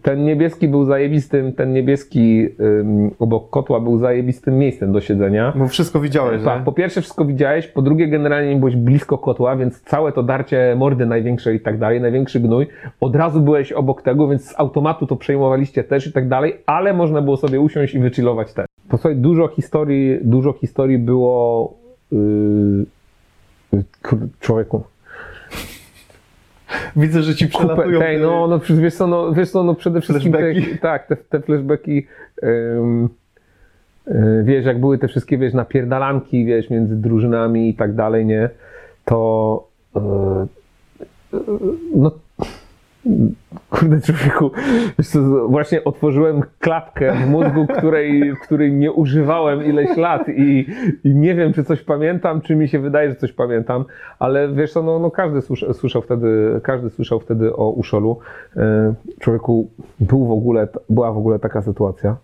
ten 0.02 0.24
niebieski 0.26 0.68
był 0.68 0.86
zajebistym, 0.86 1.54
ten 1.54 1.74
niebieski 1.74 2.48
obok 3.20 3.50
kotła 3.50 3.80
był 3.80 3.98
zajebistym 3.98 4.58
miejscem 4.58 4.92
do 4.92 5.02
siedzenia. 5.02 5.54
Bo 5.56 5.68
wszystko 5.68 6.00
widziałeś, 6.00 6.44
Tak, 6.44 6.60
nie? 6.60 6.66
po 6.66 6.72
pierwsze 6.72 7.02
wszystko 7.02 7.26
widziałeś, 7.26 7.68
po 7.68 7.82
drugie 7.82 8.08
generalnie 8.08 8.54
nie 8.54 8.60
byłeś 8.60 8.76
blisko 8.76 9.18
kotła, 9.18 9.56
więc 9.56 9.82
całe 9.82 10.12
to 10.12 10.24
darcie 10.24 10.76
mordy 10.78 11.06
największe 11.06 11.56
i 11.56 11.60
tak 11.60 11.78
dalej, 11.78 12.02
największy 12.02 12.40
gnój, 12.40 12.68
od 13.02 13.16
razu 13.16 13.42
byłeś 13.42 13.72
obok 13.72 14.02
tego, 14.02 14.28
więc 14.28 14.50
z 14.50 14.60
automatu 14.60 15.08
to 15.08 15.16
przejmowaliście 15.16 15.84
też 15.84 16.08
i 16.08 16.12
tak 16.12 16.28
dalej, 16.28 16.54
ale 16.66 16.94
można 16.94 17.22
było 17.22 17.38
sobie 17.38 17.60
usiąść 17.60 17.96
i 17.96 18.00
wychillować 18.00 18.54
też. 18.54 18.66
Posłuchaj, 18.90 19.16
dużo 19.16 19.48
historii, 19.48 20.20
dużo 20.22 20.54
historii 20.54 20.98
było 20.98 21.74
yy, 22.12 22.86
człowieku. 24.40 24.84
Widzę, 26.96 27.24
że 27.24 27.36
ci 27.36 27.50
Kupę, 27.50 27.58
przelatują. 27.68 28.00
tej, 28.00 28.18
te- 28.18 28.24
no, 28.24 28.48
no, 28.48 28.60
przecież 28.60 28.82
wiesz 28.84 28.94
co, 28.96 29.08
no, 29.08 29.34
wiesz 29.34 29.50
co, 29.52 29.64
no 29.64 29.76
przede 29.76 30.02
wszystkim 30.02 30.34
te, 30.34 30.54
tak, 30.82 31.08
te, 31.08 31.16
te 31.16 31.42
flashbacki, 31.42 32.08
y, 32.44 32.48
wiesz, 34.44 34.66
jak 34.66 34.80
były 34.80 34.98
te 34.98 35.08
wszystkie, 35.08 35.38
wiesz, 35.38 35.54
napierdalanki, 35.54 36.46
wiesz, 36.46 36.70
między 36.70 36.96
drużynami 36.96 37.70
i 37.70 37.74
tak 37.74 37.96
dalej, 37.96 38.26
nie, 38.26 38.50
to 39.06 39.68
y, 39.96 40.00
no 41.96 42.12
Kurde 43.70 44.02
człowieku, 44.02 44.52
właśnie 45.50 45.84
otworzyłem 45.84 46.42
klapkę 46.60 47.13
w 47.13 47.30
mózgu, 47.30 47.68
której, 47.68 48.34
której 48.44 48.74
nie 48.74 48.92
używałem 48.92 49.63
ileś 49.66 49.98
lat 49.98 50.30
i, 50.30 50.66
i 51.04 51.16
nie 51.16 51.36
wiem, 51.36 51.54
czy 51.54 51.63
coś 51.63 51.82
pamiętam, 51.82 52.42
czy 52.42 52.56
mi 52.56 52.68
się 52.68 52.80
wydaje, 52.80 53.10
że 53.10 53.16
coś 53.16 53.34
pamiętam, 53.34 53.86
ale 54.20 54.54
wiesz 54.54 54.74
co, 54.74 54.84
no, 54.84 55.00
no 55.00 55.12
każdy 55.12 55.42
słyszał, 55.42 55.74
słyszał 55.74 56.02
wtedy, 56.02 56.60
każdy 56.63 56.89
słyszał 56.89 57.20
wtedy 57.20 57.56
o 57.56 57.70
Uszolu. 57.70 58.20
E, 58.58 58.94
Człowieku, 59.20 59.68
był 60.00 60.26
w 60.28 60.32
ogóle, 60.32 60.68
była 60.89 61.12
w 61.12 61.18
ogóle 61.18 61.39
taka 61.39 61.62
sytuacja. 61.62 62.16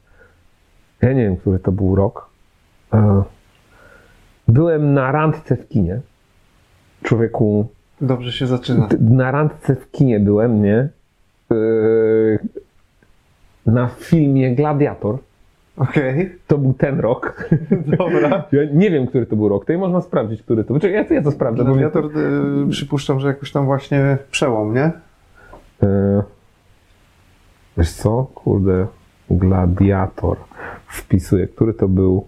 Ja 1.02 1.13
nie 1.13 1.24
wiem, 1.24 1.38
który 1.38 1.60
to 1.60 1.72
był 1.72 1.96
rok. 1.96 2.30
E, 2.94 3.24
Byłem 4.48 4.94
na 4.94 5.12
randce 5.12 5.56
w 5.56 5.68
kinie. 5.68 6.00
Człowieku, 7.04 7.68
Dobrze 8.02 8.32
się 8.32 8.48
zaczyna. 8.48 8.88
Na 9.00 9.32
randce 9.32 9.76
w 9.76 9.92
kinie 9.92 10.20
byłem, 10.20 10.62
nie? 10.64 10.90
Yy, 11.50 12.40
na 13.66 13.88
filmie 13.88 14.56
Gladiator. 14.56 15.18
Okej, 15.78 16.36
To 16.48 16.58
był 16.58 16.74
ten 16.74 17.00
rok. 17.00 17.50
dobra. 18.00 18.44
Ja 18.52 18.62
nie 18.74 18.92
wiem, 18.92 19.08
który 19.08 19.26
to 19.26 19.36
był 19.36 19.50
rok. 19.50 19.62
Tutaj 19.64 19.78
można 19.78 20.02
sprawdzić, 20.02 20.42
który 20.44 20.64
to 20.64 20.74
był. 20.74 20.80
Czekaj, 20.82 20.96
ja 20.98 21.06
to, 21.06 21.14
ja 21.14 21.22
to 21.22 21.32
sprawdzę. 21.32 21.64
bo 21.64 21.70
mnie- 21.76 21.80
Gladiator, 21.90 22.06
y, 22.68 22.70
przypuszczam, 22.70 23.20
że 23.20 23.28
jakoś 23.28 23.52
tam 23.52 23.66
właśnie 23.66 24.18
przełom, 24.32 24.74
nie? 24.74 24.92
E, 25.84 26.24
Wiesz 27.78 27.92
co? 27.92 28.28
Kurde. 28.36 28.88
Gladiator. 29.32 30.38
Wpisuję. 30.88 31.48
Który 31.48 31.74
to 31.74 31.88
był? 31.88 32.28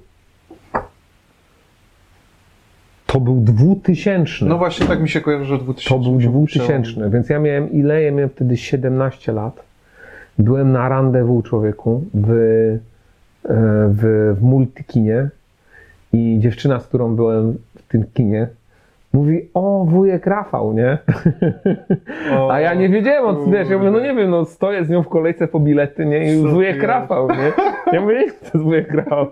To 3.11 3.19
był 3.19 3.35
2000. 3.35 4.45
No 4.45 4.57
właśnie 4.57 4.87
tak 4.87 5.01
mi 5.01 5.09
się 5.09 5.21
kojarzy, 5.21 5.45
że 5.45 5.57
To 5.57 5.63
2000. 5.63 5.99
był 6.31 6.45
przełom. 6.45 6.67
2000, 6.67 7.09
więc 7.09 7.29
ja 7.29 7.39
miałem 7.39 7.71
ile? 7.71 8.03
Ja 8.03 8.11
miałem 8.11 8.29
wtedy 8.29 8.57
17 8.57 9.31
lat. 9.31 9.63
Byłem 10.39 10.71
na 10.71 10.89
randewu 10.89 11.41
człowieku 11.41 12.03
w, 12.13 12.29
e, 12.29 12.79
w, 13.89 14.33
w 14.39 14.43
multikinie 14.43 15.29
i 16.13 16.37
dziewczyna, 16.39 16.79
z 16.79 16.87
którą 16.87 17.15
byłem 17.15 17.57
w 17.77 17.87
tym 17.87 18.03
kinie, 18.13 18.47
mówi, 19.13 19.41
o 19.53 19.85
wujek 19.89 20.27
Rafał, 20.27 20.73
nie? 20.73 20.97
O, 22.37 22.51
A 22.53 22.59
ja 22.59 22.73
nie 22.73 22.89
wiedziałem, 22.89 23.25
o 23.25 23.45
co 23.45 23.51
wiesz, 23.51 23.69
ja 23.69 23.77
mówię, 23.77 23.91
no 23.91 23.99
nie 23.99 24.15
wiem, 24.15 24.29
no 24.29 24.45
stoję 24.45 24.85
z 24.85 24.89
nią 24.89 25.03
w 25.03 25.09
kolejce 25.09 25.47
po 25.47 25.59
bilety, 25.59 26.05
nie? 26.05 26.33
I 26.33 26.37
wujek 26.47 26.83
Rafał, 26.83 27.27
nie? 27.29 27.51
Ja 27.91 28.01
mówię, 28.01 28.15
nie, 28.15 28.21
jest 28.21 28.57
wujek 28.57 28.93
Rafał. 28.93 29.27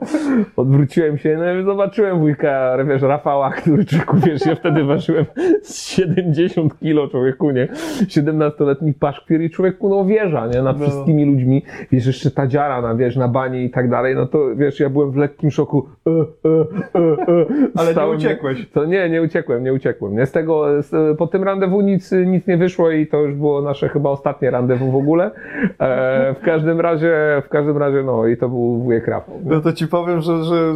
Odwróciłem 0.56 1.18
się, 1.18 1.38
no 1.38 1.60
i 1.60 1.64
zobaczyłem 1.64 2.20
wujka, 2.20 2.78
wiesz, 2.88 3.02
Rafała, 3.02 3.52
który, 3.52 3.86
człowieku, 3.86 4.18
wiesz, 4.18 4.46
ja 4.46 4.56
wtedy 4.56 4.84
ważyłem 4.84 5.26
z 5.62 5.88
70 5.88 6.80
kilo, 6.80 7.08
człowieku, 7.08 7.52
nie? 7.52 7.68
17-letni 8.08 8.94
paszkwir 8.94 9.42
i 9.42 9.50
człowieku, 9.50 9.90
no 9.90 10.06
wieża, 10.06 10.48
nie? 10.48 10.62
Nad 10.62 10.80
No. 10.80 10.86
wszystkimi 10.86 11.26
ludźmi. 11.26 11.64
Wiesz, 11.92 12.06
jeszcze 12.08 12.32
ta 12.32 12.48
dziara 12.48 12.82
na, 12.82 12.96
wiesz, 12.96 13.16
na 13.16 13.28
banie 13.28 13.64
i 13.64 13.70
tak 13.70 13.90
dalej, 13.90 14.16
no 14.16 14.26
to, 14.26 14.56
wiesz, 14.56 14.80
ja 14.80 14.90
byłem 14.90 15.12
w 15.12 15.16
lekkim 15.16 15.52
szoku. 15.52 15.90
E, 16.08 16.12
e, 16.12 16.60
e, 16.96 17.42
e. 17.42 17.46
Ale 17.76 17.94
nie 17.96 18.08
uciekłeś. 18.16 18.70
to 18.70 18.86
nie, 18.86 19.10
nie 19.10 19.22
uciekłem, 19.22 19.64
nie 19.64 19.74
uciekłem. 19.74 20.16
Nie, 20.16 20.26
z 20.26 20.32
tego, 20.32 20.84
z, 20.84 21.18
po 21.18 21.28
tym 21.28 21.44
randewu 21.44 21.82
nic, 21.82 22.12
nic 22.26 22.48
nie 22.48 22.58
wyszło 22.58 22.92
i 22.92 23.08
to 23.08 23.18
już 23.18 23.34
było 23.36 23.62
nasze 23.62 23.90
chyba 23.90 24.10
ostatnie 24.10 24.52
randewu 24.52 24.92
w 24.92 24.96
ogóle. 24.96 25.32
E, 25.80 26.34
w 26.34 26.40
każdym 26.42 26.82
razie, 26.82 27.42
w 27.46 27.50
każdym 27.50 27.78
razie, 27.78 28.04
no 28.04 28.28
i 28.28 28.38
to 28.38 28.49
był 28.50 28.80
wujek 28.80 29.08
Rafał. 29.08 29.36
No 29.46 29.62
to 29.62 29.74
ci 29.74 29.88
powiem, 29.88 30.22
że, 30.22 30.44
że 30.44 30.74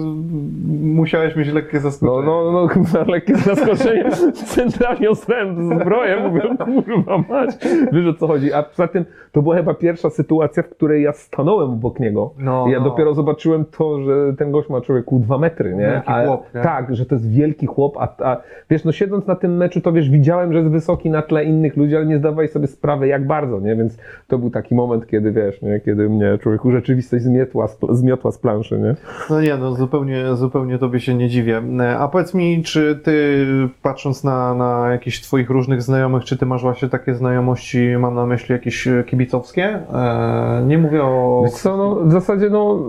musiałeś 0.84 1.36
mieć 1.36 1.48
lekkie 1.54 1.78
No, 1.78 1.82
zaskoczenie. 1.82 2.26
no, 2.28 2.52
no, 2.52 2.68
na 3.00 3.12
lekkie 3.12 3.36
zaskoczenie 3.36 4.12
centralnie 4.56 5.10
ostrałem 5.10 5.80
zbroję, 5.80 6.18
mówię, 6.30 6.42
kurwa 6.66 7.18
mać, 7.30 7.50
wiesz 7.92 8.08
o 8.08 8.14
co 8.14 8.28
chodzi. 8.28 8.54
A 8.54 8.64
poza 8.64 8.88
tym, 8.88 9.06
to 9.32 9.42
była 9.42 9.56
chyba 9.56 9.74
pierwsza 9.74 10.10
sytuacja, 10.10 10.64
w 10.64 10.70
której 10.70 11.04
ja 11.04 11.12
stanąłem 11.14 11.70
obok 11.70 12.00
niego. 12.00 12.34
No, 12.40 12.66
I 12.68 12.72
ja 12.72 12.80
no. 12.80 12.86
dopiero 12.86 13.14
zobaczyłem 13.14 13.66
to, 13.78 14.02
że 14.02 14.34
ten 14.38 14.52
gość 14.52 14.70
ma 14.70 14.82
człowieku 14.82 15.20
dwa 15.20 15.38
metry, 15.38 15.74
nie? 15.76 15.78
Wielki 15.92 16.10
A- 16.12 16.26
chłop, 16.26 16.44
nie? 16.56 16.62
Tak, 16.62 16.96
że 16.96 17.06
to 17.06 17.16
jest 17.16 17.30
wielki 17.32 17.66
chłop, 17.66 17.98
a, 17.98 18.08
a 18.24 18.38
wiesz, 18.70 18.84
no 18.86 18.92
siedząc 18.92 19.28
na 19.28 19.36
tym 19.36 19.58
meczu, 19.58 19.82
to 19.82 19.92
wiesz, 19.92 20.10
widziałem, 20.10 20.54
że 20.54 20.60
jest 20.60 20.72
wysoki 20.72 21.10
na 21.10 21.22
tle 21.22 21.44
innych 21.44 21.78
ludzi, 21.78 21.96
ale 21.96 22.06
nie 22.06 22.18
zdawaj 22.18 22.48
sobie 22.48 22.68
sprawy, 22.68 23.08
jak 23.08 23.28
bardzo, 23.28 23.60
nie? 23.60 23.76
Więc 23.76 23.98
to 24.28 24.38
był 24.38 24.50
taki 24.50 24.76
moment, 24.76 25.08
kiedy 25.08 25.32
wiesz, 25.32 25.62
nie? 25.62 25.80
Kiedy 25.80 26.10
mnie 26.10 26.38
człowieku 26.42 26.72
rzeczywistość 26.72 27.24
zmiotła, 27.68 27.94
z- 27.96 28.00
zmiotła 28.00 28.32
z 28.32 28.38
planszy, 28.38 28.80
nie? 28.80 28.96
No 29.30 29.42
nie, 29.42 29.58
no 29.58 29.76
zupełnie, 29.76 30.36
zupełnie 30.36 30.78
tobie 30.80 31.00
się 31.00 31.16
nie 31.16 31.30
dziwię. 31.30 31.62
E, 31.80 31.98
A 31.98 32.08
powiedz 32.08 32.34
mi, 32.34 32.64
czy 32.64 33.00
ty, 33.04 33.46
patrząc 33.82 34.24
na, 34.24 34.54
na 34.54 34.92
jakichś 34.92 35.22
twoich 35.22 35.50
różnych 35.50 35.82
znajomych, 35.82 36.24
czy 36.24 36.38
ty 36.38 36.46
masz 36.46 36.62
właśnie 36.62 36.90
takie 36.90 37.16
znajomości, 37.16 37.96
mam 38.00 38.16
na 38.16 38.26
myśli 38.26 38.54
jakieś 38.54 38.88
e, 38.88 39.04
kibicowskie? 39.04 39.80
E, 39.94 40.64
nie 40.68 40.78
mówię 40.78 41.04
o... 41.04 41.42
Wiesz 41.46 41.54
co, 41.54 41.78
no, 41.78 41.96
w 41.96 42.12
zasadzie 42.12 42.50
no, 42.50 42.80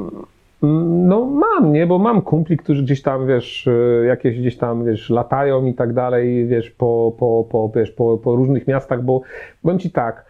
no 1.07 1.25
mam, 1.25 1.73
nie, 1.73 1.87
bo 1.87 1.99
mam 1.99 2.23
kumpli, 2.23 2.57
którzy 2.57 2.83
gdzieś 2.83 3.03
tam, 3.03 3.27
wiesz, 3.27 3.69
jakieś 4.07 4.39
gdzieś 4.41 4.57
tam, 4.59 4.85
wiesz, 4.85 5.11
latają 5.11 5.67
i 5.67 5.75
tak 5.75 5.93
dalej, 5.93 6.47
wiesz, 6.47 6.71
po, 6.71 7.13
po, 7.19 7.45
po, 7.51 7.71
wiesz, 7.77 7.91
po, 7.91 8.19
po 8.19 8.37
różnych 8.37 8.67
miastach, 8.67 9.03
bo 9.03 9.21
powiem 9.63 9.79
Ci 9.79 9.91
tak, 9.91 10.25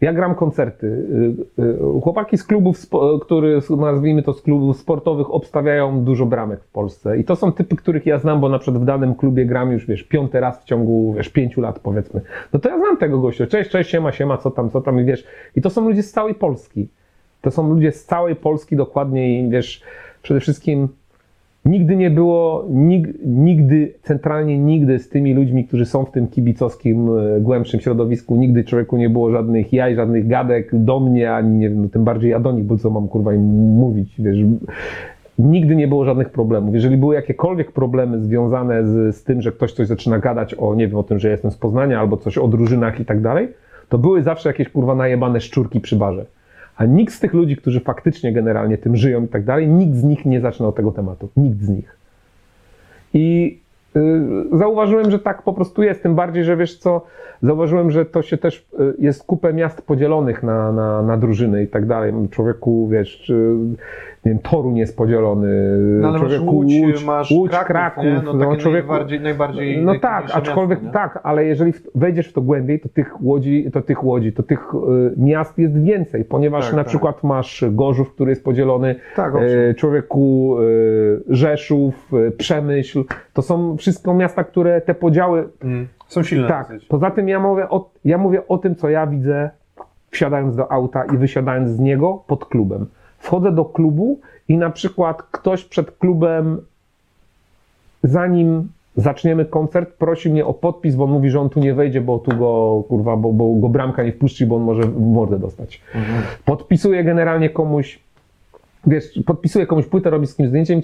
ja 0.00 0.12
gram 0.12 0.34
koncerty. 0.34 0.86
Y, 1.58 1.62
y, 1.62 2.00
Chłopaki 2.02 2.38
z 2.38 2.44
klubów, 2.44 2.76
który, 3.20 3.60
nazwijmy 3.78 4.22
to 4.22 4.32
z 4.32 4.42
klubów 4.42 4.76
sportowych, 4.76 5.34
obstawiają 5.34 6.04
dużo 6.04 6.26
bramek 6.26 6.64
w 6.64 6.68
Polsce. 6.68 7.18
I 7.18 7.24
to 7.24 7.36
są 7.36 7.52
typy, 7.52 7.76
których 7.76 8.06
ja 8.06 8.18
znam, 8.18 8.40
bo 8.40 8.48
na 8.48 8.58
przykład 8.58 8.82
w 8.82 8.86
danym 8.86 9.14
klubie 9.14 9.46
gram 9.46 9.72
już, 9.72 9.86
wiesz, 9.86 10.02
piąty 10.02 10.40
raz 10.40 10.60
w 10.60 10.64
ciągu, 10.64 11.14
wiesz, 11.16 11.28
pięciu 11.28 11.60
lat 11.60 11.78
powiedzmy. 11.78 12.20
No 12.52 12.60
to 12.60 12.68
ja 12.68 12.78
znam 12.78 12.96
tego 12.96 13.18
gościa. 13.18 13.46
Cześć, 13.46 13.70
cześć, 13.70 13.90
siema, 13.90 14.12
siema, 14.12 14.38
co 14.38 14.50
tam, 14.50 14.70
co 14.70 14.80
tam 14.80 15.00
i 15.00 15.04
wiesz. 15.04 15.24
I 15.56 15.62
to 15.62 15.70
są 15.70 15.88
ludzie 15.88 16.02
z 16.02 16.12
całej 16.12 16.34
Polski. 16.34 16.88
To 17.40 17.50
są 17.50 17.74
ludzie 17.74 17.92
z 17.92 18.04
całej 18.04 18.36
Polski 18.36 18.76
dokładnie 18.76 19.40
i 19.40 19.50
wiesz, 19.50 19.82
przede 20.22 20.40
wszystkim 20.40 20.88
nigdy 21.64 21.96
nie 21.96 22.10
było, 22.10 22.66
nig, 22.70 23.08
nigdy, 23.24 23.94
centralnie 24.02 24.58
nigdy 24.58 24.98
z 24.98 25.08
tymi 25.08 25.34
ludźmi, 25.34 25.64
którzy 25.64 25.86
są 25.86 26.04
w 26.04 26.10
tym 26.10 26.28
kibicowskim, 26.28 27.08
e, 27.18 27.40
głębszym 27.40 27.80
środowisku, 27.80 28.36
nigdy 28.36 28.64
człowieku 28.64 28.96
nie 28.96 29.10
było 29.10 29.30
żadnych 29.30 29.72
jaj, 29.72 29.96
żadnych 29.96 30.26
gadek 30.26 30.70
do 30.72 31.00
mnie, 31.00 31.32
ani 31.32 31.56
nie 31.56 31.70
wiem, 31.70 31.82
no, 31.82 31.88
tym 31.88 32.04
bardziej 32.04 32.30
ja 32.30 32.40
do 32.40 32.52
nich, 32.52 32.64
bo 32.64 32.78
co 32.78 32.90
mam 32.90 33.08
kurwa 33.08 33.34
im 33.34 33.42
mówić, 33.76 34.14
wiesz. 34.18 34.38
Nigdy 35.38 35.76
nie 35.76 35.88
było 35.88 36.04
żadnych 36.04 36.30
problemów. 36.30 36.74
Jeżeli 36.74 36.96
były 36.96 37.14
jakiekolwiek 37.14 37.72
problemy 37.72 38.20
związane 38.20 38.86
z, 38.86 39.16
z 39.16 39.24
tym, 39.24 39.42
że 39.42 39.52
ktoś 39.52 39.72
coś 39.72 39.86
zaczyna 39.86 40.18
gadać 40.18 40.54
o, 40.54 40.74
nie 40.74 40.88
wiem, 40.88 40.96
o 40.96 41.02
tym, 41.02 41.18
że 41.18 41.30
jestem 41.30 41.50
z 41.50 41.56
Poznania 41.56 42.00
albo 42.00 42.16
coś 42.16 42.38
o 42.38 42.48
drużynach 42.48 43.00
i 43.00 43.04
tak 43.04 43.20
dalej, 43.20 43.48
to 43.88 43.98
były 43.98 44.22
zawsze 44.22 44.48
jakieś 44.48 44.68
kurwa 44.68 44.94
najebane 44.94 45.40
szczurki 45.40 45.80
przy 45.80 45.96
barze. 45.96 46.26
A 46.80 46.84
nikt 46.84 47.14
z 47.14 47.20
tych 47.20 47.32
ludzi, 47.32 47.56
którzy 47.56 47.80
faktycznie 47.80 48.32
generalnie 48.32 48.78
tym 48.78 48.96
żyją 48.96 49.24
i 49.24 49.28
tak 49.28 49.44
dalej, 49.44 49.68
nikt 49.68 49.94
z 49.96 50.04
nich 50.04 50.24
nie 50.24 50.40
zaczyna 50.40 50.68
od 50.68 50.76
tego 50.76 50.92
tematu. 50.92 51.28
Nikt 51.36 51.62
z 51.62 51.68
nich. 51.68 51.96
I 53.14 53.58
zauważyłem, 54.52 55.10
że 55.10 55.18
tak 55.18 55.42
po 55.42 55.52
prostu 55.52 55.82
jest. 55.82 56.02
Tym 56.02 56.14
bardziej, 56.14 56.44
że 56.44 56.56
wiesz 56.56 56.78
co, 56.78 57.06
zauważyłem, 57.42 57.90
że 57.90 58.04
to 58.04 58.22
się 58.22 58.36
też 58.38 58.66
y, 58.80 58.94
jest 58.98 59.24
kupę 59.24 59.52
miast 59.52 59.82
podzielonych 59.82 60.42
na, 60.42 60.72
na, 60.72 61.02
na 61.02 61.16
drużyny 61.16 61.62
i 61.62 61.66
tak 61.68 61.86
dalej. 61.86 62.12
Człowieku, 62.30 62.88
wiesz, 62.88 63.20
czy, 63.20 63.56
nie 64.24 64.32
wiem, 64.32 64.38
Toruń 64.38 64.76
jest 64.76 64.96
podzielony. 64.96 65.48
No 66.00 66.08
ale 66.08 66.18
masz 66.18 66.28
człowieku, 66.28 66.56
Łódź, 66.56 67.04
masz 67.04 67.30
Łódź, 67.30 67.50
Kraków, 67.50 67.66
Kraków. 67.66 68.04
No, 68.24 68.56
człowieku, 68.56 68.88
najbardziej, 68.88 69.20
najbardziej 69.20 69.84
no 69.84 69.98
tak, 69.98 70.24
aczkolwiek 70.32 70.82
miasto, 70.82 70.98
tak, 70.98 71.20
ale 71.22 71.44
jeżeli 71.44 71.72
wejdziesz 71.94 72.28
w 72.28 72.32
to 72.32 72.40
głębiej, 72.40 72.80
to 72.80 72.88
tych 72.88 73.22
łodzi, 73.22 73.70
to 73.72 73.82
tych 73.82 74.04
łodzi, 74.04 74.32
to 74.32 74.42
tych 74.42 74.74
y, 74.74 75.12
miast 75.16 75.58
jest 75.58 75.82
więcej, 75.82 76.24
ponieważ 76.24 76.64
Tak, 76.64 76.74
na 76.74 76.78
tak. 76.78 76.88
przykład 76.88 77.24
masz 77.24 77.64
Gorzów, 77.70 78.14
który 78.14 78.30
jest 78.30 78.44
podzielony, 78.44 78.94
Tak, 79.16 79.34
e, 79.34 79.74
człowieku 79.74 80.56
y, 80.60 81.22
Rzeszów, 81.28 82.10
y, 82.14 82.30
Przemyśl, 82.30 83.04
to 83.40 83.46
są 83.46 83.76
wszystko 83.76 84.14
miasta, 84.14 84.44
które 84.44 84.80
te 84.80 84.94
podziały, 84.94 85.48
Mm. 85.64 85.88
Są 86.08 86.22
silne 86.22 86.48
tak, 86.48 86.68
dosyć. 86.68 86.84
poza 86.88 87.10
tym 87.10 87.28
ja 87.28 87.40
mówię, 87.40 87.68
o, 87.68 87.90
ja 88.04 88.18
mówię 88.18 88.48
o 88.48 88.58
tym, 88.58 88.76
co 88.76 88.88
ja 88.88 89.06
widzę 89.06 89.50
wsiadając 90.10 90.56
do 90.56 90.72
auta 90.72 91.04
i 91.04 91.16
wysiadając 91.16 91.70
z 91.70 91.78
niego 91.78 92.22
pod 92.26 92.44
klubem. 92.44 92.86
Wchodzę 93.18 93.52
do 93.52 93.64
klubu 93.64 94.20
i 94.48 94.56
na 94.58 94.70
przykład 94.70 95.22
ktoś 95.22 95.64
przed 95.64 95.90
klubem, 95.90 96.60
zanim 98.02 98.68
zaczniemy 98.96 99.44
koncert, 99.44 99.92
prosi 99.92 100.30
mnie 100.30 100.46
o 100.46 100.54
podpis, 100.54 100.94
bo 100.96 101.04
on 101.04 101.10
mówi, 101.10 101.30
że 101.30 101.40
on 101.40 101.50
tu 101.50 101.60
nie 101.60 101.74
wejdzie, 101.74 102.00
bo 102.00 102.18
tu 102.18 102.36
go, 102.36 102.82
kurwa, 102.88 103.16
bo, 103.16 103.32
bo 103.32 103.54
go 103.54 103.68
bramka 103.68 104.02
nie 104.02 104.12
wpuści, 104.12 104.46
bo 104.46 104.56
on 104.56 104.62
może 104.62 104.82
mordę 104.98 105.38
dostać. 105.38 105.80
Mhm. 105.94 106.22
Podpisuję 106.44 107.04
generalnie 107.04 107.50
komuś, 107.50 107.98
wiesz, 108.86 109.04
podpisuję 109.26 109.66
komuś 109.66 109.86
płytę, 109.86 110.10
robię 110.10 110.26
z 110.26 110.34
kimś 110.34 110.48
zdjęciem 110.48 110.78
i 110.78 110.82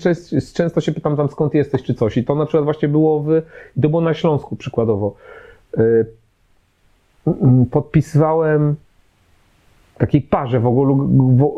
często, 0.54 0.80
się 0.80 0.92
pytam 0.92 1.16
tam 1.16 1.28
skąd 1.28 1.54
jesteś 1.54 1.82
czy 1.82 1.94
coś. 1.94 2.16
I 2.16 2.24
to 2.24 2.34
na 2.34 2.46
przykład 2.46 2.64
właśnie 2.64 2.88
było 2.88 3.20
w, 3.22 3.28
to 3.82 3.88
było 3.88 4.00
na 4.00 4.14
Śląsku 4.14 4.56
przykładowo. 4.56 5.14
Y, 5.78 6.06
mm, 7.26 7.66
Podpisywałem 7.66 8.74
takiej 9.98 10.20
parze 10.22 10.60
w 10.60 10.66
ogóle, 10.66 11.08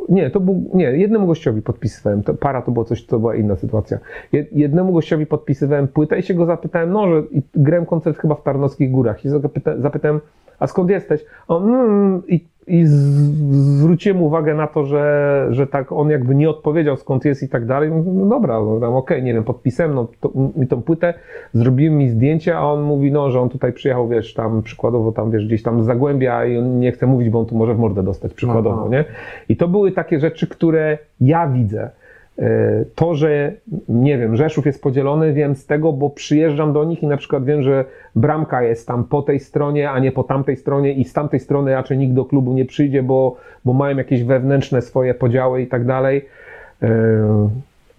nie, 0.09 0.31
to 0.31 0.41
był, 0.41 0.71
nie, 0.75 0.85
jednemu 0.85 1.27
gościowi 1.27 1.63
podpisywałem, 1.63 2.23
to, 2.23 2.35
para 2.35 2.63
to 2.63 2.71
było 2.73 2.85
coś, 2.85 3.07
to 3.07 3.19
była 3.19 3.35
inna 3.35 3.57
sytuacja. 3.57 3.99
Je- 4.33 4.47
Jednemu 4.53 4.93
gościowi 4.93 5.27
podpisywałem 5.27 5.89
płytę 5.89 6.19
i 6.19 6.23
się 6.23 6.35
go 6.35 6.47
zapytałem, 6.47 6.93
no, 6.93 7.09
że 7.09 7.23
grałem 7.55 7.87
koncert 7.87 8.19
chyba 8.19 8.35
w 8.35 8.43
Tarnowskich 8.43 8.91
Górach 8.91 9.25
i 9.25 9.29
zapyta, 9.29 9.79
zapytałem, 9.79 10.21
a 10.59 10.67
skąd 10.67 10.91
jesteś? 10.91 11.25
On, 11.49 11.75
mm, 11.75 12.23
i, 12.29 12.45
i 12.69 12.83
zwróciłem 12.87 14.23
uwagę 14.23 14.55
na 14.55 14.67
to, 14.67 14.85
że, 14.85 15.47
że 15.51 15.67
tak 15.67 15.93
on 15.93 16.11
jakby 16.11 16.35
nie 16.35 16.51
odpowiedział 16.51 16.97
skąd 16.97 17.25
jest 17.25 17.43
i 17.43 17.49
tak 17.49 17.67
dalej. 17.67 17.91
Mówię, 17.91 18.11
No 18.15 18.27
dobra, 18.27 18.61
no 18.61 18.81
tam 18.81 18.95
okej, 18.95 19.23
nie 19.23 19.35
wiem, 19.35 19.45
podpisałem 19.45 19.95
no, 19.95 20.09
to, 20.21 20.33
mi 20.57 20.67
tą 20.67 20.83
płytę, 20.83 21.15
zrobiłem 21.53 21.99
mi 21.99 22.09
zdjęcie, 22.09 22.57
a 22.57 22.61
on 22.61 22.83
mówi, 22.83 23.13
no, 23.13 23.31
że 23.31 23.41
on 23.41 23.49
tutaj 23.49 23.73
przyjechał, 23.73 24.09
wiesz, 24.09 24.35
tam 24.35 24.63
przykładowo 24.63 25.13
tam, 25.13 25.31
wiesz, 25.31 25.47
gdzieś 25.47 25.63
tam 25.63 25.83
z 25.83 25.87
Zagłębia 25.87 26.45
i 26.45 26.59
on 26.59 26.81
nie 26.81 26.93
chce 26.93 27.07
mówić, 27.07 27.31
bo 27.31 27.41
on 27.41 27.47
tu 27.47 27.57
może 27.57 27.75
w 27.75 27.79
mordę 27.79 28.03
dostać, 28.03 28.35
przykładowo, 28.35 28.81
Aha. 28.81 28.89
nie? 28.91 29.05
I 29.49 29.57
to 29.57 29.69
były 29.69 29.93
takie 29.93 30.21
rzeczy, 30.21 30.47
które 30.47 30.99
ja 31.21 31.49
widzę. 31.49 31.91
E, 32.39 32.85
To, 32.95 33.15
że 33.15 33.53
nie 33.89 34.19
wiem, 34.19 34.37
Rzeszów 34.37 34.67
jest 34.67 34.83
podzielony, 34.83 35.33
wiem 35.33 35.55
z 35.55 35.67
tego, 35.67 35.93
bo 35.93 36.11
przyjeżdżam 36.11 36.73
do 36.73 36.85
nich 36.85 37.03
i 37.03 37.07
na 37.07 37.17
przykład 37.17 37.45
wiem, 37.45 37.63
że 37.63 37.85
bramka 38.17 38.63
jest 38.63 38.87
tam 38.87 39.05
po 39.05 39.23
tej 39.23 39.41
stronie, 39.41 39.91
a 39.91 39.99
nie 39.99 40.13
po 40.13 40.25
tamtej 40.25 40.57
stronie 40.57 40.93
i 40.93 41.05
z 41.05 41.13
tamtej 41.13 41.41
strony 41.41 41.73
raczej 41.75 41.99
nikt 41.99 42.15
do 42.15 42.25
klubu 42.25 42.53
nie 42.53 42.65
przyjdzie, 42.65 43.03
bo, 43.03 43.37
bo 43.65 43.73
mają 43.73 43.97
jakieś 43.97 44.25
wewnętrzne 44.25 44.83
swoje 44.83 45.15
podziały 45.15 45.63
i 45.63 45.67
tak 45.67 45.87
dalej. 45.87 46.25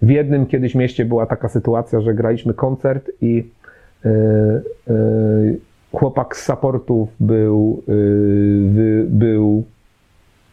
w 0.02 0.10
jednym 0.10 0.46
kiedyś 0.46 0.74
mieście 0.74 1.04
była 1.04 1.26
taka 1.26 1.48
sytuacja, 1.48 2.00
że 2.00 2.14
graliśmy 2.14 2.54
koncert 2.54 3.10
i 3.20 3.50
chłopak 5.92 6.36
z 6.36 6.44
supportów 6.44 7.08
był, 7.20 7.82
był 9.06 9.64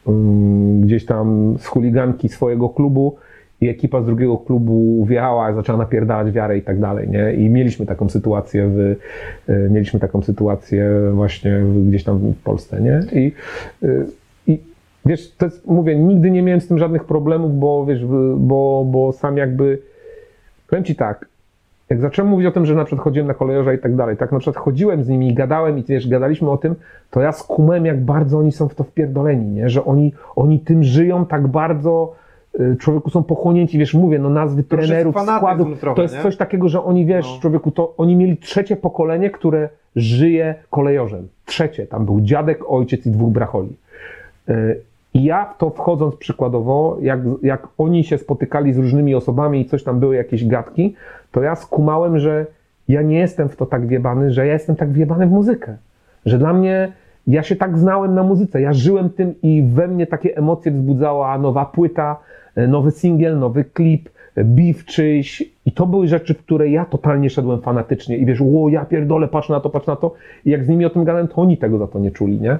mm, 0.08 0.82
gdzieś 0.82 1.06
tam 1.06 1.56
z 1.60 1.66
chuliganki 1.66 2.30
swojego 2.30 2.70
klubu 2.70 3.16
i 3.62 3.70
ekipa 3.70 4.02
z 4.02 4.06
drugiego 4.06 4.38
klubu 4.38 5.06
wjechała, 5.06 5.54
zaczęła 5.54 5.78
napierdalać 5.78 6.32
wiarę 6.32 6.58
i 6.58 6.62
tak 6.62 6.80
dalej, 6.80 7.10
nie? 7.10 7.34
I 7.34 7.50
mieliśmy 7.50 7.86
taką 7.86 8.10
sytuację 8.10 8.68
w, 8.68 8.96
e, 9.48 9.70
mieliśmy 9.70 10.00
taką 10.00 10.22
sytuację 10.22 11.12
właśnie 11.14 11.64
gdzieś 11.88 12.04
tam 12.04 12.20
w 12.20 12.44
Polsce, 12.44 12.82
nie? 12.82 13.22
I, 13.22 13.32
e, 13.84 13.88
i 14.48 14.60
wiesz, 15.06 15.36
to 15.36 15.46
jest, 15.46 15.68
mówię, 15.68 15.96
nigdy 15.96 16.32
nie 16.32 16.44
miałem 16.44 16.62
z 16.62 16.68
tym 16.68 16.78
żadnych 16.78 17.04
problemów, 17.04 17.60
bo 17.60 17.86
wiesz, 17.86 18.06
bo, 18.38 18.86
bo 18.88 19.12
sam 19.12 19.38
jakby, 19.38 19.80
powiem 20.70 20.86
Ci 20.86 20.96
tak, 20.96 21.26
jak 21.90 22.02
zacząłem 22.02 22.32
mówić 22.32 22.48
o 22.48 22.52
tym, 22.52 22.66
że 22.66 22.76
na 22.76 22.86
przykład 22.86 23.04
chodziłem 23.04 23.28
na 23.28 23.34
kolejorza 23.34 23.74
i 23.74 23.80
tak 23.80 23.96
dalej, 23.96 24.18
tak 24.18 24.32
na 24.32 24.40
przykład 24.40 24.64
chodziłem 24.64 25.04
z 25.04 25.10
nimi 25.10 25.28
i 25.30 25.34
gadałem 25.34 25.80
i 25.80 25.84
wiesz, 25.84 26.10
gadaliśmy 26.10 26.52
o 26.52 26.58
tym, 26.58 26.76
to 27.12 27.22
ja 27.22 27.32
skumałem, 27.32 27.86
jak 27.86 28.02
bardzo 28.02 28.38
oni 28.38 28.52
są 28.52 28.68
w 28.68 28.76
to 28.76 28.84
wpierdoleni, 28.84 29.48
nie? 29.48 29.70
Że 29.70 29.86
oni, 29.86 30.14
oni 30.36 30.60
tym 30.60 30.84
żyją 30.84 31.26
tak 31.26 31.48
bardzo, 31.48 32.16
człowieku 32.80 33.10
są 33.10 33.24
pochłonięci, 33.24 33.78
wiesz, 33.78 33.94
mówię, 33.94 34.20
no 34.20 34.30
nazwy 34.30 34.64
to 34.64 34.78
trenerów, 34.78 35.16
składów, 35.38 35.80
trochę, 35.80 35.96
to 35.96 36.02
jest 36.02 36.16
nie? 36.16 36.22
coś 36.22 36.38
takiego, 36.38 36.70
że 36.70 36.84
oni, 36.84 37.06
wiesz, 37.06 37.34
no. 37.36 37.42
człowieku, 37.42 37.72
to 37.72 37.94
oni 37.98 38.16
mieli 38.16 38.38
trzecie 38.38 38.76
pokolenie, 38.76 39.30
które 39.30 39.70
żyje 39.96 40.56
kolejorzem. 40.70 41.28
Trzecie, 41.46 41.88
tam 41.88 42.06
był 42.06 42.22
dziadek, 42.22 42.60
ojciec 42.68 43.06
i 43.06 43.12
dwóch 43.12 43.32
bracholi. 43.34 43.76
Y, 44.50 44.82
I 45.14 45.24
ja 45.24 45.46
w 45.46 45.58
to 45.58 45.70
wchodząc 45.70 46.16
przykładowo, 46.16 46.98
jak, 47.02 47.20
jak 47.44 47.68
oni 47.78 48.04
się 48.04 48.18
spotykali 48.18 48.74
z 48.74 48.78
różnymi 48.78 49.16
osobami 49.16 49.62
i 49.62 49.66
coś 49.66 49.84
tam 49.84 50.00
były 50.00 50.16
jakieś 50.16 50.48
gadki, 50.48 50.96
to 51.32 51.42
ja 51.42 51.56
skumałem, 51.56 52.20
że 52.20 52.46
ja 52.88 53.02
nie 53.02 53.18
jestem 53.18 53.50
w 53.50 53.56
to 53.56 53.66
tak 53.66 53.88
wiebany, 53.88 54.32
że 54.32 54.48
ja 54.48 54.54
jestem 54.54 54.76
tak 54.76 54.92
wiebany 54.92 55.28
w 55.28 55.32
muzykę. 55.32 55.78
Że 56.26 56.38
dla 56.38 56.54
mnie, 56.54 56.92
ja 57.28 57.44
się 57.44 57.56
tak 57.56 57.78
znałem 57.78 58.16
na 58.16 58.24
muzyce, 58.24 58.62
ja 58.62 58.74
żyłem 58.74 59.10
tym 59.10 59.34
i 59.44 59.64
we 59.74 59.88
mnie 59.88 60.08
takie 60.08 60.38
emocje 60.38 60.72
wzbudzała 60.72 61.38
nowa 61.38 61.66
płyta, 61.66 62.18
nowy 62.68 62.92
singiel, 62.92 63.40
nowy 63.40 63.64
klip, 63.64 64.10
e, 64.36 64.44
beef 64.44 64.86
czyjś. 64.86 65.44
I 65.66 65.72
to 65.72 65.86
były 65.86 66.08
rzeczy, 66.08 66.34
w 66.34 66.38
które 66.38 66.70
ja 66.70 66.86
totalnie 66.86 67.30
szedłem 67.30 67.62
fanatycznie. 67.62 68.18
I 68.18 68.26
wiesz, 68.26 68.42
ło, 68.42 68.70
ja 68.70 68.86
pierdolę, 68.86 69.28
patrz 69.28 69.50
na 69.50 69.60
to, 69.60 69.70
patrz 69.70 69.88
na 69.88 69.96
to. 69.96 70.14
I 70.46 70.50
jak 70.50 70.66
z 70.66 70.68
nimi 70.68 70.86
o 70.86 70.90
tym 70.90 71.04
gadałem, 71.04 71.28
to 71.28 71.36
oni 71.36 71.58
tego 71.58 71.78
za 71.78 71.88
to 71.88 72.00
nie 72.00 72.12
czuli, 72.12 72.42
nie? 72.42 72.58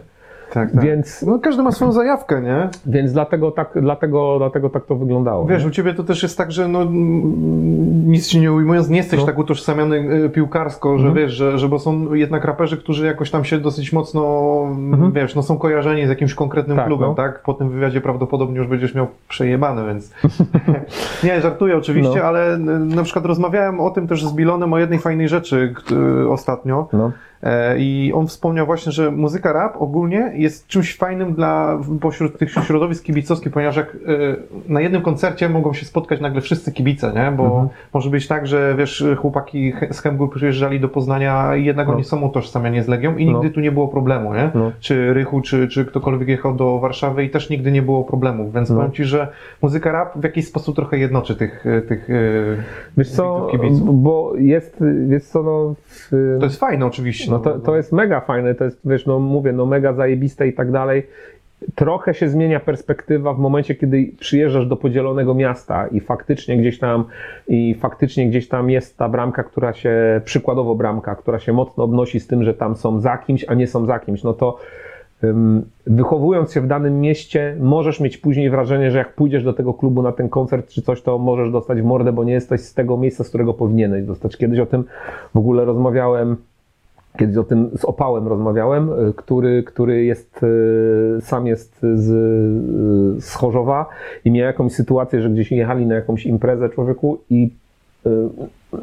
Tak, 0.54 0.72
tak. 0.72 0.84
Więc, 0.84 1.22
no, 1.22 1.40
każdy 1.40 1.64
ma 1.64 1.72
swoją 1.72 1.92
zajawkę, 1.92 2.42
nie? 2.42 2.70
Więc 2.86 3.14
dlatego 3.14 3.52
tak, 3.52 3.72
dlatego, 3.82 4.36
dlatego 4.38 4.70
tak 4.70 4.86
to 4.86 4.96
wyglądało. 4.96 5.46
Wiesz, 5.46 5.64
nie? 5.64 5.70
u 5.70 5.72
ciebie 5.72 5.94
to 5.94 6.04
też 6.04 6.24
jest 6.24 6.38
tak, 6.38 6.52
że 6.52 6.68
no, 6.68 6.86
nic 8.06 8.28
ci 8.28 8.40
nie 8.40 8.54
ujmując, 8.54 8.90
nie 8.90 8.98
jesteś 8.98 9.20
no. 9.20 9.26
tak 9.26 9.38
utożsamiany 9.38 10.10
e, 10.26 10.30
piłkarsko, 10.30 10.98
że 10.98 11.08
mhm. 11.08 11.26
wiesz, 11.26 11.34
że, 11.34 11.58
że 11.58 11.68
bo 11.68 11.80
są 11.80 12.14
jednak 12.14 12.46
raperzy, 12.46 12.78
którzy 12.78 13.06
jakoś 13.06 13.32
tam 13.32 13.46
się 13.46 13.58
dosyć 13.58 13.94
mocno, 13.94 14.24
mhm. 14.68 15.12
wiesz, 15.12 15.36
no 15.36 15.44
są 15.44 15.58
kojarzeni 15.58 16.06
z 16.06 16.10
jakimś 16.10 16.34
konkretnym 16.34 16.78
tak, 16.78 16.86
klubem, 16.86 17.10
no. 17.10 17.16
tak? 17.16 17.42
Po 17.44 17.54
tym 17.54 17.70
wywiadzie 17.70 18.02
prawdopodobnie 18.02 18.58
już 18.58 18.68
będziesz 18.68 18.96
miał 18.96 19.08
przejebane, 19.28 19.88
więc 19.88 20.14
nie, 21.24 21.42
żartuję 21.42 21.78
oczywiście, 21.78 22.20
no. 22.20 22.24
ale 22.24 22.58
na 22.80 23.04
przykład 23.04 23.26
rozmawiałem 23.26 23.80
o 23.80 23.90
tym 23.90 24.08
też 24.08 24.26
z 24.26 24.34
Bilonem 24.34 24.74
o 24.74 24.80
jednej 24.80 25.00
fajnej 25.00 25.28
rzeczy 25.28 25.74
ostatnio. 26.30 26.88
No 26.94 27.12
I 27.78 28.12
on 28.16 28.28
wspomniał 28.28 28.66
właśnie, 28.66 28.92
że 28.92 29.12
muzyka 29.12 29.54
rap 29.54 29.82
ogólnie 29.82 30.32
jest 30.36 30.68
czymś 30.68 30.98
fajnym 30.98 31.34
dla 31.34 31.80
pośród 32.02 32.38
tych 32.38 32.52
środowisk 32.52 33.04
kibicowskich, 33.04 33.54
ponieważ 33.54 33.76
jak 33.76 33.96
e, 33.96 33.98
na 34.74 34.82
jednym 34.82 35.02
koncercie 35.02 35.50
mogą 35.50 35.74
się 35.74 35.86
spotkać 35.86 36.22
nagle 36.22 36.42
wszyscy 36.42 36.72
kibice, 36.72 37.14
nie? 37.16 37.32
Bo 37.38 37.44
mhm. 37.44 37.68
może 37.94 38.10
być 38.10 38.28
tak, 38.28 38.48
że 38.48 38.76
wiesz, 38.78 39.06
chłopaki 39.18 39.74
z 39.92 40.00
Chemgu 40.00 40.28
przyjeżdżali 40.28 40.80
do 40.80 40.90
Poznania 40.90 41.56
i 41.56 41.66
jednak 41.66 41.88
no. 41.88 41.94
oni 41.94 42.04
są 42.04 42.22
utożsamiani 42.22 42.82
z 42.82 42.88
Legią 42.88 43.18
i 43.18 43.26
nigdy 43.26 43.48
no. 43.48 43.54
tu 43.54 43.60
nie 43.60 43.72
było 43.72 43.88
problemu, 43.88 44.34
nie? 44.34 44.52
No. 44.56 44.72
Czy 44.80 45.14
Rychu, 45.14 45.42
czy, 45.42 45.68
czy 45.68 45.86
ktokolwiek 45.86 46.28
jechał 46.28 46.56
do 46.56 46.80
Warszawy 46.80 47.24
i 47.24 47.30
też 47.30 47.50
nigdy 47.50 47.72
nie 47.72 47.82
było 47.82 48.04
problemów, 48.04 48.54
więc 48.54 48.70
no. 48.70 48.76
powiem 48.76 48.92
Ci, 48.92 49.04
że 49.04 49.28
muzyka 49.62 49.92
rap 49.92 50.18
w 50.18 50.24
jakiś 50.24 50.48
sposób 50.48 50.76
trochę 50.76 50.98
jednoczy 50.98 51.36
tych, 51.36 51.66
tych 51.88 52.08
wiesz 52.98 53.12
co, 53.12 53.48
kibiców. 53.52 54.02
bo 54.04 54.34
jest, 54.38 54.84
wiesz 55.08 55.24
co, 55.24 55.44
no... 55.44 55.76
W... 55.86 56.38
To 56.40 56.46
jest 56.46 56.60
fajne 56.60 56.86
oczywiście, 56.86 57.27
no 57.28 57.40
to, 57.40 57.60
to 57.60 57.76
jest 57.76 57.92
mega 57.92 58.20
fajne, 58.20 58.56
to 58.56 58.64
jest, 58.64 58.80
wiesz, 58.86 59.06
no 59.06 59.20
mówię, 59.20 59.54
no 59.54 59.66
mega 59.66 59.94
zajebiste 59.94 60.48
i 60.48 60.54
tak 60.54 60.72
dalej. 60.72 61.04
Trochę 61.76 62.14
się 62.14 62.30
zmienia 62.30 62.60
perspektywa 62.60 63.34
w 63.34 63.40
momencie, 63.40 63.76
kiedy 63.76 64.12
przyjeżdżasz 64.20 64.68
do 64.68 64.76
podzielonego 64.76 65.34
miasta 65.34 65.88
i 65.88 66.00
faktycznie 66.00 66.58
gdzieś 66.58 66.80
tam, 66.80 67.04
i 67.48 67.76
faktycznie 67.76 68.30
gdzieś 68.30 68.48
tam 68.48 68.70
jest 68.70 68.98
ta 68.98 69.10
bramka, 69.10 69.44
która 69.44 69.74
się, 69.74 70.22
przykładowo 70.26 70.76
bramka, 70.76 71.16
która 71.16 71.40
się 71.40 71.54
mocno 71.54 71.84
obnosi 71.84 72.20
z 72.20 72.28
tym, 72.28 72.44
że 72.44 72.54
tam 72.54 72.76
są 72.76 73.00
za 73.00 73.18
kimś, 73.18 73.46
a 73.48 73.54
nie 73.54 73.68
są 73.68 73.86
za 73.86 74.00
kimś, 74.00 74.24
no 74.24 74.34
to 74.34 74.60
wychowując 75.88 76.54
się 76.54 76.62
w 76.62 76.68
danym 76.68 77.02
mieście, 77.02 77.56
możesz 77.60 78.00
mieć 78.00 78.18
później 78.18 78.50
wrażenie, 78.50 78.92
że 78.92 78.98
jak 78.98 79.14
pójdziesz 79.14 79.44
do 79.44 79.54
tego 79.54 79.74
klubu 79.74 80.02
na 80.02 80.12
ten 80.12 80.30
koncert 80.30 80.70
czy 80.70 80.82
coś, 80.82 81.02
to 81.02 81.18
możesz 81.18 81.52
dostać 81.52 81.82
w 81.82 81.86
mordę, 81.86 82.14
bo 82.14 82.24
nie 82.24 82.34
jesteś 82.34 82.62
z 82.62 82.74
tego 82.74 82.98
miejsca, 82.98 83.24
z 83.24 83.30
którego 83.30 83.54
powinieneś 83.54 84.06
dostać. 84.06 84.38
Kiedyś 84.38 84.60
o 84.60 84.66
tym 84.66 84.84
w 85.34 85.38
ogóle 85.38 85.66
rozmawiałem 85.66 86.38
Kiedyś 87.18 87.38
o 87.38 87.44
tym 87.44 87.70
z 87.78 87.86
Opałem 87.86 88.28
rozmawiałem, 88.28 88.90
y, 89.10 89.14
który, 89.14 89.64
który 89.64 90.06
jest, 90.06 90.44
y, 90.44 91.22
sam 91.22 91.48
jest 91.48 91.80
z, 91.82 92.10
y, 93.18 93.22
z 93.22 93.34
Chorzowa 93.34 93.86
i 94.26 94.32
miał 94.32 94.46
jakąś 94.46 94.74
sytuację, 94.74 95.22
że 95.22 95.30
gdzieś 95.30 95.52
jechali 95.52 95.86
na 95.86 95.96
jakąś 95.96 96.26
imprezę 96.26 96.70
człowieku 96.70 97.18
i 97.30 97.50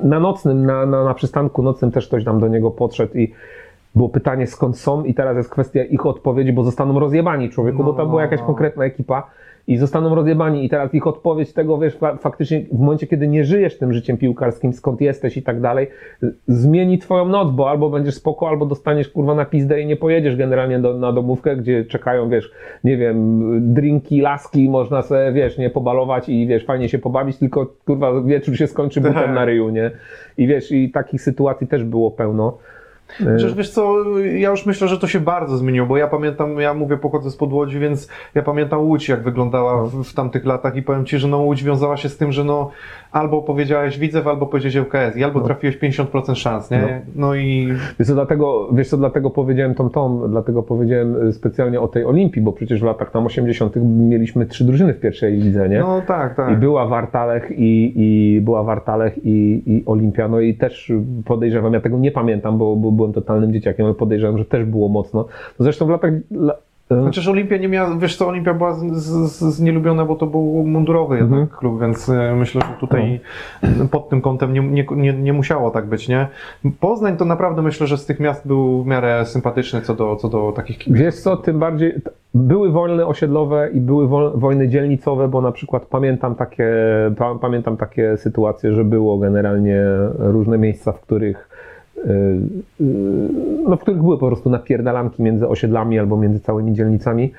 na 0.02 0.20
nocnym, 0.20 0.66
na, 0.66 0.86
na, 0.86 1.04
na 1.04 1.14
przystanku 1.14 1.62
nocnym 1.62 1.90
też 1.90 2.06
ktoś 2.06 2.24
tam 2.24 2.40
do 2.40 2.48
niego 2.48 2.70
podszedł 2.70 3.18
i 3.18 3.32
było 3.94 4.08
pytanie 4.08 4.46
skąd 4.46 4.78
są 4.78 5.04
i 5.04 5.14
teraz 5.14 5.36
jest 5.36 5.50
kwestia 5.50 5.84
ich 5.84 6.06
odpowiedzi, 6.06 6.52
bo 6.52 6.64
zostaną 6.64 6.98
rozjebani 6.98 7.50
człowieku, 7.50 7.78
no, 7.78 7.84
bo 7.84 7.92
to 7.92 8.06
była 8.06 8.22
jakaś 8.22 8.40
no. 8.40 8.46
konkretna 8.46 8.84
ekipa 8.84 9.30
i 9.66 9.76
zostaną 9.76 10.14
rozjebani. 10.14 10.64
I 10.64 10.68
teraz 10.68 10.94
ich 10.94 11.06
odpowiedź 11.06 11.52
tego, 11.52 11.78
wiesz, 11.78 11.98
faktycznie 12.18 12.60
w 12.72 12.78
momencie, 12.78 13.06
kiedy 13.06 13.28
nie 13.28 13.44
żyjesz 13.44 13.78
tym 13.78 13.92
życiem 13.92 14.16
piłkarskim, 14.16 14.72
skąd 14.72 15.00
jesteś 15.00 15.36
i 15.36 15.42
tak 15.42 15.60
dalej, 15.60 15.86
zmieni 16.48 16.98
twoją 16.98 17.28
noc, 17.28 17.50
bo 17.50 17.70
albo 17.70 17.90
będziesz 17.90 18.14
spoko, 18.14 18.48
albo 18.48 18.66
dostaniesz 18.66 19.08
kurwa 19.08 19.34
na 19.34 19.44
pizdę 19.44 19.80
i 19.80 19.86
nie 19.86 19.96
pojedziesz 19.96 20.36
generalnie 20.36 20.78
do, 20.78 20.98
na 20.98 21.12
domówkę, 21.12 21.56
gdzie 21.56 21.84
czekają, 21.84 22.28
wiesz, 22.28 22.52
nie 22.84 22.96
wiem, 22.96 23.74
drinki, 23.74 24.20
laski, 24.20 24.68
można 24.68 25.02
sobie, 25.02 25.32
wiesz, 25.32 25.58
nie 25.58 25.70
pobalować 25.70 26.28
i 26.28 26.46
wiesz, 26.46 26.64
fajnie 26.64 26.88
się 26.88 26.98
pobawić, 26.98 27.38
tylko 27.38 27.66
kurwa 27.86 28.22
wieczór 28.22 28.56
się 28.56 28.66
skończy 28.66 29.00
butem 29.00 29.34
na 29.34 29.44
ryju, 29.44 29.68
nie? 29.68 29.90
I 30.38 30.46
wiesz, 30.46 30.72
i 30.72 30.90
takich 30.90 31.22
sytuacji 31.22 31.66
też 31.66 31.84
było 31.84 32.10
pełno. 32.10 32.58
Przecież 33.08 33.54
wiesz 33.54 33.70
co, 33.70 33.94
ja 34.18 34.50
już 34.50 34.66
myślę, 34.66 34.88
że 34.88 34.98
to 34.98 35.06
się 35.06 35.20
bardzo 35.20 35.56
zmieniło, 35.56 35.86
bo 35.86 35.96
ja 35.96 36.06
pamiętam, 36.06 36.60
ja 36.60 36.74
mówię, 36.74 36.96
pochodzę 36.96 37.30
z 37.30 37.36
Podłodzi, 37.36 37.78
więc 37.78 38.08
ja 38.34 38.42
pamiętam 38.42 38.80
Łódź, 38.80 39.08
jak 39.08 39.22
wyglądała 39.22 39.84
w, 39.84 40.04
w 40.04 40.14
tamtych 40.14 40.44
latach 40.44 40.76
i 40.76 40.82
powiem 40.82 41.06
Ci, 41.06 41.18
że 41.18 41.28
no 41.28 41.38
Łódź 41.38 41.64
wiązała 41.64 41.96
się 41.96 42.08
z 42.08 42.16
tym, 42.16 42.32
że 42.32 42.44
no 42.44 42.70
albo 43.14 43.42
powiedziałeś 43.42 43.98
Widzew, 43.98 44.26
albo 44.26 44.46
powiedziałeś 44.46 44.76
ŁKS 44.76 45.16
i 45.16 45.24
albo 45.24 45.40
no. 45.40 45.46
trafiłeś 45.46 45.78
50% 45.78 46.34
szans, 46.34 46.70
nie? 46.70 46.78
No, 46.80 47.26
no 47.26 47.34
i... 47.34 47.68
Wiesz 47.98 48.08
co, 48.08 48.14
dlatego, 48.14 48.68
wiesz 48.72 48.88
co, 48.88 48.96
dlatego 48.96 49.30
powiedziałem 49.30 49.74
tą 49.74 49.90
tą, 49.90 50.28
dlatego 50.28 50.62
powiedziałem 50.62 51.28
y, 51.28 51.32
specjalnie 51.32 51.80
o 51.80 51.88
tej 51.88 52.04
Olimpii, 52.04 52.42
bo 52.42 52.52
przecież 52.52 52.80
w 52.80 52.84
latach 52.84 53.10
tam 53.10 53.26
80 53.26 53.76
mieliśmy 53.86 54.46
trzy 54.46 54.64
drużyny 54.64 54.94
w 54.94 55.00
pierwszej 55.00 55.32
lidze, 55.32 55.68
nie? 55.68 55.80
No 55.80 56.02
tak, 56.06 56.34
tak. 56.34 56.52
I 56.52 56.56
była 56.56 56.86
Wartalech 56.86 57.50
i, 57.50 57.92
i 57.96 58.40
była 58.40 58.62
Wartalech 58.62 59.18
i, 59.24 59.62
i 59.66 59.82
Olimpia, 59.86 60.28
no 60.28 60.40
i 60.40 60.54
też 60.54 60.92
podejrzewam, 61.24 61.72
ja 61.72 61.80
tego 61.80 61.98
nie 61.98 62.10
pamiętam, 62.10 62.58
bo, 62.58 62.76
bo 62.76 62.92
byłem 62.92 63.12
totalnym 63.12 63.52
dzieciakiem, 63.52 63.86
ale 63.86 63.94
podejrzewam, 63.94 64.38
że 64.38 64.44
też 64.44 64.64
było 64.64 64.88
mocno. 64.88 65.26
No 65.58 65.64
zresztą 65.64 65.86
w 65.86 65.90
latach 65.90 66.12
Chociaż 66.88 67.28
Olimpia 67.28 67.56
nie 67.56 67.68
miała, 67.68 67.96
wiesz 67.96 68.16
co, 68.16 68.28
Olimpia 68.28 68.54
była 68.54 68.74
z, 68.74 68.92
z, 68.92 69.54
z 69.54 69.60
nielubiona, 69.60 70.04
bo 70.04 70.16
to 70.16 70.26
był 70.26 70.64
mundurowy 70.66 71.16
jednak 71.16 71.40
mhm. 71.40 71.58
klub, 71.58 71.80
więc 71.80 72.08
e, 72.08 72.34
myślę, 72.36 72.60
że 72.60 72.80
tutaj 72.80 73.20
no. 73.78 73.88
pod 73.88 74.08
tym 74.08 74.20
kątem 74.20 74.52
nie, 74.52 74.60
nie, 74.60 74.86
nie, 74.96 75.12
nie, 75.12 75.32
musiało 75.32 75.70
tak 75.70 75.86
być, 75.86 76.08
nie? 76.08 76.28
Poznań 76.80 77.16
to 77.16 77.24
naprawdę 77.24 77.62
myślę, 77.62 77.86
że 77.86 77.98
z 77.98 78.06
tych 78.06 78.20
miast 78.20 78.46
był 78.46 78.82
w 78.82 78.86
miarę 78.86 79.26
sympatyczny 79.26 79.80
co 79.80 79.94
do, 79.94 80.16
co 80.16 80.28
do 80.28 80.52
takich 80.52 80.78
kibiców. 80.78 81.04
Wiesz 81.04 81.14
co, 81.14 81.36
tym 81.36 81.58
bardziej, 81.58 81.94
były 82.34 82.70
wojny 82.70 83.06
osiedlowe 83.06 83.70
i 83.72 83.80
były 83.80 84.08
wojny 84.34 84.68
dzielnicowe, 84.68 85.28
bo 85.28 85.40
na 85.40 85.52
przykład 85.52 85.86
pamiętam 85.86 86.34
takie, 86.34 86.72
pamiętam 87.40 87.76
takie 87.76 88.16
sytuacje, 88.16 88.72
że 88.72 88.84
było 88.84 89.18
generalnie 89.18 89.80
różne 90.18 90.58
miejsca, 90.58 90.92
w 90.92 91.00
których 91.00 91.48
no, 93.68 93.76
w 93.76 93.80
których 93.80 94.02
były 94.02 94.18
po 94.18 94.26
prostu 94.26 94.50
napierdalanki 94.50 95.22
między 95.22 95.48
osiedlami 95.48 95.98
albo 95.98 96.16
między 96.16 96.40
całymi 96.40 96.72
dzielnicami. 96.72 97.32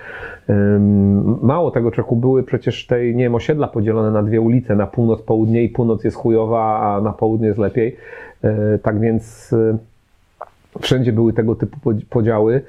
Mało 1.42 1.72
tego, 1.72 1.92
Czechu 1.92 2.16
były 2.16 2.44
przecież 2.44 2.88
tej, 2.88 3.16
nie 3.16 3.24
wiem, 3.24 3.36
osiedla 3.36 3.68
podzielone 3.68 4.12
na 4.12 4.24
dwie 4.24 4.42
ulice, 4.42 4.76
na 4.76 4.88
północ, 4.88 5.22
południe 5.22 5.64
i 5.64 5.70
północ 5.70 6.04
jest 6.04 6.18
chujowa, 6.18 6.80
a 6.80 7.02
na 7.02 7.14
południe 7.14 7.48
jest 7.48 7.60
lepiej. 7.60 7.98
Y, 8.44 8.80
tak 8.80 9.00
więc 9.00 9.56
wszędzie 10.80 11.14
były 11.14 11.34
tego 11.34 11.56
typu 11.56 11.78
podziały. 12.10 12.62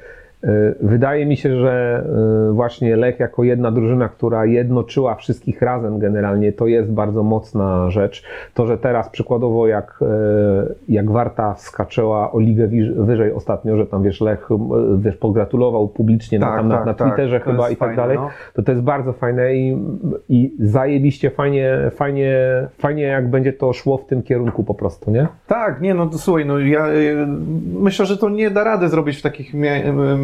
Y, 0.44 0.74
Wydaje 0.80 1.26
mi 1.26 1.36
się, 1.36 1.56
że 1.56 2.04
y, 2.50 2.52
właśnie 2.52 2.96
Lech 2.96 3.20
jako 3.20 3.44
jedna 3.44 3.70
drużyna, 3.70 4.08
która 4.08 4.46
jednoczyła 4.46 5.14
wszystkich 5.14 5.62
razem 5.62 5.98
generalnie, 5.98 6.52
to 6.52 6.66
jest 6.66 6.92
bardzo 6.92 7.22
mocna 7.22 7.90
rzecz. 7.90 8.22
To, 8.54 8.66
że 8.66 8.78
teraz 8.78 9.08
przykładowo 9.10 9.66
jak, 9.66 9.98
y, 10.02 10.74
jak 10.88 11.10
Warta 11.10 11.54
skaczęła 11.54 12.32
o 12.32 12.40
ligę 12.40 12.68
wyżej 12.96 13.32
ostatnio, 13.32 13.76
że 13.76 13.86
tam 13.86 14.02
wiesz 14.02 14.20
Lech 14.20 14.48
wiesz, 14.98 15.16
pogratulował 15.16 15.88
publicznie 15.88 16.38
na, 16.38 16.46
Tak, 16.46 16.56
tam, 16.56 16.68
na, 16.68 16.76
tak, 16.76 16.86
na 16.86 16.94
tak. 16.94 17.08
Twitterze 17.08 17.40
To 17.40 17.50
chyba 17.50 17.70
i 17.70 17.76
tak 17.76 17.78
fajne, 17.78 17.96
dalej, 17.96 18.18
no. 18.18 18.30
to 18.54 18.62
to 18.62 18.72
jest 18.72 18.84
bardzo 18.84 19.12
fajne 19.12 19.54
i, 19.54 19.76
i 20.28 20.56
zajebiście 20.60 21.30
fajnie, 21.30 21.78
fajnie, 21.90 22.36
fajnie 22.78 23.02
jak 23.02 23.30
będzie 23.30 23.52
to 23.52 23.72
szło 23.72 23.98
w 23.98 24.06
tym 24.06 24.22
kierunku 24.22 24.64
po 24.64 24.74
prostu, 24.74 25.10
nie? 25.10 25.28
Tak, 25.46 25.80
nie, 25.80 25.94
no 25.94 26.06
to 26.06 26.18
słuchaj, 26.18 26.46
no 26.46 26.58
ja 26.58 26.86
myślę, 27.80 28.06
że 28.06 28.16
to 28.16 28.28
nie 28.28 28.50
da 28.50 28.64
rady 28.64 28.88
zrobić 28.88 29.18
w 29.18 29.22
takich 29.22 29.54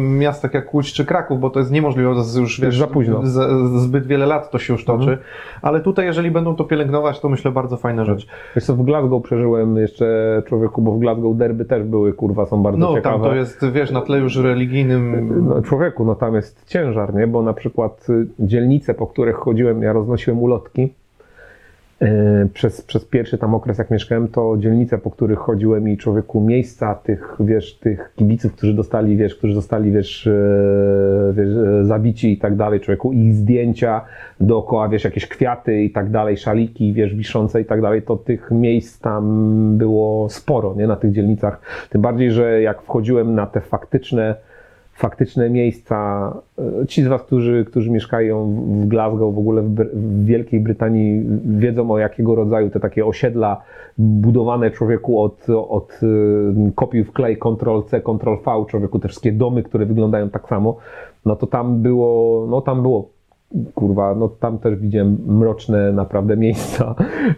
mia- 0.03 0.33
miastach 0.33 0.53
jak 0.53 0.73
Łódź 0.73 0.93
czy 0.93 1.05
Kraków, 1.05 1.39
bo 1.39 1.49
to 1.49 1.59
jest 1.59 1.71
niemożliwe, 1.71 2.09
to 2.11 2.17
jest 2.17 2.37
już 2.37 2.61
wiesz, 2.61 2.79
za 2.79 2.87
późno. 2.87 3.21
z- 3.25 3.81
zbyt 3.81 4.07
wiele 4.07 4.25
lat 4.25 4.51
to 4.51 4.59
się 4.59 4.73
już 4.73 4.85
toczy, 4.85 5.03
Mhm. 5.09 5.17
ale 5.61 5.79
tutaj 5.81 6.05
jeżeli 6.05 6.31
będą 6.31 6.55
to 6.55 6.63
pielęgnować, 6.63 7.19
to 7.19 7.29
myślę 7.29 7.51
bardzo 7.51 7.77
fajna 7.77 8.05
rzecz. 8.05 8.27
Wiesz 8.55 8.65
co, 8.65 8.75
w 8.75 8.83
Glasgow 8.83 9.23
przeżyłem 9.23 9.77
jeszcze 9.77 10.05
człowieku, 10.45 10.81
bo 10.81 10.91
w 10.91 10.99
Glasgow 10.99 11.37
derby 11.37 11.65
też 11.65 11.83
były, 11.83 12.13
kurwa, 12.13 12.45
są 12.45 12.63
bardzo 12.63 12.79
No 12.79 12.93
ciekawe. 12.95 13.15
tam 13.15 13.23
to 13.29 13.35
jest, 13.35 13.65
wiesz, 13.71 13.91
na 13.91 14.01
tle 14.01 14.17
już 14.19 14.35
religijnym, 14.37 15.43
No, 15.47 15.61
człowieku, 15.61 16.05
no 16.05 16.15
tam 16.15 16.35
jest 16.35 16.65
ciężar, 16.69 17.13
nie? 17.15 17.27
Bo 17.27 17.41
na 17.41 17.53
przykład 17.53 18.05
y, 18.09 18.27
dzielnice, 18.39 18.93
po 18.93 19.07
których 19.07 19.35
chodziłem, 19.35 19.81
ja 19.81 19.93
roznosiłem 19.93 20.39
ulotki. 20.39 20.93
Y, 22.01 22.05
Przez, 22.53 22.81
przez 22.81 23.05
pierwszy 23.05 23.37
tam 23.37 23.55
okres, 23.55 23.77
jak 23.77 23.91
mieszkałem, 23.91 24.27
to 24.27 24.57
dzielnice, 24.57 24.97
po 24.97 25.11
których 25.11 25.39
chodziłem 25.39 25.89
i 25.89 25.97
człowieku 25.97 26.41
miejsca 26.41 26.95
tych, 26.95 27.37
wiesz, 27.39 27.75
tych 27.75 28.13
kibiców, 28.15 28.53
którzy 28.53 28.73
dostali, 28.73 29.17
wiesz, 29.17 29.35
którzy 29.35 29.53
zostali, 29.53 29.91
wiesz, 29.91 30.27
e, 30.27 31.33
wiesz 31.33 31.47
e, 31.47 31.85
zabici 31.85 32.33
i 32.33 32.37
tak 32.37 32.55
dalej, 32.55 32.79
człowieku, 32.79 33.13
ich 33.13 33.33
zdjęcia 33.33 34.01
dookoła, 34.39 34.89
wiesz, 34.89 35.03
jakieś 35.03 35.27
kwiaty 35.27 35.83
i 35.83 35.91
tak 35.91 36.11
dalej, 36.11 36.37
szaliki, 36.37 36.93
wiesz, 36.93 37.15
wiszące 37.15 37.61
i 37.61 37.65
tak 37.65 37.81
dalej, 37.81 38.01
to 38.01 38.17
tych 38.17 38.51
miejsc 38.51 38.99
tam 38.99 39.77
było 39.77 40.29
sporo, 40.29 40.75
nie, 40.75 40.87
na 40.87 40.95
tych 40.95 41.11
dzielnicach. 41.11 41.61
Tym 41.89 42.01
bardziej, 42.01 42.31
że 42.31 42.61
jak 42.61 42.81
wchodziłem 42.81 43.35
na 43.35 43.45
te 43.45 43.61
faktyczne 43.61 44.35
faktyczne 44.93 45.49
miejsca. 45.49 46.33
e, 46.81 46.87
Ci 46.87 47.03
z 47.03 47.07
Was, 47.07 47.23
którzy, 47.23 47.65
którzy 47.65 47.91
mieszkają 47.91 48.45
w- 48.45 48.87
Glasgow, 48.87 49.35
w 49.35 49.37
ogóle 49.37 49.61
w, 49.61 49.75
w 49.93 50.25
Wielkiej 50.25 50.59
Brytanii, 50.59 51.23
wiedzą 51.45 51.91
o 51.91 51.97
jakiego 51.99 52.35
rodzaju 52.35 52.69
te 52.69 52.79
takie 52.79 53.05
osiedla 53.05 53.61
budowane 53.97 54.71
człowieku 54.71 55.21
od, 55.21 55.47
od 55.69 55.99
y, 56.03 56.71
kopiuj 56.75 57.03
w 57.03 57.11
klej 57.11 57.37
Ctrl-C, 57.37 58.01
Ctrl-V, 58.01 58.65
człowieku 58.67 58.99
te 58.99 59.07
wszystkie 59.07 59.31
domy, 59.31 59.63
które 59.63 59.85
wyglądają 59.85 60.29
tak 60.29 60.47
samo, 60.47 60.77
no 61.25 61.35
to 61.35 61.47
tam 61.47 61.81
było, 61.81 62.47
no 62.49 62.61
tam 62.61 62.81
było 62.81 63.09
kurwa, 63.75 64.15
no 64.15 64.27
tam 64.27 64.57
też 64.59 64.75
widziałem 64.79 65.17
mroczne 65.27 65.91
naprawdę 65.91 66.37
miejsca 66.45 66.95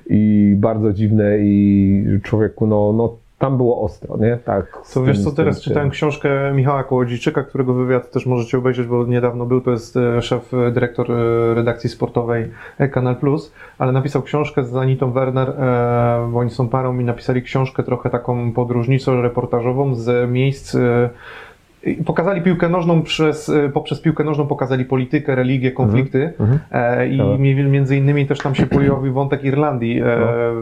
i 0.10 0.54
bardzo 0.58 0.94
dziwne 0.94 1.38
i 1.40 2.04
człowieku, 2.24 2.68
no, 2.68 2.94
no 2.94 3.18
tam 3.38 3.58
było 3.58 3.82
ostro, 3.82 4.18
nie? 4.18 4.38
Tak. 4.46 4.82
To 4.94 5.04
wiesz 5.04 5.24
co, 5.24 5.32
teraz 5.32 5.62
czytałem 5.62 5.90
książkę 5.90 6.54
Michała 6.54 6.84
Kołodziejczyka, 6.84 7.44
którego 7.44 7.74
wywiad 7.74 8.12
też 8.12 8.26
możecie 8.26 8.58
obejrzeć, 8.58 8.88
bo 8.88 9.06
niedawno 9.06 9.46
był, 9.46 9.62
to 9.62 9.72
jest 9.72 9.98
e, 9.98 10.22
szef, 10.22 10.54
e, 10.54 10.72
dyrektor 10.72 11.12
e, 11.12 11.54
redakcji 11.54 11.90
sportowej 11.90 12.52
Kanal 12.92 13.16
Plus, 13.16 13.54
ale 13.78 13.92
napisał 13.92 14.22
książkę 14.22 14.64
z 14.64 14.76
Anitą 14.76 15.12
Werner, 15.12 15.54
bo 16.32 16.40
oni 16.40 16.50
są 16.50 16.70
parą 16.70 17.00
i 17.00 17.04
napisali 17.04 17.42
książkę 17.42 17.84
trochę 17.84 18.10
taką 18.10 18.54
podróżnicą, 18.54 19.22
reportażową 19.22 19.96
z 19.96 20.32
miejsc 20.32 20.78
pokazali 22.06 22.42
piłkę 22.42 22.70
nożną 22.70 23.02
przez, 23.02 23.50
e, 23.50 23.70
poprzez 23.70 24.02
piłkę 24.02 24.24
nożną 24.24 24.48
pokazali 24.48 24.86
politykę, 24.86 25.36
religię, 25.36 25.72
konflikty 25.72 26.34
Mhm. 26.40 26.60
e, 26.72 27.08
i 27.08 27.18
Tak. 27.18 27.40
mi- 27.40 27.56
między 27.56 27.98
innymi 27.98 28.26
też 28.26 28.38
tam 28.40 28.56
się 28.56 28.66
pojawił 28.68 29.14
wątek 29.14 29.44
Irlandii, 29.44 30.02
e, 30.02 30.06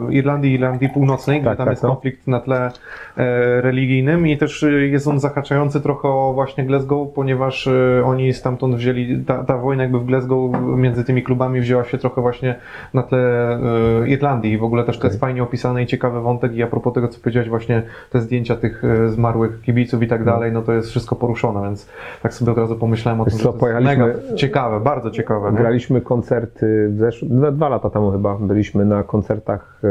Irlandii 0.09 0.51
i 0.51 0.53
Irlandii 0.53 0.89
Północnej, 0.89 1.39
gdzie 1.39 1.49
Tak, 1.49 1.57
tam 1.57 1.65
tak, 1.65 1.71
jest 1.71 1.83
no. 1.83 1.89
konflikt 1.89 2.27
na 2.27 2.39
tle 2.39 2.71
e, 3.17 3.61
religijnym 3.61 4.27
i 4.27 4.37
też 4.37 4.65
jest 4.91 5.07
on 5.07 5.19
zahaczający 5.19 5.81
trochę 5.81 6.07
o 6.07 6.31
właśnie 6.33 6.63
Glasgow, 6.65 7.13
ponieważ 7.15 7.69
oni 8.05 8.33
stamtąd 8.33 8.75
wzięli, 8.75 9.23
ta, 9.25 9.43
ta 9.43 9.57
wojna 9.57 9.83
jakby 9.83 9.99
w 9.99 10.05
Glasgow 10.05 10.51
między 10.77 11.03
tymi 11.03 11.23
klubami 11.23 11.59
wzięła 11.61 11.83
się 11.83 11.97
trochę 11.97 12.21
właśnie 12.21 12.55
na 12.93 13.03
tle 13.03 13.59
Irlandii 14.07 14.51
i 14.51 14.57
w 14.57 14.63
ogóle 14.63 14.83
też 14.83 14.95
to 14.97 15.01
Okej. 15.01 15.09
jest 15.09 15.19
fajnie 15.21 15.43
opisane 15.43 15.83
i 15.83 15.85
ciekawy 15.85 16.21
wątek 16.21 16.55
i 16.55 16.63
a 16.63 16.67
propos 16.67 16.93
tego, 16.93 17.07
co 17.07 17.19
powiedziałeś 17.19 17.49
właśnie 17.49 17.83
te 18.11 18.21
zdjęcia 18.21 18.55
tych 18.55 18.83
zmarłych 19.07 19.61
kibiców 19.61 20.03
i 20.03 20.07
tak 20.07 20.23
dalej, 20.23 20.51
no 20.51 20.61
to 20.61 20.73
jest 20.73 20.89
wszystko 20.89 21.12
poruszone, 21.15 21.61
więc 21.63 21.89
tak 22.23 22.33
sobie 22.33 22.51
od 22.51 22.57
razu 22.57 22.75
pomyślałem 22.75 23.21
o 23.21 23.25
tym, 23.25 23.33
co, 23.33 23.51
że 23.51 23.59
to 23.59 23.69
jest 23.69 23.85
mega 23.85 24.05
ciekawe, 24.35 24.79
bardzo 24.79 25.11
ciekawe. 25.11 25.51
nie? 25.51 25.57
Graliśmy 25.57 26.01
koncerty 26.01 26.89
w 26.89 26.97
zeszłym, 26.99 27.37
dwa, 27.37 27.51
dwa 27.51 27.69
lata 27.69 27.89
temu 27.89 28.11
chyba, 28.11 28.37
byliśmy 28.37 28.85
na 28.85 29.03
koncertach, 29.03 29.81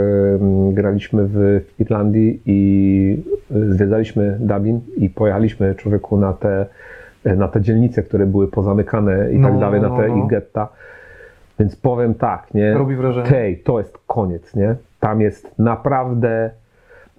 graliśmy 0.72 1.24
w 1.26 1.60
Irlandii 1.78 2.42
i 2.46 3.22
e, 3.50 3.72
zwiedzaliśmy 3.74 4.36
Dublin 4.40 4.80
i 4.96 5.10
pojechaliśmy 5.10 5.74
człowieku 5.74 6.16
na 6.16 6.32
te, 6.32 6.66
e, 7.24 7.36
na 7.36 7.48
te 7.48 7.60
dzielnice, 7.60 8.02
które 8.02 8.26
były 8.26 8.48
pozamykane 8.48 9.32
i 9.32 9.38
No, 9.38 9.48
tak 9.48 9.58
dalej, 9.58 9.80
na 9.80 9.88
no, 9.88 9.96
te 9.96 10.08
no. 10.08 10.16
ich 10.16 10.26
getta. 10.26 10.68
Więc 11.60 11.76
powiem 11.76 12.14
tak, 12.14 12.54
nie? 12.54 12.74
Robi 12.74 12.96
wrażenie. 12.96 13.28
Tej, 13.28 13.58
to 13.58 13.78
jest 13.78 13.98
koniec, 14.06 14.54
nie? 14.54 14.74
Tam 15.00 15.20
jest 15.20 15.58
naprawdę. 15.58 16.50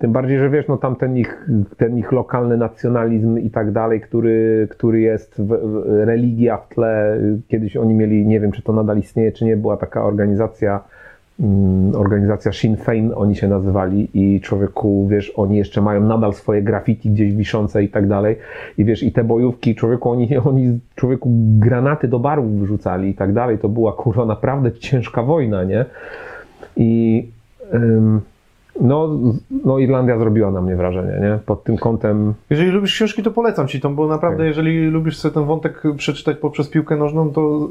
Tym 0.03 0.11
bardziej, 0.11 0.39
że 0.39 0.49
wiesz, 0.49 0.67
no 0.67 0.77
tam 0.77 0.95
ten 0.95 1.17
ich, 1.17 1.47
ten 1.77 1.97
ich 1.97 2.11
lokalny 2.11 2.57
nacjonalizm 2.57 3.37
i 3.37 3.49
tak 3.49 3.71
dalej, 3.71 4.01
który, 4.01 4.67
który 4.71 5.01
jest, 5.01 5.35
w, 5.41 5.47
w, 5.47 5.83
religia 6.05 6.57
w 6.57 6.67
tle. 6.69 7.17
Kiedyś 7.47 7.77
oni 7.77 7.93
mieli, 7.93 8.25
nie 8.25 8.39
wiem 8.39 8.51
czy 8.51 8.61
to 8.61 8.73
nadal 8.73 8.97
istnieje, 8.97 9.31
czy 9.31 9.45
nie, 9.45 9.57
była 9.57 9.77
taka 9.77 10.03
organizacja, 10.03 10.83
mm, 11.39 11.95
organizacja 11.95 12.51
Sinn 12.51 12.77
Fein, 12.77 13.11
oni 13.15 13.35
się 13.35 13.47
nazywali 13.47 14.09
i 14.13 14.41
człowieku, 14.41 15.07
wiesz, 15.07 15.29
oni 15.35 15.57
jeszcze 15.57 15.81
mają 15.81 16.03
nadal 16.03 16.33
swoje 16.33 16.61
graffiti 16.61 17.09
gdzieś 17.09 17.33
wiszące 17.33 17.83
i 17.83 17.89
tak 17.89 18.07
dalej. 18.07 18.37
I 18.77 18.85
wiesz, 18.85 19.03
i 19.03 19.11
te 19.11 19.23
bojówki, 19.23 19.75
człowieku, 19.75 20.09
oni, 20.09 20.37
oni 20.49 20.79
człowieku 20.95 21.29
granaty 21.59 22.07
do 22.07 22.19
barów 22.19 22.59
wyrzucali 22.59 23.09
i 23.09 23.13
tak 23.13 23.33
dalej. 23.33 23.57
To 23.57 23.69
była 23.69 23.93
kurwa 23.93 24.25
naprawdę 24.25 24.71
ciężka 24.71 25.23
wojna, 25.23 25.63
nie? 25.63 25.85
I 26.77 27.23
ym, 27.73 28.21
no, 28.81 29.09
no 29.65 29.79
Irlandia 29.79 30.17
zrobiła 30.17 30.51
na 30.51 30.61
mnie 30.61 30.75
wrażenie, 30.75 31.19
nie? 31.21 31.39
Pod 31.45 31.63
tym 31.63 31.77
kątem 31.77 32.33
Jeżeli 32.49 32.71
lubisz 32.71 32.93
książki, 32.93 33.23
to 33.23 33.31
polecam 33.31 33.67
ci 33.67 33.81
tą, 33.81 33.95
bo 33.95 34.07
naprawdę, 34.07 34.37
Okej. 34.37 34.47
jeżeli 34.47 34.87
lubisz 34.87 35.17
sobie 35.17 35.33
ten 35.33 35.45
wątek 35.45 35.83
przeczytać 35.97 36.37
poprzez 36.37 36.69
piłkę 36.69 36.95
nożną, 36.95 37.29
to 37.29 37.67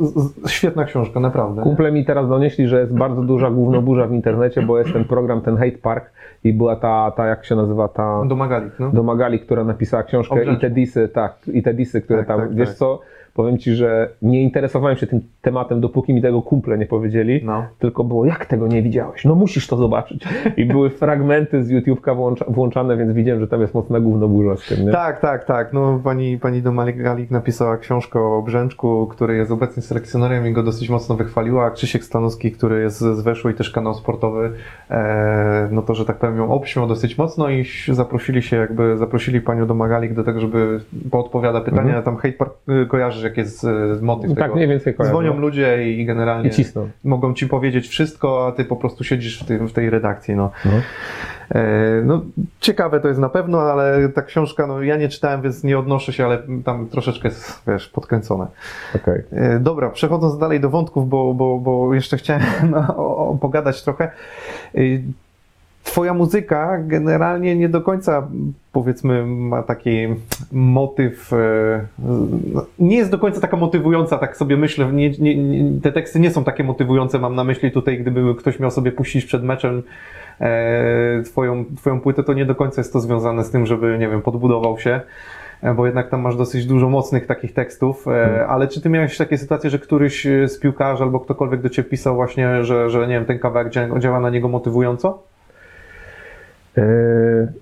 świetna 0.46 0.84
książka, 0.84 1.20
naprawdę. 1.20 1.62
Kumple 1.62 1.92
mi 1.92 2.04
teraz 2.04 2.28
donieśli, 2.28 2.68
że 2.68 2.80
jest 2.80 2.94
bardzo 2.94 3.22
duża 3.22 3.50
głównoburza 3.50 4.06
w 4.06 4.12
internecie, 4.12 4.62
bo 4.62 4.78
jest 4.78 4.92
ten 4.92 5.04
program, 5.04 5.40
ten 5.40 5.56
Hate 5.56 5.78
Park 5.82 6.10
i 6.44 6.52
była 6.52 6.76
ta, 6.76 7.12
ta 7.16 7.26
jak 7.26 7.44
się 7.44 7.56
nazywa, 7.56 7.88
ta 7.88 8.24
Domagalik, 8.24 8.72
no. 8.78 8.90
Domagali, 8.90 9.40
która 9.40 9.64
napisała 9.64 10.02
książkę 10.02 10.44
i 10.44 10.58
te 10.58 10.70
disy, 10.70 11.08
tak, 11.08 11.36
i 11.52 11.62
te 11.62 11.74
disy, 11.74 12.00
które 12.00 12.18
Tak, 12.18 12.28
tam, 12.28 12.40
tak, 12.40 12.54
wiesz 12.54 12.68
tak. 12.68 12.78
co, 12.78 13.00
powiem 13.34 13.58
ci, 13.58 13.74
że 13.74 14.08
nie 14.22 14.42
interesowałem 14.42 14.96
się 14.96 15.06
tym 15.06 15.20
tematem, 15.42 15.80
dopóki 15.80 16.14
mi 16.14 16.22
tego 16.22 16.42
kumple 16.42 16.78
nie 16.78 16.86
powiedzieli, 16.86 17.40
No. 17.44 17.64
tylko 17.78 18.04
było, 18.04 18.24
jak 18.24 18.46
tego 18.46 18.68
nie 18.68 18.82
widziałeś? 18.82 19.24
No 19.24 19.34
musisz 19.34 19.66
to 19.66 19.76
zobaczyć. 19.76 20.24
I 20.56 20.64
były 20.64 20.90
fragmenty 20.90 21.64
z 21.64 21.70
YouTube'ka 21.70 22.16
włącza, 22.16 22.44
włączane, 22.48 22.96
więc 22.96 23.12
widziałem, 23.12 23.40
że 23.40 23.48
tam 23.48 23.60
jest 23.60 23.74
mocna 23.74 24.00
głównoburza 24.00 24.56
z 24.56 24.66
tym, 24.66 24.86
nie? 24.86 24.92
Tak, 24.92 25.20
tak, 25.20 25.44
tak. 25.44 25.72
No, 25.72 26.00
pani, 26.04 26.38
pani 26.38 26.62
Domagalik 26.62 27.30
napisała 27.30 27.76
książkę 27.76 28.20
o 28.20 28.42
Brzęczku, 28.42 29.06
który 29.06 29.36
jest 29.36 29.50
obecnie 29.50 29.82
selekcjonerem 29.82 30.46
i 30.46 30.52
go 30.52 30.62
dosyć 30.62 30.90
mocno 30.90 31.14
wychwaliła. 31.14 31.70
Krzysiek 31.70 32.04
Stanowski, 32.04 32.52
który 32.52 32.80
jest 32.80 32.98
z 32.98 33.20
Weszły 33.20 33.52
i 33.52 33.54
też 33.54 33.70
kanał 33.70 33.94
sportowy, 33.94 34.52
e, 34.90 35.68
no 35.70 35.82
to, 35.82 35.94
że 35.94 36.04
tak 36.04 36.16
powiem, 36.16 36.36
ją 36.36 36.50
obśmiał 36.50 36.86
dosyć 36.86 37.18
mocno 37.18 37.50
i 37.50 37.64
zaprosili 37.88 38.42
się, 38.42 38.56
jakby 38.56 38.96
zaprosili 38.98 39.40
panią 39.40 39.66
Domagalik 39.66 40.14
do 40.14 40.24
tego, 40.24 40.40
żeby 40.40 40.80
poodpowiada 41.10 41.60
pytania. 41.60 41.96
Mhm. 41.96 42.02
Tam 42.04 42.16
park 42.38 42.54
y, 42.68 42.86
kojarzysz, 43.22 43.24
jak 43.24 43.36
jest 43.36 43.66
motyw 44.02 44.30
tak 44.30 44.38
tego. 44.38 44.54
mniej 44.54 44.68
więcej 44.68 44.94
kojarzę. 44.94 45.12
Dzwonią 45.12 45.40
ludzie 45.40 45.90
i 45.90 46.06
generalnie 46.06 46.48
I 46.48 46.52
cisną. 46.52 46.88
mogą 47.04 47.34
ci 47.34 47.46
powiedzieć 47.46 47.88
wszystko, 47.88 48.46
a 48.46 48.52
ty 48.52 48.64
po 48.64 48.76
prostu 48.76 49.04
siedzisz 49.04 49.42
w, 49.42 49.44
tym, 49.44 49.68
w 49.68 49.72
tej 49.72 49.90
redakcji. 49.90 50.34
No. 50.36 50.50
No. 50.64 50.70
E, 51.54 52.02
no, 52.04 52.22
ciekawe 52.60 53.00
to 53.00 53.08
jest 53.08 53.20
na 53.20 53.28
pewno, 53.28 53.60
ale 53.60 54.08
ta 54.08 54.22
książka, 54.22 54.66
no 54.66 54.82
ja 54.82 54.96
nie 54.96 55.08
czytałem, 55.08 55.42
więc 55.42 55.64
nie 55.64 55.78
odnoszę 55.78 56.12
się, 56.12 56.24
ale 56.24 56.42
tam 56.64 56.88
troszeczkę 56.88 57.28
jest, 57.28 57.62
wiesz, 57.66 57.88
podkręcone. 57.88 58.46
Okej. 58.96 59.22
E, 59.32 59.58
dobra, 59.60 59.90
przechodząc 59.90 60.38
dalej 60.38 60.60
do 60.60 60.70
wątków, 60.70 61.08
bo, 61.08 61.34
bo, 61.34 61.58
bo 61.58 61.94
jeszcze 61.94 62.16
chciałem 62.16 62.42
o, 62.96 63.28
o, 63.28 63.38
pogadać 63.40 63.82
trochę. 63.82 64.10
Twoja 65.84 66.14
muzyka 66.14 66.78
generalnie 66.78 67.56
nie 67.56 67.68
do 67.68 67.80
końca, 67.80 68.28
powiedzmy, 68.72 69.26
ma 69.26 69.62
taki 69.62 69.90
motyw. 70.52 71.32
e, 71.32 71.36
no, 72.54 72.64
Nie 72.78 72.96
jest 72.96 73.10
do 73.10 73.18
końca 73.18 73.40
taka 73.40 73.56
motywująca, 73.56 74.18
tak 74.18 74.36
sobie 74.36 74.56
myślę. 74.56 74.92
Nie, 74.92 75.10
nie, 75.10 75.36
nie, 75.36 75.80
te 75.80 75.92
teksty 75.92 76.20
nie 76.20 76.30
są 76.30 76.44
takie 76.44 76.64
motywujące, 76.64 77.18
mam 77.18 77.34
na 77.34 77.44
myśli 77.44 77.72
tutaj, 77.72 77.98
gdyby 77.98 78.34
ktoś 78.34 78.60
miał 78.60 78.70
sobie 78.70 78.92
puścić 78.92 79.24
przed 79.24 79.42
meczem 79.44 79.82
e, 80.40 81.22
twoją, 81.24 81.64
twoją 81.76 82.00
płytę, 82.00 82.22
to 82.24 82.32
nie 82.32 82.46
do 82.46 82.54
końca 82.54 82.80
jest 82.80 82.92
to 82.92 83.00
związane 83.00 83.44
z 83.44 83.50
tym, 83.50 83.66
żeby, 83.66 83.96
nie 83.98 84.08
wiem, 84.08 84.22
podbudował 84.22 84.78
się. 84.78 85.00
e, 85.62 85.74
bo 85.74 85.86
jednak 85.86 86.08
tam 86.10 86.20
masz 86.20 86.36
dosyć 86.36 86.66
dużo 86.66 86.88
mocnych 86.88 87.26
takich 87.26 87.52
tekstów, 87.54 88.08
e, 88.08 88.10
Hmm. 88.10 88.50
ale 88.50 88.68
czy 88.68 88.80
ty 88.80 88.88
miałeś 88.88 89.16
takie 89.16 89.38
sytuacje, 89.38 89.70
że 89.70 89.78
któryś 89.78 90.26
z 90.46 90.58
piłkarzy 90.58 91.02
albo 91.04 91.20
ktokolwiek 91.20 91.60
do 91.62 91.68
ciebie 91.68 91.90
pisał 91.90 92.14
właśnie, 92.14 92.64
że, 92.64 92.90
że 92.90 93.00
nie 93.00 93.14
wiem, 93.14 93.24
ten 93.24 93.38
kawałek 93.38 93.68
dzia- 93.72 93.98
działa 93.98 94.20
na 94.20 94.30
niego 94.30 94.48
motywująco? 94.48 95.22
Yy, 96.76 96.82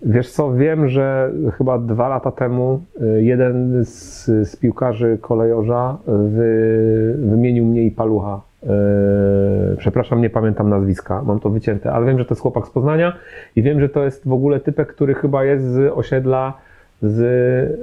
Wiesz 0.03 0.31
co, 0.31 0.53
wiem, 0.53 0.89
że 0.89 1.33
chyba 1.59 1.79
dwa 1.79 2.09
lata 2.09 2.31
temu 2.31 2.81
yy, 3.01 3.23
jeden 3.23 3.85
z, 3.85 4.25
z 4.25 4.57
piłkarzy 4.57 5.19
kolejorza 5.21 5.97
wy, 6.07 7.15
wymienił 7.19 7.65
mnie 7.65 7.83
i 7.83 7.91
palucha. 7.91 8.41
Yy, 8.63 8.69
Przepraszam, 9.77 10.21
nie 10.21 10.31
pamiętam 10.31 10.69
nazwiska, 10.69 11.23
mam 11.23 11.41
to 11.41 11.51
wycięte, 11.51 11.93
ale 11.93 12.07
wiem, 12.07 12.19
że 12.19 12.25
to 12.25 12.35
jest 12.35 12.43
chłopak 12.43 12.67
z 12.67 12.71
Poznania 12.71 13.17
i 13.57 13.63
wiem, 13.63 13.81
że 13.81 13.89
to 13.89 14.05
jest 14.05 14.29
w 14.29 14.33
ogóle 14.33 14.61
typek, 14.61 14.89
który 14.89 15.15
chyba 15.15 15.45
jest 15.45 15.65
z 15.65 15.93
osiedla 15.93 16.55
z, 17.03 17.19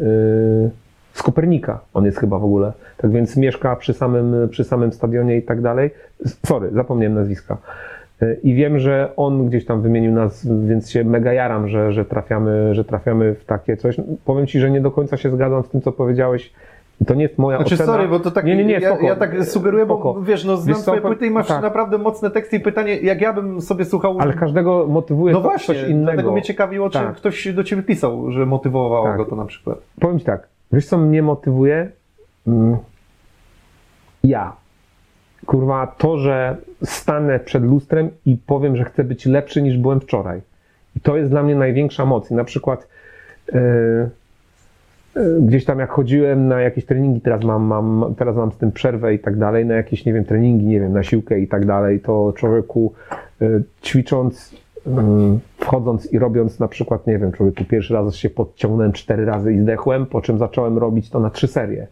yy, 0.01 0.71
z 1.13 1.23
Kopernika. 1.23 1.80
On 1.93 2.05
jest 2.05 2.17
chyba 2.17 2.39
w 2.39 2.43
ogóle. 2.45 2.71
Tak 2.97 3.11
więc 3.11 3.38
mieszka 3.38 3.75
przy 3.75 3.93
samym, 3.93 4.49
przy 4.49 4.63
samym 4.63 4.91
stadionie 4.91 5.38
i 5.38 5.41
tak 5.41 5.61
dalej. 5.61 5.89
Sorry, 6.45 6.69
zapomniałem 6.71 7.13
nazwiska. 7.13 7.57
I 8.43 8.53
wiem, 8.53 8.80
że 8.80 9.11
on 9.15 9.45
gdzieś 9.47 9.65
tam 9.65 9.82
wymienił 9.82 10.11
nas, 10.11 10.47
więc 10.68 10.89
się 10.91 11.03
mega 11.03 11.34
jaram, 11.34 11.68
że, 11.68 11.91
że, 11.91 12.05
trafiamy, 12.05 12.76
że 12.76 12.86
trafiamy 12.86 13.36
w 13.36 13.45
takie 13.45 13.78
coś. 13.78 13.97
Powiem 14.26 14.47
ci, 14.47 14.59
że 14.59 14.72
nie 14.72 14.82
do 14.82 14.91
końca 14.91 15.18
się 15.18 15.30
zgadzam 15.30 15.63
z 15.63 15.70
tym, 15.70 15.82
co 15.82 15.91
powiedziałeś. 15.91 16.53
To 17.07 17.13
nie 17.13 17.24
jest 17.24 17.38
moja 17.38 17.57
Znaczy, 17.57 17.76
ocena. 17.76 17.93
sorry, 17.93 18.07
bo 18.07 18.20
to 18.20 18.32
tak, 18.32 18.45
nie, 18.45 18.55
nie, 18.55 18.65
nie, 18.65 18.74
ja, 18.74 18.89
spoko. 18.89 19.03
ja 19.05 19.15
tak 19.15 19.45
sugeruję, 19.45 19.86
bo 19.86 19.95
Spoko. 19.95 20.22
wiesz, 20.22 20.45
no 20.45 20.57
znam 20.57 20.76
Wiesz 20.76 20.84
twoje 20.84 21.01
płyty 21.01 21.28
i 21.28 21.30
masz 21.32 21.47
tak. 21.47 21.61
naprawdę 21.61 21.97
mocne 21.97 22.32
teksty 22.32 22.57
i 22.57 22.59
pytanie, 22.59 22.95
jak 22.95 23.22
ja 23.22 23.34
bym 23.34 23.61
sobie 23.61 23.86
słuchał... 23.86 24.18
Ale 24.20 24.34
każdego 24.34 24.88
motywuje 24.89 25.34
no 25.34 25.39
to 25.41 25.43
właśnie, 25.49 25.76
coś 25.76 25.84
innego. 25.89 26.05
dlatego 26.11 26.32
mnie 26.32 26.41
ciekawiło, 26.41 26.89
czy 26.89 26.99
Tak. 26.99 27.15
ktoś 27.15 27.53
do 27.53 27.63
ciebie 27.63 27.84
pisał, 27.84 28.32
że 28.32 28.45
motywowało 28.45 29.05
Tak. 29.05 29.18
go 29.18 29.26
to 29.26 29.36
na 29.36 29.45
przykład. 29.45 29.78
Powiem 29.99 30.20
ci 30.20 30.26
tak, 30.26 30.47
wiesz 30.72 30.86
co 30.86 30.97
mnie 30.97 31.24
motywuje? 31.24 31.91
Mm. 32.47 32.78
Ja. 34.24 34.53
Kurwa, 35.45 35.88
to, 35.97 36.18
że 36.18 36.57
stanę 36.84 37.39
przed 37.39 37.63
lustrem 37.63 38.09
i 38.25 38.38
powiem, 38.45 38.78
że 38.78 38.84
chcę 38.84 39.03
być 39.03 39.25
lepszy 39.25 39.61
niż 39.61 39.78
byłem 39.78 39.99
wczoraj. 39.99 40.41
I 40.95 40.99
to 40.99 41.17
jest 41.17 41.30
dla 41.30 41.43
mnie 41.43 41.55
największa 41.55 42.05
moc. 42.05 42.32
I 42.32 42.34
na 42.34 42.43
przykład 42.43 42.88
e, 43.53 43.59
e, 43.59 44.09
gdzieś 45.41 45.65
tam 45.65 45.80
jak 45.80 45.89
chodziłem 45.89 46.47
na 46.47 46.61
jakieś 46.61 46.86
treningi, 46.86 47.21
teraz 47.21 47.43
mam, 47.43 47.63
mam, 47.63 48.15
teraz 48.17 48.36
mam 48.36 48.51
z 48.51 48.57
tym 48.57 48.71
przerwę 48.71 49.13
i 49.13 49.19
tak 49.19 49.38
dalej, 49.38 49.65
na 49.65 49.75
jakieś, 49.75 50.05
nie 50.05 50.13
wiem, 50.13 50.25
treningi, 50.25 50.65
nie 50.65 50.80
wiem, 50.80 50.93
na 50.93 51.03
siłkę 51.03 51.39
i 51.39 51.47
tak 51.47 51.65
dalej, 51.65 51.99
to 51.99 52.34
człowieku 52.36 52.93
e, 53.41 53.45
ćwicząc, 53.84 54.55
wchodząc 55.57 56.13
i 56.13 56.19
robiąc 56.19 56.59
na 56.59 56.67
przykład, 56.67 57.07
nie 57.07 57.19
wiem, 57.19 57.32
człowieku, 57.32 57.63
pierwszy 57.65 57.93
raz 57.93 58.15
się 58.15 58.30
podciągnąłem 58.30 58.91
cztery 58.91 59.25
razy 59.25 59.53
i 59.53 59.59
zdechłem, 59.59 60.05
po 60.05 60.21
czym 60.21 60.38
zacząłem 60.38 60.78
robić 60.78 61.09
to 61.09 61.19
na 61.19 61.30
trzy 61.30 61.47
serie. 61.47 61.88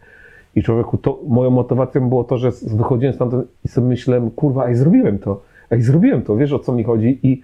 I 0.56 0.62
człowieku, 0.62 0.98
to 0.98 1.20
moją 1.28 1.50
motywacją 1.50 2.08
było 2.08 2.24
to, 2.24 2.38
że 2.38 2.50
wychodziłem 2.66 3.14
stamtąd 3.14 3.46
i 3.64 3.68
sobie 3.68 3.86
myślałem, 3.86 4.30
kurwa, 4.30 4.66
ej, 4.66 4.74
zrobiłem 4.74 5.18
to, 5.18 5.42
ej, 5.70 5.82
zrobiłem 5.82 6.22
to, 6.22 6.36
wiesz 6.36 6.52
o 6.52 6.58
co 6.58 6.72
mi 6.72 6.84
chodzi 6.84 7.18
i 7.22 7.42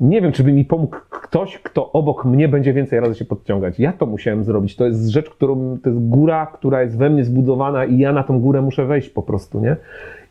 nie 0.00 0.20
wiem, 0.20 0.32
czy 0.32 0.44
by 0.44 0.52
mi 0.52 0.64
pomógł 0.64 0.96
ktoś, 1.10 1.58
kto 1.58 1.92
obok 1.92 2.24
mnie 2.24 2.48
będzie 2.48 2.72
więcej 2.72 3.00
razy 3.00 3.14
się 3.14 3.24
podciągać. 3.24 3.78
Ja 3.78 3.92
to 3.92 4.06
musiałem 4.06 4.44
zrobić. 4.44 4.76
To 4.76 4.86
jest 4.86 5.08
rzecz, 5.08 5.30
którą, 5.30 5.78
to 5.82 5.90
jest 5.90 6.08
góra, 6.08 6.46
która 6.46 6.82
jest 6.82 6.98
we 6.98 7.10
mnie 7.10 7.24
zbudowana 7.24 7.84
i 7.84 7.98
ja 7.98 8.12
na 8.12 8.22
tą 8.22 8.40
górę 8.40 8.62
muszę 8.62 8.86
wejść 8.86 9.08
po 9.08 9.22
prostu, 9.22 9.60
nie? 9.60 9.76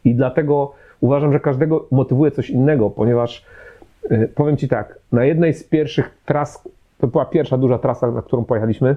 I 0.05 0.15
dlatego 0.15 0.73
uważam, 1.01 1.33
że 1.33 1.39
każdego 1.39 1.87
motywuje 1.91 2.31
coś 2.31 2.49
innego, 2.49 2.89
ponieważ 2.89 3.45
y, 4.11 4.29
powiem 4.35 4.57
Ci 4.57 4.67
tak, 4.67 4.99
na 5.11 5.25
jednej 5.25 5.53
z 5.53 5.63
pierwszych 5.63 6.17
tras, 6.25 6.69
to 6.97 7.07
była 7.07 7.25
pierwsza 7.25 7.57
duża 7.57 7.79
trasa, 7.79 8.11
na 8.11 8.21
którą 8.21 8.43
pojechaliśmy, 8.43 8.95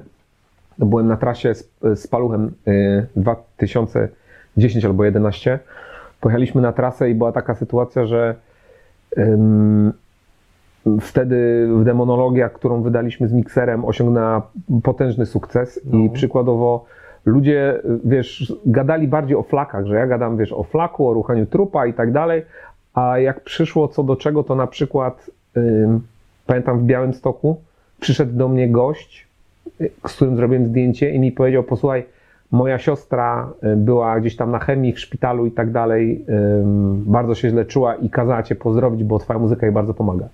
byłem 0.79 1.07
na 1.07 1.17
trasie 1.17 1.55
z, 1.55 1.71
z 1.95 2.07
Paluchem 2.07 2.53
y, 2.69 3.07
2010 3.17 4.85
albo 4.85 5.05
11. 5.05 5.59
Pojechaliśmy 6.21 6.63
na 6.63 6.73
trasę 6.73 7.11
i 7.11 7.15
była 7.15 7.33
taka 7.33 7.55
sytuacja, 7.55 8.07
że 8.07 8.35
wtedy 11.01 11.69
demonologia, 11.85 12.49
którą 12.49 12.83
wydaliśmy 12.83 13.29
z 13.29 13.33
mikserem, 13.33 13.85
osiągnęła 13.85 14.51
potężny 14.83 15.27
sukces 15.27 15.81
i 15.93 15.97
No. 15.97 16.11
przykładowo 16.13 16.85
ludzie, 17.25 17.81
wiesz, 18.05 18.53
gadali 18.67 19.09
bardziej 19.09 19.37
o 19.37 19.43
flakach, 19.43 19.87
że 19.87 19.95
ja 19.95 20.07
gadam, 20.07 20.37
wiesz, 20.37 20.53
o 20.53 20.63
flaku, 20.63 21.09
o 21.09 21.13
ruchaniu 21.13 21.47
trupa 21.47 21.87
i 21.87 21.95
tak 21.95 22.13
dalej, 22.13 22.43
a 22.95 23.19
jak 23.19 23.41
przyszło 23.41 23.89
co 23.89 24.03
do 24.03 24.17
czego, 24.17 24.43
to 24.43 24.55
na 24.55 24.67
przykład 24.67 25.31
pamiętam 26.47 26.79
w 26.79 26.83
Białymstoku 26.83 27.61
przyszedł 28.01 28.33
do 28.37 28.49
mnie 28.49 28.69
gość, 28.69 29.23
y, 29.25 29.28
z 30.07 30.17
którym 30.17 30.37
zrobiłem 30.37 30.67
zdjęcie 30.67 31.11
i 31.11 31.19
mi 31.19 31.33
powiedział, 31.33 31.63
posłuchaj, 31.63 32.05
moja 32.51 32.79
siostra 32.79 33.53
y, 33.65 33.77
była 33.77 34.21
gdzieś 34.21 34.37
tam 34.37 34.51
na 34.51 34.59
chemii 34.59 34.93
w 34.93 35.01
szpitalu 35.01 35.47
i 35.47 35.51
tak 35.51 35.73
dalej, 35.73 36.25
bardzo 36.95 37.35
się 37.35 37.51
źle 37.51 37.65
czuła 37.65 37.95
i 37.95 38.11
kazała 38.11 38.43
cię 38.43 38.55
pozdrowić, 38.55 39.05
bo 39.05 39.19
twoja 39.19 39.39
muzyka 39.39 39.67
jej 39.67 39.75
bardzo 39.75 39.95
pomaga. 39.95 40.29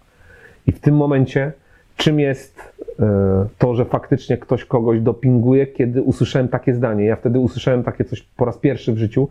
I 0.67 0.73
w 0.73 0.81
tym 0.81 0.97
momencie, 0.97 1.53
czym 1.97 2.21
jest 2.21 2.61
e, 3.01 3.47
to, 3.59 3.75
że 3.75 3.85
faktycznie 3.85 4.39
ktoś 4.39 4.65
kogoś 4.65 5.01
dopinguje, 5.01 5.67
kiedy 5.67 6.03
usłyszałem 6.03 6.49
takie 6.49 6.75
zdanie. 6.75 7.05
Ja 7.05 7.17
wtedy 7.17 7.39
usłyszałem 7.39 7.83
takie 7.83 8.05
coś 8.05 8.23
po 8.23 8.45
raz 8.45 8.59
pierwszy 8.59 8.93
w 8.93 8.99
życiu 8.99 9.29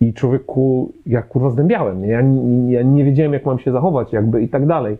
i 0.00 0.14
człowieku, 0.14 0.92
ja 1.06 1.22
kurwa 1.22 1.50
zdębiałem. 1.50 2.04
Ja, 2.04 2.22
ja 2.68 2.82
nie 2.82 3.04
wiedziałem, 3.04 3.32
jak 3.32 3.44
mam 3.46 3.58
się 3.58 3.72
zachować, 3.72 4.12
jakby 4.12 4.42
i 4.42 4.48
tak 4.48 4.66
dalej. 4.66 4.96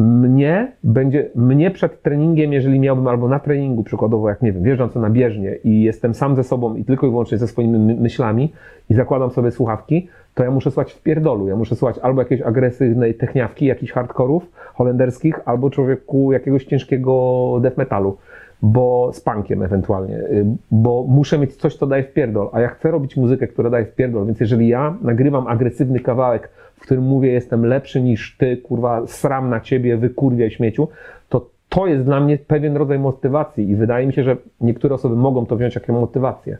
Mnie 0.00 0.72
będzie, 0.84 1.30
mnie 1.34 1.70
przed 1.70 2.02
treningiem, 2.02 2.52
jeżeli 2.52 2.80
miałbym 2.80 3.08
albo 3.08 3.28
na 3.28 3.38
treningu, 3.38 3.82
przykładowo, 3.82 4.28
jak 4.28 4.42
nie 4.42 4.52
wiem, 4.52 4.62
wjeżdżam 4.62 4.90
na 4.94 5.10
bieżnię 5.10 5.56
i 5.64 5.82
jestem 5.82 6.14
sam 6.14 6.36
ze 6.36 6.44
sobą 6.44 6.74
i 6.74 6.84
tylko 6.84 7.06
i 7.06 7.10
wyłącznie 7.10 7.38
ze 7.38 7.48
swoimi 7.48 7.78
my- 7.78 7.94
myślami 7.94 8.52
i 8.90 8.94
zakładam 8.94 9.30
sobie 9.30 9.50
słuchawki, 9.50 10.08
to 10.34 10.44
ja 10.44 10.50
muszę 10.50 10.70
słuchać 10.70 10.92
w 10.92 11.02
pierdolu. 11.02 11.48
Ja 11.48 11.56
muszę 11.56 11.76
słuchać 11.76 11.98
albo 11.98 12.20
jakiejś 12.22 12.42
agresywnej 12.42 13.14
techniawki, 13.14 13.66
jakichś 13.66 13.92
hardkorów 13.92 14.50
holenderskich, 14.74 15.40
albo 15.44 15.70
człowieku 15.70 16.32
jakiegoś 16.32 16.64
ciężkiego 16.64 17.58
death 17.62 17.76
metalu, 17.76 18.16
bo 18.62 19.10
z 19.12 19.20
punkiem 19.20 19.62
ewentualnie, 19.62 20.16
y, 20.16 20.46
bo 20.70 21.04
muszę 21.08 21.38
mieć 21.38 21.56
coś, 21.56 21.76
co 21.76 21.86
daje 21.86 22.02
w 22.02 22.12
pierdol, 22.12 22.48
a 22.52 22.60
ja 22.60 22.68
chcę 22.68 22.90
robić 22.90 23.16
muzykę, 23.16 23.46
która 23.46 23.70
daje 23.70 23.84
w 23.84 23.94
pierdol, 23.94 24.26
więc 24.26 24.40
jeżeli 24.40 24.68
ja 24.68 24.94
nagrywam 25.02 25.46
agresywny 25.46 26.00
kawałek, 26.00 26.50
w 26.80 26.82
którym 26.82 27.04
mówię, 27.04 27.32
jestem 27.32 27.66
lepszy 27.66 28.02
niż 28.02 28.36
ty, 28.38 28.56
kurwa, 28.56 29.06
sram 29.06 29.50
na 29.50 29.60
ciebie, 29.60 29.96
wykurwiaj 29.96 30.50
śmieciu, 30.50 30.88
to 31.28 31.46
to 31.68 31.86
jest 31.86 32.04
dla 32.04 32.20
mnie 32.20 32.38
pewien 32.38 32.76
rodzaj 32.76 32.98
motywacji 32.98 33.70
i 33.70 33.76
wydaje 33.76 34.06
mi 34.06 34.12
się, 34.12 34.24
że 34.24 34.36
niektóre 34.60 34.94
osoby 34.94 35.16
mogą 35.16 35.46
to 35.46 35.56
wziąć 35.56 35.74
jako 35.74 35.92
motywację, 35.92 36.58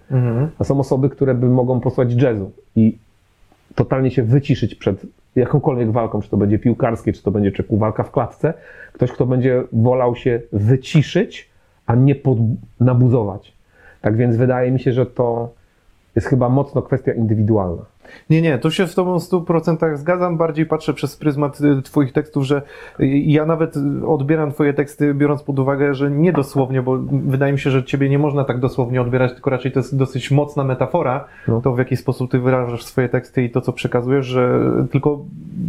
a 0.59 0.65
są 0.65 0.81
osoby, 0.81 1.11
które 1.11 1.35
by 1.35 1.49
mogą 1.49 1.81
posłać 1.81 2.23
jazzu 2.23 2.51
i 2.77 2.99
totalnie 3.75 4.11
się 4.11 4.23
wyciszyć 4.23 4.75
przed 4.75 5.07
jakąkolwiek 5.37 5.91
walką, 5.91 6.21
czy 6.21 6.31
to 6.31 6.37
będzie 6.37 6.59
piłkarskie, 6.59 7.13
czy 7.13 7.23
to 7.23 7.31
będzie 7.31 7.53
czeku 7.53 7.79
walka 7.79 8.03
w 8.03 8.11
klatce. 8.11 8.55
Ktoś, 8.93 9.13
kto 9.13 9.27
będzie 9.27 9.63
wolał 9.73 10.17
się 10.17 10.41
wyciszyć, 10.53 11.51
a 11.87 11.95
nie 11.95 12.15
pod, 12.15 12.39
nabuzować. 12.81 13.53
Tak 14.01 14.17
więc 14.17 14.37
wydaje 14.37 14.71
mi 14.71 14.81
się, 14.81 14.93
że 14.93 15.07
to 15.07 15.51
jest 16.17 16.29
chyba 16.29 16.49
mocno 16.49 16.83
kwestia 16.83 17.13
indywidualna. 17.13 17.83
Nie, 18.31 18.43
nie, 18.43 18.59
tu 18.59 18.71
się 18.71 18.87
z 18.87 18.95
Tobą 18.95 19.19
w 19.19 19.23
100% 19.23 19.97
zgadzam. 19.97 20.37
Bardziej 20.37 20.67
patrzę 20.67 20.95
przez 20.95 21.17
pryzmat 21.17 21.61
y, 21.61 21.83
Twoich 21.83 22.13
tekstów, 22.13 22.45
że 22.45 22.63
y, 23.01 23.07
ja 23.09 23.47
nawet 23.47 23.77
y, 23.77 24.07
odbieram 24.07 24.53
Twoje 24.53 24.75
teksty, 24.75 25.15
biorąc 25.15 25.43
pod 25.43 25.59
uwagę, 25.59 25.95
że 25.95 26.11
nie 26.11 26.33
dosłownie, 26.33 26.83
bo 26.83 26.99
wydaje 27.13 27.53
mi 27.53 27.59
się, 27.59 27.71
że 27.71 27.85
Ciebie 27.85 28.09
nie 28.09 28.19
można 28.19 28.45
tak 28.45 28.61
dosłownie 28.61 29.01
odbierać, 29.01 29.33
tylko 29.33 29.51
raczej 29.51 29.73
to 29.73 29.79
jest 29.79 29.97
dosyć 29.97 30.31
mocna 30.31 30.65
metafora, 30.65 31.25
No. 31.49 31.61
to 31.61 31.73
w 31.73 31.79
jaki 31.79 31.97
sposób 31.97 32.31
Ty 32.31 32.39
wyrażasz 32.39 32.85
swoje 32.85 33.09
teksty 33.09 33.45
i 33.45 33.51
to, 33.51 33.61
co 33.61 33.73
przekazujesz, 33.73 34.27
że 34.27 34.61
tylko 34.93 35.19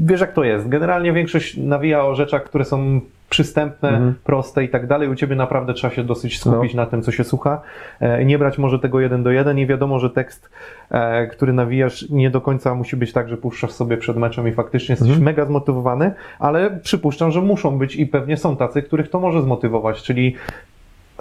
wiesz, 0.05 0.21
jak 0.21 0.33
to 0.33 0.43
jest. 0.43 0.69
Generalnie 0.69 1.13
większość 1.13 1.57
nawija 1.57 2.05
o 2.05 2.15
rzeczach, 2.15 2.43
które 2.43 2.65
są 2.65 3.01
przystępne, 3.31 3.89
Mhm. 3.89 4.15
proste 4.23 4.63
i 4.63 4.69
tak 4.69 4.87
dalej. 4.87 5.09
U 5.09 5.15
Ciebie 5.15 5.35
naprawdę 5.35 5.73
trzeba 5.73 5.93
się 5.93 6.03
dosyć 6.03 6.39
skupić 6.39 6.73
No. 6.73 6.83
na 6.83 6.89
tym, 6.89 7.01
co 7.01 7.11
się 7.11 7.23
słucha. 7.23 7.61
E, 7.99 8.25
Nie 8.25 8.39
brać 8.39 8.57
może 8.57 8.79
tego 8.79 8.99
jeden 8.99 9.23
do 9.23 9.31
jeden 9.31 9.59
i 9.59 9.65
wiadomo, 9.67 9.99
że 9.99 10.09
tekst, 10.09 10.49
e, 10.91 11.27
który 11.27 11.53
nawijasz, 11.53 12.09
nie 12.09 12.29
do 12.29 12.41
końca 12.41 12.75
musi 12.75 12.95
być 12.97 13.13
tak, 13.13 13.29
że 13.29 13.37
puszczasz 13.37 13.71
sobie 13.71 13.97
przed 13.97 14.17
meczem 14.17 14.47
i 14.47 14.51
faktycznie 14.51 14.93
jesteś 14.93 15.07
Mhm. 15.09 15.25
mega 15.25 15.45
zmotywowany, 15.45 16.11
ale 16.39 16.71
przypuszczam, 16.83 17.31
że 17.31 17.41
muszą 17.41 17.77
być 17.77 17.95
i 17.95 18.05
pewnie 18.07 18.37
są 18.37 18.57
tacy, 18.57 18.81
których 18.81 19.09
to 19.09 19.19
może 19.19 19.41
zmotywować, 19.41 20.03
czyli 20.03 20.35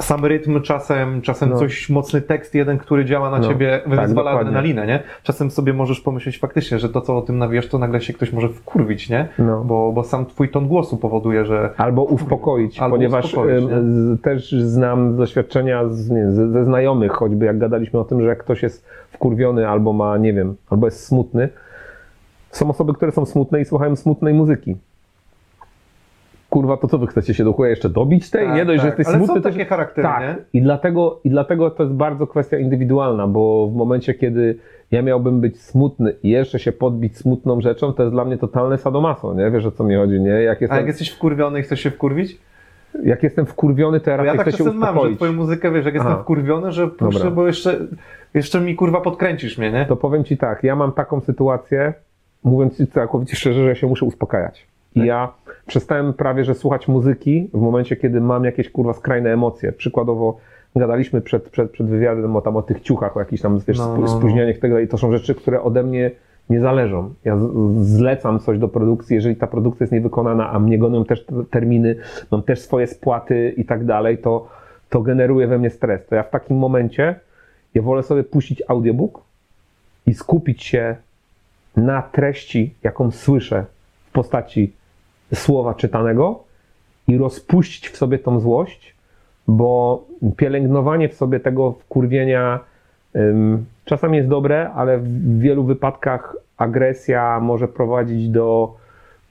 sam 0.01 0.25
rytm 0.25 0.61
czasem, 0.61 1.23
czasem 1.23 1.51
No. 1.51 1.57
coś, 1.57 1.91
mocny 1.91 2.21
tekst 2.21 2.55
jeden, 2.55 2.79
który 2.79 3.05
działa 3.05 3.31
na 3.31 3.39
No, 3.39 3.49
ciebie, 3.49 3.71
tak, 3.85 3.89
wyzwala 3.89 4.07
dokładnie. 4.31 4.41
adrenalinę, 4.41 4.87
nie? 4.87 5.03
Czasem 5.23 5.51
sobie 5.51 5.73
możesz 5.73 6.01
pomyśleć 6.01 6.39
faktycznie, 6.39 6.79
że 6.79 6.89
to, 6.89 7.01
co 7.01 7.17
o 7.19 7.23
tym 7.23 7.39
nawijasz, 7.39 7.69
to 7.69 7.79
nagle 7.79 8.01
się 8.01 8.13
ktoś 8.13 8.33
może 8.33 8.49
wkurwić, 8.49 9.11
nie? 9.11 9.29
No. 9.39 9.65
Bo, 9.65 9.93
bo 9.93 10.05
sam 10.05 10.27
twój 10.27 10.49
ton 10.49 10.69
głosu 10.69 10.97
powoduje, 10.97 11.45
że 11.45 11.71
Albo 11.77 12.03
uspokoić, 12.05 12.79
Albo 12.81 12.97
ponieważ 12.97 13.25
uspokoić, 13.25 13.65
też 14.23 14.53
znam 14.53 15.17
doświadczenia 15.17 15.89
z, 15.89 16.11
nie, 16.11 16.31
ze, 16.31 16.49
ze 16.51 16.65
znajomych, 16.65 17.13
choćby 17.13 17.47
jak 17.47 17.59
gadaliśmy 17.59 18.01
o 18.01 18.05
tym, 18.05 18.21
że 18.21 18.27
jak 18.27 18.39
ktoś 18.39 18.63
jest 18.63 18.87
wkurwiony 19.11 19.69
albo 19.69 19.93
ma, 19.93 20.17
nie 20.19 20.33
wiem, 20.33 20.55
albo 20.71 20.87
jest 20.87 21.07
smutny, 21.07 21.49
są 22.51 22.71
osoby, 22.71 22.95
które 22.95 23.13
są 23.13 23.27
smutne 23.27 23.61
i 23.61 23.65
słuchają 23.65 23.97
smutnej 23.97 24.35
muzyki. 24.35 24.77
Kurwa, 26.51 26.77
to 26.77 26.89
co 26.89 26.99
wy 26.99 27.07
chcecie 27.07 27.35
się 27.35 27.45
do 27.45 27.53
chuja 27.53 27.71
jeszcze 27.71 27.89
dobić 27.89 28.31
tej? 28.31 28.47
Tak, 28.47 28.57
nie 28.57 28.65
dość, 28.65 28.83
że 28.83 28.89
tak. 28.89 28.99
jesteś 28.99 29.07
Ale 29.15 29.17
smutny. 29.25 29.35
są 29.35 29.43
to 29.43 29.51
takie 29.51 29.65
charaktery, 29.65 30.09
tak. 30.09 30.21
nie? 30.21 30.37
I 30.53 30.63
dlatego, 30.63 31.21
I 31.25 31.31
dlatego 31.31 31.71
to 31.71 31.83
jest 31.83 31.95
bardzo 31.95 32.27
kwestia 32.27 32.59
indywidualna, 32.59 33.27
bo 33.27 33.69
w 33.69 33.75
momencie, 33.77 34.15
kiedy 34.15 34.59
ja 34.91 35.03
miałbym 35.03 35.41
być 35.41 35.63
smutny 35.63 36.15
i 36.23 36.31
jeszcze 36.31 36.59
się 36.59 36.73
podbić 36.73 37.17
smutną 37.17 37.61
rzeczą, 37.61 37.93
to 37.93 38.03
jest 38.03 38.15
dla 38.15 38.25
mnie 38.25 38.39
totalne 38.39 38.79
sadomaso, 38.79 39.35
nie? 39.35 39.51
Wiesz 39.51 39.67
o 39.67 39.71
co 39.71 39.85
mi 39.85 39.95
chodzi, 39.95 40.21
nie? 40.21 40.31
Jak 40.31 40.59
A 40.59 40.61
jestem, 40.61 40.79
jak 40.79 40.87
jesteś 40.87 41.11
wkurwiony 41.11 41.61
i 41.61 41.63
chcesz 41.63 41.81
się 41.81 41.91
wkurwić? 41.91 42.39
jak 43.05 43.23
jestem 43.23 43.47
wkurwiony, 43.47 44.01
to 44.01 44.11
ja 44.11 44.17
raczej 44.17 44.33
ja 44.33 44.37
tak 44.39 44.49
chcę 44.49 44.59
się 44.59 44.65
czasem 44.65 44.79
mam, 44.79 44.87
że 44.89 44.91
uspokoić. 44.93 45.17
twoją 45.17 45.33
muzykę, 45.33 45.71
wiesz, 45.73 45.85
jak 45.85 45.95
jestem 45.95 46.13
Aha. 46.13 46.23
wkurwiony, 46.23 46.73
że 46.73 46.91
Dobra. 47.01 47.31
bo 47.31 47.47
jeszcze, 47.47 47.79
jeszcze 48.35 48.61
mi 48.61 48.75
kurwa 48.77 49.01
podkręcisz 49.01 49.59
mnie, 49.59 49.73
nie? 49.73 49.87
To 49.87 49.97
powiem 49.97 50.25
ci 50.25 50.37
tak, 50.37 50.65
ja 50.65 50.77
mam 50.77 50.93
taką 50.93 51.21
sytuację, 51.21 51.95
mówiąc 52.45 52.77
ci 52.77 52.87
całkowicie 52.87 53.37
szczerze, 53.37 53.63
że 53.63 53.69
ja 53.69 53.75
się 53.75 53.87
muszę 53.87 54.07
uspokajać. 54.07 54.67
I 54.95 54.99
Tak. 54.99 55.07
ja 55.07 55.33
przestałem 55.67 56.13
prawie, 56.13 56.45
że 56.45 56.55
słuchać 56.55 56.89
muzyki 56.89 57.51
w 57.55 57.61
momencie, 57.61 57.97
kiedy 57.97 58.21
mam 58.21 58.45
jakieś 58.45 58.71
kurwa 58.71 58.93
skrajne 58.93 59.33
emocje. 59.33 59.73
Przykładowo 59.73 60.39
gadaliśmy 60.77 61.21
przed, 61.21 61.51
przed, 61.51 61.71
przed 61.71 61.87
wywiadem 61.87 62.37
o, 62.37 62.41
tam, 62.41 62.57
o 62.57 62.63
tych 62.63 62.81
ciuchach, 62.81 63.17
o 63.17 63.21
jakichś 63.21 63.43
tam 63.43 63.59
wiesz, 63.69 63.79
No, 63.79 63.95
no, 63.95 64.01
no. 64.01 64.09
spóźnieniach 64.09 64.57
i 64.57 64.61
tak. 64.61 64.71
To 64.91 64.99
są 64.99 65.13
rzeczy, 65.13 65.35
które 65.35 65.63
ode 65.63 65.83
mnie 65.83 66.11
nie 66.51 66.61
zależą. 66.61 67.15
Ja 67.25 67.39
zlecam 67.83 68.39
coś 68.39 68.59
do 68.59 68.69
produkcji, 68.69 69.15
jeżeli 69.15 69.37
ta 69.37 69.47
produkcja 69.47 69.85
jest 69.85 69.93
niewykonana, 69.93 70.51
a 70.51 70.59
mnie 70.59 70.79
gonią 70.79 71.05
też 71.05 71.27
te 71.27 71.45
terminy, 71.51 71.97
mam 72.31 72.43
też 72.43 72.61
swoje 72.61 72.87
spłaty 72.87 73.55
i 73.57 73.65
tak 73.65 73.85
dalej, 73.85 74.19
to, 74.19 74.49
to 74.89 75.01
generuje 75.01 75.47
we 75.47 75.59
mnie 75.59 75.71
stres. 75.71 76.07
To 76.07 76.15
ja 76.15 76.23
w 76.23 76.31
takim 76.31 76.57
momencie 76.57 77.15
ja 77.75 77.83
wolę 77.83 78.03
sobie 78.03 78.25
puścić 78.25 78.63
audiobook 78.69 79.21
i 80.07 80.15
skupić 80.15 80.65
się 80.65 80.97
na 81.77 82.03
treści, 82.03 82.75
jaką 82.83 83.11
słyszę 83.11 83.65
w 84.07 84.13
postaci 84.13 84.73
słowa 85.35 85.75
czytanego 85.75 86.39
i 87.09 87.19
rozpuścić 87.19 87.89
w 87.89 87.97
sobie 87.97 88.19
tą 88.19 88.41
złość, 88.41 88.95
bo 89.49 90.05
pielęgnowanie 90.37 91.09
w 91.09 91.15
sobie 91.15 91.41
tego 91.41 91.73
wkurwienia 91.73 92.61
ym, 93.17 93.65
czasami 93.85 94.17
jest 94.17 94.29
dobre, 94.29 94.71
ale 94.71 94.99
w 94.99 95.39
wielu 95.39 95.65
wypadkach 95.65 96.37
agresja 96.57 97.41
może 97.41 97.69
prowadzić 97.69 98.29
do, 98.29 98.75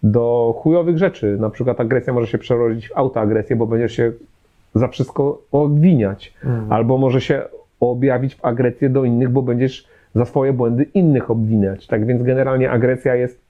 do 0.04 0.56
chujowych 0.58 0.98
rzeczy. 0.98 1.38
Na 1.40 1.50
przykład 1.50 1.80
agresja 1.80 2.14
może 2.14 2.28
się 2.28 2.38
przerodzić 2.38 2.90
w 2.90 2.98
autoagresję, 2.98 3.56
bo 3.56 3.68
będziesz 3.68 3.92
się 3.94 4.12
za 4.76 4.88
wszystko 4.88 5.42
obwiniać. 5.52 6.34
Mhm. 6.44 6.72
Albo 6.72 6.98
może 6.98 7.22
się 7.22 7.42
objawić 7.80 8.36
w 8.36 8.46
agresję 8.46 8.90
do 8.90 9.04
innych, 9.04 9.30
bo 9.30 9.42
będziesz 9.42 9.88
za 10.16 10.26
swoje 10.26 10.54
błędy 10.54 10.84
innych 10.94 11.32
obwiniać. 11.32 11.88
Tak 11.88 12.06
więc 12.06 12.24
generalnie 12.24 12.72
agresja 12.72 13.16
jest 13.16 13.49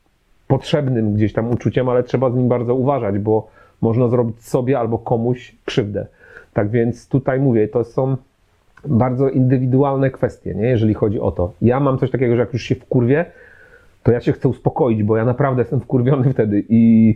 potrzebnym 0.49 1.13
gdzieś 1.13 1.33
tam 1.33 1.51
uczuciem, 1.51 1.89
ale 1.89 2.03
trzeba 2.03 2.29
z 2.29 2.35
nim 2.35 2.47
bardzo 2.47 2.75
uważać, 2.75 3.19
bo 3.19 3.47
można 3.81 4.07
zrobić 4.07 4.43
sobie 4.43 4.79
albo 4.79 4.97
komuś 4.97 5.55
krzywdę. 5.65 6.07
Tak 6.53 6.69
więc 6.69 7.07
tutaj 7.07 7.39
mówię, 7.39 7.67
to 7.67 7.83
są 7.83 8.17
bardzo 8.85 9.29
indywidualne 9.29 10.11
kwestie, 10.11 10.55
nie? 10.55 10.67
jeżeli 10.67 10.93
chodzi 10.93 11.19
o 11.19 11.31
to. 11.31 11.51
Ja 11.61 11.79
mam 11.79 11.97
coś 11.97 12.11
takiego, 12.11 12.35
że 12.35 12.39
jak 12.39 12.53
już 12.53 12.63
się 12.63 12.75
wkurwię, 12.75 13.25
to 14.03 14.11
ja 14.11 14.21
się 14.21 14.31
chcę 14.31 14.49
uspokoić, 14.49 15.03
bo 15.03 15.17
ja 15.17 15.25
naprawdę 15.25 15.61
jestem 15.61 15.79
wkurwiony 15.79 16.33
wtedy 16.33 16.63
i 16.69 17.15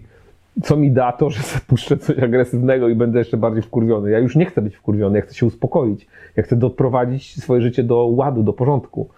co 0.63 0.77
mi 0.77 0.91
da 0.91 1.11
to, 1.11 1.29
że 1.29 1.43
sobie 1.43 1.65
puszczę 1.67 1.97
coś 1.97 2.19
agresywnego 2.19 2.89
i 2.89 2.95
będę 2.95 3.19
jeszcze 3.19 3.37
bardziej 3.37 3.63
wkurwiony. 3.63 4.11
Ja 4.11 4.19
już 4.19 4.35
nie 4.35 4.45
chcę 4.45 4.61
być 4.61 4.75
wkurwiony, 4.75 5.17
ja 5.17 5.25
chcę 5.25 5.33
się 5.33 5.45
uspokoić. 5.45 6.07
Ja 6.35 6.43
chcę 6.43 6.55
doprowadzić 6.55 7.41
swoje 7.43 7.61
życie 7.61 7.83
do 7.83 8.05
ładu, 8.05 8.43
do 8.43 8.53
porządku. 8.53 9.09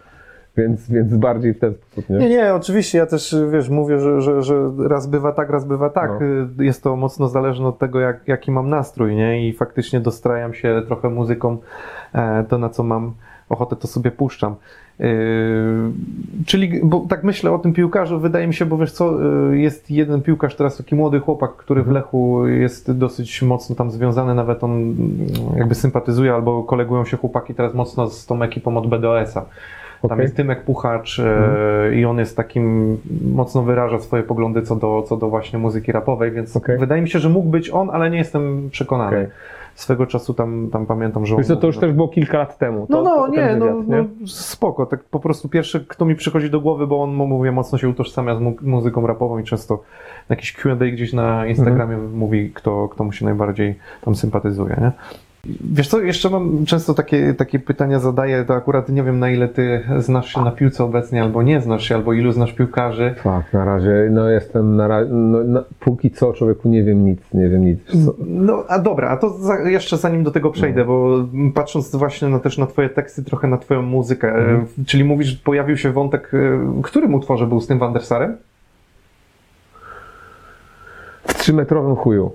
Więc, 0.58 0.91
więc 0.91 1.14
bardziej 1.14 1.53
w 1.53 1.60
ten 1.60 1.74
sposób, 1.74 2.10
nie? 2.10 2.18
Nie, 2.18 2.30
nie, 2.30 2.53
oczywiście, 2.53 2.97
ja 2.97 3.06
też, 3.06 3.36
wiesz, 3.51 3.70
mówię, 3.70 3.99
że, 3.99 4.22
że, 4.22 4.43
że 4.43 4.72
raz 4.88 5.08
bywa 5.08 5.32
tak, 5.32 5.49
raz 5.49 5.66
bywa 5.66 5.89
tak. 5.89 6.12
No. 6.58 6.64
Jest 6.64 6.84
to 6.84 6.95
mocno 6.95 7.28
zależne 7.28 7.68
od 7.68 7.80
tego, 7.80 7.99
jak, 7.99 8.28
jaki 8.28 8.51
mam 8.51 8.70
nastrój, 8.70 9.16
nie? 9.16 9.49
I 9.49 9.53
faktycznie 9.53 9.99
dostrajam 9.99 10.53
się 10.53 10.82
trochę 10.88 11.10
muzyką, 11.10 11.58
e, 12.14 12.43
to 12.49 12.58
na 12.58 12.70
co 12.70 12.84
mam 12.84 13.14
ochotę, 13.49 13.76
to 13.76 13.88
sobie 13.88 14.12
puszczam. 14.12 14.56
Yy, 14.99 15.08
czyli, 16.45 16.82
bo 16.84 17.06
tak 17.10 17.24
myślę 17.24 17.51
o 17.51 17.60
tym 17.60 17.74
piłkarzu, 17.74 18.20
wydaje 18.20 18.47
mi 18.47 18.53
się, 18.53 18.66
bo 18.66 18.78
wiesz 18.78 18.91
co, 18.91 19.22
yy, 19.22 19.60
jest 19.60 19.91
jeden 19.91 20.22
piłkarz 20.22 20.56
teraz, 20.56 20.78
taki 20.78 20.95
młody 20.95 21.20
chłopak, 21.20 21.56
który 21.56 21.84
w 21.84 21.91
Lechu 21.91 22.47
jest 22.47 22.91
dosyć 22.91 23.41
mocno 23.41 23.76
tam 23.76 23.91
związany, 23.91 24.36
nawet 24.36 24.64
on 24.64 24.95
jakby 25.58 25.76
sympatyzuje, 25.76 26.34
albo 26.34 26.64
kolegują 26.64 27.06
się 27.06 27.18
chłopaki 27.18 27.56
teraz 27.56 27.74
mocno 27.74 28.10
z 28.10 28.26
tą 28.26 28.41
ekipą 28.41 28.78
od 28.78 28.88
BDS-a. 28.88 29.45
Tam 30.09 30.19
jest 30.21 30.35
Tymek 30.35 30.63
Puchacz 30.63 31.19
e, 31.19 31.95
i 31.95 32.05
on 32.05 32.17
jest 32.19 32.37
takim, 32.37 32.97
mocno 33.33 33.63
wyraża 33.63 33.99
swoje 33.99 34.23
poglądy 34.23 34.61
co 34.61 34.75
do, 34.75 35.03
co 35.07 35.17
do 35.17 35.29
właśnie 35.29 35.59
muzyki 35.59 35.91
rapowej, 35.91 36.31
więc 36.31 36.57
Okej. 36.57 36.77
wydaje 36.77 37.01
mi 37.01 37.09
się, 37.09 37.19
że 37.19 37.29
mógł 37.29 37.49
być 37.49 37.69
on, 37.69 37.89
ale 37.89 38.09
nie 38.09 38.17
jestem 38.17 38.69
przekonany. 38.71 39.17
Okej. 39.17 39.27
Swego 39.75 40.07
czasu 40.07 40.33
tam, 40.33 40.69
tam 40.71 40.85
pamiętam, 40.85 41.25
że. 41.25 41.35
Wiesz 41.35 41.47
to 41.47 41.67
już 41.67 41.77
też 41.77 41.91
było 41.91 42.07
kilka 42.07 42.37
lat 42.37 42.57
temu. 42.57 42.87
No, 42.89 42.97
To, 42.97 43.03
no, 43.03 43.15
to, 43.15 43.27
nie, 43.27 43.55
no, 43.55 43.65
wywiad, 43.65 43.87
nie? 43.87 43.97
no, 44.21 44.27
spoko. 44.27 44.85
Tak 44.85 45.03
po 45.03 45.19
prostu 45.19 45.49
pierwszy, 45.49 45.85
kto 45.87 46.05
mi 46.05 46.15
przychodzi 46.15 46.49
do 46.49 46.59
głowy, 46.61 46.87
bo 46.87 47.03
on, 47.03 47.13
mówię, 47.13 47.51
mocno 47.51 47.77
się 47.77 47.89
utożsamia 47.89 48.35
z 48.35 48.39
mu- 48.39 48.55
muzyką 48.61 49.07
rapową 49.07 49.39
i 49.39 49.43
często 49.43 49.83
na 50.29 50.35
jakiś 50.35 50.53
Q&A 50.53 50.75
gdzieś 50.91 51.13
na 51.13 51.45
Instagramie 51.47 51.95
Mhm. 51.95 52.13
mówi, 52.17 52.51
kto, 52.53 52.87
kto 52.89 53.03
mu 53.03 53.11
się 53.11 53.25
najbardziej 53.25 53.75
tam 54.05 54.15
sympatyzuje, 54.15 54.75
nie? 54.81 54.91
Wiesz 55.73 55.87
co, 55.87 56.01
jeszcze 56.01 56.29
mam 56.29 56.65
często 56.65 56.93
takie, 56.93 57.33
takie 57.33 57.59
pytania 57.59 57.99
zadaję, 57.99 58.45
to 58.47 58.53
akurat 58.55 58.89
nie 58.89 59.03
wiem 59.03 59.19
na 59.19 59.29
ile 59.29 59.47
ty 59.47 59.83
znasz 59.97 60.33
się 60.33 60.41
na 60.41 60.51
piłce 60.51 60.83
obecnie, 60.83 61.21
albo 61.23 61.43
nie 61.43 61.61
znasz 61.61 61.83
się, 61.87 61.95
albo 61.95 62.13
ilu 62.13 62.31
znasz 62.31 62.53
piłkarzy. 62.53 63.15
Tak, 63.23 63.53
na 63.53 63.65
razie, 63.65 64.07
no 64.11 64.29
jestem, 64.29 64.75
na 64.75 64.87
razie, 64.87 65.11
no, 65.11 65.43
na, 65.43 65.63
póki 65.79 66.11
co 66.11 66.33
człowieku 66.33 66.69
nie 66.69 66.83
wiem 66.83 67.05
nic, 67.05 67.19
nie 67.33 67.49
wiem 67.49 67.65
nic. 67.65 67.79
No, 68.27 68.63
a 68.67 68.79
dobra, 68.79 69.09
a 69.09 69.17
to 69.17 69.29
za, 69.29 69.59
jeszcze 69.59 69.97
zanim 69.97 70.23
do 70.23 70.31
tego 70.31 70.51
przejdę, 70.51 70.81
No. 70.81 70.85
bo 70.87 71.25
patrząc 71.55 71.95
właśnie 71.95 72.27
na, 72.27 72.39
też 72.39 72.57
na 72.57 72.67
twoje 72.67 72.89
teksty, 72.89 73.23
trochę 73.23 73.47
na 73.47 73.57
twoją 73.57 73.81
muzykę, 73.81 74.27
Mhm. 74.35 74.65
e, 74.81 74.85
czyli 74.85 75.03
mówisz, 75.03 75.27
że 75.27 75.37
pojawił 75.43 75.77
się 75.77 75.91
wątek, 75.91 76.31
e, 76.33 76.81
którym 76.83 77.13
utworze 77.13 77.47
był 77.47 77.61
z 77.61 77.67
tym 77.67 77.79
Wandersarem? 77.79 78.37
W 81.27 81.33
trzymetrowym 81.33 81.95
chuju. 81.95 82.31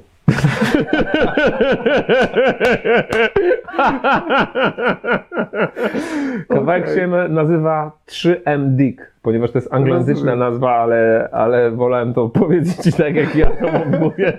Kawałek 6.49 6.83
Okej. 6.85 6.97
się 6.97 7.07
na- 7.07 7.28
nazywa 7.28 7.93
3M 8.07 8.76
Dick, 8.76 9.12
ponieważ 9.23 9.51
to 9.51 9.59
jest 9.59 9.75
anglojęzyczna 9.75 10.37
nazwa, 10.37 10.71
ale, 10.71 11.29
ale 11.33 11.71
wolałem 11.71 12.14
to 12.14 12.29
powiedzieć 12.41 12.97
tak, 12.97 13.14
jak 13.14 13.37
ja 13.37 13.51
to 13.51 13.99
mówię. 14.01 14.39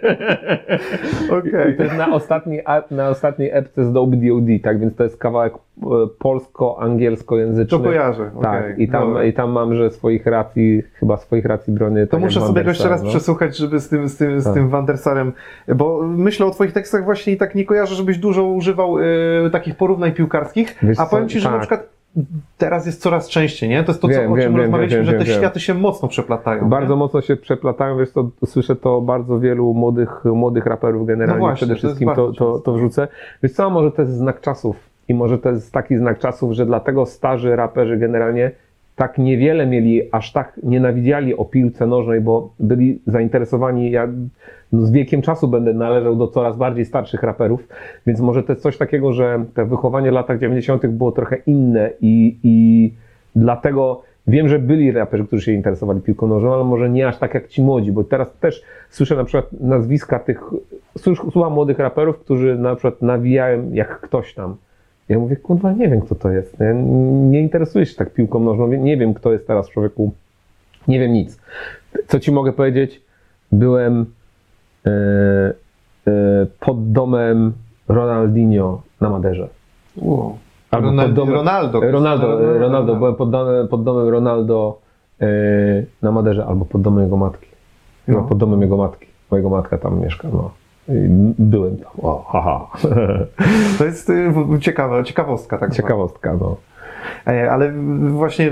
Okej. 1.39 1.73
I 1.73 1.77
to 1.77 1.83
jest 1.83 1.97
na 1.97 2.13
ostatniej, 2.13 2.63
na 2.91 3.09
ostatniej 3.09 3.49
epce 3.53 3.85
z 3.85 3.91
Dope 3.91 4.17
D.O.D., 4.17 4.59
tak 4.59 4.79
więc 4.79 4.95
to 4.95 5.03
jest 5.03 5.17
kawałek 5.17 5.53
e, 5.53 5.87
polsko-angielskojęzyczny. 6.19 7.77
To 7.77 7.83
kojarzę. 7.83 8.31
Tak, 8.41 8.79
i, 8.79 8.87
tam, 8.87 9.07
dobra. 9.07 9.23
i 9.23 9.33
tam 9.33 9.51
mam, 9.51 9.75
że 9.75 9.89
swoich 9.89 10.25
racji, 10.25 10.83
chyba 10.93 11.17
swoich 11.17 11.45
racji 11.45 11.73
bronię. 11.73 12.05
To 12.05 12.11
tak 12.11 12.19
muszę 12.19 12.39
jak 12.39 12.47
sobie 12.47 12.63
jeszcze 12.63 12.89
raz 12.89 13.03
no. 13.03 13.09
przesłuchać, 13.09 13.57
żeby 13.57 13.79
z 13.79 13.89
tym, 13.89 14.09
z 14.09 14.17
tym, 14.17 14.41
z 14.41 14.43
Tak. 14.43 14.53
tym 14.53 14.69
Wandersarem, 14.69 15.31
bo 15.75 16.01
myślę 16.03 16.45
o 16.45 16.51
twoich 16.51 16.73
tekstach 16.73 17.05
właśnie 17.05 17.33
i 17.33 17.37
tak 17.37 17.55
nie 17.55 17.65
kojarzę, 17.65 17.95
żebyś 17.95 18.17
dużo 18.17 18.43
używał 18.43 18.99
e, 18.99 19.03
takich 19.51 19.75
porównań 19.75 20.11
piłkarskich, 20.11 20.75
Wiesz 20.83 20.99
a 20.99 21.03
co, 21.05 21.09
powiem 21.09 21.29
ci, 21.29 21.39
że 21.39 21.49
na 21.49 21.51
tak. 21.51 21.61
przykład 21.61 22.00
teraz 22.57 22.85
jest 22.85 23.01
coraz 23.01 23.29
częściej, 23.29 23.69
nie? 23.69 23.83
To 23.83 23.91
jest 23.91 24.01
to, 24.01 24.07
co, 24.07 24.13
Wiem, 24.13 24.31
o 24.31 24.35
czym 24.35 24.43
wiem, 24.43 24.51
wiem, 24.53 24.61
rozmawialiśmy, 24.61 24.97
wiem, 24.97 25.05
że 25.05 25.11
wiem, 25.11 25.21
te 25.21 25.27
wiem. 25.27 25.37
światy 25.37 25.59
się 25.59 25.73
mocno 25.73 26.07
przeplatają. 26.07 26.69
Bardzo 26.69 26.93
nie? 26.93 26.99
mocno 26.99 27.21
się 27.21 27.35
przeplatają, 27.35 27.97
wiesz 27.97 28.11
to 28.11 28.29
słyszę 28.45 28.75
to 28.75 29.01
bardzo 29.01 29.39
wielu 29.39 29.73
młodych, 29.73 30.25
młodych 30.25 30.65
raperów 30.65 31.07
generalnie, 31.07 31.39
No 31.39 31.45
właśnie, 31.47 31.55
przede 31.57 31.73
to 31.73 31.79
wszystkim 31.79 32.07
to, 32.09 32.15
to, 32.15 32.27
często. 32.27 32.59
to 32.59 32.73
wrzucę. 32.73 33.07
Wiesz 33.43 33.51
co, 33.51 33.69
może 33.69 33.91
to 33.91 34.01
jest 34.01 34.13
znak 34.13 34.41
czasów 34.41 34.75
i 35.07 35.13
może 35.13 35.37
to 35.37 35.49
jest 35.49 35.71
taki 35.73 35.97
znak 35.97 36.19
czasów, 36.19 36.53
że 36.53 36.65
dlatego 36.65 37.05
starzy 37.05 37.55
raperzy 37.55 37.97
generalnie 37.97 38.51
tak 38.95 39.17
niewiele 39.17 39.67
mieli, 39.67 40.01
aż 40.11 40.31
tak 40.31 40.59
nienawidziali 40.63 41.37
o 41.37 41.45
piłce 41.45 41.87
nożnej, 41.87 42.21
bo 42.21 42.53
byli 42.59 43.01
zainteresowani, 43.07 43.91
ja 43.91 44.07
no, 44.71 44.85
z 44.85 44.91
wiekiem 44.91 45.21
czasu 45.21 45.47
będę 45.47 45.73
należał 45.73 46.15
do 46.15 46.27
coraz 46.27 46.57
bardziej 46.57 46.85
starszych 46.85 47.23
raperów, 47.23 47.67
więc 48.07 48.19
może 48.19 48.43
to 48.43 48.51
jest 48.51 48.63
coś 48.63 48.77
takiego, 48.77 49.13
że 49.13 49.45
te 49.53 49.65
wychowanie 49.65 50.11
w 50.11 50.13
latach 50.13 50.39
90. 50.39 50.87
było 50.87 51.11
trochę 51.11 51.37
inne 51.45 51.89
i, 52.01 52.37
i 52.43 52.93
dlatego 53.35 54.01
wiem, 54.27 54.49
że 54.49 54.59
byli 54.59 54.91
raperzy, 54.91 55.25
którzy 55.25 55.45
się 55.45 55.51
interesowali 55.51 56.01
piłką 56.01 56.27
nożną, 56.27 56.53
ale 56.53 56.63
może 56.63 56.89
nie 56.89 57.07
aż 57.07 57.17
tak 57.17 57.33
jak 57.33 57.47
ci 57.47 57.61
młodzi, 57.61 57.91
bo 57.91 58.03
teraz 58.03 58.33
też 58.33 58.63
słyszę 58.89 59.15
na 59.15 59.23
przykład 59.23 59.53
nazwiska 59.61 60.19
tych, 60.19 60.41
słucham 61.31 61.53
młodych 61.53 61.79
raperów, 61.79 62.19
którzy 62.19 62.57
na 62.57 62.75
przykład 62.75 63.01
nawijają 63.01 63.71
jak 63.73 63.99
ktoś 63.99 64.33
tam. 64.33 64.55
Ja 65.09 65.19
mówię, 65.19 65.35
kurwa, 65.35 65.71
nie 65.71 65.89
wiem 65.89 66.01
kto 66.01 66.15
to 66.15 66.31
jest, 66.31 66.59
nie, 66.59 66.73
nie 67.29 67.41
interesuję 67.41 67.85
się 67.85 67.95
tak 67.95 68.13
piłką 68.13 68.39
nożną, 68.39 68.67
nie- 68.67 68.97
wiem 68.97 69.13
kto 69.13 69.33
jest 69.33 69.47
teraz 69.47 69.69
człowieku, 69.69 70.11
nie 70.87 70.99
wiem 70.99 71.13
nic. 71.13 71.39
Co 72.07 72.19
ci 72.19 72.31
mogę 72.31 72.53
powiedzieć? 72.53 73.01
Byłem 73.51 74.05
pod 76.59 76.91
domem 76.91 77.53
Ronaldinho 77.89 78.81
na 79.01 79.09
Maderze. 79.09 79.47
Wow. 79.97 80.37
Albo 80.71 80.87
Ronald- 80.87 81.07
pod 81.09 81.15
domem, 81.15 81.33
Ronaldo. 81.35 81.79
Ronaldo, 81.91 82.57
Ronaldo, 82.59 82.95
byłem 82.95 83.15
pod 83.15 83.29
domem, 83.29 83.67
pod 83.67 83.83
domem 83.83 84.07
Ronaldo 84.09 84.77
e, 85.21 85.27
na 86.01 86.11
Maderze, 86.11 86.45
albo 86.45 86.65
pod 86.65 86.81
domem 86.81 87.03
jego 87.03 87.17
matki. 87.17 87.47
No, 88.07 88.17
No. 88.17 88.23
pod 88.27 88.37
domem 88.37 88.61
jego 88.61 88.77
matki. 88.77 89.05
Mojego 89.31 89.49
matka 89.49 89.77
tam 89.77 89.99
mieszka, 89.99 90.27
no. 90.33 90.51
Byłem 91.39 91.77
tam. 91.77 91.91
O, 92.01 92.25
haha. 92.27 92.67
To 93.77 93.85
jest 93.85 94.09
y, 94.09 94.33
ciekawa, 94.59 95.03
ciekawostka. 95.03 95.57
Tak. 95.57 95.73
Ciekawostka, 95.73 96.33
no. 96.33 96.55
E, 97.27 97.51
Ale 97.51 97.71
właśnie 98.09 98.51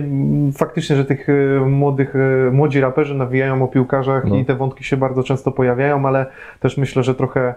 faktycznie, 0.58 0.96
że 0.96 1.06
tych 1.06 1.28
e, 1.30 1.60
młodych, 1.60 2.16
e, 2.16 2.52
młodzi 2.52 2.82
raperzy 2.82 3.16
nawijają 3.16 3.64
o 3.64 3.68
piłkarzach 3.68 4.26
No. 4.26 4.36
i 4.36 4.46
te 4.46 4.56
wątki 4.56 4.84
się 4.84 4.98
bardzo 4.98 5.24
często 5.24 5.52
pojawiają, 5.52 6.06
ale 6.06 6.26
też 6.60 6.78
myślę, 6.78 7.04
że 7.04 7.16
trochę 7.16 7.54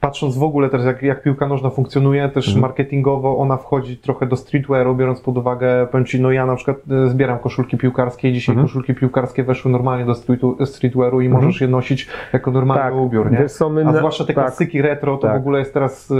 patrząc 0.00 0.36
w 0.38 0.42
ogóle 0.42 0.68
też 0.68 0.84
jak, 0.84 1.02
jak 1.02 1.22
piłka 1.22 1.46
nożna 1.48 1.70
funkcjonuje, 1.70 2.28
też 2.28 2.46
Mhm. 2.48 2.62
marketingowo 2.62 3.36
ona 3.38 3.56
wchodzi 3.56 3.96
trochę 3.96 4.26
do 4.26 4.36
streetwearu, 4.36 4.94
biorąc 4.94 5.20
pod 5.20 5.38
uwagę, 5.38 5.86
powiem 5.90 6.04
Ci, 6.06 6.20
no 6.20 6.32
ja 6.32 6.46
na 6.46 6.56
przykład 6.56 6.76
e, 7.06 7.08
zbieram 7.08 7.38
koszulki 7.38 7.76
piłkarskie 7.78 8.28
i 8.28 8.32
dzisiaj 8.32 8.52
Mhm. 8.52 8.66
koszulki 8.68 8.94
piłkarskie 8.94 9.44
weszły 9.44 9.70
normalnie 9.70 10.04
do 10.04 10.14
streetwearu 10.66 11.20
i 11.20 11.26
Mhm. 11.26 11.44
możesz 11.44 11.60
je 11.60 11.68
nosić 11.68 12.08
jako 12.32 12.50
normalny 12.50 12.82
Tak, 12.82 12.94
ubiór, 12.94 13.30
nie? 13.30 13.38
my 13.70 13.86
A 13.86 13.92
zwłaszcza 13.92 14.24
te 14.24 14.34
tak. 14.34 14.44
klasyki 14.44 14.82
retro, 14.82 15.16
to 15.16 15.22
Tak. 15.26 15.36
w 15.36 15.40
ogóle 15.40 15.58
jest 15.58 15.74
teraz 15.74 16.10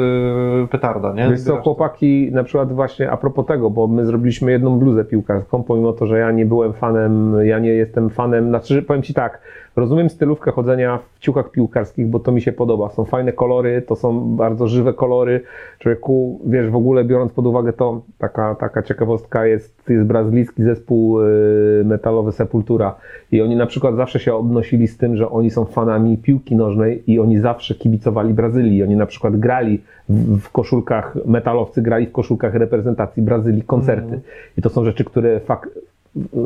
e, 0.63 0.67
petarda, 0.67 1.13
nie? 1.13 1.29
Wiesz 1.29 1.39
co, 1.39 1.45
Zbierasz 1.45 1.59
to. 1.59 1.63
chłopaki, 1.65 2.31
na 2.33 2.45
przykład 2.45 2.73
właśnie 2.73 3.11
a 3.11 3.17
propos 3.17 3.47
tego, 3.47 3.71
bo 3.71 3.87
my 3.87 4.07
zrobiliśmy 4.07 4.51
jedną 4.53 4.79
bluzę 4.79 5.05
piłkarską, 5.05 5.63
pomimo 5.63 5.93
to, 5.93 6.07
że 6.07 6.19
ja 6.19 6.31
nie 6.31 6.47
byłem 6.47 6.73
fanem, 6.73 7.35
ja 7.43 7.59
nie 7.59 7.71
jestem 7.71 8.11
fanem, 8.11 8.49
znaczy 8.49 8.83
powiem 8.83 9.03
Ci 9.03 9.15
tak, 9.15 9.41
rozumiem 9.77 10.11
stylówkę 10.11 10.53
chodzenia 10.53 10.99
w 11.15 11.19
ciuchach 11.19 11.51
piłkarskich, 11.51 12.07
bo 12.07 12.19
to 12.19 12.33
mi 12.33 12.41
się 12.41 12.53
podoba, 12.53 12.91
są 12.91 13.05
fajne 13.05 13.33
kolory, 13.33 13.83
to 13.83 13.97
są 13.97 14.37
bardzo 14.37 14.69
żywe 14.69 14.93
kolory, 14.93 15.41
człowieku, 15.79 16.41
wiesz, 16.47 16.71
w 16.71 16.77
ogóle 16.77 17.05
biorąc 17.05 17.33
pod 17.33 17.47
uwagę 17.47 17.73
to, 17.73 18.03
taka, 18.19 18.55
taka 18.55 18.83
ciekawostka 18.83 19.47
jest, 19.47 19.89
jest 19.89 20.07
brazylijski 20.07 20.63
zespół 20.63 21.21
y, 21.21 21.83
metalowy 21.85 22.33
Sepultura 22.33 22.95
i 23.33 23.43
oni 23.43 23.57
na 23.57 23.67
przykład 23.67 23.97
zawsze 23.97 24.21
się 24.21 24.35
obnosili 24.35 24.89
z 24.89 24.97
tym, 24.97 25.17
że 25.17 25.31
oni 25.31 25.51
są 25.51 25.65
fanami 25.65 26.19
piłki 26.19 26.57
nożnej 26.57 27.03
i 27.07 27.21
oni 27.21 27.39
zawsze 27.39 27.75
kibicowali 27.75 28.35
Brazylii. 28.35 28.83
Oni 28.83 28.97
na 28.97 29.07
przykład 29.07 29.37
grali 29.37 29.81
w, 30.09 30.39
w 30.39 30.51
koszulkach, 30.51 31.17
metalowcy 31.27 31.83
grali 31.83 32.07
w 32.07 32.13
koszulkach 32.13 32.55
reprezentacji 32.55 33.23
Brazylii 33.23 33.63
koncerty. 33.63 34.03
Mhm. 34.03 34.23
I 34.59 34.63
to 34.63 34.69
są 34.69 34.85
rzeczy, 34.85 35.05
które 35.05 35.39
fak- 35.39 35.69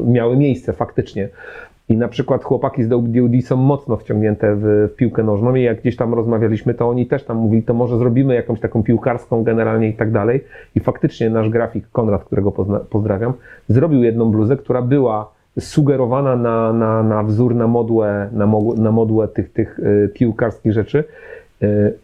miały 0.06 0.36
miejsce 0.36 0.72
faktycznie. 0.72 1.28
I 1.88 1.96
na 1.96 2.08
przykład 2.08 2.44
chłopaki 2.44 2.84
z 2.84 2.86
WDOD 2.86 3.44
są 3.44 3.56
mocno 3.56 3.96
wciągnięte 3.96 4.56
w, 4.56 4.88
w 4.92 4.96
piłkę 4.96 5.22
nożną 5.22 5.54
i 5.54 5.62
jak 5.62 5.80
gdzieś 5.80 5.96
tam 5.96 6.14
rozmawialiśmy, 6.14 6.74
to 6.74 6.88
oni 6.88 7.06
też 7.06 7.24
tam 7.24 7.36
mówili, 7.36 7.62
to 7.62 7.74
może 7.74 7.98
zrobimy 7.98 8.34
jakąś 8.34 8.60
taką 8.60 8.82
piłkarską 8.82 9.42
generalnie 9.42 9.88
i 9.88 9.94
tak 9.94 10.10
dalej. 10.12 10.44
I 10.74 10.80
faktycznie 10.80 11.30
nasz 11.30 11.48
grafik 11.48 11.88
Konrad, 11.92 12.24
którego 12.24 12.50
pozna- 12.50 12.80
pozdrawiam, 12.90 13.32
zrobił 13.68 14.02
jedną 14.02 14.30
bluzę, 14.30 14.56
która 14.56 14.82
była 14.82 15.32
sugerowana 15.60 16.36
na, 16.36 16.72
na, 16.72 17.02
na 17.02 17.22
wzór, 17.22 17.54
na 17.54 17.66
modłę, 17.66 18.28
na, 18.32 18.46
mo- 18.46 18.74
na 18.74 18.92
modłę 18.92 19.28
tych, 19.28 19.52
tych 19.52 19.78
y, 19.78 20.10
piłkarskich 20.14 20.72
rzeczy. 20.72 21.04
Y, 21.62 21.94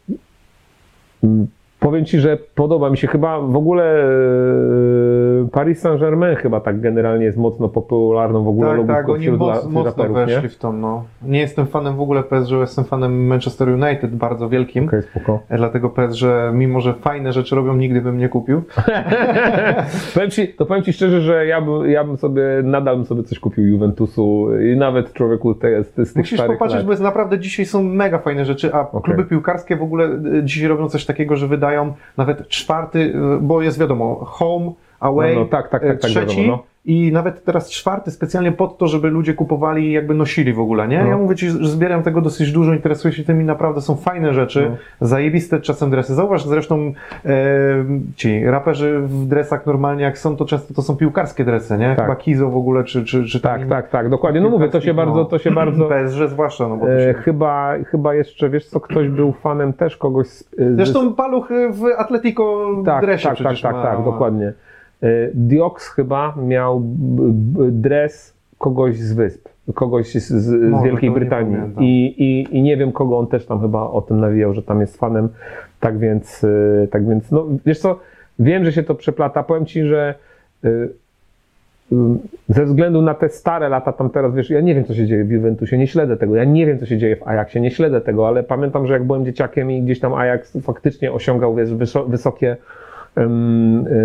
Powiem 1.81 2.05
Ci, 2.05 2.21
że 2.21 2.39
podoba 2.55 2.91
mi 2.91 2.97
się 2.99 3.07
chyba 3.09 3.41
w 3.41 3.57
ogóle 3.57 4.05
e, 4.05 5.49
Paris 5.53 5.81
Saint-Germain 5.81 6.37
chyba 6.37 6.61
tak 6.61 6.81
generalnie 6.81 7.25
jest 7.25 7.39
mocno 7.39 7.69
popularną 7.69 8.45
w 8.45 8.49
ogóle 8.49 8.69
Tak, 8.69 8.77
lobówką 8.77 8.97
tak, 8.97 9.09
oni 9.09 9.31
moc, 9.31 9.65
mocno 9.65 9.85
raperów, 9.85 10.17
weszli 10.17 10.43
nie? 10.43 10.49
w 10.49 10.57
to, 10.59 10.73
no. 10.73 11.05
Nie 11.23 11.41
jestem 11.41 11.67
fanem 11.67 11.97
w 11.97 12.01
ogóle 12.01 12.23
PSG, 12.23 12.53
jestem 12.53 12.85
fanem 12.85 13.27
Manchester 13.27 13.69
United 13.69 14.15
bardzo 14.17 14.49
wielkim. 14.49 14.85
Okej, 14.85 15.03
spoko. 15.03 15.41
Dlatego 15.51 15.91
PSG, 15.91 16.23
mimo 16.53 16.81
że 16.81 16.95
fajne 16.95 17.33
rzeczy 17.33 17.55
robią, 17.57 17.77
nigdy 17.77 18.01
bym 18.01 18.19
nie 18.19 18.29
kupił. 18.29 18.63
powiem 20.15 20.31
ci, 20.31 20.49
to 20.49 20.67
powiem 20.67 20.83
Ci 20.83 20.93
szczerze, 20.93 21.21
że 21.21 21.47
ja 21.47 21.61
bym, 21.61 21.91
ja 21.91 22.05
bym 22.05 22.17
sobie, 22.17 22.43
nadal 22.65 22.97
bym 22.97 23.05
sobie 23.05 23.23
coś 23.23 23.39
kupił 23.39 23.67
Juventusu 23.67 24.49
i 24.59 24.77
nawet 24.77 25.13
człowieku 25.13 25.55
te, 25.55 25.85
z, 25.85 25.89
z 25.89 25.95
tych 25.95 26.17
Musisz 26.17 26.43
popatrzeć, 26.43 26.77
lat. 26.77 26.87
bo 26.87 26.93
jest 26.93 27.03
naprawdę 27.03 27.39
dzisiaj 27.39 27.67
są 27.67 27.83
mega 27.83 28.19
fajne 28.19 28.45
rzeczy, 28.45 28.75
a 28.75 28.81
Okej. 28.81 29.01
kluby 29.03 29.25
piłkarskie 29.25 29.77
w 29.77 29.83
ogóle 29.83 30.05
y, 30.39 30.43
dzisiaj 30.45 30.69
robią 30.69 30.89
coś 30.89 31.07
takiego, 31.07 31.37
że 31.37 31.47
wydają 31.49 31.70
nawet 32.17 32.49
czwarty, 32.49 33.15
bo 33.41 33.63
jest 33.63 33.79
wiadomo, 33.79 34.25
home, 34.25 34.73
away, 35.01 35.35
No, 35.35 35.41
no, 35.41 35.47
tak, 35.47 35.69
tak, 35.69 35.83
tak, 35.83 36.01
tak, 36.01 36.11
trzeci 36.11 36.37
wiadomo, 36.37 36.57
no. 36.57 36.70
I 36.85 37.13
nawet 37.13 37.45
teraz 37.45 37.71
czwarty 37.71 38.11
specjalnie 38.11 38.53
pod 38.53 38.79
to, 38.79 38.87
żeby 38.89 39.11
ludzie 39.11 39.35
kupowali 39.35 39.87
i 39.87 39.93
jakby 39.93 40.15
nosili 40.15 40.53
w 40.53 40.61
ogóle, 40.61 40.89
nie? 40.89 41.03
No. 41.03 41.09
Ja 41.09 41.17
mówię 41.19 41.37
Ci, 41.37 41.51
że 41.51 41.69
zbieram 41.69 42.03
tego 42.03 42.21
dosyć 42.21 42.53
dużo, 42.53 42.75
interesuję 42.75 43.15
się 43.15 43.25
tym 43.25 43.41
i 43.41 43.45
naprawdę 43.45 43.81
są 43.81 43.97
fajne 43.97 44.35
rzeczy, 44.35 44.71
No. 44.71 45.07
zajebiste 45.07 45.61
czasem 45.61 45.91
dresy. 45.91 46.15
Zauważ 46.15 46.45
zresztą 46.45 46.93
e, 47.25 47.33
ci 48.17 48.45
raperzy 48.45 49.01
w 49.01 49.27
dresach 49.27 49.67
normalnie 49.67 50.03
jak 50.05 50.19
są, 50.19 50.37
to 50.37 50.45
często 50.45 50.75
to 50.75 50.83
są 50.83 50.97
piłkarskie 50.97 51.45
dresy, 51.45 51.79
nie? 51.79 51.95
Tak. 51.97 52.05
Chyba 52.05 52.17
Kizo 52.17 52.51
w 52.51 52.57
ogóle, 52.57 52.85
czy, 52.85 53.05
czy, 53.05 53.25
czy 53.25 53.41
Tak, 53.41 53.67
tak, 53.69 53.89
tak, 53.89 54.09
dokładnie. 54.09 54.41
No 54.41 54.51
mówię, 54.51 54.69
to 54.69 54.81
się 54.81 54.85
piłkarskich, 54.87 55.15
bardzo, 55.15 55.25
to 55.25 55.39
się 55.39 55.51
bardzo... 55.51 55.89
PSG 55.91 56.29
zwłaszcza, 56.31 56.69
no 56.69 56.77
bo 56.77 56.87
to 56.87 56.93
E, 56.93 57.01
się... 57.01 57.15
chyba, 57.15 57.73
chyba 57.87 58.15
jeszcze, 58.15 58.51
wiesz 58.51 58.67
co, 58.67 58.81
ktoś 58.81 59.09
był 59.09 59.33
fanem 59.33 59.73
też 59.73 59.97
kogoś 59.97 60.27
z, 60.27 60.39
z 60.59 60.77
Zresztą 60.77 61.15
Paluch 61.15 61.49
w 61.71 61.85
Atletico 61.99 62.67
tak, 62.85 63.05
dresie 63.05 63.29
tak, 63.29 63.33
tak, 63.39 63.45
przecież 63.47 63.63
tak, 63.63 63.75
ma, 63.77 63.83
tak, 63.83 63.99
ma. 63.99 64.05
dokładnie. 64.05 64.53
Y, 65.03 65.31
Dioks 65.35 65.89
chyba 65.89 66.35
miał 66.47 66.83
dres 67.71 68.35
kogoś 68.59 68.99
z 68.99 69.13
wysp, 69.13 69.49
kogoś 69.75 70.13
z, 70.13 70.29
z, 70.29 70.71
Może, 70.71 70.85
Wielkiej 70.85 71.11
Brytanii. 71.11 71.57
I, 71.81 72.15
i, 72.19 72.57
I 72.57 72.63
nie 72.63 72.77
wiem 72.77 72.93
kogo 72.93 73.19
on 73.19 73.27
też 73.27 73.47
tam 73.47 73.61
chyba 73.61 73.83
o 73.83 74.03
tym 74.03 74.21
nawijał, 74.21 74.55
że 74.55 74.63
tam 74.63 74.81
jest 74.81 74.97
fanem. 74.97 75.29
Tak 75.81 75.99
więc, 75.99 76.45
y, 76.45 76.89
tak 76.91 77.09
więc, 77.09 77.31
no 77.31 77.47
wiesz 77.67 77.79
co, 77.79 77.99
wiem, 78.39 78.65
że 78.65 78.73
się 78.73 78.83
to 78.83 78.95
przeplata. 78.95 79.43
Powiem 79.43 79.67
ci, 79.67 79.85
że 79.85 80.15
y, 80.65 80.89
ze 82.49 82.65
względu 82.65 83.03
na 83.03 83.15
te 83.15 83.29
stare 83.29 83.69
lata 83.69 83.93
tam 83.93 84.11
teraz, 84.11 84.35
wiesz, 84.35 84.51
ja 84.51 84.61
nie 84.61 84.75
wiem, 84.75 84.85
co 84.85 84.95
się 84.95 85.07
dzieje 85.07 85.25
w 85.25 85.31
Juventusie, 85.31 85.79
nie 85.79 85.87
śledzę 85.87 86.17
tego, 86.17 86.37
ja 86.37 86.45
nie 86.45 86.67
wiem, 86.67 86.79
co 86.79 86.87
się 86.87 86.99
dzieje 86.99 87.17
w 87.17 87.29
Ajaxie, 87.29 87.61
nie 87.61 87.71
śledzę 87.71 88.01
tego, 88.01 88.29
ale 88.29 88.43
pamiętam, 88.43 88.87
że 88.87 88.93
jak 88.93 89.05
byłem 89.05 89.25
dzieciakiem 89.25 89.71
i 89.71 89.83
gdzieś 89.83 90.01
tam 90.01 90.15
Ajax 90.15 90.59
faktycznie 90.63 91.13
osiągał, 91.13 91.55
wiesz, 91.55 91.71
wyso- 91.71 92.09
wysokie, 92.11 92.57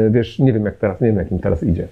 wiesz, 0.09 0.39
nie 0.39 0.53
wiem 0.53 0.65
jak 0.65 0.75
teraz, 0.75 1.01
nie 1.01 1.07
wiem 1.07 1.17
jak 1.17 1.31
im 1.31 1.39
teraz 1.39 1.63
idzie. 1.63 1.87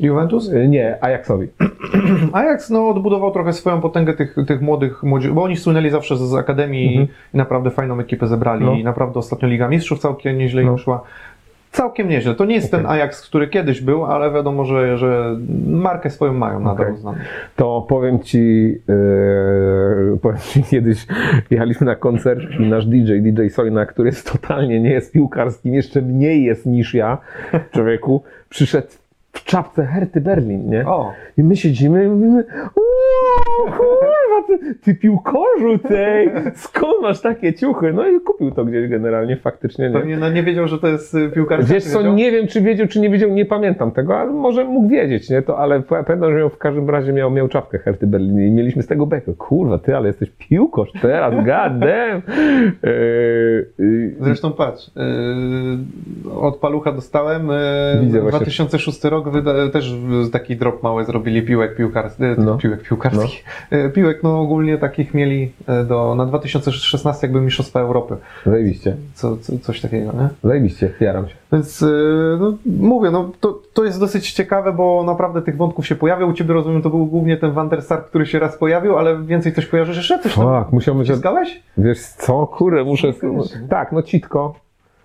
Juventus? 0.00 0.48
Y, 0.48 0.68
Nie, 0.68 0.98
Ajaxowi. 1.04 1.48
Ajax 2.32 2.70
no, 2.70 2.88
odbudował 2.88 3.30
trochę 3.32 3.52
swoją 3.52 3.80
potęgę 3.80 4.14
tych, 4.14 4.36
tych 4.46 4.60
młodych 4.60 5.02
młodzi, 5.02 5.28
bo 5.28 5.42
oni 5.42 5.56
słynęli 5.56 5.90
zawsze 5.90 6.16
z, 6.16 6.34
Akademii 6.34 6.88
Mhm. 6.88 7.08
i 7.34 7.36
naprawdę 7.36 7.70
fajną 7.70 8.00
ekipę 8.00 8.26
zebrali 8.26 8.64
No. 8.64 8.72
i 8.72 8.84
naprawdę 8.84 9.18
ostatnio 9.18 9.48
Liga 9.48 9.68
Mistrzów 9.68 9.98
całkiem 9.98 10.38
nieźle 10.38 10.62
im 10.62 10.68
No. 10.68 10.78
szła. 10.78 11.02
Całkiem 11.76 12.08
nieźle. 12.08 12.34
To 12.34 12.44
nie 12.44 12.54
jest 12.54 12.74
Okej. 12.74 12.80
ten 12.80 12.90
Ajax, 12.90 13.28
który 13.28 13.48
kiedyś 13.48 13.80
był, 13.80 14.04
ale 14.04 14.32
wiadomo, 14.32 14.64
że, 14.64 14.98
że 14.98 15.36
markę 15.66 16.10
swoją 16.10 16.32
mają 16.32 16.60
nadal 16.60 16.86
Okej. 16.86 16.94
uznaną. 16.94 17.18
To 17.56 17.86
powiem 17.88 18.20
ci, 18.20 18.38
yy, 18.88 20.18
powiem 20.22 20.38
ci, 20.38 20.62
kiedyś 20.70 21.06
jechaliśmy 21.50 21.86
na 21.86 21.96
koncert 21.96 22.42
i 22.60 22.68
nasz 22.68 22.86
DJ, 22.86 23.12
DJ 23.20 23.48
Sojna, 23.48 23.86
który 23.86 24.08
jest 24.08 24.32
totalnie 24.32 24.80
nie 24.80 24.90
jest 24.90 25.12
piłkarskim, 25.12 25.74
jeszcze 25.74 26.02
mniej 26.02 26.44
jest 26.44 26.66
niż 26.66 26.94
ja, 26.94 27.18
człowieku, 27.74 28.22
przyszedł 28.48 28.88
w 29.32 29.44
czapce 29.44 29.86
Herty 29.86 30.20
Berlin, 30.20 30.70
nie? 30.70 30.86
O, 30.86 31.12
I 31.38 31.42
my 31.42 31.56
siedzimy 31.56 32.04
i 32.04 32.08
mówimy, 32.08 32.44
o 32.76 32.80
kurwa, 34.42 34.58
ty, 34.58 34.74
ty 34.74 34.94
piłkorzu 34.94 35.78
tej, 35.88 36.30
skąd 36.54 37.02
masz 37.02 37.20
takie 37.20 37.54
ciuchy? 37.54 37.92
No 37.92 38.08
i 38.08 38.20
kupił 38.20 38.50
to 38.50 38.64
gdzieś 38.64 38.88
generalnie, 38.88 39.36
faktycznie, 39.36 39.88
nie? 39.88 39.94
pewnie 39.94 40.16
no, 40.16 40.30
nie 40.30 40.42
wiedział, 40.42 40.68
że 40.68 40.78
to 40.78 40.88
jest 40.88 41.14
y, 41.14 41.30
piłkarska. 41.30 41.74
Wiesz 41.74 41.84
czy 41.84 41.90
co, 41.90 42.02
nie 42.14 42.30
wiem, 42.32 42.46
czy 42.46 42.60
wiedział, 42.60 42.86
czy 42.86 43.00
nie 43.00 43.10
wiedział, 43.10 43.30
nie 43.30 43.44
pamiętam 43.44 43.90
tego, 43.90 44.18
ale 44.18 44.30
może 44.32 44.64
mógł 44.64 44.88
wiedzieć, 44.88 45.30
nie? 45.30 45.42
To, 45.42 45.58
ale 45.58 45.80
pa- 45.82 46.02
pamiętam, 46.02 46.30
że 46.32 46.38
miał 46.38 46.48
w 46.50 46.58
każdym 46.58 46.90
razie 46.90 47.12
miał, 47.12 47.30
miał 47.30 47.48
czapkę 47.48 47.78
Herty 47.78 48.06
Berlin 48.06 48.40
i 48.40 48.50
mieliśmy 48.50 48.82
z 48.82 48.86
tego 48.86 49.06
bekę. 49.06 49.32
Kurwa, 49.34 49.78
ty, 49.78 49.96
ale 49.96 50.06
jesteś 50.06 50.30
piłkosz 50.30 50.92
teraz, 51.02 51.34
god 51.34 51.78
damn. 51.78 52.22
Yy, 52.82 54.14
Zresztą 54.20 54.52
patrz, 54.52 54.90
yy, 56.26 56.32
od 56.40 56.56
Palucha 56.56 56.92
dostałem, 56.92 57.48
yy, 57.48 58.00
Widzę 58.00 58.20
właśnie. 58.20 58.38
2006 58.38 59.04
rok 59.04 59.28
wyda, 59.28 59.68
też 59.68 59.94
taki 60.32 60.56
drop 60.56 60.82
mały 60.82 61.04
zrobili 61.04 61.42
piłek 61.42 61.76
piłkarskich, 61.76 62.26
No. 62.38 62.56
piłek 62.58 62.82
piłkarskich, 62.82 63.44
Yy, 63.70 63.90
piłek 63.90 64.22
no 64.26 64.40
ogólnie 64.40 64.78
takich 64.78 65.14
mieli 65.14 65.52
yy, 65.68 65.84
do, 65.84 66.14
na 66.14 66.26
2016 66.26 67.26
jakby 67.26 67.40
Mistrzostwa 67.40 67.80
Europy, 67.80 68.16
zajebiście, 68.46 68.96
co, 69.14 69.36
co, 69.36 69.58
coś 69.58 69.80
takiego, 69.80 70.12
nie? 70.12 70.28
zajebiście, 70.44 70.92
jaram 71.00 71.28
się. 71.28 71.34
Więc 71.52 71.80
yy, 71.80 71.88
no, 72.40 72.52
mówię, 72.66 73.10
no 73.10 73.30
to, 73.40 73.60
to 73.74 73.84
jest 73.84 74.00
dosyć 74.00 74.32
ciekawe, 74.32 74.72
bo 74.72 75.04
naprawdę 75.06 75.42
tych 75.42 75.56
wątków 75.56 75.86
się 75.86 75.94
pojawia, 75.94 76.26
u 76.26 76.32
Ciebie 76.32 76.54
rozumiem 76.54 76.82
to 76.82 76.90
był 76.90 77.06
głównie 77.06 77.36
ten 77.36 77.52
Van 77.52 77.68
der 77.68 77.82
Sar, 77.82 78.04
który 78.04 78.26
się 78.26 78.38
raz 78.38 78.56
pojawił, 78.58 78.98
ale 78.98 79.22
więcej 79.22 79.52
coś 79.54 79.66
kojarzysz 79.66 79.96
jeszcze? 79.96 80.18
Coś 80.18 80.34
Tak, 80.34 80.72
musiałbym, 80.72 81.04
wciskałeś? 81.04 81.62
wiesz 81.78 82.00
co, 82.00 82.46
kurde, 82.46 82.84
muszę, 82.84 83.12
Koniecznie. 83.12 83.60
tak, 83.70 83.92
no 83.92 84.02
citko, 84.02 84.54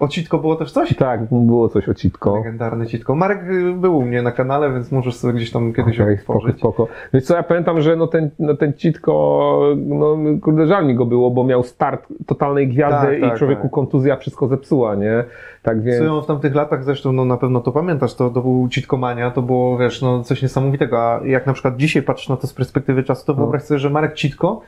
O 0.02 0.08
Citko 0.08 0.38
było 0.38 0.56
też 0.56 0.72
coś? 0.72 0.96
tak, 0.96 1.20
było 1.32 1.70
coś 1.70 1.90
o 1.90 1.94
citko. 1.94 2.36
Legendarny 2.36 2.88
Citko. 2.88 3.16
Marek 3.16 3.44
y, 3.44 3.74
był 3.74 3.98
u 3.98 4.02
mnie 4.02 4.22
na 4.22 4.32
kanale, 4.32 4.74
więc 4.74 4.92
możesz 4.92 5.16
sobie 5.16 5.34
gdzieś 5.34 5.52
tam 5.52 5.74
kiedyś 5.74 6.00
okay, 6.00 6.18
spoko, 6.18 6.52
spoko. 6.58 6.88
Wiesz 7.14 7.24
co, 7.24 7.36
ja 7.36 7.44
pamiętam, 7.44 7.82
że 7.82 7.96
no 7.96 8.08
ten, 8.08 8.30
no 8.40 8.56
ten 8.56 8.74
Citko, 8.74 9.62
no 9.78 10.18
kurde, 10.42 10.68
żal 10.68 10.86
mi 10.86 10.96
go 10.96 11.06
było, 11.06 11.32
bo 11.32 11.44
miał 11.44 11.64
start 11.64 12.08
totalnej 12.26 12.68
gwiazdy 12.68 13.08
Tak, 13.08 13.18
i 13.18 13.22
tak, 13.22 13.38
człowieku 13.38 13.62
tak. 13.62 13.72
kontuzja 13.72 14.16
wszystko 14.18 14.48
zepsuła, 14.48 14.96
nie? 14.96 15.24
Tak 15.62 15.82
więc... 15.82 16.06
Co 16.06 16.22
w 16.22 16.26
tamtych 16.26 16.56
latach 16.56 16.84
zresztą, 16.84 17.12
no 17.14 17.26
na 17.26 17.38
pewno 17.38 17.60
to 17.60 17.72
pamiętasz, 17.72 18.16
to, 18.16 18.30
to 18.30 18.42
był 18.42 18.68
Citkomania, 18.70 19.32
to 19.32 19.42
było, 19.42 19.78
wiesz, 19.78 20.02
no 20.02 20.24
coś 20.24 20.42
niesamowitego, 20.42 21.00
a 21.04 21.20
jak 21.26 21.48
na 21.48 21.54
przykład 21.54 21.78
dzisiaj 21.78 22.04
patrzysz 22.04 22.30
na 22.30 22.38
to 22.38 22.48
z 22.48 22.54
perspektywy 22.54 23.04
czasu, 23.04 23.26
to 23.26 23.34
No. 23.34 23.38
wyobraź 23.38 23.64
sobie, 23.64 23.80
że 23.80 23.90
Marek 23.90 24.14
Citko 24.14 24.62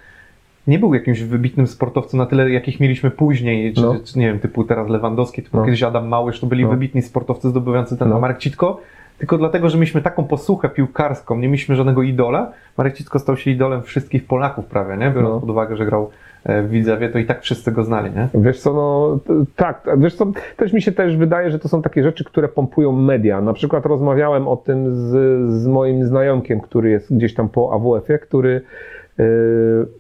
nie 0.68 0.80
był 0.80 0.94
jakimś 0.94 1.22
wybitnym 1.24 1.68
sportowcem 1.68 2.18
na 2.18 2.26
tyle, 2.26 2.50
jakich 2.52 2.80
mieliśmy 2.80 3.12
później, 3.12 3.74
czy, 3.74 3.82
No. 3.82 3.96
czy 4.06 4.20
nie 4.20 4.28
wiem, 4.28 4.40
typu 4.40 4.64
teraz 4.64 4.90
Lewandowski, 4.90 5.44
typu 5.44 5.58
No. 5.58 5.66
kiedyś 5.66 5.84
Adam 5.84 6.08
Małysz, 6.08 6.40
to 6.40 6.48
byli 6.48 6.64
No. 6.64 6.70
wybitni 6.70 7.02
sportowcy 7.02 7.50
zdobywający 7.50 7.98
ten, 7.98 8.10
No. 8.10 8.20
Marek 8.20 8.38
Citko, 8.38 8.80
tylko 9.18 9.38
dlatego, 9.38 9.70
że 9.70 9.78
mieliśmy 9.78 10.02
taką 10.02 10.24
posłuchę 10.24 10.70
piłkarską, 10.70 11.36
nie 11.36 11.48
mieliśmy 11.48 11.76
żadnego 11.76 12.04
idola, 12.04 12.52
Marek 12.78 12.94
Citko 12.98 13.20
stał 13.20 13.38
się 13.38 13.52
idolem 13.52 13.82
wszystkich 13.84 14.26
Polaków 14.28 14.66
prawie, 14.66 14.98
nie? 14.98 15.12
Biorąc 15.12 15.34
No. 15.34 15.40
pod 15.40 15.50
uwagę, 15.50 15.78
że 15.78 15.86
grał 15.86 16.10
e, 16.44 16.64
w 16.64 16.70
Widzewie, 16.70 17.10
to 17.10 17.20
i 17.20 17.26
tak 17.26 17.42
wszyscy 17.42 17.72
go 17.72 17.84
znali, 17.84 18.12
nie? 18.12 18.28
Wiesz 18.42 18.60
co, 18.60 18.74
no 18.74 19.20
tak, 19.56 19.88
wiesz 19.98 20.16
co, 20.16 20.26
też 20.58 20.74
mi 20.74 20.82
się 20.82 20.92
też 20.92 21.18
wydaje, 21.18 21.52
że 21.52 21.60
to 21.60 21.68
są 21.68 21.82
takie 21.82 22.04
rzeczy, 22.04 22.24
które 22.24 22.48
pompują 22.48 22.92
media. 22.92 23.42
Na 23.42 23.54
przykład 23.54 23.86
rozmawiałem 23.86 24.48
o 24.48 24.58
tym 24.58 24.96
z, 24.96 25.10
z 25.54 25.68
moim 25.68 26.06
znajomkiem, 26.06 26.62
który 26.62 26.90
jest 26.90 27.16
gdzieś 27.16 27.34
tam 27.34 27.50
po 27.50 27.74
AWF-ie, 27.74 28.20
który 28.20 28.62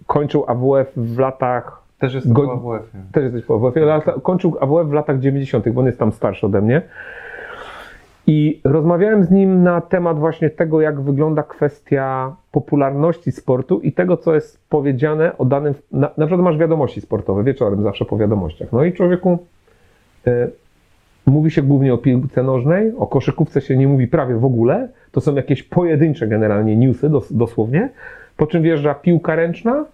kończył 0.07 0.45
AWF 0.47 0.91
w 0.95 1.19
latach 1.19 1.83
Też 1.99 2.13
jest 2.13 2.31
Go- 2.33 2.41
Go... 2.47 2.53
AWF. 2.75 2.91
też 3.11 3.23
jesteś 3.23 3.45
po 3.45 3.55
AWF, 3.55 3.75
lata, 3.75 4.13
kończył 4.23 4.57
AWF 4.61 4.87
w 4.87 4.93
latach 4.93 5.19
90., 5.19 5.69
bo 5.69 5.79
on 5.81 5.85
jest 5.85 5.99
tam 5.99 6.11
starszy 6.11 6.45
ode 6.45 6.61
mnie. 6.61 6.81
I 8.27 8.61
rozmawiałem 8.63 9.23
z 9.23 9.31
nim 9.31 9.63
na 9.63 9.81
temat 9.81 10.19
właśnie 10.19 10.49
tego, 10.49 10.81
jak 10.81 11.01
wygląda 11.01 11.43
kwestia 11.43 12.35
popularności 12.51 13.31
sportu 13.31 13.79
i 13.79 13.91
tego, 13.91 14.17
co 14.17 14.35
jest 14.35 14.59
powiedziane 14.69 15.37
o 15.37 15.45
danym. 15.45 15.73
Na, 15.91 16.09
na 16.17 16.25
przykład 16.25 16.41
masz 16.41 16.57
wiadomości 16.57 17.01
sportowe, 17.01 17.43
wieczorem 17.43 17.83
zawsze 17.83 18.05
po 18.05 18.17
wiadomościach. 18.17 18.71
No 18.71 18.83
i 18.83 18.93
człowieku. 18.93 19.37
y, 20.27 20.31
Mówi 21.25 21.51
się 21.51 21.61
głównie 21.61 21.93
o 21.93 21.97
piłce 21.97 22.43
nożnej, 22.43 22.93
o 22.97 23.07
koszykówce 23.07 23.61
się 23.61 23.77
nie 23.77 23.87
mówi 23.87 24.07
prawie 24.07 24.35
w 24.35 24.45
ogóle. 24.45 24.89
To 25.11 25.21
są 25.21 25.35
jakieś 25.35 25.63
pojedyncze 25.63 26.27
generalnie 26.27 26.75
newsy, 26.77 27.09
dos, 27.09 27.33
dosłownie. 27.33 27.89
Po 28.37 28.47
czym 28.47 28.61
wjeżdża 28.63 28.93
piłka 28.93 29.35
ręczna 29.35 29.85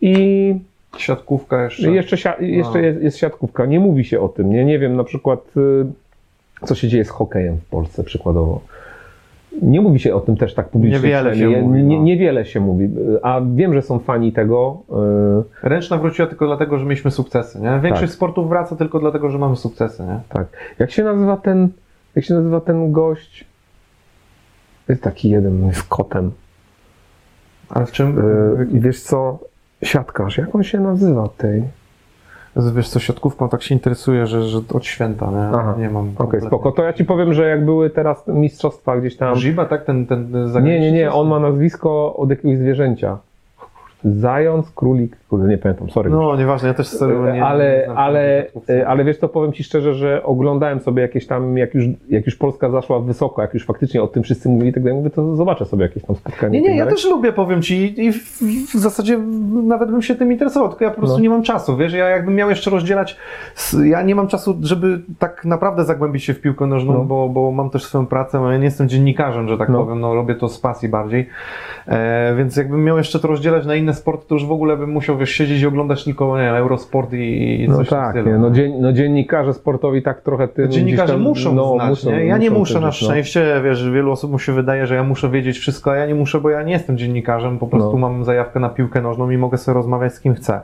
i 0.00 0.54
Siatkówka 0.96 1.64
jeszcze. 1.64 1.90
jeszcze, 1.90 2.16
sia- 2.16 2.40
jeszcze 2.42 2.72
No. 2.78 2.86
jest, 2.86 3.02
jest 3.02 3.16
siatkówka. 3.18 3.66
Nie 3.66 3.80
mówi 3.80 4.04
się 4.04 4.20
o 4.20 4.28
tym. 4.28 4.50
Nie, 4.50 4.64
nie 4.64 4.78
wiem 4.78 4.96
na 4.96 5.04
przykład, 5.04 5.40
y, 6.62 6.66
co 6.66 6.74
się 6.74 6.88
dzieje 6.88 7.04
z 7.04 7.08
hokejem 7.08 7.56
w 7.56 7.64
Polsce 7.64 8.04
przykładowo. 8.04 8.60
Nie 9.62 9.80
mówi 9.80 9.98
się 10.00 10.14
o 10.14 10.20
tym 10.20 10.36
też 10.36 10.54
tak 10.54 10.68
publicznie. 10.68 10.96
Niewiele 10.98 11.30
się 11.30 11.36
przynajmniej. 11.36 11.62
mówi, 11.62 11.82
Nie, 11.82 11.96
no. 11.98 12.02
niewiele 12.04 12.44
się 12.46 12.60
mówi. 12.60 12.88
A 13.22 13.40
wiem, 13.54 13.74
że 13.74 13.82
są 13.82 13.98
fani 13.98 14.32
tego. 14.32 14.82
y, 15.62 15.68
Ręczna 15.68 15.98
wróciła 15.98 16.28
tylko 16.28 16.46
dlatego, 16.46 16.78
że 16.78 16.84
mieliśmy 16.84 17.10
sukcesy, 17.10 17.60
nie? 17.60 17.80
Większość 17.82 18.12
Tak. 18.12 18.16
sportów 18.16 18.48
wraca 18.48 18.76
tylko 18.76 18.98
dlatego, 18.98 19.30
że 19.30 19.38
mamy 19.38 19.56
sukcesy, 19.56 20.02
nie? 20.02 20.18
Tak. 20.28 20.46
Jak 20.78 20.90
się 20.90 21.04
nazywa 21.04 21.36
ten, 21.36 21.68
jak 22.16 22.24
się 22.24 22.34
nazywa 22.34 22.60
ten 22.60 22.92
gość? 22.92 23.44
Jest 24.88 25.02
taki 25.02 25.30
jeden 25.30 25.70
z 25.72 25.82
kotem. 25.82 26.30
Ale 27.70 27.86
w 27.86 27.92
czym? 27.92 28.18
Y, 28.18 28.66
Wiesz 28.80 29.02
co? 29.02 29.38
Siatkarz. 29.82 30.38
Jak 30.38 30.54
on 30.54 30.62
się 30.62 30.80
nazywa 30.80 31.28
tej? 31.38 31.62
Wiesz 32.74 32.88
co, 32.88 33.00
siatkówką 33.00 33.48
tak 33.48 33.62
się 33.62 33.74
interesuje, 33.74 34.26
że, 34.26 34.42
że 34.42 34.58
od 34.74 34.84
święta, 34.86 35.30
nie? 35.30 35.58
Aha. 35.58 35.74
Nie 35.78 35.90
mam. 35.90 36.04
Okej, 36.04 36.16
kompletnie. 36.16 36.48
spoko. 36.48 36.72
To 36.72 36.82
ja 36.82 36.92
ci 36.92 37.04
powiem, 37.04 37.32
że 37.34 37.48
jak 37.48 37.64
były 37.64 37.90
teraz 37.90 38.26
mistrzostwa 38.26 38.96
gdzieś 38.96 39.16
tam. 39.16 39.36
Żyba, 39.36 39.64
tak? 39.64 39.84
Ten, 39.84 40.06
ten 40.06 40.32
Nie, 40.32 40.48
zagraniczny 40.48 40.80
nie, 40.86 40.92
nie, 40.92 40.98
jest? 41.00 41.14
on 41.16 41.28
ma 41.28 41.40
nazwisko 41.40 42.16
od 42.16 42.30
jakiegoś 42.30 42.58
zwierzęcia. 42.58 43.18
Zając, 44.04 44.70
królik, 44.70 45.16
kurde, 45.30 45.48
nie 45.48 45.58
pamiętam, 45.58 45.90
sorry. 45.90 46.10
No, 46.10 46.36
nieważne, 46.36 46.68
ja 46.68 46.74
też 46.74 46.86
serio 46.88 47.32
nie 47.32 47.44
ale, 47.44 47.84
nie 47.88 47.94
ale, 47.94 48.42
siatkówcy. 48.44 48.86
ale 48.88 49.04
wiesz 49.04 49.18
co, 49.18 49.28
powiem 49.28 49.52
Ci 49.52 49.64
szczerze, 49.64 49.94
że 49.94 50.22
oglądałem 50.22 50.80
sobie 50.80 51.02
jakieś 51.02 51.26
tam, 51.26 51.56
jak 51.56 51.74
już, 51.74 51.84
jak 52.08 52.26
już 52.26 52.36
Polska 52.36 52.70
zaszła 52.70 53.00
wysoko, 53.00 53.42
jak 53.42 53.54
już 53.54 53.66
faktycznie 53.66 54.02
o 54.02 54.06
tym 54.06 54.22
wszyscy 54.22 54.48
mówili, 54.48 54.72
tak 54.72 54.82
dalej, 54.82 54.98
mówię, 54.98 55.10
to 55.10 55.36
zobaczę 55.36 55.64
sobie 55.64 55.82
jakieś 55.82 56.02
tam 56.02 56.16
spotkanie. 56.16 56.60
Nie, 56.60 56.66
i 56.68 56.70
nie, 56.70 56.76
ja 56.78 56.86
też 56.86 57.10
lubię, 57.10 57.32
powiem 57.32 57.62
ci, 57.62 58.04
i 58.04 58.12
w, 58.12 58.42
w 58.74 58.78
zasadzie 58.78 59.18
nawet 59.64 59.90
bym 59.90 60.02
się 60.02 60.14
tym 60.14 60.32
interesował, 60.32 60.68
tylko 60.68 60.84
ja 60.84 60.90
po 60.90 60.96
prostu 60.96 61.16
No. 61.16 61.22
nie 61.22 61.30
mam 61.30 61.42
czasu, 61.42 61.76
wiesz, 61.76 61.92
ja 61.92 62.08
jakbym 62.08 62.34
miał 62.34 62.50
jeszcze 62.50 62.70
rozdzielać, 62.70 63.16
ja 63.84 64.02
nie 64.02 64.14
mam 64.14 64.28
czasu, 64.28 64.56
żeby 64.62 65.00
tak 65.18 65.44
naprawdę 65.44 65.84
zagłębić 65.84 66.24
się 66.24 66.34
w 66.34 66.40
piłkę 66.40 66.66
nożną, 66.66 66.92
No. 66.92 67.04
bo, 67.04 67.28
bo 67.28 67.52
mam 67.52 67.70
też 67.70 67.84
swoją 67.84 68.06
pracę, 68.06 68.38
ja 68.50 68.58
nie 68.58 68.64
jestem 68.64 68.88
dziennikarzem, 68.88 69.48
że 69.48 69.58
tak 69.58 69.68
No. 69.68 69.84
powiem, 69.84 70.00
no 70.00 70.14
robię 70.14 70.34
to 70.34 70.48
z 70.48 70.58
pasji 70.60 70.88
bardziej, 70.88 71.28
e, 71.88 72.34
więc 72.36 72.56
jakbym 72.56 72.84
miał 72.84 72.98
jeszcze 72.98 73.20
to 73.20 73.28
rozdzielać 73.28 73.66
na 73.66 73.74
inne 73.74 73.85
sporty, 73.94 74.24
to 74.28 74.34
już 74.34 74.46
w 74.46 74.52
ogóle 74.52 74.76
bym 74.76 74.90
musiał, 74.90 75.18
wiesz, 75.18 75.30
siedzieć 75.30 75.62
i 75.62 75.66
oglądać 75.66 76.04
tylko, 76.04 76.36
nie 76.38 76.44
wiem, 76.44 76.54
Eurosport 76.54 77.12
i, 77.12 77.62
i 77.64 77.68
No 77.68 77.76
coś 77.76 77.88
tak, 77.88 78.26
nie, 78.26 78.38
no, 78.38 78.50
dzien, 78.50 78.80
no 78.80 78.92
dziennikarze 78.92 79.54
sportowi 79.54 80.02
tak 80.02 80.20
trochę 80.20 80.48
tym 80.48 80.70
Dziennikarze 80.70 81.04
gdzieś 81.04 81.14
tam, 81.14 81.22
muszą 81.22 81.54
no, 81.54 81.74
znać, 81.74 81.90
muszą- 81.90 82.10
nie? 82.10 82.26
Ja 82.26 82.38
nie 82.38 82.50
muszę 82.50 82.80
na 82.80 82.86
no. 82.86 82.92
szczęście, 82.92 83.60
wiesz, 83.64 83.90
wielu 83.90 84.12
osób 84.12 84.30
mu 84.32 84.38
się 84.38 84.52
wydaje, 84.52 84.86
że 84.86 84.94
ja 84.94 85.02
muszę 85.04 85.30
wiedzieć 85.30 85.58
wszystko, 85.58 85.90
a 85.92 85.96
ja 85.96 86.06
nie 86.06 86.14
muszę, 86.14 86.40
bo 86.40 86.50
ja 86.50 86.62
nie 86.62 86.72
jestem 86.72 86.98
dziennikarzem, 86.98 87.58
po 87.58 87.66
prostu 87.66 87.92
No. 87.92 87.98
mam 87.98 88.24
zajawkę 88.24 88.60
na 88.60 88.68
piłkę 88.68 89.02
nożną 89.02 89.30
i 89.30 89.36
mogę 89.38 89.58
sobie 89.58 89.74
rozmawiać 89.74 90.14
z 90.14 90.20
kim 90.20 90.34
chcę. 90.34 90.60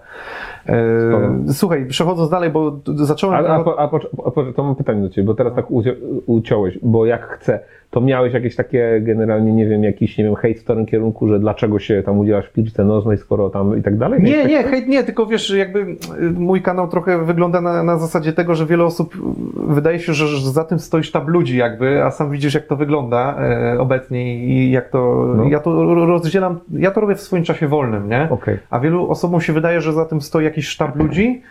E, 0.67 0.75
Spoko. 1.09 1.53
słuchaj, 1.53 1.87
przechodząc 1.87 2.31
dalej, 2.31 2.51
bo 2.51 2.79
zacząłem... 2.87 3.45
A, 3.47 3.49
a, 3.49 3.65
po- 3.65 3.79
a, 3.79 3.89
po- 3.89 4.01
a, 4.27 4.31
po- 4.31 4.53
to 4.53 4.63
mam 4.63 4.75
pytanie 4.77 5.03
do 5.03 5.09
Ciebie, 5.09 5.27
bo 5.27 5.35
teraz 5.35 5.55
tak 5.55 5.71
ucio- 5.71 5.97
uciąłeś, 6.27 6.79
bo 6.83 7.07
jak 7.07 7.23
chcę, 7.29 7.61
to 7.91 8.01
miałeś 8.01 8.33
jakieś 8.35 8.57
takie 8.57 9.01
generalnie, 9.01 9.53
nie 9.53 9.67
wiem, 9.67 9.85
jakiś, 9.85 10.19
nie 10.19 10.25
wiem, 10.25 10.35
hejt 10.35 10.61
w 10.61 10.65
tym 10.65 10.87
kierunku, 10.87 11.29
że 11.29 11.39
dlaczego 11.41 11.79
się 11.79 12.03
tam 12.03 12.19
udzielasz 12.19 12.47
w 12.47 12.53
piłce 12.53 12.85
nożnej, 12.85 13.19
skoro 13.19 13.51
tam 13.51 13.79
i 13.79 13.83
tak 13.83 13.97
dalej? 13.99 14.23
Nie, 14.23 14.45
nie, 14.45 14.63
hejt 14.63 14.89
nie, 14.89 15.05
tylko 15.05 15.27
wiesz, 15.27 15.51
jakby 15.51 15.79
y, 15.81 15.97
mój 16.35 16.63
kanał 16.63 16.89
trochę 16.89 17.25
wygląda 17.25 17.61
na, 17.61 17.83
na 17.83 17.99
zasadzie 17.99 18.33
tego, 18.33 18.55
że 18.55 18.67
wiele 18.67 18.85
osób, 18.85 19.15
y, 19.15 19.19
wydaje 19.75 19.99
się, 19.99 20.13
że, 20.13 20.51
za 20.51 20.65
tym 20.65 20.79
stoi 20.79 21.03
sztab 21.03 21.29
ludzi 21.29 21.57
jakby, 21.57 22.05
a 22.05 22.11
sam 22.11 22.31
widzisz 22.31 22.55
jak 22.55 22.67
to 22.67 22.77
wygląda 22.77 23.37
e, 23.41 23.77
obecnie 23.81 24.45
i 24.47 24.71
jak 24.71 24.89
to, 24.89 25.29
No. 25.37 25.45
ja 25.49 25.61
to 25.61 25.85
ro- 25.85 26.07
rozdzielam, 26.07 26.59
ja 26.73 26.91
to 26.91 27.01
robię 27.01 27.15
w 27.15 27.21
swoim 27.21 27.45
czasie 27.45 27.69
wolnym, 27.69 28.09
nie? 28.09 28.29
Okej. 28.31 28.59
A 28.71 28.81
wielu 28.81 29.11
osobom 29.11 29.41
się 29.41 29.53
wydaje, 29.53 29.81
że 29.81 29.93
za 29.93 30.05
tym 30.05 30.21
stoi 30.21 30.47
jakiś 30.53 30.69
sztab 30.69 30.97
ludzi, 30.97 31.43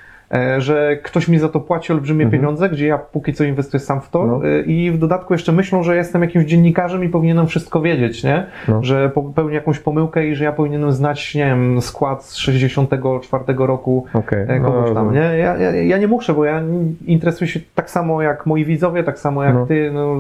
że 0.58 0.98
ktoś 1.04 1.28
mi 1.28 1.40
za 1.40 1.50
to 1.50 1.60
płaci 1.60 1.94
olbrzymie 1.94 2.26
Mhm. 2.26 2.42
pieniądze, 2.42 2.70
gdzie 2.70 2.88
ja 2.88 2.98
póki 2.98 3.34
co 3.34 3.44
inwestuję 3.44 3.80
sam 3.82 4.02
w 4.02 4.10
to 4.10 4.26
No. 4.26 4.42
e, 4.48 4.62
i 4.62 4.92
w 4.92 4.98
dodatku 4.98 5.34
jeszcze 5.34 5.52
myślą, 5.52 5.84
że 5.84 5.96
jestem 5.96 6.22
jakimś 6.22 6.46
dziennikarzem 6.46 7.04
i 7.04 7.10
powinienem 7.10 7.48
wszystko 7.48 7.82
wiedzieć, 7.82 8.24
nie? 8.24 8.46
No. 8.68 8.84
Że 8.84 9.10
popełnię 9.10 9.56
jakąś 9.56 9.80
pomyłkę 9.80 10.28
i 10.28 10.36
że 10.36 10.44
ja 10.44 10.52
powinienem 10.52 10.92
znać, 10.92 11.36
nie 11.36 11.46
wiem, 11.46 11.82
skład 11.82 12.24
z 12.26 12.36
64 12.36 13.44
roku 13.68 14.06
Okej. 14.14 14.46
e, 14.48 14.60
kogoś 14.60 14.90
No, 14.90 14.96
tam, 14.96 15.14
nie? 15.14 15.20
Ja, 15.20 15.58
ja, 15.58 15.72
ja 15.72 15.98
nie 15.98 16.08
muszę, 16.08 16.34
bo 16.34 16.46
ja 16.46 16.62
interesuję 17.06 17.48
się 17.52 17.60
tak 17.76 17.90
samo 17.90 18.22
jak 18.22 18.46
moi 18.46 18.66
widzowie, 18.66 19.04
tak 19.04 19.20
samo 19.20 19.44
jak 19.44 19.54
No. 19.54 19.66
ty, 19.66 19.92
no, 19.94 20.16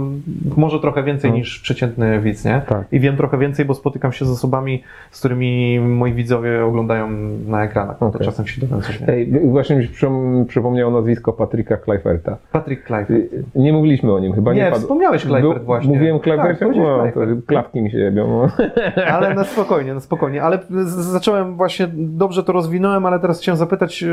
może 0.58 0.80
trochę 0.80 1.04
więcej 1.04 1.32
No. 1.32 1.38
niż 1.38 1.60
przeciętny 1.60 2.20
widz, 2.20 2.46
nie? 2.46 2.62
Tak. 2.68 2.84
I 2.92 3.00
wiem 3.00 3.18
trochę 3.18 3.38
więcej, 3.38 3.66
bo 3.66 3.74
spotykam 3.74 4.12
się 4.12 4.26
z 4.26 4.30
osobami, 4.30 4.84
z 5.12 5.20
którymi 5.20 5.80
moi 5.80 6.14
widzowie 6.14 6.66
oglądają 6.66 7.10
na 7.48 7.64
ekranach. 7.64 8.02
No 8.02 8.12
To 8.12 8.20
czasem 8.20 8.48
się 8.48 8.62
dowiem 8.62 8.82
coś. 8.82 9.00
Ej, 9.08 9.32
właśnie 9.44 9.76
mi 9.76 9.84
się 9.84 10.01
przypomniało 10.48 10.92
nazwisko 10.92 11.34
Patryka 11.34 11.78
Kleiferta. 11.78 12.38
Patrick 12.52 12.88
Clive. 12.88 13.10
Y, 13.12 13.30
Nie 13.56 13.74
mówiliśmy 13.74 14.14
o 14.14 14.20
nim, 14.20 14.34
chyba 14.34 14.54
nie, 14.54 14.62
Nie, 14.64 14.70
padł. 14.70 14.82
wspomniałeś 14.82 15.24
Kluivert 15.26 15.58
Był- 15.58 15.66
właśnie. 15.66 15.94
Mówiłem 15.94 16.16
Tak, 16.16 16.24
Kleifercie? 16.24 16.66
powiedziałeś 16.66 17.14
no, 17.16 17.24
klapki 17.48 17.82
mi 17.82 17.92
się 17.92 17.98
jebią. 17.98 18.28
No. 18.28 18.66
Ale 19.16 19.34
na 19.34 19.44
spokojnie, 19.44 19.94
na 19.94 20.00
spokojnie. 20.00 20.44
Ale 20.44 20.60
zacząłem 20.86 21.56
właśnie, 21.56 21.88
dobrze 21.94 22.44
to 22.44 22.54
rozwinąłem, 22.54 23.06
ale 23.06 23.20
teraz 23.20 23.40
chciałem 23.40 23.58
zapytać 23.58 24.06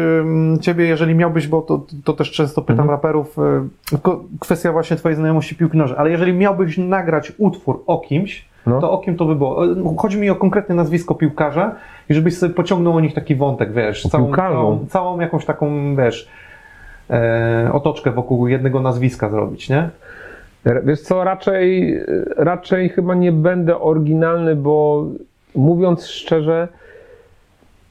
ciebie, 0.60 0.84
jeżeli 0.86 1.14
miałbyś, 1.14 1.48
bo 1.48 1.62
to, 1.62 1.80
to 2.04 2.12
też 2.12 2.30
często 2.32 2.62
pytam 2.62 2.80
Mhm. 2.80 2.90
raperów, 2.90 3.36
y, 3.38 3.98
kwestia 4.40 4.72
właśnie 4.72 4.96
twojej 4.96 5.16
znajomości 5.16 5.54
piłki 5.56 5.78
nożnej, 5.78 5.98
ale 6.00 6.10
jeżeli 6.10 6.32
miałbyś 6.32 6.78
nagrać 6.78 7.32
utwór 7.38 7.82
o 7.86 7.98
kimś, 7.98 8.47
No. 8.66 8.80
to 8.80 8.92
o 8.92 8.98
kim 8.98 9.16
to 9.16 9.24
by 9.24 9.34
było? 9.36 9.66
Y, 9.66 9.76
Chodzi 9.96 10.18
mi 10.18 10.30
o 10.30 10.34
konkretne 10.34 10.74
nazwisko 10.74 11.14
piłkarza 11.14 11.74
i 12.08 12.14
żebyś 12.14 12.38
sobie 12.38 12.54
pociągnął 12.54 12.96
o 12.96 13.00
nich 13.00 13.14
taki 13.14 13.34
wątek, 13.34 13.72
wiesz, 13.72 14.06
O 14.06 14.08
całą, 14.08 14.34
całą, 14.36 14.86
całą 14.86 15.20
jakąś 15.20 15.44
taką, 15.44 15.96
wiesz, 15.96 16.28
e, 17.10 17.70
otoczkę 17.72 18.10
wokół 18.10 18.48
jednego 18.48 18.80
nazwiska 18.80 19.28
zrobić, 19.28 19.68
nie? 19.68 19.90
Wiesz 20.84 21.00
co, 21.00 21.24
raczej, 21.24 22.00
raczej 22.36 22.88
chyba 22.88 23.14
nie 23.14 23.32
będę 23.32 23.80
oryginalny, 23.80 24.56
bo 24.56 25.04
mówiąc 25.54 26.06
szczerze, 26.06 26.68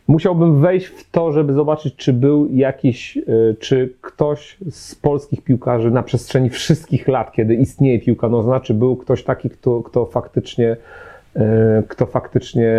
musiałbym 0.08 0.62
wejść 0.62 0.86
w 0.86 1.12
to, 1.12 1.32
żeby 1.32 1.54
zobaczyć, 1.54 1.96
czy 1.96 2.14
był 2.14 2.48
jakiś, 2.52 3.18
y, 3.18 3.56
czy 3.60 3.94
ktoś 4.02 4.58
z 4.70 4.96
polskich 4.96 5.44
piłkarzy 5.44 5.92
na 5.92 6.04
przestrzeni 6.04 6.50
wszystkich 6.50 7.08
lat, 7.08 7.32
kiedy 7.32 7.56
istnieje 7.56 8.00
piłka 8.00 8.30
nożna, 8.30 8.60
czy 8.60 8.74
był 8.74 8.96
ktoś 8.96 9.24
taki, 9.24 9.50
kto, 9.50 9.84
kto 9.84 10.06
faktycznie, 10.06 10.78
y, 11.36 11.40
kto 11.88 12.06
faktycznie. 12.06 12.74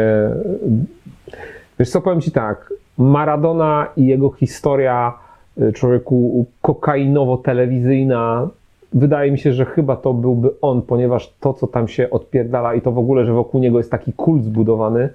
Wiesz 1.78 1.90
co, 1.90 2.00
powiem 2.00 2.20
ci 2.20 2.30
tak. 2.30 2.72
Maradona 2.98 3.86
i 3.96 4.06
jego 4.06 4.30
historia 4.30 5.12
y, 5.62 5.72
człowieku 5.72 6.46
kokainowo-telewizyjna 6.62 8.48
wydaje 8.92 9.32
mi 9.32 9.38
się, 9.38 9.52
że 9.52 9.64
chyba 9.64 9.96
to 9.96 10.14
byłby 10.14 10.50
on, 10.60 10.82
ponieważ 10.82 11.34
to, 11.40 11.54
co 11.54 11.66
tam 11.66 11.88
się 11.88 12.10
odpierdala 12.10 12.74
i 12.74 12.80
to 12.80 12.92
w 12.92 12.98
ogóle, 12.98 13.24
że 13.26 13.32
wokół 13.32 13.60
niego 13.60 13.78
jest 13.78 13.90
taki 13.90 14.12
kult 14.12 14.44
zbudowany. 14.44 15.08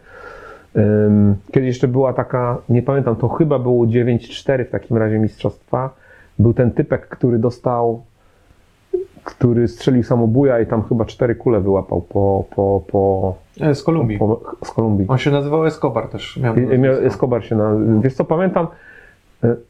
Ym, 0.78 1.36
Kiedyś 1.52 1.68
jeszcze 1.68 1.88
była 1.88 2.14
taka, 2.14 2.58
nie 2.70 2.82
pamiętam, 2.82 3.16
to 3.16 3.28
chyba 3.30 3.60
było 3.60 3.86
9-4 3.86 4.66
w 4.66 4.70
takim 4.70 4.98
razie 4.98 5.20
mistrzostwa. 5.20 5.90
Był 6.40 6.54
ten 6.54 6.72
typek, 6.72 7.08
który 7.08 7.40
dostał 7.40 8.02
który 9.24 9.68
strzelił 9.68 10.04
samobuja 10.04 10.60
i 10.60 10.66
tam 10.68 10.84
chyba 10.84 11.06
cztery 11.06 11.36
kule 11.36 11.62
wyłapał 11.62 12.02
po, 12.02 12.46
po, 12.56 12.82
po, 12.92 13.36
E, 13.62 13.76
Z 13.76 13.84
Kolumbii. 13.84 14.18
po 14.20 14.42
z 14.66 14.72
Kolumbii. 14.72 15.08
On 15.08 15.18
się 15.18 15.32
nazywał 15.32 15.66
Escobar 15.66 16.08
też. 16.08 16.38
Miał 16.44 16.56
I- 16.56 16.80
Miał, 16.80 16.94
Escobar 16.94 17.44
się 17.46 17.56
na, 17.56 17.72
wiesz 18.02 18.14
co, 18.14 18.26
pamiętam, 18.26 18.68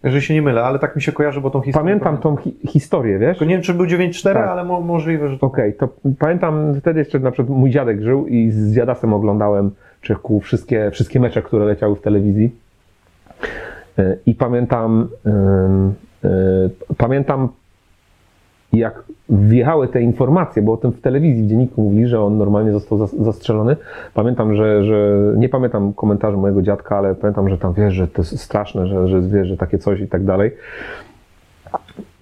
Jeżeli 0.04 0.22
się 0.22 0.34
nie 0.34 0.42
mylę, 0.42 0.64
ale 0.64 0.80
tak 0.80 0.96
mi 0.96 1.02
się 1.02 1.12
kojarzy, 1.12 1.42
bo 1.42 1.50
tą 1.50 1.62
historię. 1.62 1.86
pamiętam 1.86 2.18
tą 2.18 2.36
hi 2.38 2.56
historię, 2.68 3.20
wiesz? 3.20 3.42
Nie 3.42 3.48
wiem, 3.48 3.62
czy 3.62 3.74
był 3.74 3.86
9-4, 3.86 4.34
Tak. 4.34 4.48
ale 4.50 4.64
mo 4.64 4.82
możliwe, 4.82 5.28
że. 5.28 5.38
Okej, 5.42 5.74
to 5.74 5.90
pamiętam 6.20 6.74
wtedy 6.82 7.00
jeszcze 7.00 7.20
na 7.20 7.32
przykład 7.32 7.58
mój 7.58 7.70
dziadek 7.70 8.02
żył 8.02 8.28
i 8.28 8.52
z 8.52 8.74
dziadasem 8.76 9.14
oglądałem 9.14 9.72
Trzech 10.04 10.22
Kół, 10.22 10.40
wszystkie, 10.40 10.92
wszystkie 10.92 11.20
mecze, 11.20 11.42
które 11.42 11.66
leciały 11.66 11.96
w 11.96 12.02
telewizji. 12.02 12.56
E, 14.00 14.18
I 14.26 14.36
pamiętam, 14.36 15.10
e, 16.24 16.70
pamiętam 16.98 17.50
jak 18.74 19.04
wjechały 19.30 19.88
te 19.88 20.02
informacje, 20.02 20.62
bo 20.62 20.74
o 20.74 20.78
tym 20.78 20.92
w 20.92 21.02
telewizji, 21.02 21.44
w 21.44 21.48
dzienniku 21.48 21.82
mówili, 21.82 22.08
że 22.08 22.22
on 22.22 22.38
normalnie 22.38 22.72
został 22.72 22.98
zas- 22.98 23.24
zastrzelony. 23.24 23.76
Pamiętam, 24.14 24.56
że, 24.56 24.84
że 24.84 25.18
nie 25.38 25.50
pamiętam 25.50 25.94
komentarzy 25.94 26.38
mojego 26.38 26.62
dziadka, 26.62 26.98
ale 26.98 27.16
pamiętam, 27.16 27.50
że 27.50 27.58
tam 27.58 27.74
wiesz, 27.74 27.94
że 27.94 28.08
to 28.08 28.22
jest 28.22 28.40
straszne, 28.40 28.88
że, 28.88 29.08
że 29.08 29.22
wiesz, 29.22 29.48
że 29.48 29.58
takie 29.58 29.78
coś 29.78 30.00
i 30.00 30.08
tak 30.08 30.26
dalej. 30.26 30.52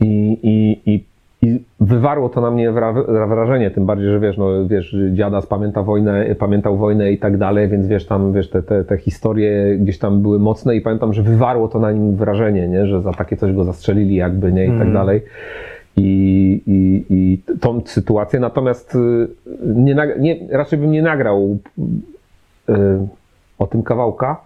I, 0.01 0.39
i, 0.43 0.81
i, 0.93 1.05
i 1.41 1.63
wywarło 1.79 2.29
to 2.29 2.41
na 2.41 2.51
mnie 2.51 2.71
wra- 2.71 3.27
wrażenie, 3.29 3.71
tym 3.71 3.85
bardziej, 3.85 4.07
że 4.09 4.19
wiesz, 4.19 4.37
no, 4.37 4.67
wiesz, 4.67 4.95
dziadas 5.13 5.45
pamięta 5.45 5.83
wojnę, 5.83 6.35
pamiętał 6.35 6.77
wojnę 6.77 7.11
i 7.11 7.17
tak 7.17 7.37
dalej, 7.37 7.67
więc 7.69 7.87
wiesz, 7.87 8.05
tam, 8.05 8.33
wiesz, 8.33 8.49
te, 8.49 8.63
te, 8.63 8.83
te 8.83 8.97
historie 8.97 9.77
gdzieś 9.79 9.99
tam 9.99 10.21
były 10.21 10.39
mocne 10.39 10.75
i 10.75 10.81
pamiętam, 10.81 11.13
że 11.13 11.23
wywarło 11.23 11.67
to 11.67 11.79
na 11.79 11.91
nim 11.91 12.15
wrażenie, 12.15 12.67
nie, 12.67 12.87
że 12.87 13.01
za 13.01 13.11
takie 13.13 13.37
coś 13.37 13.53
go 13.53 13.63
zastrzelili 13.63 14.15
jakby, 14.15 14.51
nie, 14.51 14.65
i 14.65 14.69
tak 14.69 14.81
Mm. 14.81 14.93
dalej. 14.93 15.21
I, 15.97 16.61
i, 16.67 17.05
I 17.09 17.41
tą 17.59 17.81
sytuację, 17.85 18.39
natomiast 18.39 18.95
y, 18.95 19.27
nie, 19.75 19.95
nie, 20.19 20.39
raczej 20.51 20.79
bym 20.79 20.91
nie 20.91 21.01
nagrał 21.01 21.57
y, 22.69 22.73
o 23.59 23.67
tym 23.67 23.83
kawałka, 23.83 24.41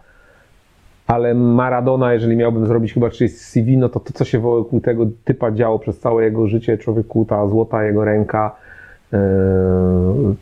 ale 1.07 1.33
Maradona, 1.33 2.13
jeżeli 2.13 2.35
miałbym 2.35 2.65
zrobić 2.65 2.93
chyba 2.93 3.09
czyjeś 3.09 3.37
CV, 3.37 3.77
no 3.77 3.89
to 3.89 3.99
to, 3.99 4.13
co 4.13 4.25
się 4.25 4.39
wokół 4.39 4.81
tego 4.81 5.05
typa 5.23 5.51
działo 5.51 5.79
przez 5.79 5.99
całe 5.99 6.23
jego 6.23 6.47
życie, 6.47 6.77
człowieku, 6.77 7.25
ta 7.25 7.47
złota 7.47 7.83
jego 7.83 8.05
ręka, 8.05 8.55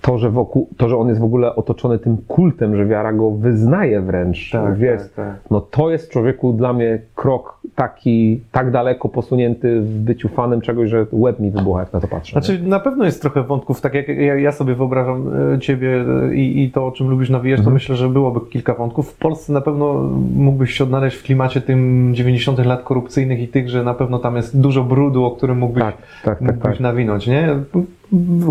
to, 0.02 0.18
że 0.18 0.30
wokół, 0.30 0.68
to, 0.78 0.90
że 0.90 0.98
on 0.98 1.08
jest 1.08 1.22
w 1.22 1.24
ogóle 1.24 1.56
otoczony 1.56 2.00
tym 2.00 2.18
kultem, 2.28 2.76
że 2.76 2.86
wiara 2.86 3.14
go 3.14 3.32
wyznaje 3.32 4.02
wręcz, 4.02 4.52
Tak, 4.52 4.76
wiesz, 4.78 5.02
tak, 5.02 5.12
tak. 5.16 5.36
no 5.52 5.62
to 5.62 5.90
jest 5.92 6.10
człowieku 6.12 6.54
dla 6.54 6.74
mnie 6.74 7.00
krok 7.16 7.60
taki, 7.76 8.42
tak 8.52 8.72
daleko 8.72 9.10
posunięty 9.10 9.82
w 9.82 10.00
byciu 10.00 10.30
fanem 10.30 10.62
czegoś, 10.62 10.90
że 10.90 11.06
łeb 11.12 11.40
mi 11.40 11.52
wybucha, 11.52 11.80
jak 11.80 11.94
na 11.94 12.00
to 12.00 12.08
patrzę. 12.08 12.36
nie? 12.36 12.42
Znaczy, 12.42 12.64
na 12.64 12.80
pewno 12.80 13.06
jest 13.06 13.22
trochę 13.22 13.44
wątków, 13.44 13.82
tak 13.82 13.94
jak 13.94 14.08
ja, 14.38 14.52
sobie 14.52 14.76
wyobrażam 14.76 15.30
e, 15.54 15.60
ciebie 15.60 16.06
e, 16.30 16.36
i, 16.36 16.64
i 16.64 16.72
to, 16.72 16.88
o 16.88 16.92
czym 16.92 17.10
lubisz 17.10 17.30
nawijać, 17.30 17.60
Mhm. 17.60 17.72
to 17.72 17.74
myślę, 17.74 17.96
że 17.96 18.10
byłoby 18.10 18.40
kilka 18.50 18.74
wątków. 18.74 19.10
W 19.12 19.18
Polsce 19.18 19.54
na 19.54 19.62
pewno 19.62 19.94
mógłbyś 20.36 20.72
się 20.74 20.84
odnaleźć 20.84 21.18
w 21.18 21.24
klimacie 21.24 21.62
tym 21.62 22.10
90 22.16 22.66
lat 22.66 22.84
korupcyjnych 22.84 23.40
i 23.40 23.48
tych, 23.48 23.70
że 23.70 23.84
na 23.84 23.94
pewno 23.94 24.20
tam 24.20 24.36
jest 24.36 24.62
dużo 24.62 24.84
brudu, 24.84 25.26
o 25.26 25.32
którym 25.32 25.58
mógłbyś, 25.58 25.84
tak, 25.84 25.96
tak, 26.24 26.40
tak, 26.40 26.42
mógłbyś 26.42 26.72
tak. 26.72 26.80
nawinąć, 26.80 27.28
nie? 27.28 27.50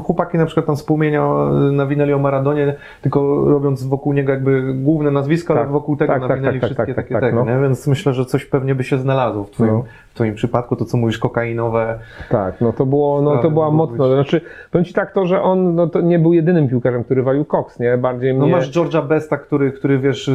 Chłopaki 0.04 0.38
na 0.38 0.46
przykład 0.46 0.66
tam 0.66 0.76
z 0.76 0.82
Płomienia 0.82 1.22
e, 1.22 1.52
nawinęli 1.72 2.12
o 2.12 2.18
Maradonie, 2.18 2.74
tylko 3.02 3.44
robiąc 3.44 3.84
wokół 3.84 4.12
niego 4.12 4.32
jakby 4.32 4.74
główne 4.74 5.10
nazwisko, 5.10 5.54
Tak, 5.54 5.62
ale 5.62 5.72
wokół 5.72 5.96
tego 5.96 6.12
tak, 6.12 6.22
tak, 6.22 6.28
nawinęli 6.30 6.60
tak, 6.60 6.60
tak, 6.60 6.68
wszystkie 6.70 6.94
tak, 6.94 7.04
takie 7.04 7.14
tak, 7.14 7.22
tego, 7.22 7.44
no. 7.44 7.60
Więc 7.62 7.86
myślę, 7.86 8.12
że 8.14 8.24
coś 8.24 8.44
pewnie 8.44 8.74
by 8.74 8.84
się 8.84 8.98
znalazło 8.98 9.44
w 9.44 9.50
twoim, 9.50 9.72
No. 9.72 9.84
w 10.10 10.14
twoim 10.14 10.34
przypadku, 10.34 10.76
to 10.76 10.84
co 10.84 10.96
mówisz, 10.96 11.18
kokainowe. 11.18 11.98
Tak, 12.30 12.60
no 12.60 12.72
to 12.72 12.86
było, 12.86 13.22
no 13.22 13.38
to 13.38 13.50
była 13.50 13.70
mocno. 13.70 14.04
być. 14.04 14.14
Znaczy, 14.14 14.40
powiem 14.70 14.84
ci 14.84 14.94
tak 14.94 15.12
to, 15.12 15.26
że 15.26 15.42
on 15.42 15.74
no, 15.74 15.86
to 15.86 16.00
nie 16.00 16.18
był 16.18 16.32
jedynym 16.32 16.68
piłkarzem, 16.68 17.04
który 17.04 17.22
walił 17.22 17.44
koks, 17.44 17.78
nie? 17.78 17.98
Bardziej 17.98 18.34
No 18.34 18.42
mnie... 18.44 18.52
masz 18.52 18.70
George'a 18.70 19.06
Besta, 19.06 19.36
który, 19.36 19.72
który 19.72 19.98
wiesz, 19.98 20.30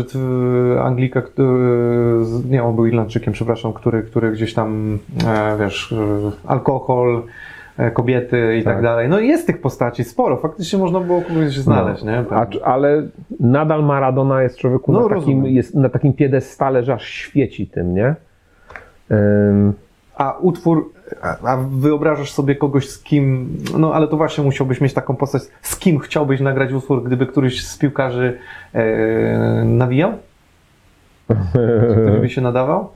Anglika, 0.81 1.21
który, 1.21 1.47
nie, 2.49 2.63
on 2.63 2.75
był 2.75 2.85
Irlandczykiem, 2.85 3.33
przepraszam, 3.33 3.73
który, 3.73 4.03
który 4.03 4.31
gdzieś 4.31 4.53
tam, 4.53 4.99
e, 5.27 5.57
wiesz, 5.59 5.91
e, 5.91 6.31
alkohol, 6.47 7.21
kobiety 7.93 8.57
i 8.57 8.63
tak. 8.63 8.73
Tak. 8.73 8.83
dalej. 8.83 9.09
No 9.09 9.19
i 9.19 9.27
jest 9.27 9.47
tych 9.47 9.61
postaci 9.61 10.03
sporo, 10.03 10.37
faktycznie 10.37 10.79
można 10.79 10.99
było 10.99 11.21
kogoś 11.21 11.57
znaleźć, 11.57 12.03
nie? 12.03 12.23
A, 12.29 12.45
ale 12.63 13.03
nadal 13.39 13.83
Maradona 13.83 14.43
jest 14.43 14.57
człowieku 14.57 14.91
No, 14.91 15.07
na, 15.07 15.15
takim, 15.15 15.45
jest 15.45 15.75
na 15.75 15.89
takim 15.89 16.13
piedestale, 16.13 16.83
że 16.83 16.93
aż 16.93 17.03
świeci 17.03 17.67
tym, 17.67 17.93
nie? 17.95 18.15
Ym, 19.11 19.73
A 20.15 20.37
utwór, 20.37 20.91
a, 21.21 21.37
a 21.47 21.57
wyobrażasz 21.71 22.31
sobie 22.31 22.55
kogoś 22.55 22.89
z 22.89 23.03
kim, 23.03 23.49
no 23.77 23.93
ale 23.93 24.07
to 24.07 24.17
właśnie 24.17 24.43
musiałbyś 24.43 24.81
mieć 24.81 24.93
taką 24.93 25.15
postać, 25.15 25.41
z 25.61 25.79
kim 25.79 25.99
chciałbyś 25.99 26.41
nagrać 26.41 26.71
utwór, 26.73 27.03
gdyby 27.03 27.25
któryś 27.25 27.67
z 27.67 27.77
piłkarzy 27.77 28.37
e, 28.73 28.85
nawijał? 29.65 30.11
Który 32.01 32.19
by 32.21 32.29
się 32.29 32.41
nadawał? 32.41 32.89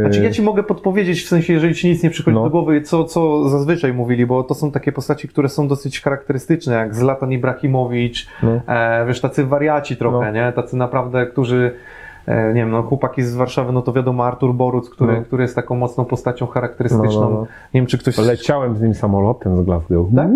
Znaczy 0.00 0.22
ja 0.22 0.30
ci 0.30 0.42
mogę 0.42 0.62
podpowiedzieć, 0.62 1.22
w 1.24 1.28
sensie 1.28 1.52
jeżeli 1.52 1.74
ci 1.74 1.88
nic 1.88 2.02
nie 2.02 2.10
przychodzi 2.10 2.34
No. 2.34 2.44
do 2.44 2.50
głowy, 2.50 2.82
co, 2.82 3.04
co 3.04 3.48
zazwyczaj 3.48 3.92
mówili, 3.92 4.26
bo 4.26 4.42
to 4.42 4.54
są 4.54 4.70
takie 4.72 4.92
postaci, 4.92 5.28
które 5.28 5.48
są 5.48 5.68
dosyć 5.68 6.00
charakterystyczne, 6.00 6.74
jak 6.74 6.94
Zlatan 6.94 7.32
Ibrahimowicz, 7.32 8.26
No. 8.42 8.60
e, 8.68 9.04
wiesz, 9.06 9.20
tacy 9.20 9.44
wariaci 9.46 9.96
trochę, 9.96 10.26
No. 10.26 10.32
nie? 10.32 10.52
Tacy 10.52 10.76
naprawdę, 10.76 11.26
którzy, 11.26 11.72
e, 11.76 11.99
nie 12.48 12.54
wiem, 12.60 12.70
no 12.70 12.82
chłopaki 12.82 13.22
z 13.22 13.34
Warszawy, 13.36 13.72
no 13.72 13.82
to 13.82 13.92
wiadomo 13.92 14.24
Artur 14.24 14.54
Boruc, 14.54 14.90
który, 14.90 15.16
No. 15.16 15.22
który 15.22 15.42
jest 15.42 15.54
taką 15.54 15.74
mocną 15.74 16.04
postacią 16.04 16.46
charakterystyczną. 16.46 17.20
No, 17.20 17.30
no, 17.30 17.34
no. 17.34 17.46
Nie 17.74 17.80
wiem, 17.80 17.86
czy 17.86 17.98
ktoś... 17.98 18.18
Leciałem 18.18 18.76
z 18.76 18.82
nim 18.82 18.94
samolotem 18.94 19.56
z 19.56 19.62
Glasgow. 19.64 20.06
Tak? 20.16 20.28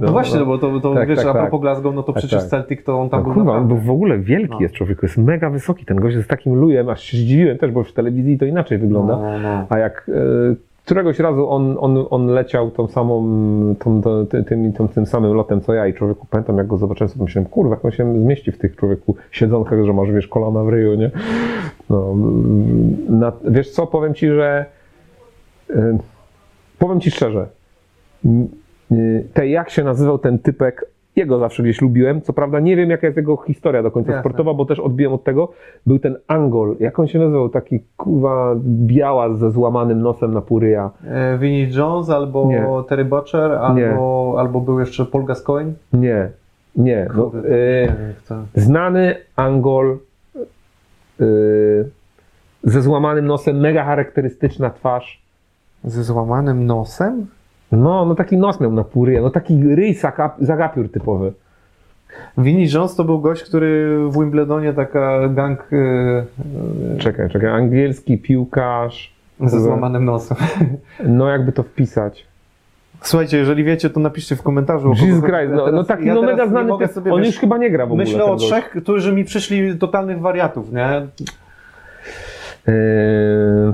No, 0.00 0.12
właśnie, 0.12 0.40
no 0.40 0.46
bo 0.46 0.58
to, 0.58 0.80
to 0.80 0.94
Tak, 0.94 1.08
wiesz, 1.08 1.18
tak, 1.18 1.26
a 1.26 1.32
tak. 1.32 1.42
propos 1.42 1.60
Glasgow, 1.60 1.94
no 1.94 2.02
to 2.02 2.12
Tak, 2.12 2.20
przecież 2.22 2.40
tak. 2.40 2.50
Celtic 2.50 2.84
to 2.84 3.00
on 3.00 3.08
tam 3.10 3.20
No, 3.20 3.24
był 3.24 3.34
kurwa, 3.34 3.52
on 3.52 3.68
był 3.68 3.76
w 3.76 3.90
ogóle 3.90 4.18
wielki 4.18 4.50
No. 4.54 4.60
jest 4.60 4.74
człowiek, 4.74 5.02
jest 5.02 5.18
mega 5.18 5.50
wysoki. 5.50 5.84
Ten 5.84 5.96
gość 5.96 6.16
jest 6.16 6.28
takim 6.28 6.54
lujem, 6.54 6.88
aż 6.88 7.02
się 7.02 7.16
zdziwiłem 7.18 7.58
też, 7.58 7.70
bo 7.70 7.84
w 7.84 7.92
telewizji 7.92 8.38
to 8.38 8.44
inaczej 8.44 8.78
wygląda. 8.78 9.18
No. 9.42 9.66
A 9.68 9.78
jak 9.78 10.10
e, 10.14 10.54
któregoś 10.88 11.18
razu 11.18 11.50
on, 11.50 11.76
on, 11.80 12.06
on 12.10 12.26
leciał 12.26 12.70
tą 12.70 12.86
samą, 12.88 13.24
tą, 13.78 14.02
tą, 14.02 14.26
ty- 14.26 14.44
tym, 14.44 14.72
tym, 14.94 15.06
samym 15.06 15.32
lotem 15.32 15.60
co 15.60 15.74
ja 15.74 15.86
i 15.86 15.94
człowieku 15.94 16.26
pamiętam 16.30 16.58
jak 16.58 16.66
go 16.66 16.76
zobaczyłem, 16.76 17.08
sobie 17.08 17.24
myślałem, 17.24 17.48
kurwa, 17.50 17.74
jak 17.74 17.84
on 17.84 17.90
się 17.90 18.20
zmieści 18.22 18.52
w 18.52 18.58
tych 18.58 18.76
człowieku 18.76 19.16
siedzonkach, 19.30 19.84
że 19.84 19.92
masz, 19.92 20.10
wiesz, 20.10 20.28
kolana 20.28 20.64
w 20.64 20.68
ryju, 20.68 20.94
nie? 20.94 21.10
No, 21.90 22.14
na, 23.08 23.32
wiesz 23.44 23.70
co, 23.70 23.86
powiem 23.86 24.14
ci, 24.14 24.28
że 24.28 24.64
e, 25.70 25.98
powiem 26.78 27.00
ci 27.00 27.10
szczerze, 27.10 27.48
e, 28.26 28.96
te, 29.34 29.48
jak 29.48 29.70
się 29.70 29.84
nazywał 29.84 30.18
ten 30.18 30.38
typek, 30.38 30.84
jego 31.18 31.38
zawsze 31.38 31.62
gdzieś 31.62 31.80
lubiłem. 31.80 32.22
Co 32.22 32.32
prawda 32.32 32.60
nie 32.60 32.76
wiem, 32.76 32.90
jaka 32.90 33.06
jest 33.06 33.16
jego 33.16 33.36
historia 33.36 33.82
do 33.82 33.90
końca 33.90 34.10
Jasne. 34.12 34.22
sportowa, 34.22 34.54
bo 34.54 34.64
też 34.64 34.80
odbiłem 34.80 35.12
od 35.12 35.24
tego. 35.24 35.52
Był 35.86 35.98
ten 35.98 36.16
Angol, 36.28 36.76
jak 36.80 36.98
on 36.98 37.06
się 37.06 37.18
nazywał? 37.18 37.48
Taki 37.48 37.80
kurwa 37.96 38.54
biała 38.64 39.34
ze 39.34 39.50
złamanym 39.50 40.02
nosem 40.02 40.34
na 40.34 40.40
puryja. 40.40 40.90
E, 41.04 41.38
Vinnie 41.38 41.68
Jones 41.76 42.10
albo 42.10 42.46
Nie. 42.46 42.66
Terry 42.88 43.04
Butcher, 43.04 43.52
albo, 43.52 44.34
albo 44.38 44.60
był 44.60 44.80
jeszcze 44.80 45.04
Paul 45.04 45.24
Gascoigne. 45.24 45.72
Nie, 45.92 46.30
nie. 46.76 47.08
No, 47.16 47.30
Kurde, 47.30 47.48
e, 47.48 47.88
znany 48.54 49.14
Angol 49.36 49.98
e, 51.20 51.24
ze 52.64 52.82
złamanym 52.82 53.26
nosem, 53.26 53.60
mega 53.60 53.84
charakterystyczna 53.84 54.70
twarz. 54.70 55.22
Ze 55.84 56.04
złamanym 56.04 56.66
nosem? 56.66 57.26
No, 57.72 58.04
no 58.04 58.14
taki 58.14 58.36
nos 58.36 58.60
miał 58.60 58.72
na 58.72 58.84
puryja, 58.84 59.22
no 59.22 59.30
taki 59.30 59.74
ryj 59.74 59.94
zagap, 59.94 60.36
zagapiór 60.40 60.90
typowy. 60.90 61.32
Vinnie 62.38 62.66
Jones 62.74 62.94
to 62.94 63.04
był 63.04 63.20
gość, 63.20 63.42
który 63.42 63.98
w 64.08 64.18
Wimbledonie 64.18 64.72
taka 64.72 65.28
gang 65.28 65.68
e, 65.72 66.98
Czekaj, 66.98 67.30
czekaj, 67.30 67.50
angielski 67.50 68.18
piłkarz, 68.18 69.12
ze 69.40 69.60
złamanym 69.60 70.04
nosem. 70.04 70.36
no 71.18 71.28
jakby 71.28 71.52
to 71.52 71.62
wpisać. 71.62 72.26
Słuchajcie, 73.00 73.38
jeżeli 73.38 73.64
wiecie, 73.64 73.90
to 73.90 74.00
napiszcie 74.00 74.36
w 74.36 74.42
komentarzu. 74.42 74.88
Jesus. 74.88 75.24
Christ, 75.24 75.50
Ja 75.50 75.56
no, 75.56 75.64
teraz- 75.64 75.74
no 75.74 75.84
taki 75.84 76.06
ja 76.06 76.14
no 76.14 76.22
mega 76.22 76.46
znany, 76.46 76.68
mogę 76.68 76.88
sobie, 76.88 77.12
on 77.12 77.18
wiesz, 77.20 77.26
już 77.26 77.38
chyba 77.38 77.58
nie 77.58 77.70
gra 77.70 77.86
w 77.86 77.92
ogóle. 77.92 78.04
Myślę 78.04 78.24
o 78.24 78.28
gość. 78.32 78.46
trzech, 78.46 78.70
którzy 78.70 79.12
mi 79.12 79.24
przyszli 79.24 79.78
totalnych 79.78 80.20
wariatów, 80.20 80.72
nie? 80.72 80.86
Eee, 82.66 83.72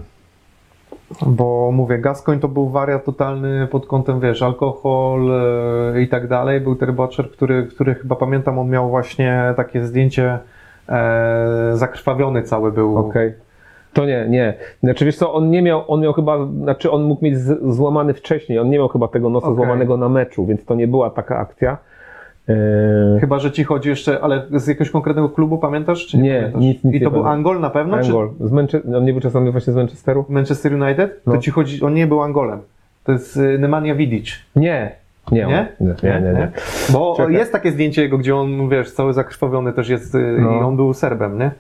Bo 1.27 1.71
mówię, 1.73 1.99
Gascoigne 1.99 2.41
to 2.41 2.49
był 2.49 2.69
wariat 2.69 3.05
totalny 3.05 3.69
pod 3.71 3.87
kątem, 3.87 4.21
wiesz, 4.21 4.43
alkohol 4.43 5.31
e, 5.95 6.03
i 6.03 6.09
tak 6.09 6.29
dalej. 6.29 6.61
Był 6.61 6.77
Terry 6.77 6.93
Butcher, 6.93 7.31
który, 7.31 7.67
który 7.67 7.95
chyba 7.95 8.17
pamiętam, 8.17 8.59
on 8.59 8.69
miał 8.69 8.91
właśnie 8.91 9.55
takie 9.57 9.85
zdjęcie 9.85 10.39
e, 10.89 11.71
zakrwawiony 11.75 12.43
cały 12.43 12.73
był. 12.73 12.99
Okej. 12.99 13.33
To 13.93 14.07
nie, 14.07 14.27
nie. 14.29 14.55
Znaczy 14.83 15.05
wiesz 15.05 15.17
co, 15.17 15.35
on 15.35 15.51
nie 15.51 15.63
miał, 15.63 15.85
on 15.89 16.01
miał 16.01 16.13
chyba, 16.13 16.47
znaczy 16.47 16.91
on 16.91 17.03
mógł 17.03 17.25
mieć 17.25 17.39
z, 17.39 17.75
złamany 17.75 18.15
wcześniej, 18.15 18.59
on 18.59 18.71
nie 18.71 18.79
miał 18.79 18.89
chyba 18.89 19.09
tego 19.09 19.31
nosa 19.31 19.47
Okej. 19.47 19.57
złamanego 19.57 19.97
na 19.97 20.09
meczu, 20.09 20.47
więc 20.47 20.65
to 20.65 20.75
nie 20.75 20.89
była 20.89 21.11
taka 21.11 21.39
akcja. 21.39 21.79
Eee, 22.49 23.21
Chyba, 23.21 23.39
że 23.39 23.53
ci 23.53 23.65
chodzi 23.65 23.89
jeszcze, 23.89 24.21
ale 24.21 24.43
z 24.55 24.67
jakiegoś 24.67 24.91
konkretnego 24.91 25.29
klubu 25.29 25.59
pamiętasz? 25.59 26.07
Czy 26.07 26.19
nie, 26.19 26.23
Nie, 26.23 26.35
pamiętasz? 26.39 26.61
nic- 26.63 26.85
nic 26.85 26.95
I 26.95 26.99
nie 26.99 27.05
to 27.05 27.11
był 27.11 27.23
pamiętam. 27.23 27.33
Angol 27.39 27.61
na 27.61 27.71
pewno? 27.71 27.97
Angol. 27.97 28.31
Z 28.41 28.53
Manche- 28.53 28.97
on 28.97 29.05
nie 29.05 29.13
był 29.13 29.21
czasami 29.23 29.51
właśnie 29.51 29.73
z 29.73 29.77
Manchesteru? 29.77 30.25
Czy 30.25 30.33
Manchester 30.33 30.73
United? 30.83 31.21
No. 31.27 31.33
To 31.33 31.39
ci 31.39 31.51
chodzi, 31.51 31.83
on 31.83 31.95
nie 31.95 32.07
był 32.07 32.23
Angolem. 32.23 32.59
To 33.05 33.13
jest 33.13 33.37
y, 33.37 33.59
Nemanja 33.59 33.95
Vidic. 33.95 34.33
Nie. 34.57 34.93
Nie. 35.33 35.47
Nie? 35.47 35.69
nie, 35.81 35.95
nie, 36.03 36.21
nie, 36.21 36.33
nie. 36.33 36.49
Bo 36.93 37.15
Czekaj. 37.17 37.35
jest 37.35 37.53
takie 37.53 37.71
zdjęcie 37.73 38.03
jego, 38.03 38.19
gdzie 38.19 38.37
on, 38.37 38.69
wiesz, 38.69 38.91
cały 38.93 39.13
zakrwawiony 39.13 39.73
też 39.73 39.89
jest 39.89 40.15
y, 40.15 40.37
No. 40.41 40.53
i 40.53 40.59
on 40.59 40.77
był 40.77 40.95
Serbem, 40.95 41.39
nie? 41.39 41.51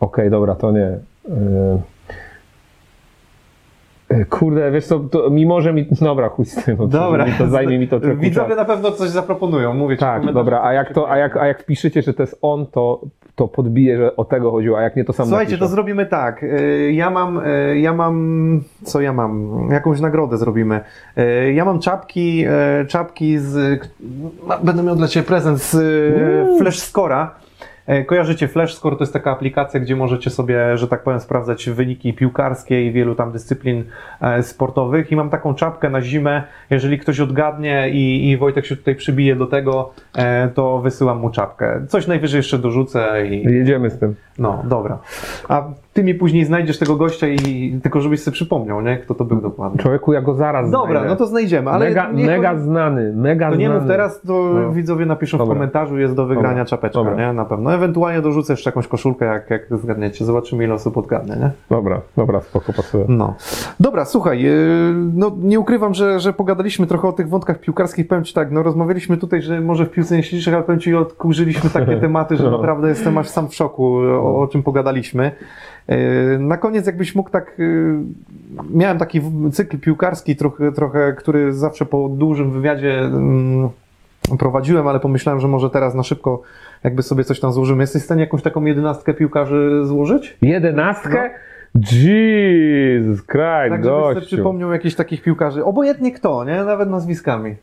Okej, 0.00 0.30
dobra, 0.30 0.54
to 0.54 0.72
nie. 0.72 0.78
Yy, 0.80 1.34
yy, 1.34 1.78
Kurde, 4.30 4.70
wiesz 4.70 4.86
co, 4.86 4.98
to 4.98 5.30
mimo, 5.30 5.60
że 5.60 5.72
mi... 5.72 5.86
Dobra, 6.00 6.28
chuj 6.28 6.44
z 6.44 6.64
tym, 6.64 6.76
no, 6.78 6.86
Dobra. 6.86 7.26
Mi 7.26 7.32
to 7.32 7.48
zajmie 7.48 7.78
mi 7.78 7.88
to 7.88 8.00
trochę 8.00 8.16
Widzowie 8.16 8.54
na 8.54 8.64
pewno 8.64 8.90
coś 8.92 9.08
zaproponują, 9.08 9.74
mówię 9.74 9.96
ci. 9.96 10.00
Tak, 10.00 10.32
dobra, 10.32 10.60
a 10.62 10.72
jak, 10.72 10.92
to, 10.92 11.10
a, 11.10 11.16
jak, 11.16 11.36
a 11.36 11.46
jak 11.46 11.62
wpiszecie, 11.62 12.02
że 12.02 12.14
to 12.14 12.22
jest 12.22 12.38
on, 12.42 12.66
to, 12.66 13.00
to 13.34 13.48
podbije, 13.48 13.96
że 13.98 14.16
o 14.16 14.24
tego 14.24 14.50
chodziło, 14.50 14.78
a 14.78 14.82
jak 14.82 14.96
nie, 14.96 15.04
to 15.04 15.12
sam 15.12 15.26
Słuchajcie, 15.26 15.52
napiszę. 15.52 15.64
to 15.66 15.68
zrobimy 15.72 16.06
tak. 16.06 16.42
Y, 16.42 16.92
Ja 16.94 17.10
mam, 17.10 17.38
y, 17.38 17.78
ja 17.78 17.92
mam, 17.92 18.60
co 18.82 19.00
ja 19.00 19.12
mam? 19.12 19.50
Jakąś 19.70 20.00
nagrodę 20.00 20.38
zrobimy. 20.38 20.80
Ja 21.54 21.64
mam 21.64 21.78
czapki, 21.78 22.44
czapki 22.88 23.38
z, 23.38 23.80
będę 24.62 24.82
miał 24.82 24.96
dla 24.96 25.08
Ciebie 25.08 25.26
prezent 25.26 25.58
z 25.62 25.70
Flash 26.58 26.92
Score'a. 26.92 27.26
Y, 27.88 28.04
Kojarzycie 28.04 28.48
Flash 28.48 28.74
Score, 28.74 28.96
to 28.96 29.02
jest 29.02 29.12
taka 29.12 29.30
aplikacja, 29.30 29.80
gdzie 29.80 29.96
możecie 29.96 30.30
sobie, 30.30 30.78
że 30.78 30.88
tak 30.88 31.02
powiem, 31.02 31.20
sprawdzać 31.20 31.70
wyniki 31.70 32.14
piłkarskie 32.14 32.86
i 32.86 32.92
wielu 32.92 33.14
tam 33.14 33.32
dyscyplin 33.32 33.84
e, 34.20 34.42
sportowych. 34.42 35.12
I 35.12 35.16
mam 35.16 35.30
taką 35.30 35.54
czapkę 35.54 35.90
na 35.90 36.00
zimę. 36.00 36.42
Jeżeli 36.70 36.98
ktoś 36.98 37.20
odgadnie 37.20 37.90
i, 37.90 38.30
i 38.30 38.36
Wojtek 38.36 38.66
się 38.66 38.76
tutaj 38.76 38.94
przybije 38.94 39.36
do 39.36 39.46
tego, 39.46 39.92
e, 40.16 40.48
to 40.48 40.78
wysyłam 40.78 41.18
mu 41.18 41.30
czapkę. 41.30 41.86
Coś 41.88 42.06
najwyżej 42.06 42.38
jeszcze 42.38 42.58
dorzucę 42.58 43.26
i, 43.26 43.42
Jedziemy 43.42 43.90
z 43.90 43.98
tym. 43.98 44.14
no, 44.38 44.62
dobra. 44.64 44.98
A 45.48 45.64
ty 45.94 46.04
mi 46.04 46.14
później 46.14 46.44
znajdziesz 46.44 46.78
tego 46.78 46.96
gościa 46.96 47.26
i 47.28 47.78
tylko 47.82 48.00
żebyś 48.00 48.22
sobie 48.22 48.32
przypomniał, 48.32 48.80
nie? 48.82 48.98
Kto 48.98 49.14
to 49.14 49.24
był 49.24 49.40
dokładnie. 49.40 49.78
Człowieku, 49.82 50.12
ja 50.12 50.22
go 50.22 50.34
zaraz 50.34 50.70
Dobra, 50.70 50.90
znajdę. 50.92 51.08
no 51.08 51.16
to 51.16 51.26
znajdziemy, 51.26 51.70
ale 51.70 51.84
mega, 51.88 52.12
nie, 52.12 52.26
mega 52.26 52.58
znany, 52.58 53.12
mega 53.16 53.50
to 53.50 53.56
nie 53.56 53.66
znany. 53.66 53.80
mów 53.80 53.88
teraz, 53.88 54.20
to 54.22 54.50
No. 54.54 54.72
widzowie 54.72 55.06
napiszą 55.06 55.38
Dobra. 55.38 55.54
w 55.54 55.56
komentarzu, 55.58 55.98
jest 55.98 56.14
do 56.14 56.26
wygrania 56.26 56.48
Dobra. 56.48 56.64
czapeczka, 56.64 56.98
Dobra. 57.04 57.26
nie? 57.26 57.32
Na 57.32 57.44
pewno. 57.44 57.74
Ewentualnie 57.74 58.20
dorzucę 58.22 58.52
jeszcze 58.52 58.70
jakąś 58.70 58.88
koszulkę, 58.88 59.24
jak, 59.26 59.50
jak 59.50 59.66
zgadniecie. 59.78 60.24
Zobaczymy, 60.24 60.64
ile 60.64 60.74
osób 60.74 60.96
odgadnie, 60.96 61.36
nie? 61.36 61.50
Dobra, 61.70 62.00
dobra, 62.16 62.40
spoko, 62.40 62.72
pasuje. 62.72 63.04
No. 63.08 63.34
Dobra, 63.80 64.04
słuchaj, 64.04 64.42
yy, 64.42 64.50
no 65.14 65.32
nie 65.42 65.60
ukrywam, 65.60 65.94
że, 65.94 66.20
że 66.20 66.32
pogadaliśmy 66.32 66.86
trochę 66.86 67.08
o 67.08 67.12
tych 67.12 67.28
wątkach 67.28 67.60
piłkarskich. 67.60 68.08
Powiem 68.08 68.24
Ci 68.24 68.34
tak, 68.34 68.50
no 68.50 68.62
rozmawialiśmy 68.62 69.16
tutaj, 69.16 69.42
że 69.42 69.60
może 69.60 69.86
w 69.86 69.90
piłce 69.90 70.16
nie 70.16 70.22
siedzisz, 70.22 70.48
ale 70.48 70.62
powiem 70.62 70.80
Ci, 70.80 70.94
odkurzyliśmy 70.94 71.70
takie 71.70 71.96
tematy, 72.06 72.36
że 72.36 72.44
No. 72.44 72.50
naprawdę 72.58 72.88
jestem 72.88 73.18
aż 73.18 73.28
sam 73.28 73.48
w 73.48 73.54
szoku, 73.54 73.96
o, 73.96 74.40
o 74.42 74.46
czym 74.48 74.62
pogadaliśmy. 74.62 75.32
Yy, 75.88 76.38
Na 76.38 76.56
koniec 76.56 76.86
jakbyś 76.86 77.14
mógł 77.14 77.30
tak, 77.30 77.54
yy, 77.58 77.94
miałem 78.70 78.98
taki 78.98 79.20
cykl 79.52 79.78
piłkarski 79.78 80.36
trochę, 80.36 80.72
trochę, 80.72 81.12
który 81.12 81.52
zawsze 81.52 81.86
po 81.86 82.08
dużym 82.08 82.50
wywiadzie 82.50 82.98
mm, 83.00 83.68
prowadziłem, 84.38 84.88
ale 84.88 85.00
pomyślałem, 85.00 85.40
że 85.40 85.48
może 85.48 85.70
teraz 85.70 85.94
na 85.94 86.02
szybko 86.02 86.42
jakby 86.84 87.02
sobie 87.02 87.24
coś 87.24 87.40
tam 87.40 87.52
złożymy. 87.52 87.82
Jesteś 87.82 88.02
w 88.02 88.04
stanie 88.04 88.20
jakąś 88.20 88.42
taką 88.42 88.64
jedenastkę 88.64 89.14
piłkarzy 89.14 89.80
złożyć? 89.84 90.36
Jedenastkę? 90.42 91.30
Jesus 91.74 93.26
Christ, 93.26 93.70
Tak, 93.70 93.84
żebyś 93.84 94.04
sobie 94.04 94.20
przypomniał 94.20 94.72
jakichś 94.72 94.94
takich 94.94 95.22
piłkarzy. 95.22 95.64
Obojętnie 95.64 96.12
kto, 96.12 96.44
nie? 96.44 96.64
Nawet 96.64 96.90
nazwiskami. 96.90 97.54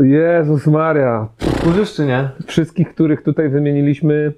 Jezus 0.00 0.66
Maria. 0.66 1.28
Kurzysz 1.64 1.94
czy 1.94 2.06
nie? 2.06 2.28
Wszystkich, 2.46 2.88
których 2.94 3.22
tutaj 3.22 3.48
wymieniliśmy. 3.48 4.32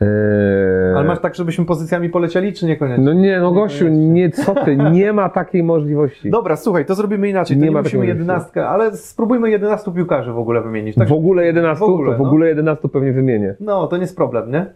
Eee, 0.00 0.96
Ale 0.96 1.04
masz 1.04 1.18
tak, 1.20 1.34
żebyśmy 1.34 1.64
pozycjami 1.64 2.08
polecieli, 2.08 2.52
czy 2.52 2.66
niekoniecznie? 2.66 3.04
No 3.04 3.12
nie, 3.12 3.40
no 3.40 3.52
gościu, 3.52 3.88
nie, 3.88 4.30
co 4.30 4.54
ty, 4.54 4.76
nie 4.76 5.12
ma 5.12 5.28
takiej 5.28 5.62
możliwości. 5.62 6.30
Dobra, 6.30 6.56
słuchaj, 6.56 6.86
to 6.86 6.94
zrobimy 6.94 7.28
inaczej. 7.28 7.56
To 7.56 7.60
Nie 7.62 7.68
nie, 7.68 7.74
ma 7.74 7.82
musimy 7.82 8.06
jedenastkę, 8.06 8.68
ale 8.68 8.96
spróbujmy 8.96 9.50
11 9.50 9.92
piłkarzy 9.92 10.32
w 10.32 10.38
ogóle 10.38 10.62
wymienić. 10.62 10.94
Tak? 10.96 11.08
W 11.08 11.12
ogóle 11.12 11.44
11, 11.46 11.80
W 11.80 11.82
ogóle, 11.82 12.12
to 12.12 12.18
w 12.18 12.20
no. 12.20 12.26
ogóle 12.28 12.48
11 12.48 12.88
pewnie 12.88 13.12
wymienię. 13.12 13.54
No, 13.60 13.86
to 13.86 13.96
nie 13.96 14.02
jest 14.02 14.16
problem, 14.16 14.50
nie? 14.50 14.66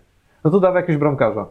No 0.45 0.51
to 0.51 0.61
dawaj 0.61 0.82
jakiegoś 0.82 1.01
bramkarza. 1.01 1.47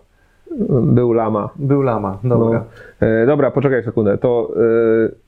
Był 0.70 1.14
Lama. 1.14 1.50
Był 1.56 1.82
Lama, 1.82 2.18
dobra. 2.24 2.64
No. 3.02 3.08
E, 3.08 3.26
dobra, 3.26 3.52
poczekaj 3.52 3.84
sekundę. 3.84 4.18
To. 4.18 4.50
E, 4.56 5.27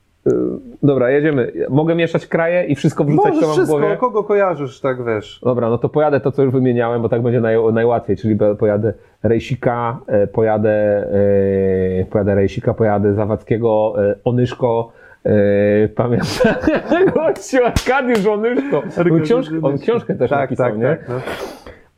dobra, 0.83 1.09
jedziemy. 1.09 1.51
Mogę 1.69 1.95
mieszać 1.95 2.27
kraje 2.27 2.63
i 2.63 2.75
wszystko 2.75 3.03
wrzucać, 3.03 3.25
Możesz 3.25 3.39
co 3.41 3.47
mam 3.47 3.55
w 3.55 3.57
wszystko, 3.57 3.79
głowie? 3.79 3.97
kogo 3.97 4.23
kojarzysz, 4.23 4.81
tak 4.81 5.05
wiesz. 5.05 5.41
Dobra, 5.43 5.69
no 5.69 5.77
to 5.77 5.89
pojadę 5.89 6.19
to, 6.19 6.31
co 6.31 6.43
już 6.43 6.53
wymieniałem, 6.53 7.01
bo 7.01 7.09
tak 7.09 7.21
będzie 7.21 7.41
naj, 7.41 7.57
najłatwiej, 7.73 8.17
czyli 8.17 8.37
pojadę 8.59 8.93
Rejsika, 9.23 9.99
e, 10.07 10.27
pojadę, 10.27 10.69
e, 12.01 12.05
pojadę 12.05 12.35
Rejsika, 12.35 12.73
pojadę 12.73 13.13
Zawadzkiego, 13.13 13.93
e, 14.09 14.15
Onyszko, 14.25 14.91
e, 15.25 15.31
pamiętam, 15.87 16.53
gościu, 17.15 17.57
Arkadiusz 17.65 18.25
Onyszko. 18.25 18.83
On, 19.11 19.21
książkę, 19.21 19.55
on 19.61 19.77
książkę 19.77 20.15
też 20.15 20.29
tak, 20.29 20.39
napisał, 20.39 20.69
tak, 20.69 20.77
nie? 20.77 20.83
tak. 20.87 21.09
No. 21.09 21.15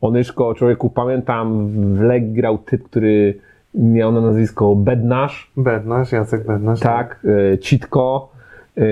Onyszko, 0.00 0.54
człowieku, 0.54 0.90
pamiętam, 0.90 1.68
w 1.68 2.00
Legii 2.00 2.32
grał 2.32 2.58
typ, 2.58 2.82
który 2.82 3.34
miał 3.74 4.12
na 4.12 4.20
nazwisko 4.20 4.74
Bednarz, 4.76 5.50
Bednarz, 5.56 6.12
Jacek 6.12 6.46
Bednarz. 6.46 6.80
tak, 6.80 7.20
e, 7.52 7.58
Citko, 7.58 8.32
e, 8.78 8.82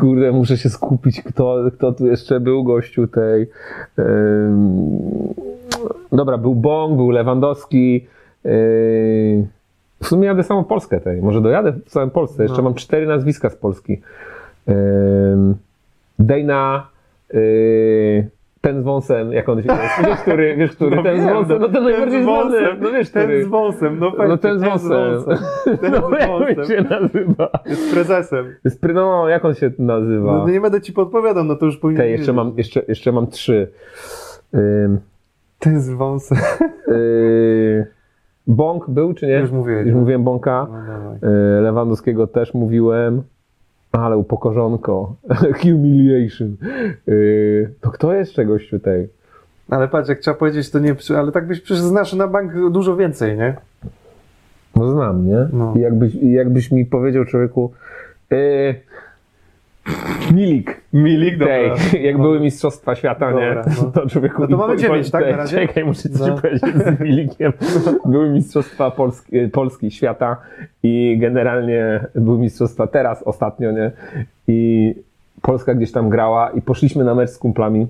kurde, 0.00 0.32
muszę 0.32 0.56
się 0.56 0.68
skupić, 0.68 1.22
kto, 1.22 1.56
kto 1.76 1.92
tu 1.92 2.06
jeszcze 2.06 2.40
był 2.40 2.64
gościu 2.64 3.06
tej. 3.06 3.46
em, 3.98 4.98
dobra, 6.12 6.38
był 6.38 6.54
Bąk, 6.54 6.96
był 6.96 7.10
Lewandowski. 7.10 8.06
e, 8.44 8.48
w 10.02 10.06
sumie 10.06 10.26
jadę 10.26 10.42
samą 10.42 10.64
Polskę 10.64 11.00
tej, 11.00 11.22
może 11.22 11.40
dojadę 11.40 11.72
w 11.72 11.90
całej 11.90 12.10
Polsce, 12.10 12.42
jeszcze 12.42 12.56
No. 12.58 12.62
mam 12.64 12.74
cztery 12.74 13.06
nazwiska 13.06 13.50
z 13.50 13.56
Polski. 13.56 14.00
Dejna, 16.18 16.86
e, 17.34 17.38
ten 18.62 18.80
z 18.80 18.84
wąsem, 18.84 19.32
jak 19.32 19.48
on 19.48 19.62
się 19.62 19.68
nazywa? 19.68 19.88
Wiesz, 20.08 20.20
który, 20.20 20.56
wiesz, 20.56 20.72
który, 20.72 20.96
No 20.96 21.02
ten 21.02 21.20
z 21.22 21.24
wąsem, 21.24 21.58
no 21.60 21.68
ten 21.68 21.84
najbardziej 21.84 22.22
z 22.22 22.26
wąsem, 22.26 22.76
no 22.80 22.90
wiesz, 22.90 23.10
Ten 23.10 23.22
który. 23.22 23.44
z 23.44 23.48
wąsem, 23.48 23.98
no 23.98 24.12
No 24.28 24.36
ten 24.38 24.58
z 24.58 24.62
Ten 24.62 24.70
wąsem. 24.70 25.24
Ten 25.80 25.92
No 25.92 26.08
z 26.08 26.12
jak 26.12 26.30
on 26.30 26.44
wąsem. 26.56 26.64
się 26.64 26.82
nazywa? 26.90 27.50
Jest 27.66 27.92
prezesem. 27.94 28.54
Jest, 28.64 28.82
pry- 28.82 28.94
no, 28.94 29.28
jak 29.28 29.44
on 29.44 29.54
się 29.54 29.70
nazywa? 29.78 30.32
No, 30.38 30.48
nie 30.48 30.60
będę 30.60 30.80
ci 30.80 30.92
podpowiadał, 30.92 31.44
no 31.44 31.56
to 31.56 31.66
już 31.66 31.76
powinien 31.76 32.02
Te, 32.02 32.08
jeszcze, 32.10 32.32
mam, 32.32 32.52
jeszcze, 32.56 32.82
jeszcze 32.88 33.12
mam 33.12 33.26
trzy. 33.26 33.68
Ym, 34.54 34.98
Ten 35.58 35.80
z 35.80 35.90
wąsem. 35.90 36.38
yy, 36.88 37.86
Bąk 38.46 38.90
był, 38.90 39.14
czy 39.14 39.26
nie? 39.26 39.34
Już 39.38 39.50
mówiłeś. 39.50 39.86
Już 39.86 39.94
mówiłem 39.94 40.24
Bąka. 40.24 40.66
No. 40.70 41.28
Yy, 41.28 41.60
Lewandowskiego 41.60 42.26
też 42.26 42.54
mówiłem. 42.54 43.22
Ale 43.92 44.16
upokorzonko. 44.16 45.14
Humiliation. 45.62 46.56
Yy, 47.06 47.74
to 47.80 47.90
kto 47.90 48.14
jeszcze 48.14 48.44
gościu 48.44 48.78
tej? 48.78 49.08
Ale 49.70 49.88
patrz, 49.88 50.08
jak 50.08 50.18
trzeba 50.18 50.36
powiedzieć, 50.36 50.70
to 50.70 50.78
nie, 50.78 50.94
ale 51.18 51.32
tak 51.32 51.46
byś 51.46 51.60
przecież 51.60 51.82
znasz 51.82 52.12
na 52.12 52.28
bank 52.28 52.52
dużo 52.70 52.96
więcej, 52.96 53.38
nie? 53.38 53.56
No 54.76 54.90
znam, 54.90 55.26
nie? 55.26 55.48
No. 55.52 55.74
Jakbyś, 55.76 56.14
jakbyś 56.14 56.70
mi 56.70 56.86
powiedział 56.86 57.24
człowieku 57.24 57.72
yy, 58.30 58.74
Milik. 60.34 60.80
Milik, 60.92 61.38
Tej, 61.38 61.70
jak 62.02 62.18
były 62.18 62.40
Mistrzostwa 62.40 62.94
Świata, 62.94 63.30
Dobra, 63.30 63.54
nie? 63.54 63.62
no. 63.82 63.90
To 63.90 64.06
człowieku... 64.08 64.42
No 64.42 64.48
to 64.48 64.56
mamy 64.56 64.76
dziewięć, 64.76 65.10
tak, 65.10 65.30
na 65.30 65.36
razie? 65.36 65.56
Czekaj, 65.66 65.84
muszę 65.84 66.02
ci 66.02 66.16
No. 66.20 66.38
powiedzieć 66.38 66.74
z 66.76 67.00
Milikiem. 67.00 67.52
Były 68.04 68.30
Mistrzostwa 68.30 68.90
Polski, 68.90 69.48
Polski 69.52 69.90
Świata 69.90 70.36
i 70.82 71.16
generalnie 71.20 72.00
były 72.14 72.38
Mistrzostwa 72.38 72.86
teraz, 72.86 73.22
ostatnio, 73.22 73.72
nie? 73.72 73.90
I 74.48 74.94
Polska 75.42 75.74
gdzieś 75.74 75.92
tam 75.92 76.08
grała 76.08 76.50
i 76.50 76.62
poszliśmy 76.62 77.04
na 77.04 77.14
mecz 77.14 77.30
z 77.30 77.38
kumplami. 77.38 77.86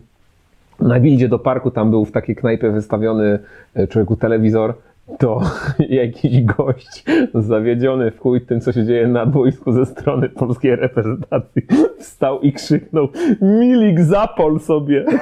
Na 0.81 1.01
wildzie 1.01 1.28
do 1.28 1.39
parku 1.39 1.70
tam 1.70 1.90
był 1.90 2.05
w 2.05 2.12
takiej 2.12 2.36
knajpie 2.36 2.70
wystawiony 2.70 3.39
e, 3.74 3.86
człowieku 3.86 4.16
telewizor. 4.16 4.74
To 5.18 5.40
jakiś 6.02 6.43
gość 6.43 7.05
zawiedziony 7.34 8.10
w 8.10 8.18
chuj 8.18 8.40
tym, 8.40 8.60
co 8.60 8.72
się 8.72 8.84
dzieje 8.84 9.09
na 9.09 9.26
boisku 9.26 9.72
ze 9.72 9.86
strony 9.86 10.28
polskiej 10.28 10.76
reprezentacji, 10.76 11.62
wstał 11.98 12.40
i 12.40 12.52
krzyknął 12.52 13.09
Milik 13.43 14.01
zapol 14.01 14.60
sobie. 14.60 15.05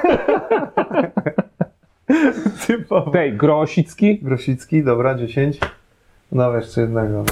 Typowo. 2.67 3.11
Tej, 3.11 3.37
Grosicki. 3.37 4.19
Grosicki, 4.19 4.85
dobra, 4.85 5.15
10. 5.15 5.59
No 6.33 6.57
jeszcze 6.57 6.81
jednego. 6.81 7.25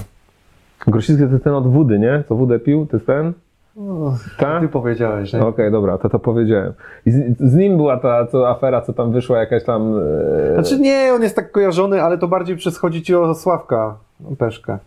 Grosicki 0.86 1.22
to 1.30 1.38
ten 1.38 1.52
od 1.52 1.72
wody, 1.72 1.98
nie? 1.98 2.22
Co 2.28 2.34
wódę 2.34 2.58
pił? 2.58 2.86
To 2.86 2.96
jest 2.96 3.06
ten? 3.06 3.32
O, 3.78 4.12
Tak? 4.38 4.62
ty 4.62 4.68
powiedziałeś, 4.68 5.32
nie? 5.32 5.46
Okej, 5.46 5.70
dobra, 5.70 5.98
to 5.98 6.08
to 6.08 6.18
powiedziałem. 6.18 6.72
I 7.06 7.10
z, 7.10 7.38
z 7.40 7.54
nim 7.54 7.76
była 7.76 7.96
ta 7.96 8.26
co 8.26 8.48
afera, 8.50 8.80
co 8.80 8.92
tam 8.92 9.12
wyszła, 9.12 9.38
jakaś 9.38 9.64
tam... 9.64 9.94
E... 10.50 10.54
Znaczy 10.54 10.80
nie, 10.80 11.10
on 11.14 11.22
jest 11.22 11.36
tak 11.36 11.50
kojarzony, 11.52 12.02
ale 12.02 12.18
to 12.18 12.28
bardziej 12.28 12.56
przez 12.56 12.78
chodzi 12.78 13.02
ci 13.02 13.14
o 13.14 13.34
Sławka 13.34 13.94
Peszkę. 14.38 14.78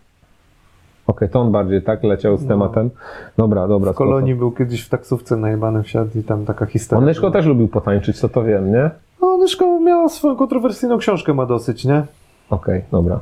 Okej, 1.06 1.28
to 1.28 1.40
on 1.40 1.52
bardziej 1.52 1.82
tak 1.82 2.02
leciał 2.02 2.36
z 2.36 2.42
No. 2.42 2.48
tematem. 2.48 2.90
Dobra, 3.36 3.68
dobra. 3.68 3.92
W 3.92 3.94
Kolonii 3.96 4.34
był 4.34 4.52
kiedyś 4.52 4.86
w 4.86 4.88
taksówce 4.88 5.36
najebany 5.36 5.82
wsiadł 5.82 6.18
i 6.18 6.22
tam 6.22 6.44
taka 6.44 6.66
historia. 6.66 7.04
Onyszko 7.04 7.30
też 7.30 7.46
lubił 7.46 7.68
potańczyć, 7.68 8.20
co 8.20 8.28
to 8.28 8.42
wiem, 8.42 8.72
nie? 8.72 8.90
No, 9.22 9.28
Onyszko 9.28 9.80
miał 9.80 10.08
swoją 10.08 10.36
kontrowersyjną 10.36 10.98
książkę, 10.98 11.34
ma 11.34 11.46
dosyć, 11.46 11.84
nie? 11.84 12.02
Okej, 12.50 12.82
dobra. 12.92 13.20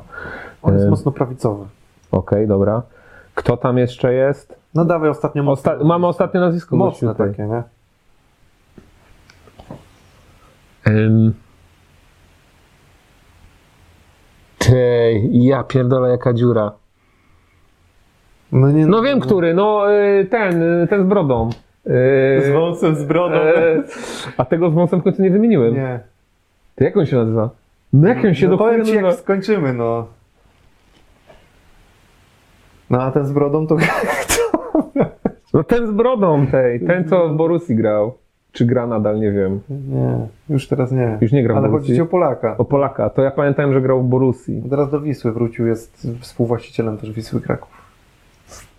On 0.61 0.73
jest 0.73 0.85
E, 0.85 0.89
mocno 0.89 1.11
prawicowy. 1.11 1.65
Okej, 2.11 2.47
dobra. 2.47 2.81
Kto 3.35 3.57
tam 3.57 3.77
jeszcze 3.77 4.13
jest? 4.13 4.60
No 4.75 4.85
dawaj 4.85 5.09
ostatnio 5.09 5.43
Osta- 5.43 5.83
mamy 5.83 6.07
ostatnie 6.07 6.39
nazwisko. 6.39 6.75
mocne 6.75 7.11
tutaj. 7.11 7.29
takie, 7.29 7.43
nie? 7.43 7.63
Ym. 10.87 11.33
Tej, 14.57 15.43
ja 15.43 15.63
pierdolę 15.63 16.09
jaka 16.09 16.33
dziura. 16.33 16.71
No, 18.51 18.71
nie, 18.71 18.85
No 18.87 19.01
wiem, 19.01 19.19
który, 19.19 19.53
no 19.53 19.91
y, 19.93 20.25
ten, 20.25 20.63
y, 20.83 20.87
ten 20.87 21.03
z 21.03 21.07
brodą. 21.07 21.49
Y, 21.87 22.41
Z 22.45 22.53
wąsem, 22.53 22.95
z 22.95 23.03
brodą. 23.03 23.35
e, 23.35 23.83
a 24.37 24.45
tego 24.45 24.69
z 24.69 24.73
wąsem 24.73 24.99
w 25.01 25.03
końcu 25.03 25.21
nie 25.21 25.29
wymieniłem. 25.31 25.73
Nie. 25.73 25.99
To 26.75 26.83
jak 26.83 26.97
on 26.97 27.05
się 27.05 27.15
nazywa? 27.15 27.49
No 27.93 28.07
jak 28.09 28.25
on 28.25 28.33
się 28.35 28.47
no 28.47 28.51
do 28.51 28.57
chuja 28.57 28.69
powiem 28.71 28.85
ci, 28.85 28.91
nazywa? 28.91 29.07
jak 29.11 29.19
skończymy, 29.19 29.73
no. 29.73 30.07
No 32.89 33.01
a 33.03 33.11
ten 33.11 33.25
z 33.25 33.31
brodą 33.31 33.67
to... 33.67 33.77
No 35.53 35.63
ten 35.63 35.87
z 35.87 35.91
brodą 35.91 36.47
tej, 36.47 36.79
ten 36.79 37.07
co 37.07 37.29
w 37.29 37.35
Borussii 37.35 37.75
grał. 37.75 38.13
Czy 38.51 38.65
gra 38.65 38.87
nadal, 38.87 39.19
nie 39.19 39.31
wiem. 39.31 39.59
nie, 39.69 40.27
już 40.49 40.67
teraz 40.67 40.91
nie. 40.91 41.17
Już 41.21 41.31
nie 41.31 41.43
gra 41.43 41.53
w 41.53 41.57
Ale 41.57 41.69
chodzi 41.69 41.95
ci 41.95 42.01
o 42.01 42.05
Polaka. 42.05 42.57
O 42.57 42.65
Polaka, 42.65 43.09
to 43.09 43.21
ja 43.21 43.31
pamiętałem, 43.31 43.73
że 43.73 43.81
grał 43.81 44.01
w 44.01 44.07
Borussii. 44.07 44.63
Teraz 44.69 44.91
do 44.91 45.01
Wisły 45.01 45.31
wrócił, 45.31 45.67
jest 45.67 46.07
współwłaścicielem 46.19 46.97
też 46.97 47.11
Wisły 47.11 47.41
Kraków. 47.41 47.69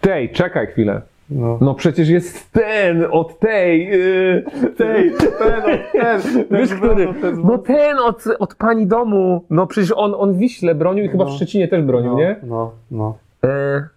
Tej, 0.00 0.30
czekaj 0.30 0.66
chwilę. 0.66 1.02
No. 1.30 1.58
No 1.60 1.74
przecież 1.74 2.08
jest 2.08 2.52
ten 2.52 3.06
od 3.10 3.38
tej. 3.38 3.86
Yy, 3.86 4.44
tej, 4.76 5.12
ten, 5.12 5.28
ten, 5.38 5.78
Wiesz, 6.34 6.48
ten 6.48 6.66
z 6.66 6.74
który? 6.74 7.14
ten 7.14 7.42
No 7.44 7.58
ten 7.58 7.98
od, 7.98 8.24
od 8.38 8.54
pani 8.54 8.86
domu. 8.86 9.44
No 9.50 9.66
przecież 9.66 9.92
on, 9.96 10.14
on 10.18 10.32
w 10.32 10.36
Wiśle 10.36 10.74
bronił 10.74 11.04
i 11.04 11.08
chyba 11.08 11.24
w 11.24 11.28
No. 11.28 11.34
Szczecinie 11.34 11.68
też 11.68 11.82
bronił, 11.82 12.12
no, 12.12 12.18
nie? 12.18 12.36
No, 12.42 12.72
no. 12.90 13.18
E, 13.44 13.88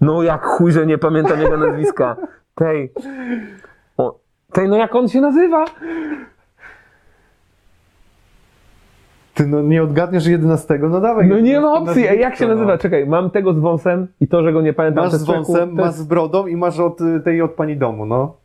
no 0.00 0.22
jak 0.22 0.44
chuj, 0.46 0.72
że 0.72 0.86
nie 0.86 0.98
pamiętam 0.98 1.40
jego 1.40 1.56
nazwiska. 1.56 2.16
Tej. 2.54 2.92
O, 3.96 4.18
tej, 4.52 4.68
no 4.68 4.76
jak 4.76 4.94
on 4.94 5.08
się 5.08 5.20
nazywa? 5.20 5.64
Ty 9.34 9.46
no 9.46 9.62
nie 9.62 9.82
odgadniesz 9.82 10.26
11, 10.26 10.78
no 10.78 11.00
dawaj. 11.00 11.26
No 11.28 11.40
nie 11.40 11.60
ma 11.60 11.72
opcji. 11.72 12.06
Ej, 12.08 12.20
jak 12.20 12.36
się 12.36 12.46
No. 12.46 12.54
nazywa? 12.54 12.78
Czekaj, 12.78 13.06
mam 13.06 13.30
tego 13.30 13.52
z 13.54 13.58
wąsem 13.58 14.06
i 14.20 14.28
to, 14.28 14.42
że 14.42 14.52
go 14.52 14.60
nie 14.62 14.72
pamiętam. 14.72 15.04
Masz 15.04 15.10
z 15.12 15.14
jest 15.14 15.26
wąsem, 15.26 15.76
to 15.76 15.82
masz 15.84 15.94
z 15.94 16.02
brodą 16.02 16.46
i 16.46 16.56
masz 16.56 16.78
od 16.78 17.00
y, 17.00 17.20
tej 17.20 17.42
od 17.42 17.50
pani 17.50 17.76
domu, 17.76 18.06
no. 18.06 18.36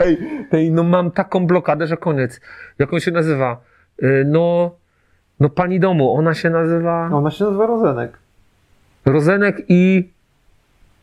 Ej, 0.00 0.18
tej, 0.50 0.70
no 0.72 0.82
mam 0.82 1.10
taką 1.10 1.46
blokadę, 1.46 1.86
że 1.86 1.96
koniec. 1.96 2.40
Jak 2.78 2.92
on 2.92 3.00
się 3.00 3.10
nazywa? 3.10 3.56
Y, 4.02 4.24
No, 4.26 4.70
no 5.40 5.48
pani 5.48 5.80
domu, 5.80 6.14
ona 6.14 6.34
się 6.34 6.50
nazywa 6.50 7.10
Ona 7.12 7.30
się 7.30 7.44
nazywa 7.44 7.66
Rozenek. 7.66 8.18
Rozenek 9.04 9.62
i 9.68 10.10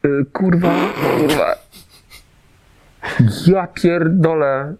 y, 0.05 0.25
kurwa, 0.33 0.73
kurwa. 1.17 1.55
Ja 3.47 3.67
pierdolę. 3.67 4.73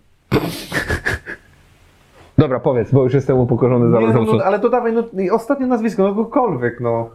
Dobra, 2.38 2.60
powiedz, 2.60 2.92
bo 2.92 3.04
już 3.04 3.14
jestem 3.14 3.38
upokorzony 3.38 3.92
za 3.92 4.00
Nie, 4.00 4.08
no, 4.08 4.24
no, 4.24 4.44
ale 4.44 4.60
to 4.60 4.70
dawaj, 4.70 4.94
no 4.94 5.04
i 5.22 5.30
ostatnie 5.30 5.68
nazwisko, 5.68 6.04
no 6.04 6.10
kogokolwiek, 6.10 6.80
no. 6.80 7.10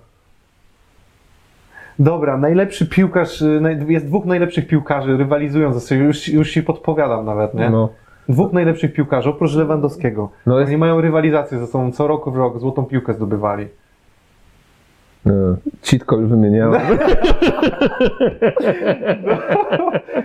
Dobra, 1.98 2.36
najlepszy 2.36 2.86
piłkarz, 2.86 3.42
y, 3.42 3.60
jest 3.88 4.06
dwóch 4.06 4.24
najlepszych 4.24 4.66
piłkarzy, 4.66 5.16
rywalizują 5.16 5.72
ze 5.72 5.80
sobą, 5.80 6.00
już, 6.00 6.28
już 6.28 6.52
ci 6.52 6.62
podpowiadam 6.62 7.24
nawet, 7.24 7.54
nie? 7.54 7.70
No, 7.70 7.88
Dwóch 8.28 8.52
najlepszych 8.52 8.92
piłkarzy, 8.92 9.28
oprócz 9.30 9.54
Lewandowskiego. 9.54 10.30
no 10.46 10.58
jest, 10.60 10.68
Oni 10.70 10.78
mają 10.78 11.00
rywalizację 11.00 11.58
ze 11.58 11.66
sobą, 11.66 11.92
co 11.92 12.06
roku 12.06 12.30
w 12.30 12.36
rok 12.36 12.58
złotą 12.58 12.84
piłkę 12.84 13.14
zdobywali. 13.14 13.66
no, 15.24 15.32
Citko 15.82 16.16
już 16.16 16.28
wymieniałem. 16.30 16.80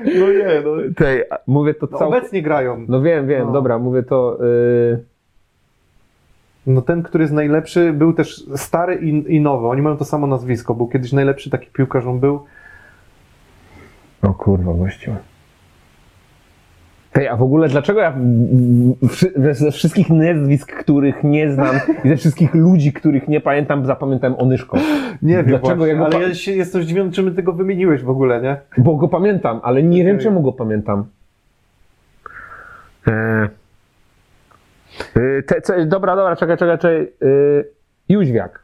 No 0.06 0.28
nie, 0.32 0.62
no. 0.66 0.72
Tej, 0.96 1.24
mówię 1.48 1.74
to 1.74 1.88
no 1.92 2.00
obecnie 2.08 2.42
grają. 2.42 2.86
No 2.88 3.02
wiem, 3.02 3.28
wiem, 3.28 3.46
No. 3.48 3.52
dobra, 3.54 3.80
mówię 3.80 4.04
to... 4.04 4.38
y, 4.46 5.04
No 6.68 6.82
ten, 6.82 7.04
który 7.04 7.24
jest 7.24 7.34
najlepszy, 7.34 7.94
był 7.94 8.14
też 8.14 8.46
stary 8.56 8.96
i, 8.96 9.36
i 9.36 9.42
nowy. 9.42 9.68
Oni 9.68 9.82
mają 9.82 9.98
to 9.98 10.06
samo 10.06 10.28
nazwisko. 10.28 10.76
Był 10.76 10.88
kiedyś 10.88 11.12
najlepszy 11.12 11.50
taki 11.50 11.70
piłkarz, 11.72 12.06
on 12.06 12.20
był. 12.20 12.44
O 14.22 14.34
kurwa, 14.34 14.74
gościu. 14.74 15.12
Hej, 17.14 17.28
a 17.28 17.36
w 17.36 17.44
ogóle 17.44 17.68
dlaczego 17.68 18.00
ja 18.00 18.14
ze 19.52 19.72
wszystkich 19.72 20.10
nazwisk, 20.10 20.74
których 20.74 21.24
nie 21.24 21.52
znam 21.52 21.76
i 22.04 22.10
ze 22.10 22.18
wszystkich 22.18 22.54
ludzi, 22.54 22.94
których 22.94 23.28
nie 23.28 23.42
pamiętam, 23.42 23.86
zapamiętałem 23.86 24.36
Onyszko? 24.40 24.78
Nie 25.22 25.36
wiem, 25.36 25.46
Dlaczego 25.46 25.76
właśnie, 25.76 25.94
ja 25.94 26.00
go 26.00 26.06
ale 26.06 26.28
ja 26.28 26.34
się 26.34 26.52
jestem 26.52 26.84
zdziwiony, 26.84 27.12
czym 27.12 27.30
ty 27.30 27.36
tego 27.36 27.54
wymieniłeś 27.54 28.04
w 28.04 28.10
ogóle, 28.10 28.42
nie? 28.42 28.58
Bo 28.78 28.96
go 28.96 29.08
pamiętam, 29.08 29.60
ale 29.64 29.84
nie 29.84 30.06
wiem 30.06 30.16
Okej. 30.16 30.24
czemu 30.24 30.42
go 30.42 30.52
pamiętam. 30.54 31.06
Eee. 33.08 33.48
Yy, 35.16 35.44
te, 35.44 35.62
co, 35.62 35.86
dobra, 35.86 36.16
dobra, 36.16 36.36
czekaj, 36.36 36.58
czekaj, 36.58 36.78
czekaj. 36.78 37.08
Yy, 37.22 37.70
Jóźwiak. 38.10 38.64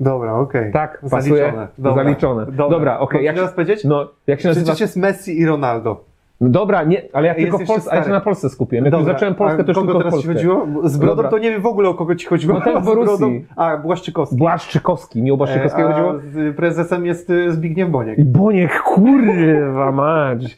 Dobra, 0.00 0.34
okej. 0.34 0.72
Tak, 0.72 1.00
pasuje. 1.10 1.36
Zaliczone. 1.36 1.68
Dobra. 1.78 2.04
Zaliczone. 2.04 2.46
Dobra, 2.46 2.98
okej, 2.98 3.18
Mam 3.18 3.24
jak- 3.24 3.34
teraz 3.36 3.52
powiedzieć? 3.52 3.84
No, 3.84 4.08
jak 4.26 4.40
się 4.40 4.48
nazywa? 4.48 4.64
Przecież 4.64 4.80
jest 4.80 4.96
Messi 4.96 5.38
i 5.40 5.46
Ronaldo. 5.46 6.07
No 6.40 6.48
dobra, 6.48 6.84
nie, 6.84 7.02
ale 7.12 7.26
ja 7.28 7.34
Jest 7.34 7.42
tylko 7.50 7.58
w 7.58 7.66
Polsce, 7.66 7.96
ja 7.96 8.04
się 8.04 8.10
na 8.10 8.20
Polsce 8.20 8.48
skupiłem. 8.48 8.84
Jak 8.84 8.92
Dobra, 8.92 9.12
zacząłem 9.12 9.34
Polskę, 9.34 9.64
to 9.64 9.70
już 9.70 9.78
tylko 9.78 9.94
w 9.94 9.98
teraz 10.02 10.14
ci 10.14 10.26
Polskę. 10.26 10.34
chodziło? 10.34 10.66
Z 10.84 10.96
Brodą 10.96 11.16
Dobra. 11.16 11.30
to 11.30 11.38
nie 11.38 11.50
wiem 11.50 11.62
w 11.62 11.66
ogóle 11.66 11.88
o 11.88 11.94
kogo 11.94 12.14
ci 12.14 12.26
chodziło. 12.26 12.60
No 12.66 12.80
w 12.80 12.84
Z 12.84 12.88
Brodą-. 12.90 13.40
A, 13.56 13.76
Błaszczykowski. 13.76 14.36
Błaszczykowski, 14.36 15.22
mi 15.22 15.30
o 15.30 15.36
Błaszczykowskiego 15.36 15.88
chodziło? 15.88 16.14
z 16.32 16.56
prezesem 16.56 17.06
jest 17.06 17.30
y, 17.30 17.52
Zbigniew 17.52 17.90
Boniek. 17.90 18.24
Boniek, 18.24 18.80
kurwa 18.82 19.92
mać. 19.92 20.56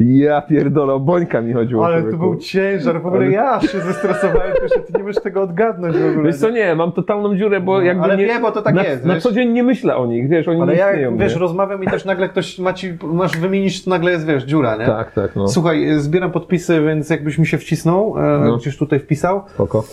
Ja 0.00 0.42
pierdolę, 0.42 0.92
o 0.92 1.00
Bońka 1.00 1.40
mi 1.40 1.52
chodziło. 1.52 1.86
Ale 1.86 1.96
to 1.96 2.02
człowieku. 2.02 2.18
był 2.24 2.36
ciężar, 2.36 3.02
w 3.02 3.06
ogóle 3.06 3.22
Ale- 3.22 3.30
ja 3.32 3.60
się 3.60 3.80
zestresowałem, 3.80 4.52
że 4.76 4.80
ty 4.82 4.92
nie 4.96 5.02
możesz 5.02 5.22
tego 5.22 5.42
odgadnąć 5.42 5.96
w 5.96 6.10
ogóle. 6.10 6.26
Wiesz 6.26 6.36
co, 6.36 6.50
nie, 6.50 6.74
mam 6.74 6.92
totalną 6.92 7.36
dziurę, 7.36 7.60
bo 7.60 7.72
No, 7.78 7.80
jakby 7.80 8.04
ale 8.04 8.16
nie, 8.16 8.40
bo 8.40 8.52
to 8.52 8.62
tak 8.62 8.74
na, 8.74 8.84
jest, 8.84 9.04
Na 9.04 9.14
wiesz. 9.14 9.22
co 9.22 9.32
dzień 9.32 9.52
nie 9.52 9.62
myślę 9.62 9.96
o 9.96 10.06
nich, 10.06 10.28
wiesz, 10.28 10.48
oni 10.48 10.62
Ale 10.62 10.72
nie 10.72 10.78
ja, 10.78 10.90
istnieją. 10.90 11.16
wiesz, 11.16 11.34
nie? 11.34 11.40
rozmawiam 11.40 11.84
i 11.84 11.86
też 11.86 12.04
nagle 12.04 12.28
ktoś 12.28 12.58
ma 12.58 12.72
ci, 12.72 12.92
masz 13.02 13.36
wymienić, 13.38 13.84
to 13.84 13.90
nagle 13.90 14.10
jest, 14.10 14.26
wiesz, 14.26 14.44
dziura, 14.44 14.76
nie? 14.76 14.86
Tak, 14.86 15.12
tak, 15.12 15.36
no. 15.36 15.48
Słuchaj, 15.48 15.86
zbieram 15.98 16.30
podpisy, 16.30 16.82
więc 16.86 17.10
jakbyś 17.10 17.38
mi 17.38 17.46
się 17.46 17.58
wcisnął, 17.58 18.14
e, 18.18 18.40
No. 18.44 18.56
gdzieś 18.56 18.76
tutaj 18.78 18.98
wpisał. 19.00 19.42
Spoko. 19.54 19.84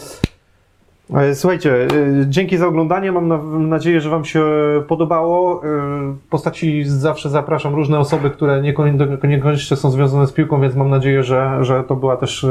E, 1.15 1.35
Słuchajcie, 1.35 1.73
e, 1.83 1.87
dzięki 2.25 2.57
za 2.57 2.67
oglądanie. 2.67 3.11
Mam 3.11 3.27
na, 3.27 3.37
nadzieję, 3.67 4.01
że 4.01 4.09
Wam 4.09 4.25
się 4.25 4.43
podobało. 4.87 5.63
E, 5.63 5.67
W 6.13 6.29
postaci 6.29 6.83
zawsze 6.85 7.29
zapraszam 7.29 7.75
różne 7.75 7.99
osoby, 7.99 8.29
które 8.29 8.61
niekon- 8.61 8.97
niekoniecznie 9.23 9.77
są 9.77 9.91
związane 9.91 10.27
z 10.27 10.31
piłką, 10.31 10.61
więc 10.61 10.75
mam 10.75 10.89
nadzieję, 10.89 11.23
że, 11.23 11.57
że 11.61 11.83
to 11.83 11.95
była 11.95 12.17
też 12.17 12.45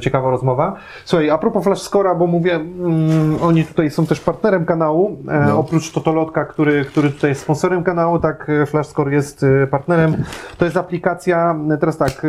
ciekawa 0.00 0.30
rozmowa. 0.30 0.76
Słuchaj, 1.04 1.30
a 1.30 1.38
propos 1.38 1.64
Flash 1.64 1.80
Scora, 1.82 2.14
bo 2.14 2.26
mówię, 2.26 2.54
mm, 2.54 3.36
oni 3.42 3.64
tutaj 3.64 3.90
są 3.90 4.06
też 4.06 4.20
partnerem 4.20 4.64
kanału. 4.64 5.16
No. 5.46 5.58
Oprócz 5.58 5.92
Totolotka, 5.92 6.44
który, 6.44 6.84
który 6.84 7.10
tutaj 7.10 7.30
jest 7.30 7.40
sponsorem 7.42 7.82
kanału, 7.84 8.18
tak 8.18 8.50
Flash 8.66 8.86
Score 8.86 9.12
jest 9.12 9.46
partnerem. 9.70 10.16
To 10.58 10.64
jest 10.64 10.76
aplikacja, 10.76 11.56
teraz 11.80 11.98
tak, 11.98 12.26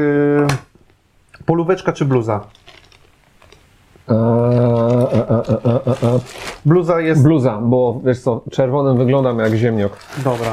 polóweczka 1.45 1.93
czy 1.93 2.05
bluza? 2.05 2.39
A, 4.07 4.13
a, 4.13 5.33
a, 5.33 5.43
a, 5.63 5.73
a, 5.85 6.07
a. 6.07 6.19
Bluza 6.65 7.01
jest 7.01 7.23
Bluza, 7.23 7.59
bo 7.63 8.01
wiesz 8.05 8.19
co, 8.19 8.41
czerwonym 8.51 8.97
wyglądam 8.97 9.39
jak 9.39 9.53
ziemniok. 9.55 9.91
Dobra. 10.23 10.47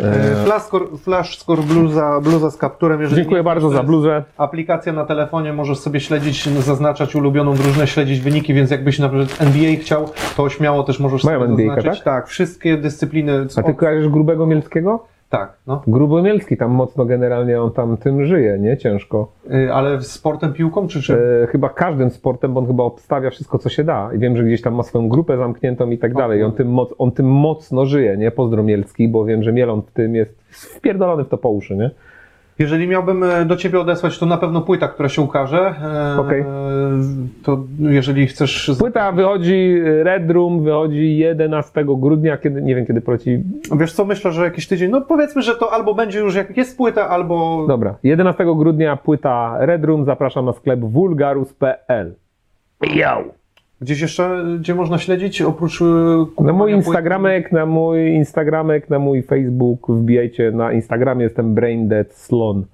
E, 0.00 0.44
Flash 0.44 0.62
Score, 0.62 0.84
Flash 1.02 1.38
Score 1.38 1.62
bluza, 1.62 2.20
bluza 2.20 2.50
z 2.50 2.56
kapturem. 2.56 3.00
Jeżeli 3.00 3.22
Dziękuję 3.22 3.40
nie- 3.40 3.44
bardzo 3.44 3.70
za 3.70 3.82
bluzę. 3.82 4.24
Aplikacja 4.38 4.92
na 4.92 5.04
telefonie, 5.04 5.52
możesz 5.52 5.78
sobie 5.78 6.00
śledzić, 6.00 6.48
zaznaczać 6.48 7.14
ulubioną 7.16 7.54
drużynę, 7.54 7.86
śledzić 7.86 8.20
wyniki, 8.20 8.54
więc 8.54 8.70
jakbyś 8.70 8.98
na 8.98 9.08
przykład 9.08 9.42
NBA 9.42 9.76
chciał, 9.80 10.08
to 10.36 10.48
śmiało 10.48 10.82
też 10.82 11.00
możesz 11.00 11.24
Mają 11.24 11.38
sobie 11.40 11.50
NBA, 11.52 11.74
zaznaczyć. 11.74 12.02
tak? 12.04 12.14
Tak, 12.14 12.28
wszystkie 12.28 12.76
dyscypliny. 12.76 13.46
A 13.56 13.62
ty 13.62 13.74
kojarzysz 13.74 14.08
Grubego 14.08 14.46
Mielckiego? 14.46 15.04
Tak, 15.28 15.58
no. 15.66 15.82
Gruby 15.86 16.22
Mielcki 16.22 16.56
tam 16.56 16.70
mocno 16.70 17.04
generalnie 17.04 17.62
on 17.62 17.72
tam 17.72 17.96
tym 17.96 18.26
żyje, 18.26 18.58
nie? 18.58 18.76
Ciężko. 18.76 19.32
Y, 19.54 19.72
Ale 19.74 20.02
sportem, 20.02 20.52
piłką 20.52 20.88
czy 20.88 21.02
czym? 21.02 21.16
E, 21.44 21.46
chyba 21.46 21.68
każdym 21.68 22.10
sportem, 22.10 22.54
bo 22.54 22.60
on 22.60 22.66
chyba 22.66 22.84
obstawia 22.84 23.30
wszystko, 23.30 23.58
co 23.58 23.68
się 23.68 23.84
da. 23.84 24.10
I 24.14 24.18
wiem, 24.18 24.36
że 24.36 24.44
gdzieś 24.44 24.62
tam 24.62 24.74
ma 24.74 24.82
swoją 24.82 25.08
grupę 25.08 25.36
zamkniętą 25.36 25.90
i 25.90 25.98
tak 25.98 26.14
dalej. 26.14 26.40
I 26.40 26.42
on 26.42 26.52
tym, 26.52 26.68
moc, 26.68 26.94
on 26.98 27.12
tym 27.12 27.26
mocno 27.26 27.86
żyje, 27.86 28.16
nie? 28.16 28.30
Pozdro 28.30 28.62
Mielcki, 28.62 29.08
bo 29.08 29.24
wiem, 29.24 29.42
że 29.42 29.52
Mielon 29.52 29.82
w 29.82 29.90
tym 29.90 30.14
jest 30.14 30.34
wpierdolony 30.50 31.24
w 31.24 31.28
to 31.28 31.38
po 31.38 31.50
uszy, 31.50 31.76
nie? 31.76 31.90
Jeżeli 32.58 32.88
miałbym 32.88 33.22
e, 33.24 33.44
do 33.44 33.56
Ciebie 33.56 33.80
odesłać, 33.80 34.18
to 34.18 34.26
na 34.26 34.36
pewno 34.36 34.60
płyta, 34.60 34.88
która 34.88 35.08
się 35.08 35.22
ukaże. 35.22 35.74
E, 36.16 36.20
Okej. 36.20 36.44
To 37.42 37.64
jeżeli 37.78 38.26
chcesz... 38.26 38.70
Płyta 38.78 39.12
wychodzi, 39.12 39.80
Red 40.02 40.30
Room 40.30 40.64
wychodzi 40.64 41.18
11 41.18 41.84
grudnia, 41.86 42.36
kiedy, 42.36 42.62
nie 42.62 42.74
wiem 42.74 42.86
kiedy 42.86 43.00
poleci. 43.00 43.42
Wiesz 43.78 43.92
co, 43.92 44.04
myślę, 44.04 44.32
że 44.32 44.44
jakiś 44.44 44.68
tydzień, 44.68 44.90
no 44.90 45.00
powiedzmy, 45.00 45.42
że 45.42 45.54
to 45.54 45.72
albo 45.72 45.94
będzie 45.94 46.18
już 46.18 46.34
jak 46.34 46.56
jest 46.56 46.76
płyta, 46.76 47.08
albo... 47.08 47.66
Dobra, 47.68 47.94
11 48.02 48.44
grudnia 48.56 48.96
płyta 48.96 49.56
Red 49.58 49.84
Room, 49.84 50.04
zapraszam 50.04 50.44
na 50.44 50.52
sklep 50.52 50.80
vulgarus.pl. 50.80 52.14
Yo! 52.94 53.37
Gdzieś 53.80 54.00
jeszcze, 54.00 54.44
gdzie 54.58 54.74
można 54.74 54.98
śledzić, 54.98 55.42
oprócz... 55.42 55.82
e, 55.82 55.84
Na 56.44 56.52
mój? 56.52 56.72
Instagramek, 56.72 57.52
na 57.52 57.66
mój 57.66 58.10
Instagramek, 58.10 58.90
na 58.90 58.98
mój 58.98 59.22
Facebook, 59.22 59.90
wbijajcie 59.90 60.50
na 60.50 60.72
Instagramie, 60.72 61.24
jestem 61.24 61.54
Braindead 61.54 62.12
Slon. 62.12 62.64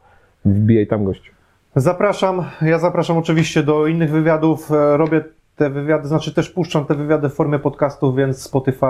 Wbijaj 0.44 0.86
tam 0.86 1.04
gościu. 1.04 1.32
Zapraszam, 1.76 2.44
ja 2.62 2.78
zapraszam 2.78 3.16
oczywiście 3.18 3.62
do 3.62 3.86
innych 3.86 4.10
wywiadów. 4.10 4.72
E, 4.72 4.96
Robię 4.96 5.24
te 5.56 5.70
wywiady, 5.70 6.08
znaczy 6.08 6.34
też 6.34 6.50
puszczam 6.50 6.84
te 6.84 6.94
wywiady 6.94 7.28
w 7.28 7.34
formie 7.34 7.58
podcastów, 7.58 8.16
więc 8.16 8.42
Spotify, 8.42 8.86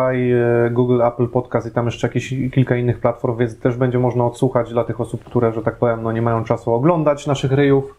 e, 0.66 0.70
Google, 0.70 1.02
Apple 1.02 1.28
Podcast 1.28 1.66
i 1.66 1.70
tam 1.70 1.84
jeszcze 1.84 2.06
jakieś 2.06 2.34
kilka 2.54 2.76
innych 2.76 3.00
platform, 3.00 3.36
więc 3.38 3.58
też 3.60 3.76
będzie 3.76 3.98
można 3.98 4.24
odsłuchać 4.26 4.70
dla 4.70 4.84
tych 4.84 5.00
osób, 5.00 5.24
które, 5.24 5.52
że 5.52 5.62
tak 5.62 5.76
powiem, 5.76 6.02
no 6.02 6.12
nie 6.12 6.22
mają 6.22 6.44
czasu 6.44 6.72
oglądać 6.72 7.26
naszych 7.26 7.52
ryjów. 7.52 7.98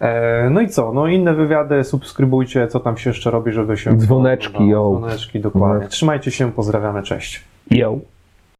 E, 0.00 0.50
No 0.50 0.60
i 0.60 0.68
co? 0.68 0.92
No 0.92 1.06
inne 1.06 1.34
wywiady, 1.34 1.84
subskrybujcie, 1.84 2.68
co 2.68 2.80
tam 2.80 2.96
się 2.96 3.10
jeszcze 3.10 3.30
robi, 3.30 3.52
żeby 3.52 3.76
się... 3.76 3.96
Dzwoneczki, 3.96 4.64
no. 4.64 4.96
Dzwoneczki, 4.96 5.40
dokładnie. 5.40 5.88
Trzymajcie 5.88 6.30
się, 6.30 6.52
pozdrawiamy, 6.52 7.02
cześć. 7.02 7.44
Yo. 7.70 7.98